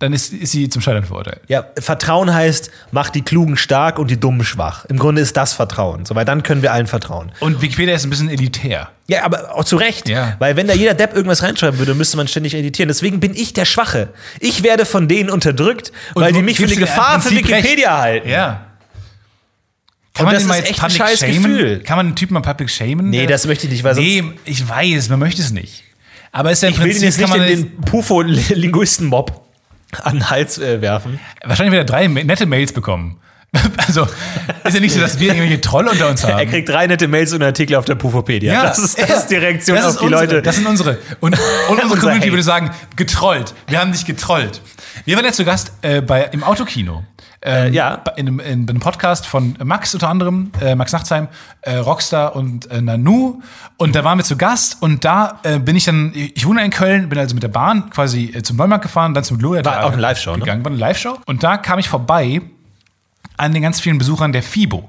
dann 0.00 0.14
ist, 0.14 0.32
ist 0.32 0.52
sie 0.52 0.68
zum 0.70 0.80
Scheitern 0.80 1.04
verurteilt. 1.04 1.42
Ja, 1.46 1.66
Vertrauen 1.78 2.32
heißt, 2.32 2.70
mach 2.90 3.10
die 3.10 3.20
Klugen 3.20 3.58
stark 3.58 3.98
und 3.98 4.10
die 4.10 4.18
Dummen 4.18 4.44
schwach. 4.44 4.86
Im 4.86 4.98
Grunde 4.98 5.20
ist 5.20 5.36
das 5.36 5.52
Vertrauen. 5.52 6.06
So, 6.06 6.14
weil 6.14 6.24
dann 6.24 6.42
können 6.42 6.62
wir 6.62 6.72
allen 6.72 6.86
vertrauen. 6.86 7.32
Und 7.40 7.60
Wikipedia 7.60 7.94
ist 7.94 8.04
ein 8.04 8.10
bisschen 8.10 8.30
elitär. 8.30 8.88
Ja, 9.08 9.24
aber 9.24 9.54
auch 9.54 9.64
zu 9.64 9.76
Recht. 9.76 10.08
Ja. 10.08 10.36
Weil 10.38 10.56
wenn 10.56 10.66
da 10.66 10.72
jeder 10.72 10.94
Depp 10.94 11.14
irgendwas 11.14 11.42
reinschreiben 11.42 11.78
würde, 11.78 11.94
müsste 11.94 12.16
man 12.16 12.28
ständig 12.28 12.54
editieren. 12.54 12.88
Deswegen 12.88 13.20
bin 13.20 13.34
ich 13.34 13.52
der 13.52 13.66
Schwache. 13.66 14.08
Ich 14.40 14.62
werde 14.62 14.86
von 14.86 15.06
denen 15.06 15.28
unterdrückt, 15.28 15.92
weil 16.14 16.28
Und 16.28 16.36
die 16.36 16.42
mich 16.42 16.56
für 16.56 16.64
eine 16.64 16.76
Gefahr 16.76 17.20
für 17.20 17.28
Prinzip 17.28 17.48
Wikipedia 17.48 17.92
recht. 17.94 18.02
halten. 18.02 18.28
Ja. 18.30 18.66
Und 20.18 20.32
das 20.32 20.42
den 20.42 20.48
mal 20.48 20.56
jetzt 20.56 20.70
echt 20.70 20.82
ein 20.82 20.88
public 20.88 21.08
scheiß 21.08 21.18
shamen? 21.20 21.42
Gefühl. 21.42 21.80
Kann 21.80 21.96
man 21.96 22.06
den 22.08 22.16
Typen 22.16 22.34
mal 22.34 22.40
public 22.40 22.70
shamen? 22.70 23.10
Nee, 23.10 23.26
das 23.26 23.46
möchte 23.46 23.66
ich 23.66 23.72
nicht, 23.72 23.84
weil 23.84 23.94
Nee, 23.96 24.24
ich 24.46 24.66
weiß, 24.66 25.10
man 25.10 25.18
möchte 25.18 25.42
es 25.42 25.50
nicht. 25.50 25.84
Aber 26.32 26.52
ist 26.52 26.62
ja 26.62 26.68
im 26.68 26.74
Ich 26.74 26.80
will 26.80 26.86
ihn 26.86 26.92
Prinzip, 26.92 27.04
jetzt 27.04 27.18
nicht 27.18 27.30
kann 27.30 27.42
in 27.42 27.60
man 27.60 27.70
den 27.70 27.80
Pufo-Linguisten-Mob 27.82 29.49
an 29.92 30.16
den 30.16 30.30
Hals 30.30 30.58
äh, 30.58 30.80
werfen. 30.80 31.20
wahrscheinlich 31.44 31.72
wieder 31.72 31.84
drei 31.84 32.06
nette 32.06 32.46
Mails 32.46 32.72
bekommen. 32.72 33.20
Also 33.86 34.06
ist 34.64 34.74
ja 34.74 34.80
nicht 34.80 34.94
so, 34.94 35.00
dass 35.00 35.18
wir 35.18 35.28
irgendwelche 35.28 35.60
Trolle 35.60 35.90
unter 35.90 36.08
uns 36.08 36.22
haben. 36.22 36.38
Er 36.38 36.46
kriegt 36.46 36.68
drei 36.68 36.86
nette 36.86 37.08
Mails 37.08 37.32
und 37.32 37.42
Artikel 37.42 37.74
auf 37.76 37.84
der 37.84 37.96
Pufopedia. 37.96 38.62
das, 38.62 38.78
ist, 38.78 39.00
das 39.00 39.10
ist 39.10 39.26
die 39.26 39.36
Reaktion 39.36 39.76
das 39.76 39.86
auf 39.86 39.96
die 39.98 40.04
unsere, 40.04 40.22
Leute. 40.22 40.42
Das 40.42 40.56
sind 40.56 40.66
unsere. 40.66 40.98
Und, 41.20 41.34
und 41.34 41.40
unsere 41.68 41.86
Unser 41.86 41.96
Community 41.96 42.26
Hate. 42.26 42.32
würde 42.32 42.42
sagen, 42.42 42.70
getrollt. 42.96 43.54
Wir 43.66 43.80
haben 43.80 43.92
dich 43.92 44.04
getrollt. 44.04 44.60
Wir 45.04 45.16
waren 45.16 45.24
jetzt 45.24 45.36
zu 45.36 45.44
Gast 45.44 45.72
äh, 45.82 46.00
bei, 46.00 46.24
im 46.32 46.44
Autokino. 46.44 47.02
Ähm, 47.42 47.72
ja. 47.72 48.04
In 48.16 48.28
einem, 48.28 48.40
in 48.40 48.68
einem 48.68 48.80
Podcast 48.80 49.26
von 49.26 49.56
Max 49.64 49.94
unter 49.94 50.08
anderem, 50.08 50.52
äh, 50.60 50.74
Max 50.74 50.92
Nachtsheim, 50.92 51.28
äh, 51.62 51.76
Rockstar 51.76 52.36
und 52.36 52.70
äh, 52.70 52.82
Nanu. 52.82 53.40
Und 53.78 53.94
da 53.96 54.04
waren 54.04 54.18
wir 54.18 54.24
zu 54.24 54.36
Gast 54.36 54.82
und 54.82 55.04
da 55.06 55.40
äh, 55.42 55.58
bin 55.58 55.74
ich 55.74 55.86
dann, 55.86 56.12
ich 56.14 56.46
wohne 56.46 56.62
in 56.62 56.70
Köln, 56.70 57.08
bin 57.08 57.18
also 57.18 57.34
mit 57.34 57.42
der 57.42 57.48
Bahn 57.48 57.88
quasi 57.90 58.26
äh, 58.34 58.42
zum 58.42 58.58
Neumarkt 58.58 58.82
gefahren, 58.82 59.14
dann 59.14 59.24
zum 59.24 59.38
Gloria 59.38 59.64
War 59.64 59.84
auch 59.84 59.92
eine 59.92 60.02
Live-Show, 60.02 60.32
ne? 60.32 60.40
gegangen, 60.40 60.64
war 60.64 60.70
eine 60.70 60.80
Live-Show. 60.80 61.18
Und 61.24 61.42
da 61.42 61.56
kam 61.56 61.78
ich 61.78 61.88
vorbei 61.88 62.42
an 63.40 63.52
den 63.52 63.62
ganz 63.62 63.80
vielen 63.80 63.98
Besuchern 63.98 64.32
der 64.32 64.42
FIBO. 64.42 64.86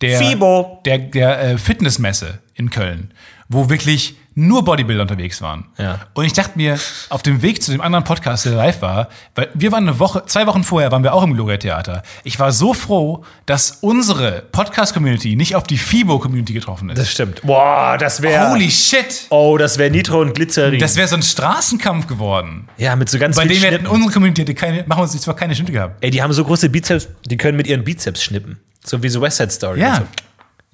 Der, 0.00 0.18
FIBO. 0.18 0.82
Der, 0.84 0.98
der 0.98 1.40
äh, 1.40 1.58
Fitnessmesse 1.58 2.40
in 2.54 2.70
Köln, 2.70 3.12
wo 3.48 3.70
wirklich 3.70 4.16
nur 4.34 4.64
Bodybuilder 4.64 5.02
unterwegs 5.02 5.40
waren. 5.40 5.66
Ja. 5.78 6.00
Und 6.14 6.24
ich 6.24 6.32
dachte 6.32 6.52
mir, 6.56 6.78
auf 7.08 7.22
dem 7.22 7.42
Weg 7.42 7.62
zu 7.62 7.70
dem 7.70 7.80
anderen 7.80 8.04
Podcast, 8.04 8.44
der 8.44 8.52
live 8.52 8.82
war, 8.82 9.08
weil 9.34 9.48
wir 9.54 9.70
waren 9.72 9.88
eine 9.88 9.98
Woche, 9.98 10.24
zwei 10.26 10.46
Wochen 10.46 10.64
vorher 10.64 10.90
waren 10.90 11.02
wir 11.04 11.14
auch 11.14 11.22
im 11.22 11.34
Gloria 11.34 11.56
Theater. 11.56 12.02
Ich 12.24 12.38
war 12.38 12.52
so 12.52 12.74
froh, 12.74 13.24
dass 13.46 13.78
unsere 13.80 14.42
Podcast-Community 14.52 15.36
nicht 15.36 15.54
auf 15.54 15.64
die 15.64 15.78
FIBO-Community 15.78 16.52
getroffen 16.52 16.90
ist. 16.90 16.98
Das 16.98 17.10
stimmt. 17.10 17.42
Boah, 17.42 17.96
das 17.98 18.22
wäre. 18.22 18.50
Holy 18.50 18.70
shit! 18.70 19.26
Oh, 19.30 19.56
das 19.58 19.78
wäre 19.78 19.90
Nitro 19.90 20.20
und 20.20 20.34
Glycerin. 20.34 20.80
Das 20.80 20.96
wäre 20.96 21.08
so 21.08 21.16
ein 21.16 21.22
Straßenkampf 21.22 22.06
geworden. 22.06 22.68
ja, 22.76 22.96
mit 22.96 23.08
so 23.08 23.18
ganz 23.18 23.36
Bei 23.36 23.46
dem 23.46 23.62
wir 23.62 23.70
hätten 23.70 23.86
unsere 23.86 24.12
Community 24.12 24.42
hätte 24.42 24.54
keine, 24.54 24.84
machen 24.86 24.98
wir 24.98 25.02
uns 25.02 25.20
zwar 25.20 25.36
keine 25.36 25.54
Schnitte 25.54 25.72
gehabt. 25.72 26.02
Ey, 26.02 26.10
die 26.10 26.22
haben 26.22 26.32
so 26.32 26.44
große 26.44 26.68
Bizeps, 26.70 27.08
die 27.24 27.36
können 27.36 27.56
mit 27.56 27.66
ihren 27.66 27.84
Bizeps 27.84 28.22
schnippen. 28.22 28.58
So 28.84 29.02
wie 29.02 29.08
so 29.08 29.20
West 29.20 29.38
Side 29.38 29.50
Story. 29.50 29.80
Ja. 29.80 29.96
So. 29.96 30.02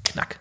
Knack. 0.04 0.40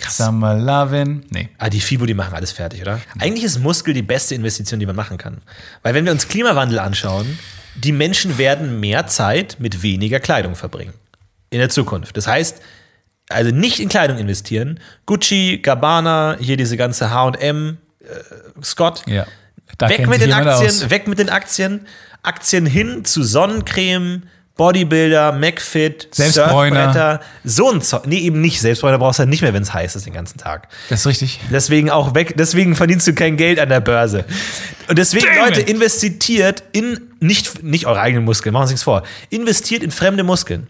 Krass. 0.00 0.16
Summer 0.16 0.54
Lovin'. 0.54 1.24
Nee. 1.28 1.50
Ah, 1.58 1.68
die 1.68 1.80
FIBO, 1.80 2.06
die 2.06 2.14
machen 2.14 2.34
alles 2.34 2.52
fertig, 2.52 2.80
oder? 2.80 3.00
Eigentlich 3.18 3.44
ist 3.44 3.58
Muskel 3.58 3.92
die 3.92 4.02
beste 4.02 4.34
Investition, 4.34 4.80
die 4.80 4.86
man 4.86 4.96
machen 4.96 5.18
kann. 5.18 5.42
Weil 5.82 5.92
wenn 5.92 6.06
wir 6.06 6.12
uns 6.12 6.26
Klimawandel 6.26 6.78
anschauen, 6.78 7.38
die 7.74 7.92
Menschen 7.92 8.38
werden 8.38 8.80
mehr 8.80 9.06
Zeit 9.06 9.56
mit 9.58 9.82
weniger 9.82 10.18
Kleidung 10.18 10.54
verbringen. 10.54 10.94
In 11.50 11.58
der 11.58 11.68
Zukunft. 11.68 12.16
Das 12.16 12.26
heißt, 12.26 12.62
also 13.28 13.50
nicht 13.50 13.78
in 13.78 13.90
Kleidung 13.90 14.16
investieren. 14.16 14.80
Gucci, 15.04 15.58
Gabbana, 15.62 16.36
hier 16.40 16.56
diese 16.56 16.78
ganze 16.78 17.10
H&M, 17.10 17.76
äh, 18.00 18.04
Scott. 18.64 19.02
Ja. 19.06 19.26
Da 19.76 19.88
weg 19.90 20.08
mit 20.08 20.22
den 20.22 20.32
Aktien, 20.32 20.70
aus. 20.70 20.90
weg 20.90 21.08
mit 21.08 21.18
den 21.18 21.28
Aktien. 21.28 21.86
Aktien 22.22 22.64
hin 22.64 23.04
zu 23.04 23.22
Sonnencreme, 23.22 24.22
Bodybuilder, 24.56 25.32
McFit, 25.32 26.08
Selbstbräuner. 26.10 26.92
Surfbretter. 26.92 27.20
So 27.44 27.70
ein 27.70 27.80
Zeug. 27.80 28.02
Nee, 28.06 28.18
eben 28.18 28.40
nicht. 28.40 28.60
Selbstbräuner 28.60 28.98
brauchst 28.98 29.18
du 29.18 29.20
halt 29.20 29.30
nicht 29.30 29.40
mehr, 29.42 29.54
wenn 29.54 29.62
es 29.62 29.72
heiß 29.72 29.96
ist 29.96 30.04
den 30.04 30.12
ganzen 30.12 30.38
Tag. 30.38 30.68
Das 30.90 31.00
ist 31.00 31.06
richtig. 31.06 31.40
Deswegen 31.50 31.88
auch 31.90 32.14
weg, 32.14 32.34
deswegen 32.36 32.76
verdienst 32.76 33.06
du 33.06 33.14
kein 33.14 33.36
Geld 33.36 33.58
an 33.58 33.70
der 33.70 33.80
Börse. 33.80 34.24
Und 34.88 34.98
deswegen, 34.98 35.26
Damn 35.26 35.46
Leute, 35.46 35.62
it. 35.62 35.70
investiert 35.70 36.62
in 36.72 37.00
nicht, 37.20 37.62
nicht 37.62 37.86
eure 37.86 38.00
eigenen 38.00 38.24
Muskeln, 38.24 38.52
machen 38.52 38.66
Sie 38.66 38.74
nichts 38.74 38.84
vor. 38.84 39.02
Investiert 39.30 39.82
in 39.82 39.90
fremde 39.90 40.24
Muskeln. 40.24 40.68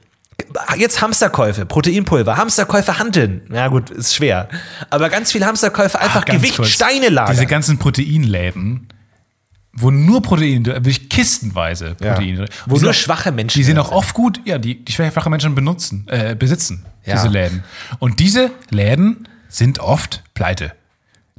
Jetzt 0.77 1.03
Hamsterkäufe, 1.03 1.67
Proteinpulver, 1.67 2.37
Hamsterkäufe 2.37 2.99
handeln. 2.99 3.43
Ja, 3.53 3.69
gut, 3.69 3.91
ist 3.91 4.15
schwer. 4.15 4.49
Aber 4.89 5.09
ganz 5.09 5.33
viele 5.33 5.47
Hamsterkäufe, 5.47 6.01
einfach 6.01 6.23
Ach, 6.27 6.33
Gewicht, 6.33 6.57
kurz. 6.57 6.69
Steine 6.69 7.09
lagern. 7.09 7.35
Diese 7.35 7.47
ganzen 7.47 7.79
Proteinläden, 7.79 8.89
wo 9.73 9.91
nur 9.91 10.21
Protein, 10.23 10.65
wirklich 10.67 11.09
kistenweise 11.09 11.97
Ja. 12.01 12.15
Protein. 12.15 12.37
drin- 12.37 12.49
Wo 12.67 12.77
nur 12.79 12.93
schwache 12.93 13.31
Menschen 13.33 13.59
Die 13.59 13.65
sind 13.65 13.79
auch 13.79 13.93
oft 13.93 14.15
gut, 14.15 14.41
ja, 14.45 14.59
die, 14.59 14.85
die 14.85 14.93
schwache 14.93 15.31
Menschen 15.31 15.55
benutzen, 15.55 16.07
äh, 16.09 16.35
besitzen 16.35 16.85
Ja. 17.05 17.15
diese 17.15 17.29
Läden. 17.29 17.63
Und 17.99 18.19
diese 18.21 18.51
Läden 18.71 19.29
sind 19.49 19.79
oft 19.79 20.23
pleite. 20.35 20.73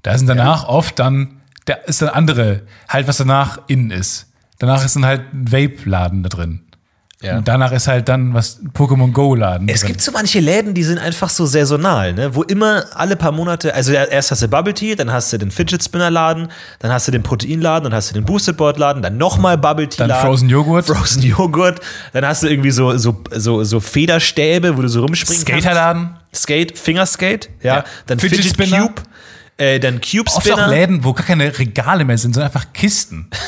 Da 0.04 0.18
sind 0.18 0.28
danach 0.28 0.66
oft 0.68 0.98
dann, 1.00 1.42
da 1.66 1.74
ist 1.74 2.02
dann 2.02 2.10
andere, 2.10 2.64
halt 2.90 3.08
was 3.08 3.18
danach 3.18 3.60
innen 3.68 3.92
ist. 3.92 4.28
Danach 4.60 4.84
ist 4.86 4.96
dann 4.96 5.06
halt 5.06 5.22
ein 5.34 5.52
Vape-Laden 5.52 6.24
da 6.24 6.30
drin. 6.30 6.62
Ja. 7.22 7.38
Und 7.38 7.48
danach 7.48 7.72
ist 7.72 7.88
halt 7.88 8.10
dann 8.10 8.34
was 8.34 8.60
Pokémon 8.74 9.12
Go-Laden. 9.12 9.70
Es 9.70 9.82
drin. 9.82 9.90
gibt 9.90 10.02
so 10.02 10.12
manche 10.12 10.40
Läden, 10.40 10.74
die 10.74 10.84
sind 10.84 10.98
einfach 10.98 11.30
so 11.30 11.46
saisonal, 11.46 12.14
ne? 12.14 12.34
wo 12.34 12.42
immer 12.42 12.86
alle 12.96 13.16
paar 13.16 13.32
Monate, 13.32 13.76
also 13.76 13.92
erst 13.92 14.32
hast 14.32 14.42
du 14.42 14.48
Bubble 14.48 14.74
Tea, 14.74 14.96
dann 14.96 15.12
hast 15.12 15.32
du 15.32 15.38
den 15.38 15.52
Fidget 15.52 15.84
Spinner 15.84 16.10
Laden, 16.10 16.48
dann 16.80 16.92
hast 16.92 17.08
du 17.08 17.12
den 17.12 17.22
Proteinladen, 17.22 17.84
dann 17.84 17.94
hast 17.94 18.10
du 18.10 18.16
den 18.16 18.26
Boosted 18.26 18.58
Board 18.58 18.80
Laden, 18.80 19.04
dann 19.04 19.18
nochmal 19.18 19.58
Bubble 19.58 19.88
Tea 19.88 20.00
Dann 20.00 20.10
Laden. 20.10 20.28
Frozen 20.28 20.50
Joghurt. 20.50 20.86
Frozen 20.88 21.22
Joghurt. 21.22 21.80
Dann 22.14 22.26
hast 22.26 22.42
du 22.42 22.48
irgendwie 22.48 22.72
so, 22.72 22.98
so, 22.98 23.22
so, 23.32 23.64
so 23.64 23.80
Federstäbe, 23.80 24.76
wo 24.76 24.82
du 24.82 24.88
so 24.88 25.02
rumspringen 25.02 25.44
Skaterladen. 25.44 26.10
kannst. 26.32 26.44
Skate, 26.44 26.78
Fingerskate, 26.78 27.50
ja. 27.62 27.78
Ja. 27.78 27.84
Dann 28.08 28.20
Fidget 28.20 28.40
Fidget, 28.46 28.54
Spinner. 28.54 28.88
Cube, 28.88 29.02
äh, 29.58 29.80
dann 29.80 30.02
Cube 30.02 30.28
Oft 30.28 30.38
auch 30.38 30.42
Spinner. 30.42 30.68
Läden, 30.70 31.04
wo 31.04 31.14
gar 31.14 31.26
keine 31.26 31.58
Regale 31.58 32.04
mehr 32.04 32.18
sind, 32.18 32.34
sondern 32.34 32.52
einfach 32.52 32.74
Kisten. 32.74 33.30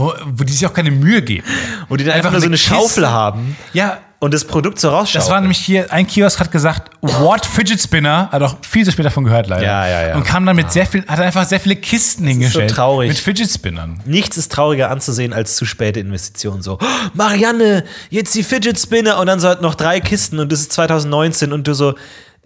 wo, 0.00 0.12
wo 0.24 0.44
die 0.44 0.52
sich 0.52 0.66
auch 0.66 0.72
keine 0.72 0.90
Mühe 0.90 1.22
geben. 1.22 1.44
wo 1.88 1.96
die 1.96 2.04
dann 2.04 2.14
einfach, 2.14 2.30
nur 2.32 2.40
so 2.40 2.46
eine 2.46 2.56
Kiste. 2.56 2.74
Schaufel 2.74 3.08
haben 3.08 3.56
Ja, 3.72 3.98
und 4.18 4.34
das 4.34 4.44
Produkt 4.44 4.78
so 4.78 4.90
rausschauen. 4.90 5.20
das 5.20 5.30
war 5.30 5.40
nämlich 5.40 5.58
hier, 5.58 5.90
ein 5.92 6.06
Kiosk 6.06 6.40
hat 6.40 6.50
gesagt, 6.52 6.90
what 7.00 7.46
Fidget 7.46 7.80
Spinner, 7.80 8.28
hat 8.30 8.42
auch 8.42 8.56
viel 8.68 8.84
zu 8.84 8.92
spät 8.92 9.06
davon 9.06 9.24
gehört 9.24 9.46
leider. 9.46 9.64
Ja, 9.64 9.86
ja, 9.88 10.08
ja. 10.08 10.16
Und 10.16 10.24
kam 10.24 10.44
dann 10.44 10.56
mit 10.56 10.70
sehr 10.70 10.84
viel, 10.84 11.06
hat 11.06 11.20
einfach 11.20 11.46
sehr 11.46 11.58
viele 11.60 11.76
Kisten 11.76 12.26
hingestellt. 12.26 12.70
traurig. 12.70 13.08
Mit 13.08 13.18
Fidget 13.18 13.50
Spinnern. 13.50 14.00
Nichts 14.04 14.36
ist 14.36 14.52
trauriger 14.52 14.90
anzusehen 14.90 15.32
als 15.32 15.56
zu 15.56 15.64
späte 15.64 16.00
Investitionen. 16.00 16.60
So, 16.60 16.78
"Oh, 16.80 16.86
Marianne, 17.14 17.84
jetzt 18.10 18.34
die 18.34 18.42
Fidget 18.42 18.78
Spinner 18.78 19.18
und 19.18 19.26
dann 19.26 19.40
so 19.40 19.48
halt 19.48 19.62
noch 19.62 19.74
drei 19.74 20.00
Kisten 20.00 20.38
und 20.38 20.52
das 20.52 20.60
ist 20.60 20.72
2019 20.72 21.52
und 21.54 21.66
du 21.66 21.72
so, 21.74 21.94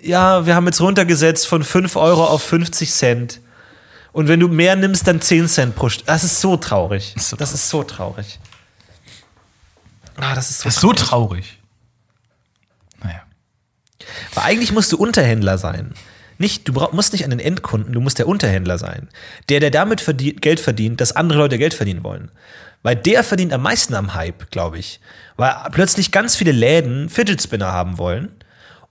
ja, 0.01 0.47
wir 0.47 0.55
haben 0.55 0.67
jetzt 0.67 0.81
runtergesetzt 0.81 1.47
von 1.49 1.65
5 1.65 1.97
Euro 1.97 2.25
auf 2.25 2.43
50 2.43 2.93
Cent. 2.93 3.41
Und 4.15 4.29
wenn 4.29 4.39
du 4.39 4.47
mehr 4.47 4.77
nimmst, 4.77 5.09
dann 5.09 5.21
10 5.21 5.49
Cent 5.49 5.75
pro 5.75 5.89
Stunde. 5.89 6.07
Das 6.07 6.23
ist 6.23 6.41
so 6.41 6.57
traurig. 6.57 7.15
ist 7.17 7.29
so 7.29 7.37
das 7.37 7.53
ist 7.53 7.69
so 7.69 7.83
traurig. 7.83 8.39
Ah, 10.17 10.37
das 10.37 10.51
ist 10.51 10.61
so 10.61 10.65
Das 10.69 10.77
ist 10.77 10.81
so 10.81 10.93
traurig. 10.93 11.59
Naja. 13.03 13.23
Aber 14.37 14.45
eigentlich 14.45 14.71
musst 14.71 14.93
du 14.93 14.97
Unterhändler 14.99 15.59
sein. 15.59 15.95
Nicht, 16.39 16.69
du 16.69 16.73
brauch, 16.73 16.93
musst 16.93 17.13
nicht 17.13 17.25
an 17.25 17.31
den 17.31 17.41
Endkunden, 17.41 17.93
du 17.93 18.01
musst 18.01 18.21
der 18.21 18.29
Unterhändler 18.29 18.79
sein. 18.79 19.09
Der, 19.49 19.59
der 19.59 19.73
damit 19.73 20.01
verdient, 20.01 20.41
Geld 20.41 20.61
verdient, 20.61 21.01
dass 21.01 21.11
andere 21.11 21.41
Leute 21.41 21.59
Geld 21.59 21.75
verdienen 21.75 22.05
wollen. 22.05 22.31
Weil 22.85 22.95
der 22.95 23.25
verdient 23.25 23.53
am 23.53 23.63
meisten 23.63 23.95
am 23.95 24.15
Hype, 24.15 24.49
glaube 24.53 24.79
ich. 24.79 25.01
Weil 25.37 25.57
plötzlich 25.73 26.13
ganz 26.13 26.37
viele 26.37 26.53
Läden 26.53 27.09
Fidget 27.09 27.43
Spinner 27.43 27.73
haben 27.73 27.99
wollen. 27.99 28.31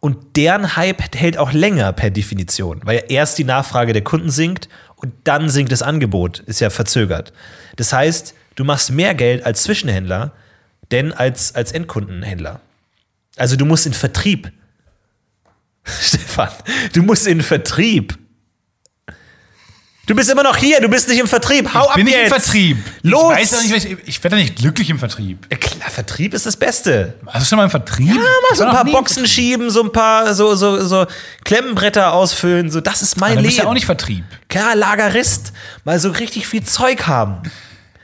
Und 0.02 0.36
deren 0.36 0.76
Hype 0.76 1.16
hält 1.16 1.38
auch 1.38 1.54
länger 1.54 1.94
per 1.94 2.10
Definition. 2.10 2.82
Weil 2.84 3.06
erst 3.08 3.38
die 3.38 3.46
Nachfrage 3.46 3.94
der 3.94 4.04
Kunden 4.04 4.30
sinkt 4.30 4.68
und 5.04 5.14
dann 5.26 5.50
sinkt 5.50 5.72
das 5.72 5.82
Angebot. 5.82 6.40
Ist 6.40 6.62
ja 6.62 6.70
verzögert. 6.70 7.34
Das 7.76 7.92
heißt, 7.92 8.34
du 8.56 8.64
machst 8.64 8.92
mehr 8.92 9.14
Geld 9.14 9.46
als 9.46 9.64
Zwischenhändler, 9.64 10.32
denn 10.92 11.12
als, 11.12 11.54
als 11.54 11.74
Endkundenhändler. 11.74 12.62
Also 13.36 13.56
du 13.58 13.66
musst 13.66 13.86
in 13.86 13.94
Vertrieb. 13.94 14.52
Stefan, 15.84 16.50
du 16.94 17.04
musst 17.04 17.28
in 17.28 17.42
Vertrieb. 17.42 18.18
Du 20.06 20.14
bist 20.16 20.30
immer 20.30 20.44
noch 20.44 20.58
hier, 20.58 20.82
du 20.82 20.90
bist 20.90 21.08
nicht 21.08 21.20
im 21.20 21.28
Vertrieb. 21.28 21.74
Hau 21.74 21.84
Ich 21.84 21.90
ab 21.92 21.96
bin 21.96 22.06
nicht 22.06 22.18
im 22.18 22.28
Vertrieb. 22.28 22.78
Los. 23.04 23.32
Ich 23.32 23.38
weiß 23.40 23.52
doch 23.52 23.62
nicht, 23.62 23.86
ich, 23.86 23.98
ich 24.06 24.24
werde 24.24 24.36
doch 24.36 24.44
nicht 24.44 24.58
glücklich 24.58 24.90
im 24.90 25.00
Vertrieb. 25.00 25.48
Ja, 25.50 25.58
klar, 25.58 25.90
Vertrieb 25.90 26.34
ist 26.34 26.46
das 26.46 26.58
Beste. 26.58 27.14
Warst 27.22 27.40
du 27.40 27.46
schon 27.46 27.58
mal 27.58 27.64
im 27.64 27.70
Vertrieb? 27.70 28.10
Ja, 28.10 28.16
mal 28.16 28.56
so 28.56 28.66
ein 28.66 28.72
paar 28.72 28.84
Boxen 28.84 29.26
schieben, 29.26 29.70
so 29.70 29.82
ein 29.82 29.94
paar 29.94 30.34
so, 30.34 30.56
so, 30.56 30.86
so 30.86 31.06
Klemmenbretter 31.46 32.12
ausfüllen, 32.12 32.70
so 32.70 32.82
das 32.82 33.02
ist 33.02 33.18
mein 33.18 33.32
Aber 33.32 33.36
Leben. 33.42 33.48
bist 33.48 33.60
du 33.60 33.64
ja 33.64 33.70
auch 33.70 33.74
nicht 33.74 33.86
Vertrieb. 33.86 34.26
Klar, 34.50 34.76
Lagerist, 34.76 35.54
mal 35.86 35.98
so 35.98 36.10
richtig 36.12 36.48
viel 36.48 36.64
Zeug 36.66 37.08
haben. 37.08 37.38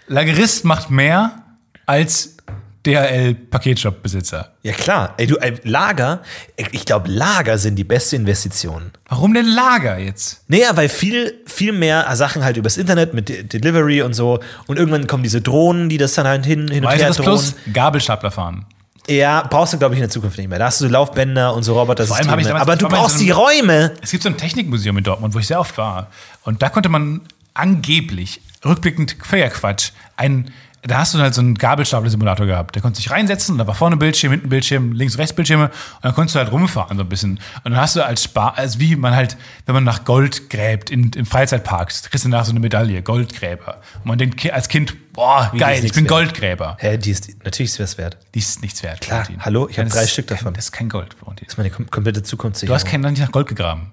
Lagerist 0.08 0.64
macht 0.64 0.89
mehr 0.89 1.43
als 1.86 2.38
DHL-Paketshop-Besitzer. 2.86 4.52
Ja 4.64 4.74
klar, 4.74 5.14
ey, 5.18 5.28
du, 5.28 5.38
ey, 5.38 5.60
Lager, 5.64 6.22
ich 6.56 6.86
glaube, 6.86 7.10
Lager 7.10 7.58
sind 7.58 7.76
die 7.76 7.84
beste 7.84 8.16
Investition. 8.16 8.92
Warum 9.08 9.34
denn 9.34 9.46
Lager 9.48 9.98
jetzt? 9.98 10.44
Naja, 10.48 10.76
weil 10.76 10.90
viel, 10.90 11.40
viel 11.46 11.72
mehr 11.72 12.14
Sachen 12.16 12.44
halt 12.44 12.58
übers 12.58 12.78
Internet 12.78 13.14
mit 13.14 13.30
De 13.30 13.44
Delivery 13.44 14.02
und 14.02 14.14
so. 14.14 14.40
Und 14.68 14.78
irgendwann 14.78 15.08
kommen 15.08 15.24
diese 15.24 15.42
Drohnen, 15.42 15.90
die 15.90 15.98
das 15.98 16.14
dann 16.14 16.28
halt 16.28 16.46
hin, 16.46 16.68
hin 16.68 16.84
und 16.86 16.92
her 16.92 17.00
Weiteres 17.00 17.18
drohen. 17.18 17.26
Plus, 17.26 17.56
Gabelstapler 17.74 18.32
fahren. 18.32 18.66
Ja, 19.08 19.42
brauchst 19.50 19.74
du, 19.74 19.80
glaube 19.80 19.96
ich, 19.96 20.00
in 20.00 20.04
der 20.04 20.10
Zukunft 20.12 20.38
nicht 20.38 20.50
mehr. 20.50 20.60
Da 20.60 20.66
hast 20.66 20.82
du 20.82 20.86
so 20.86 20.92
Laufbänder 20.92 21.56
und 21.56 21.64
so 21.64 21.78
Roboter. 21.80 22.06
Vor 22.06 22.16
allem 22.18 22.30
habe 22.30 22.42
ich 22.42 22.48
damals- 22.48 22.62
Aber 22.62 22.76
du 22.76 22.88
brauchst 22.88 23.18
so 23.18 23.24
die 23.24 23.32
einem- 23.34 23.42
Räume. 23.42 23.94
Es 24.02 24.12
gibt 24.12 24.22
so 24.24 24.30
ein 24.30 24.38
Technikmuseum 24.38 24.98
in 25.00 25.04
Dortmund, 25.04 25.34
wo 25.34 25.40
ich 25.40 25.48
sehr 25.48 25.60
oft 25.60 25.78
war. 25.78 26.12
Und 26.44 26.62
da 26.62 26.70
konnte 26.70 26.90
man 26.90 27.22
angeblich, 27.56 28.40
rückblickend 28.64 29.18
völliger 29.24 29.50
Quatsch, 29.50 29.92
ein, 30.16 30.52
da 30.84 31.00
hast 31.00 31.14
du 31.14 31.20
halt 31.20 31.34
so 31.34 31.42
einen 31.42 31.56
Gabelstapler-Simulator 31.56 32.46
gehabt. 32.46 32.76
Der 32.76 32.82
konnte 32.82 32.98
sich 32.98 33.12
reinsetzen, 33.12 33.58
da 33.58 33.68
war 33.68 33.76
vorne 33.76 33.96
ein 33.96 34.00
Bildschirm, 34.00 34.32
hinten 34.32 34.48
ein 34.48 34.50
Bildschirm, 34.50 34.94
links, 34.94 35.18
rechts 35.18 35.34
Bildschirme. 35.34 35.66
Und 35.66 35.74
dann 36.04 36.14
konntest 36.16 36.36
du 36.36 36.40
halt 36.40 36.52
rumfahren 36.52 36.98
so 36.98 37.04
ein 37.04 37.10
bisschen. 37.10 37.40
Und 37.64 37.72
dann 37.72 37.78
hast 37.78 37.96
du 37.96 38.06
als 38.06 38.24
Spar, 38.24 38.58
also 38.58 38.80
wie 38.80 38.96
man 38.96 39.14
halt, 39.16 39.38
wenn 39.66 39.76
man 39.76 39.84
nach 39.84 40.06
Gold 40.06 40.50
gräbt 40.50 40.90
in, 40.90 41.12
in 41.14 41.26
Freizeitparks, 41.26 42.04
kriegst 42.10 42.24
du 42.26 42.30
nach 42.30 42.46
so 42.46 42.52
eine 42.52 42.60
Medaille, 42.60 43.02
Goldgräber. 43.04 43.82
Und 44.00 44.06
man 44.06 44.18
denkt 44.18 44.50
als 44.52 44.70
Kind, 44.70 44.96
boah, 45.14 45.50
die 45.54 45.58
geil, 45.58 45.84
ich 45.84 45.92
bin 45.92 46.06
wert. 46.06 46.10
Goldgräber. 46.10 46.78
Hä, 46.80 46.98
die 46.98 47.12
ist, 47.12 47.28
natürlich 47.44 47.72
ist 47.72 47.80
das 47.80 47.98
wert. 47.98 48.18
Die 48.34 48.40
ist 48.40 48.62
nichts 48.62 48.82
wert. 48.84 49.02
Klar, 49.02 49.20
Valentin. 49.26 49.44
hallo, 49.46 49.68
ich 49.70 49.78
hab 49.80 49.86
Das 49.86 49.94
drei 49.96 50.08
Stück 50.08 50.28
kein, 50.28 50.38
davon. 50.38 50.54
Das 50.54 50.66
ist 50.66 50.72
kein 50.72 50.90
Gold, 50.90 51.16
Valentin. 51.22 51.46
Das 51.46 51.54
ist 51.54 51.58
meine 51.58 51.70
kom 51.72 51.90
komplette 51.90 52.24
Zukunft. 52.24 52.62
Du 52.68 52.74
hast 52.74 52.86
kein, 52.86 53.02
nicht 53.02 53.20
nach 53.20 53.32
Gold 53.32 53.48
gegraben. 53.48 53.92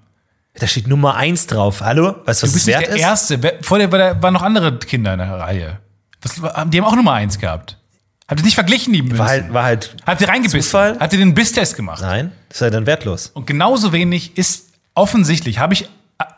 Da 0.59 0.67
steht 0.67 0.87
Nummer 0.87 1.17
eins 1.17 1.47
drauf. 1.47 1.83
Hallo? 1.83 2.15
Weißt 2.25 2.43
du, 2.43 2.47
was 2.47 2.53
Du 2.53 2.55
bist 2.55 2.57
es 2.57 2.67
nicht 2.67 2.75
wert 2.79 2.87
der 2.87 2.95
ist? 2.95 3.03
Erste. 3.03 3.59
Vor 3.63 3.79
dir 3.79 3.93
war 3.93 3.99
da- 3.99 4.23
waren 4.23 4.33
noch 4.33 4.43
andere 4.43 4.79
Kinder 4.79 5.13
in 5.13 5.19
der 5.19 5.31
Reihe. 5.39 5.81
Das, 6.27 6.69
die 6.69 6.79
haben 6.79 6.85
auch 6.85 6.97
Nummer 6.97 7.13
eins 7.13 7.39
gehabt. 7.39 7.79
Habt 8.29 8.41
ihr 8.41 8.45
nicht 8.45 8.55
verglichen, 8.55 8.93
die 8.93 9.03
Münzen? 9.03 9.19
War 9.19 9.29
halt, 9.29 9.53
war 9.53 9.63
halt, 9.63 9.97
Habt 10.05 10.21
ihr 10.21 10.29
reingebissen? 10.29 10.63
Zufall? 10.63 10.97
Habt 10.99 11.13
ihr 11.13 11.19
den 11.21 11.35
Bisstest 11.35 11.77
gemacht? 11.77 12.03
nein, 12.03 12.33
das 12.49 12.57
ist 12.59 12.61
ja 12.63 12.71
dann 12.71 12.87
wertlos. 12.87 13.29
Und 13.29 13.47
genauso 13.47 13.93
wenig 13.93 14.37
ist 14.37 14.71
offensichtlich, 14.95 15.61
habe 15.61 15.75
ich 15.75 15.89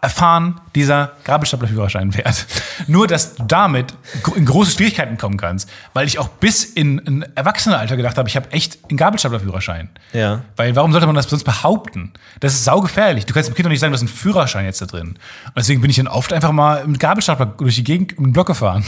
erfahren, 0.00 0.60
dieser 0.74 1.12
Gabelstaplerführerschein 1.24 2.14
wert. 2.16 2.46
Nur, 2.88 3.06
dass 3.06 3.36
du 3.36 3.44
damit 3.44 3.94
in 4.34 4.44
große 4.44 4.72
Schwierigkeiten 4.72 5.18
kommen 5.18 5.36
kannst. 5.36 5.70
Weil 5.92 6.06
ich 6.06 6.18
auch 6.18 6.28
bis 6.28 6.64
in 6.64 6.98
ein 7.06 7.36
Erwachsenenalter 7.36 7.96
gedacht 7.96 8.18
habe, 8.18 8.28
ich 8.28 8.34
habe 8.36 8.50
echt 8.50 8.78
einen 8.88 8.96
Gabelstaplerführerschein. 8.96 9.88
Ja. 10.12 10.42
Weil 10.56 10.74
warum 10.74 10.90
sollte 10.90 11.06
man 11.06 11.14
das 11.14 11.28
sonst 11.28 11.44
behaupten? 11.44 12.12
Das 12.40 12.54
ist 12.54 12.64
saugefährlich. 12.64 13.26
Du 13.26 13.34
kannst 13.34 13.48
dem 13.48 13.54
Kind 13.54 13.66
doch 13.66 13.70
nicht 13.70 13.80
sagen, 13.80 13.92
du 13.92 13.94
hast 13.94 14.02
einen 14.02 14.08
Führerschein 14.08 14.64
jetzt 14.64 14.82
da 14.82 14.86
drin. 14.86 15.10
Und 15.10 15.56
deswegen 15.56 15.80
bin 15.80 15.90
ich 15.90 15.96
dann 15.96 16.08
oft 16.08 16.32
einfach 16.32 16.52
mal 16.52 16.84
mit 16.86 16.98
Gabelstapler 16.98 17.46
durch 17.46 17.76
die 17.76 17.84
Gegend 17.84 18.18
um 18.18 18.24
den 18.24 18.32
Block 18.32 18.48
gefahren. 18.48 18.84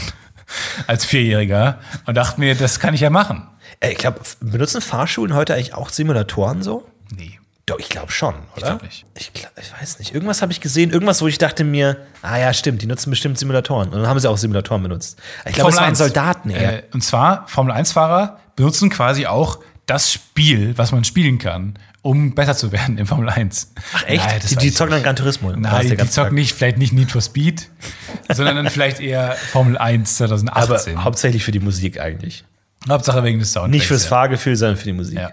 Als 0.87 1.05
Vierjähriger. 1.05 1.79
Und 2.05 2.15
dachte 2.15 2.39
mir, 2.39 2.55
das 2.55 2.79
kann 2.79 2.93
ich 2.93 3.01
ja 3.01 3.09
machen. 3.09 3.47
Ey, 3.79 3.93
Ich 3.93 3.97
glaube, 3.97 4.19
benutzen 4.39 4.81
Fahrschulen 4.81 5.33
heute 5.33 5.53
eigentlich 5.53 5.73
auch 5.73 5.89
Simulatoren 5.89 6.61
so? 6.61 6.87
Nee. 7.15 7.39
Doch, 7.67 7.79
ich 7.79 7.89
glaube 7.89 8.11
schon, 8.11 8.33
oder? 8.57 8.65
glaub 8.65 8.83
nicht. 8.83 9.05
Ich, 9.17 9.31
glaub, 9.33 9.51
ich 9.57 9.71
weiß 9.71 9.99
nicht. 9.99 10.13
Irgendwas 10.13 10.41
habe 10.41 10.51
ich 10.51 10.61
gesehen, 10.61 10.91
irgendwas, 10.91 11.21
wo 11.21 11.27
ich 11.27 11.37
dachte 11.37 11.63
mir, 11.63 11.97
ah 12.21 12.37
ja, 12.37 12.53
stimmt, 12.53 12.81
die 12.81 12.87
nutzen 12.87 13.11
bestimmt 13.11 13.37
Simulatoren. 13.37 13.89
Und 13.89 13.99
dann 13.99 14.07
haben 14.07 14.19
sie 14.19 14.29
auch 14.29 14.37
Simulatoren 14.37 14.83
benutzt. 14.83 15.19
Ich 15.45 15.53
glaube, 15.53 15.69
es 15.69 15.77
waren 15.77 15.85
1. 15.85 15.97
Soldaten 15.97 16.49
eher. 16.49 16.79
Äh, 16.79 16.83
und 16.91 17.01
zwar, 17.01 17.47
Formel-1-Fahrer 17.47 18.39
benutzen 18.55 18.89
quasi 18.89 19.27
auch 19.27 19.59
das 19.85 20.11
Spiel, 20.11 20.77
was 20.77 20.91
man 20.91 21.03
spielen 21.03 21.37
kann, 21.37 21.77
um 22.01 22.33
besser 22.33 22.55
zu 22.55 22.71
werden 22.71 22.97
im 22.97 23.05
Formel 23.05 23.29
1. 23.29 23.73
Ach 23.93 24.03
echt? 24.07 24.25
Nein, 24.25 24.41
die 24.49 24.55
die 24.55 24.73
zocken 24.73 24.91
dann 24.91 25.03
Gran 25.03 25.15
Turismo. 25.15 25.51
Nein, 25.55 25.87
die, 25.87 26.09
zocken 26.09 26.33
nicht, 26.33 26.53
vielleicht 26.55 26.77
nicht 26.77 26.93
Need 26.93 27.11
for 27.11 27.21
Speed, 27.21 27.69
sondern 28.29 28.55
dann 28.55 28.69
vielleicht 28.69 28.99
eher 28.99 29.33
Formel 29.33 29.77
1 29.77 30.21
Aber 30.21 30.37
2018. 30.37 31.03
hauptsächlich 31.03 31.43
für 31.43 31.51
die 31.51 31.59
Musik 31.59 31.99
eigentlich. 31.99 32.43
Hauptsache 32.89 33.23
wegen 33.23 33.39
des 33.39 33.53
Soundtracks. 33.53 33.71
Nicht 33.71 33.87
fürs 33.87 34.03
ja. 34.03 34.09
Fahrgefühl, 34.09 34.55
sondern 34.55 34.77
für 34.77 34.85
die 34.85 34.93
Musik. 34.93 35.19
Ja. 35.19 35.31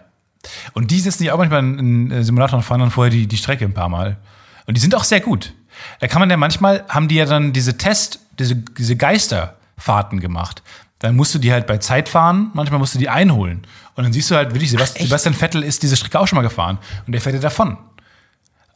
Und 0.75 0.91
die 0.91 1.01
sitzen 1.01 1.25
ja 1.25 1.33
auch 1.33 1.39
manchmal 1.39 1.61
in 1.61 2.11
äh, 2.11 2.23
Simulator 2.23 2.59
und 2.59 2.63
fahren 2.63 2.81
dann 2.81 2.91
vorher 2.91 3.11
die, 3.11 3.27
die 3.27 3.37
Strecke 3.37 3.65
ein 3.65 3.75
paar 3.75 3.89
Mal. 3.89 4.19
Und 4.67 4.77
die 4.77 4.81
sind 4.81 4.95
auch 4.95 5.05
sehr 5.05 5.21
gut. 5.21 5.55
Da 6.01 6.09
kann 6.09 6.21
man 6.21 6.29
ja 6.29 6.37
manchmal, 6.37 6.85
haben 6.89 7.09
die 7.09 7.15
ja 7.15 7.25
dann 7.25 7.53
diese 7.53 7.79
Test, 7.79 8.21
diese, 8.39 8.57
diese 8.57 8.97
Geisterfahrten 8.97 10.21
gemacht. 10.21 10.63
Dann 10.99 11.15
musst 11.15 11.35
du 11.35 11.39
die 11.39 11.53
halt 11.53 11.67
bei 11.67 11.79
Zeit 11.79 12.09
fahren, 12.09 12.51
manchmal 12.55 12.79
musst 12.81 12.95
du 12.95 12.99
die 12.99 13.09
einholen. 13.09 13.63
Und 13.95 14.05
dann 14.05 14.13
siehst 14.13 14.31
du 14.31 14.35
halt 14.35 14.53
wirklich, 14.53 14.71
Sebast 14.71 14.97
echt? 14.97 15.07
Sebastian 15.07 15.35
Vettel 15.35 15.63
ist 15.63 15.83
diese 15.83 15.97
Strecke 15.97 16.19
auch 16.19 16.27
schon 16.27 16.37
mal 16.37 16.43
gefahren. 16.43 16.79
Und 17.07 17.13
der 17.13 17.21
fährt 17.21 17.35
ja 17.35 17.41
davon. 17.41 17.77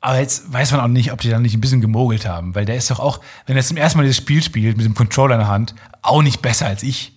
Aber 0.00 0.18
jetzt 0.18 0.52
weiß 0.52 0.72
man 0.72 0.80
auch 0.80 0.88
nicht, 0.88 1.12
ob 1.12 1.20
die 1.20 1.30
dann 1.30 1.42
nicht 1.42 1.54
ein 1.54 1.60
bisschen 1.60 1.80
gemogelt 1.80 2.26
haben. 2.26 2.54
Weil 2.54 2.64
der 2.64 2.76
ist 2.76 2.90
doch 2.90 2.98
auch, 2.98 3.20
wenn 3.46 3.56
er 3.56 3.62
zum 3.62 3.76
ersten 3.76 3.98
Mal 3.98 4.04
dieses 4.04 4.16
Spiel 4.18 4.42
spielt, 4.42 4.76
mit 4.76 4.84
dem 4.84 4.94
Controller 4.94 5.36
in 5.36 5.40
der 5.40 5.48
Hand, 5.48 5.74
auch 6.02 6.22
nicht 6.22 6.42
besser 6.42 6.66
als 6.66 6.82
ich. 6.82 7.12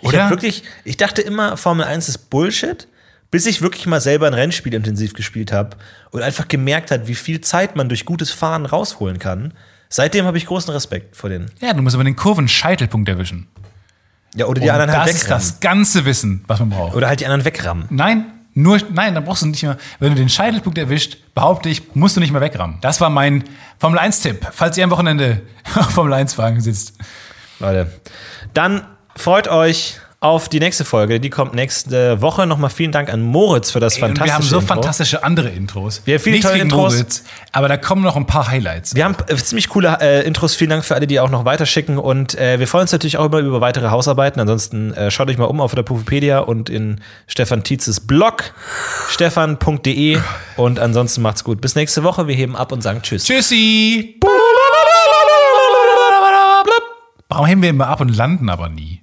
Ich 0.00 0.08
Oder? 0.08 0.24
hab 0.24 0.30
wirklich, 0.30 0.62
ich 0.84 0.96
dachte 0.96 1.22
immer, 1.22 1.56
Formel 1.56 1.84
1 1.86 2.08
ist 2.08 2.30
Bullshit, 2.30 2.88
bis 3.30 3.46
ich 3.46 3.60
wirklich 3.60 3.86
mal 3.86 4.00
selber 4.00 4.26
ein 4.26 4.34
Rennspiel 4.34 4.74
intensiv 4.74 5.14
gespielt 5.14 5.52
habe 5.52 5.76
und 6.10 6.22
einfach 6.22 6.48
gemerkt 6.48 6.90
hat, 6.90 7.06
wie 7.08 7.14
viel 7.14 7.40
Zeit 7.40 7.76
man 7.76 7.88
durch 7.88 8.04
gutes 8.04 8.30
Fahren 8.30 8.66
rausholen 8.66 9.18
kann. 9.18 9.52
Seitdem 9.88 10.24
habe 10.24 10.38
ich 10.38 10.46
großen 10.46 10.72
Respekt 10.72 11.16
vor 11.16 11.30
den. 11.30 11.50
ja, 11.60 11.72
du 11.72 11.82
musst 11.82 11.94
aber 11.94 12.04
den 12.04 12.16
Kurven-Scheitelpunkt 12.16 13.08
erwischen. 13.08 13.48
Ja, 14.34 14.46
oder 14.46 14.60
die 14.60 14.68
Und 14.68 14.74
anderen 14.74 14.92
halt 14.96 15.08
das 15.08 15.16
ist 15.16 15.24
wegrammen. 15.24 15.44
das 15.48 15.60
ganze 15.60 16.04
Wissen, 16.04 16.44
was 16.46 16.60
man 16.60 16.70
braucht. 16.70 16.94
Oder 16.94 17.08
halt 17.08 17.20
die 17.20 17.26
anderen 17.26 17.44
wegrammen. 17.44 17.86
Nein, 17.90 18.26
nur, 18.54 18.78
nein, 18.92 19.14
dann 19.14 19.24
brauchst 19.24 19.42
du 19.42 19.46
nicht 19.46 19.62
mehr. 19.62 19.76
Wenn 20.00 20.10
du 20.10 20.16
den 20.16 20.28
Scheitelpunkt 20.28 20.78
erwischt, 20.78 21.16
behaupte 21.34 21.68
ich, 21.68 21.94
musst 21.94 22.16
du 22.16 22.20
nicht 22.20 22.32
mehr 22.32 22.40
wegrammen. 22.40 22.78
Das 22.80 23.00
war 23.00 23.08
mein 23.08 23.44
Formel 23.78 23.98
1-Tipp, 24.00 24.48
falls 24.52 24.76
ihr 24.76 24.84
am 24.84 24.90
Wochenende 24.90 25.42
auf 25.76 25.90
Formel 25.90 26.12
1-Wagen 26.14 26.60
sitzt. 26.60 26.94
Leute. 27.60 27.92
Dann 28.54 28.82
freut 29.16 29.48
euch 29.48 29.98
auf 30.20 30.48
die 30.48 30.58
nächste 30.58 30.84
Folge. 30.84 31.20
Die 31.20 31.30
kommt 31.30 31.54
nächste 31.54 32.20
Woche. 32.20 32.44
Nochmal 32.46 32.70
vielen 32.70 32.90
Dank 32.90 33.08
an 33.12 33.22
Moritz 33.22 33.70
für 33.70 33.78
das 33.78 33.94
Und 33.94 34.00
fantastische 34.00 34.26
wir 34.26 34.34
haben 34.34 34.42
so 34.42 34.58
Intro. 34.58 34.74
fantastische 34.74 35.22
andere 35.22 35.48
Intros. 35.50 36.02
Wir 36.06 36.14
haben 36.14 36.22
viele 36.22 36.36
Nichts 36.36 36.50
tolle 36.50 36.62
Intros. 36.62 36.94
Moritz, 36.94 37.24
aber 37.52 37.68
da 37.68 37.76
kommen 37.76 38.02
noch 38.02 38.16
ein 38.16 38.26
paar 38.26 38.48
Highlights. 38.48 38.96
Wir 38.96 39.04
haben 39.04 39.14
äh, 39.28 39.36
ziemlich 39.36 39.68
coole 39.68 39.96
äh, 40.00 40.26
Intros. 40.26 40.56
Vielen 40.56 40.70
Dank 40.70 40.84
für 40.84 40.96
alle, 40.96 41.06
die 41.06 41.20
auch 41.20 41.30
noch 41.30 41.44
weiterschicken. 41.44 41.98
Und 41.98 42.36
äh, 42.36 42.58
wir 42.58 42.66
freuen 42.66 42.82
uns 42.82 42.92
natürlich 42.92 43.16
auch 43.16 43.26
immer 43.26 43.38
über 43.38 43.60
weitere 43.60 43.90
Hausarbeiten. 43.90 44.40
Ansonsten 44.40 44.92
äh, 44.94 45.12
schaut 45.12 45.28
euch 45.30 45.38
mal 45.38 45.44
um 45.44 45.60
auf 45.60 45.74
der 45.74 45.84
Pufopedia 45.84 46.40
und 46.40 46.68
in 46.68 47.00
Stefan 47.28 47.62
Tietzes 47.62 48.00
Blog 48.00 48.52
stefan.de. 49.10 50.18
Und 50.56 50.80
ansonsten 50.80 51.22
macht's 51.22 51.44
gut. 51.44 51.60
Bis 51.60 51.76
nächste 51.76 52.02
Woche. 52.02 52.26
Wir 52.26 52.34
heben 52.34 52.56
ab 52.56 52.72
und 52.72 52.82
sagen 52.82 53.02
Tschüss. 53.02 53.24
Tschüssi! 53.24 54.18
Warum 57.28 57.46
heben 57.46 57.62
wir 57.62 57.70
immer 57.70 57.86
ab 57.86 58.00
und 58.00 58.08
landen 58.08 58.48
aber 58.48 58.68
nie? 58.68 59.02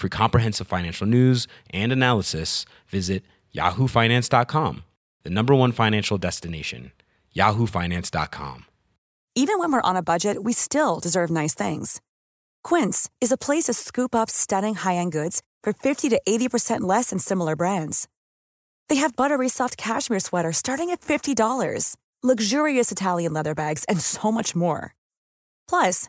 For 0.00 0.08
comprehensive 0.08 0.66
financial 0.66 1.06
news 1.06 1.46
and 1.74 1.92
analysis, 1.92 2.64
visit 2.88 3.22
yahoofinance.com, 3.54 4.84
the 5.24 5.30
number 5.30 5.54
one 5.54 5.72
financial 5.72 6.16
destination, 6.16 6.92
yahoofinance.com. 7.36 8.64
Even 9.34 9.58
when 9.58 9.72
we're 9.72 9.82
on 9.82 9.96
a 9.96 10.02
budget, 10.02 10.42
we 10.42 10.54
still 10.54 11.00
deserve 11.00 11.28
nice 11.28 11.52
things. 11.54 12.00
Quince 12.64 13.10
is 13.20 13.30
a 13.30 13.36
place 13.36 13.64
to 13.64 13.74
scoop 13.74 14.14
up 14.14 14.30
stunning 14.30 14.74
high-end 14.74 15.12
goods 15.12 15.42
for 15.62 15.74
50 15.74 16.08
to 16.08 16.20
80% 16.26 16.80
less 16.80 17.10
than 17.10 17.18
similar 17.18 17.54
brands. 17.54 18.08
They 18.88 18.96
have 18.96 19.16
buttery 19.16 19.50
soft 19.50 19.76
cashmere 19.76 20.20
sweaters 20.20 20.56
starting 20.56 20.88
at 20.88 21.02
$50, 21.02 21.96
luxurious 22.22 22.90
Italian 22.90 23.34
leather 23.34 23.54
bags, 23.54 23.84
and 23.84 24.00
so 24.00 24.32
much 24.32 24.56
more. 24.56 24.94
Plus, 25.68 26.08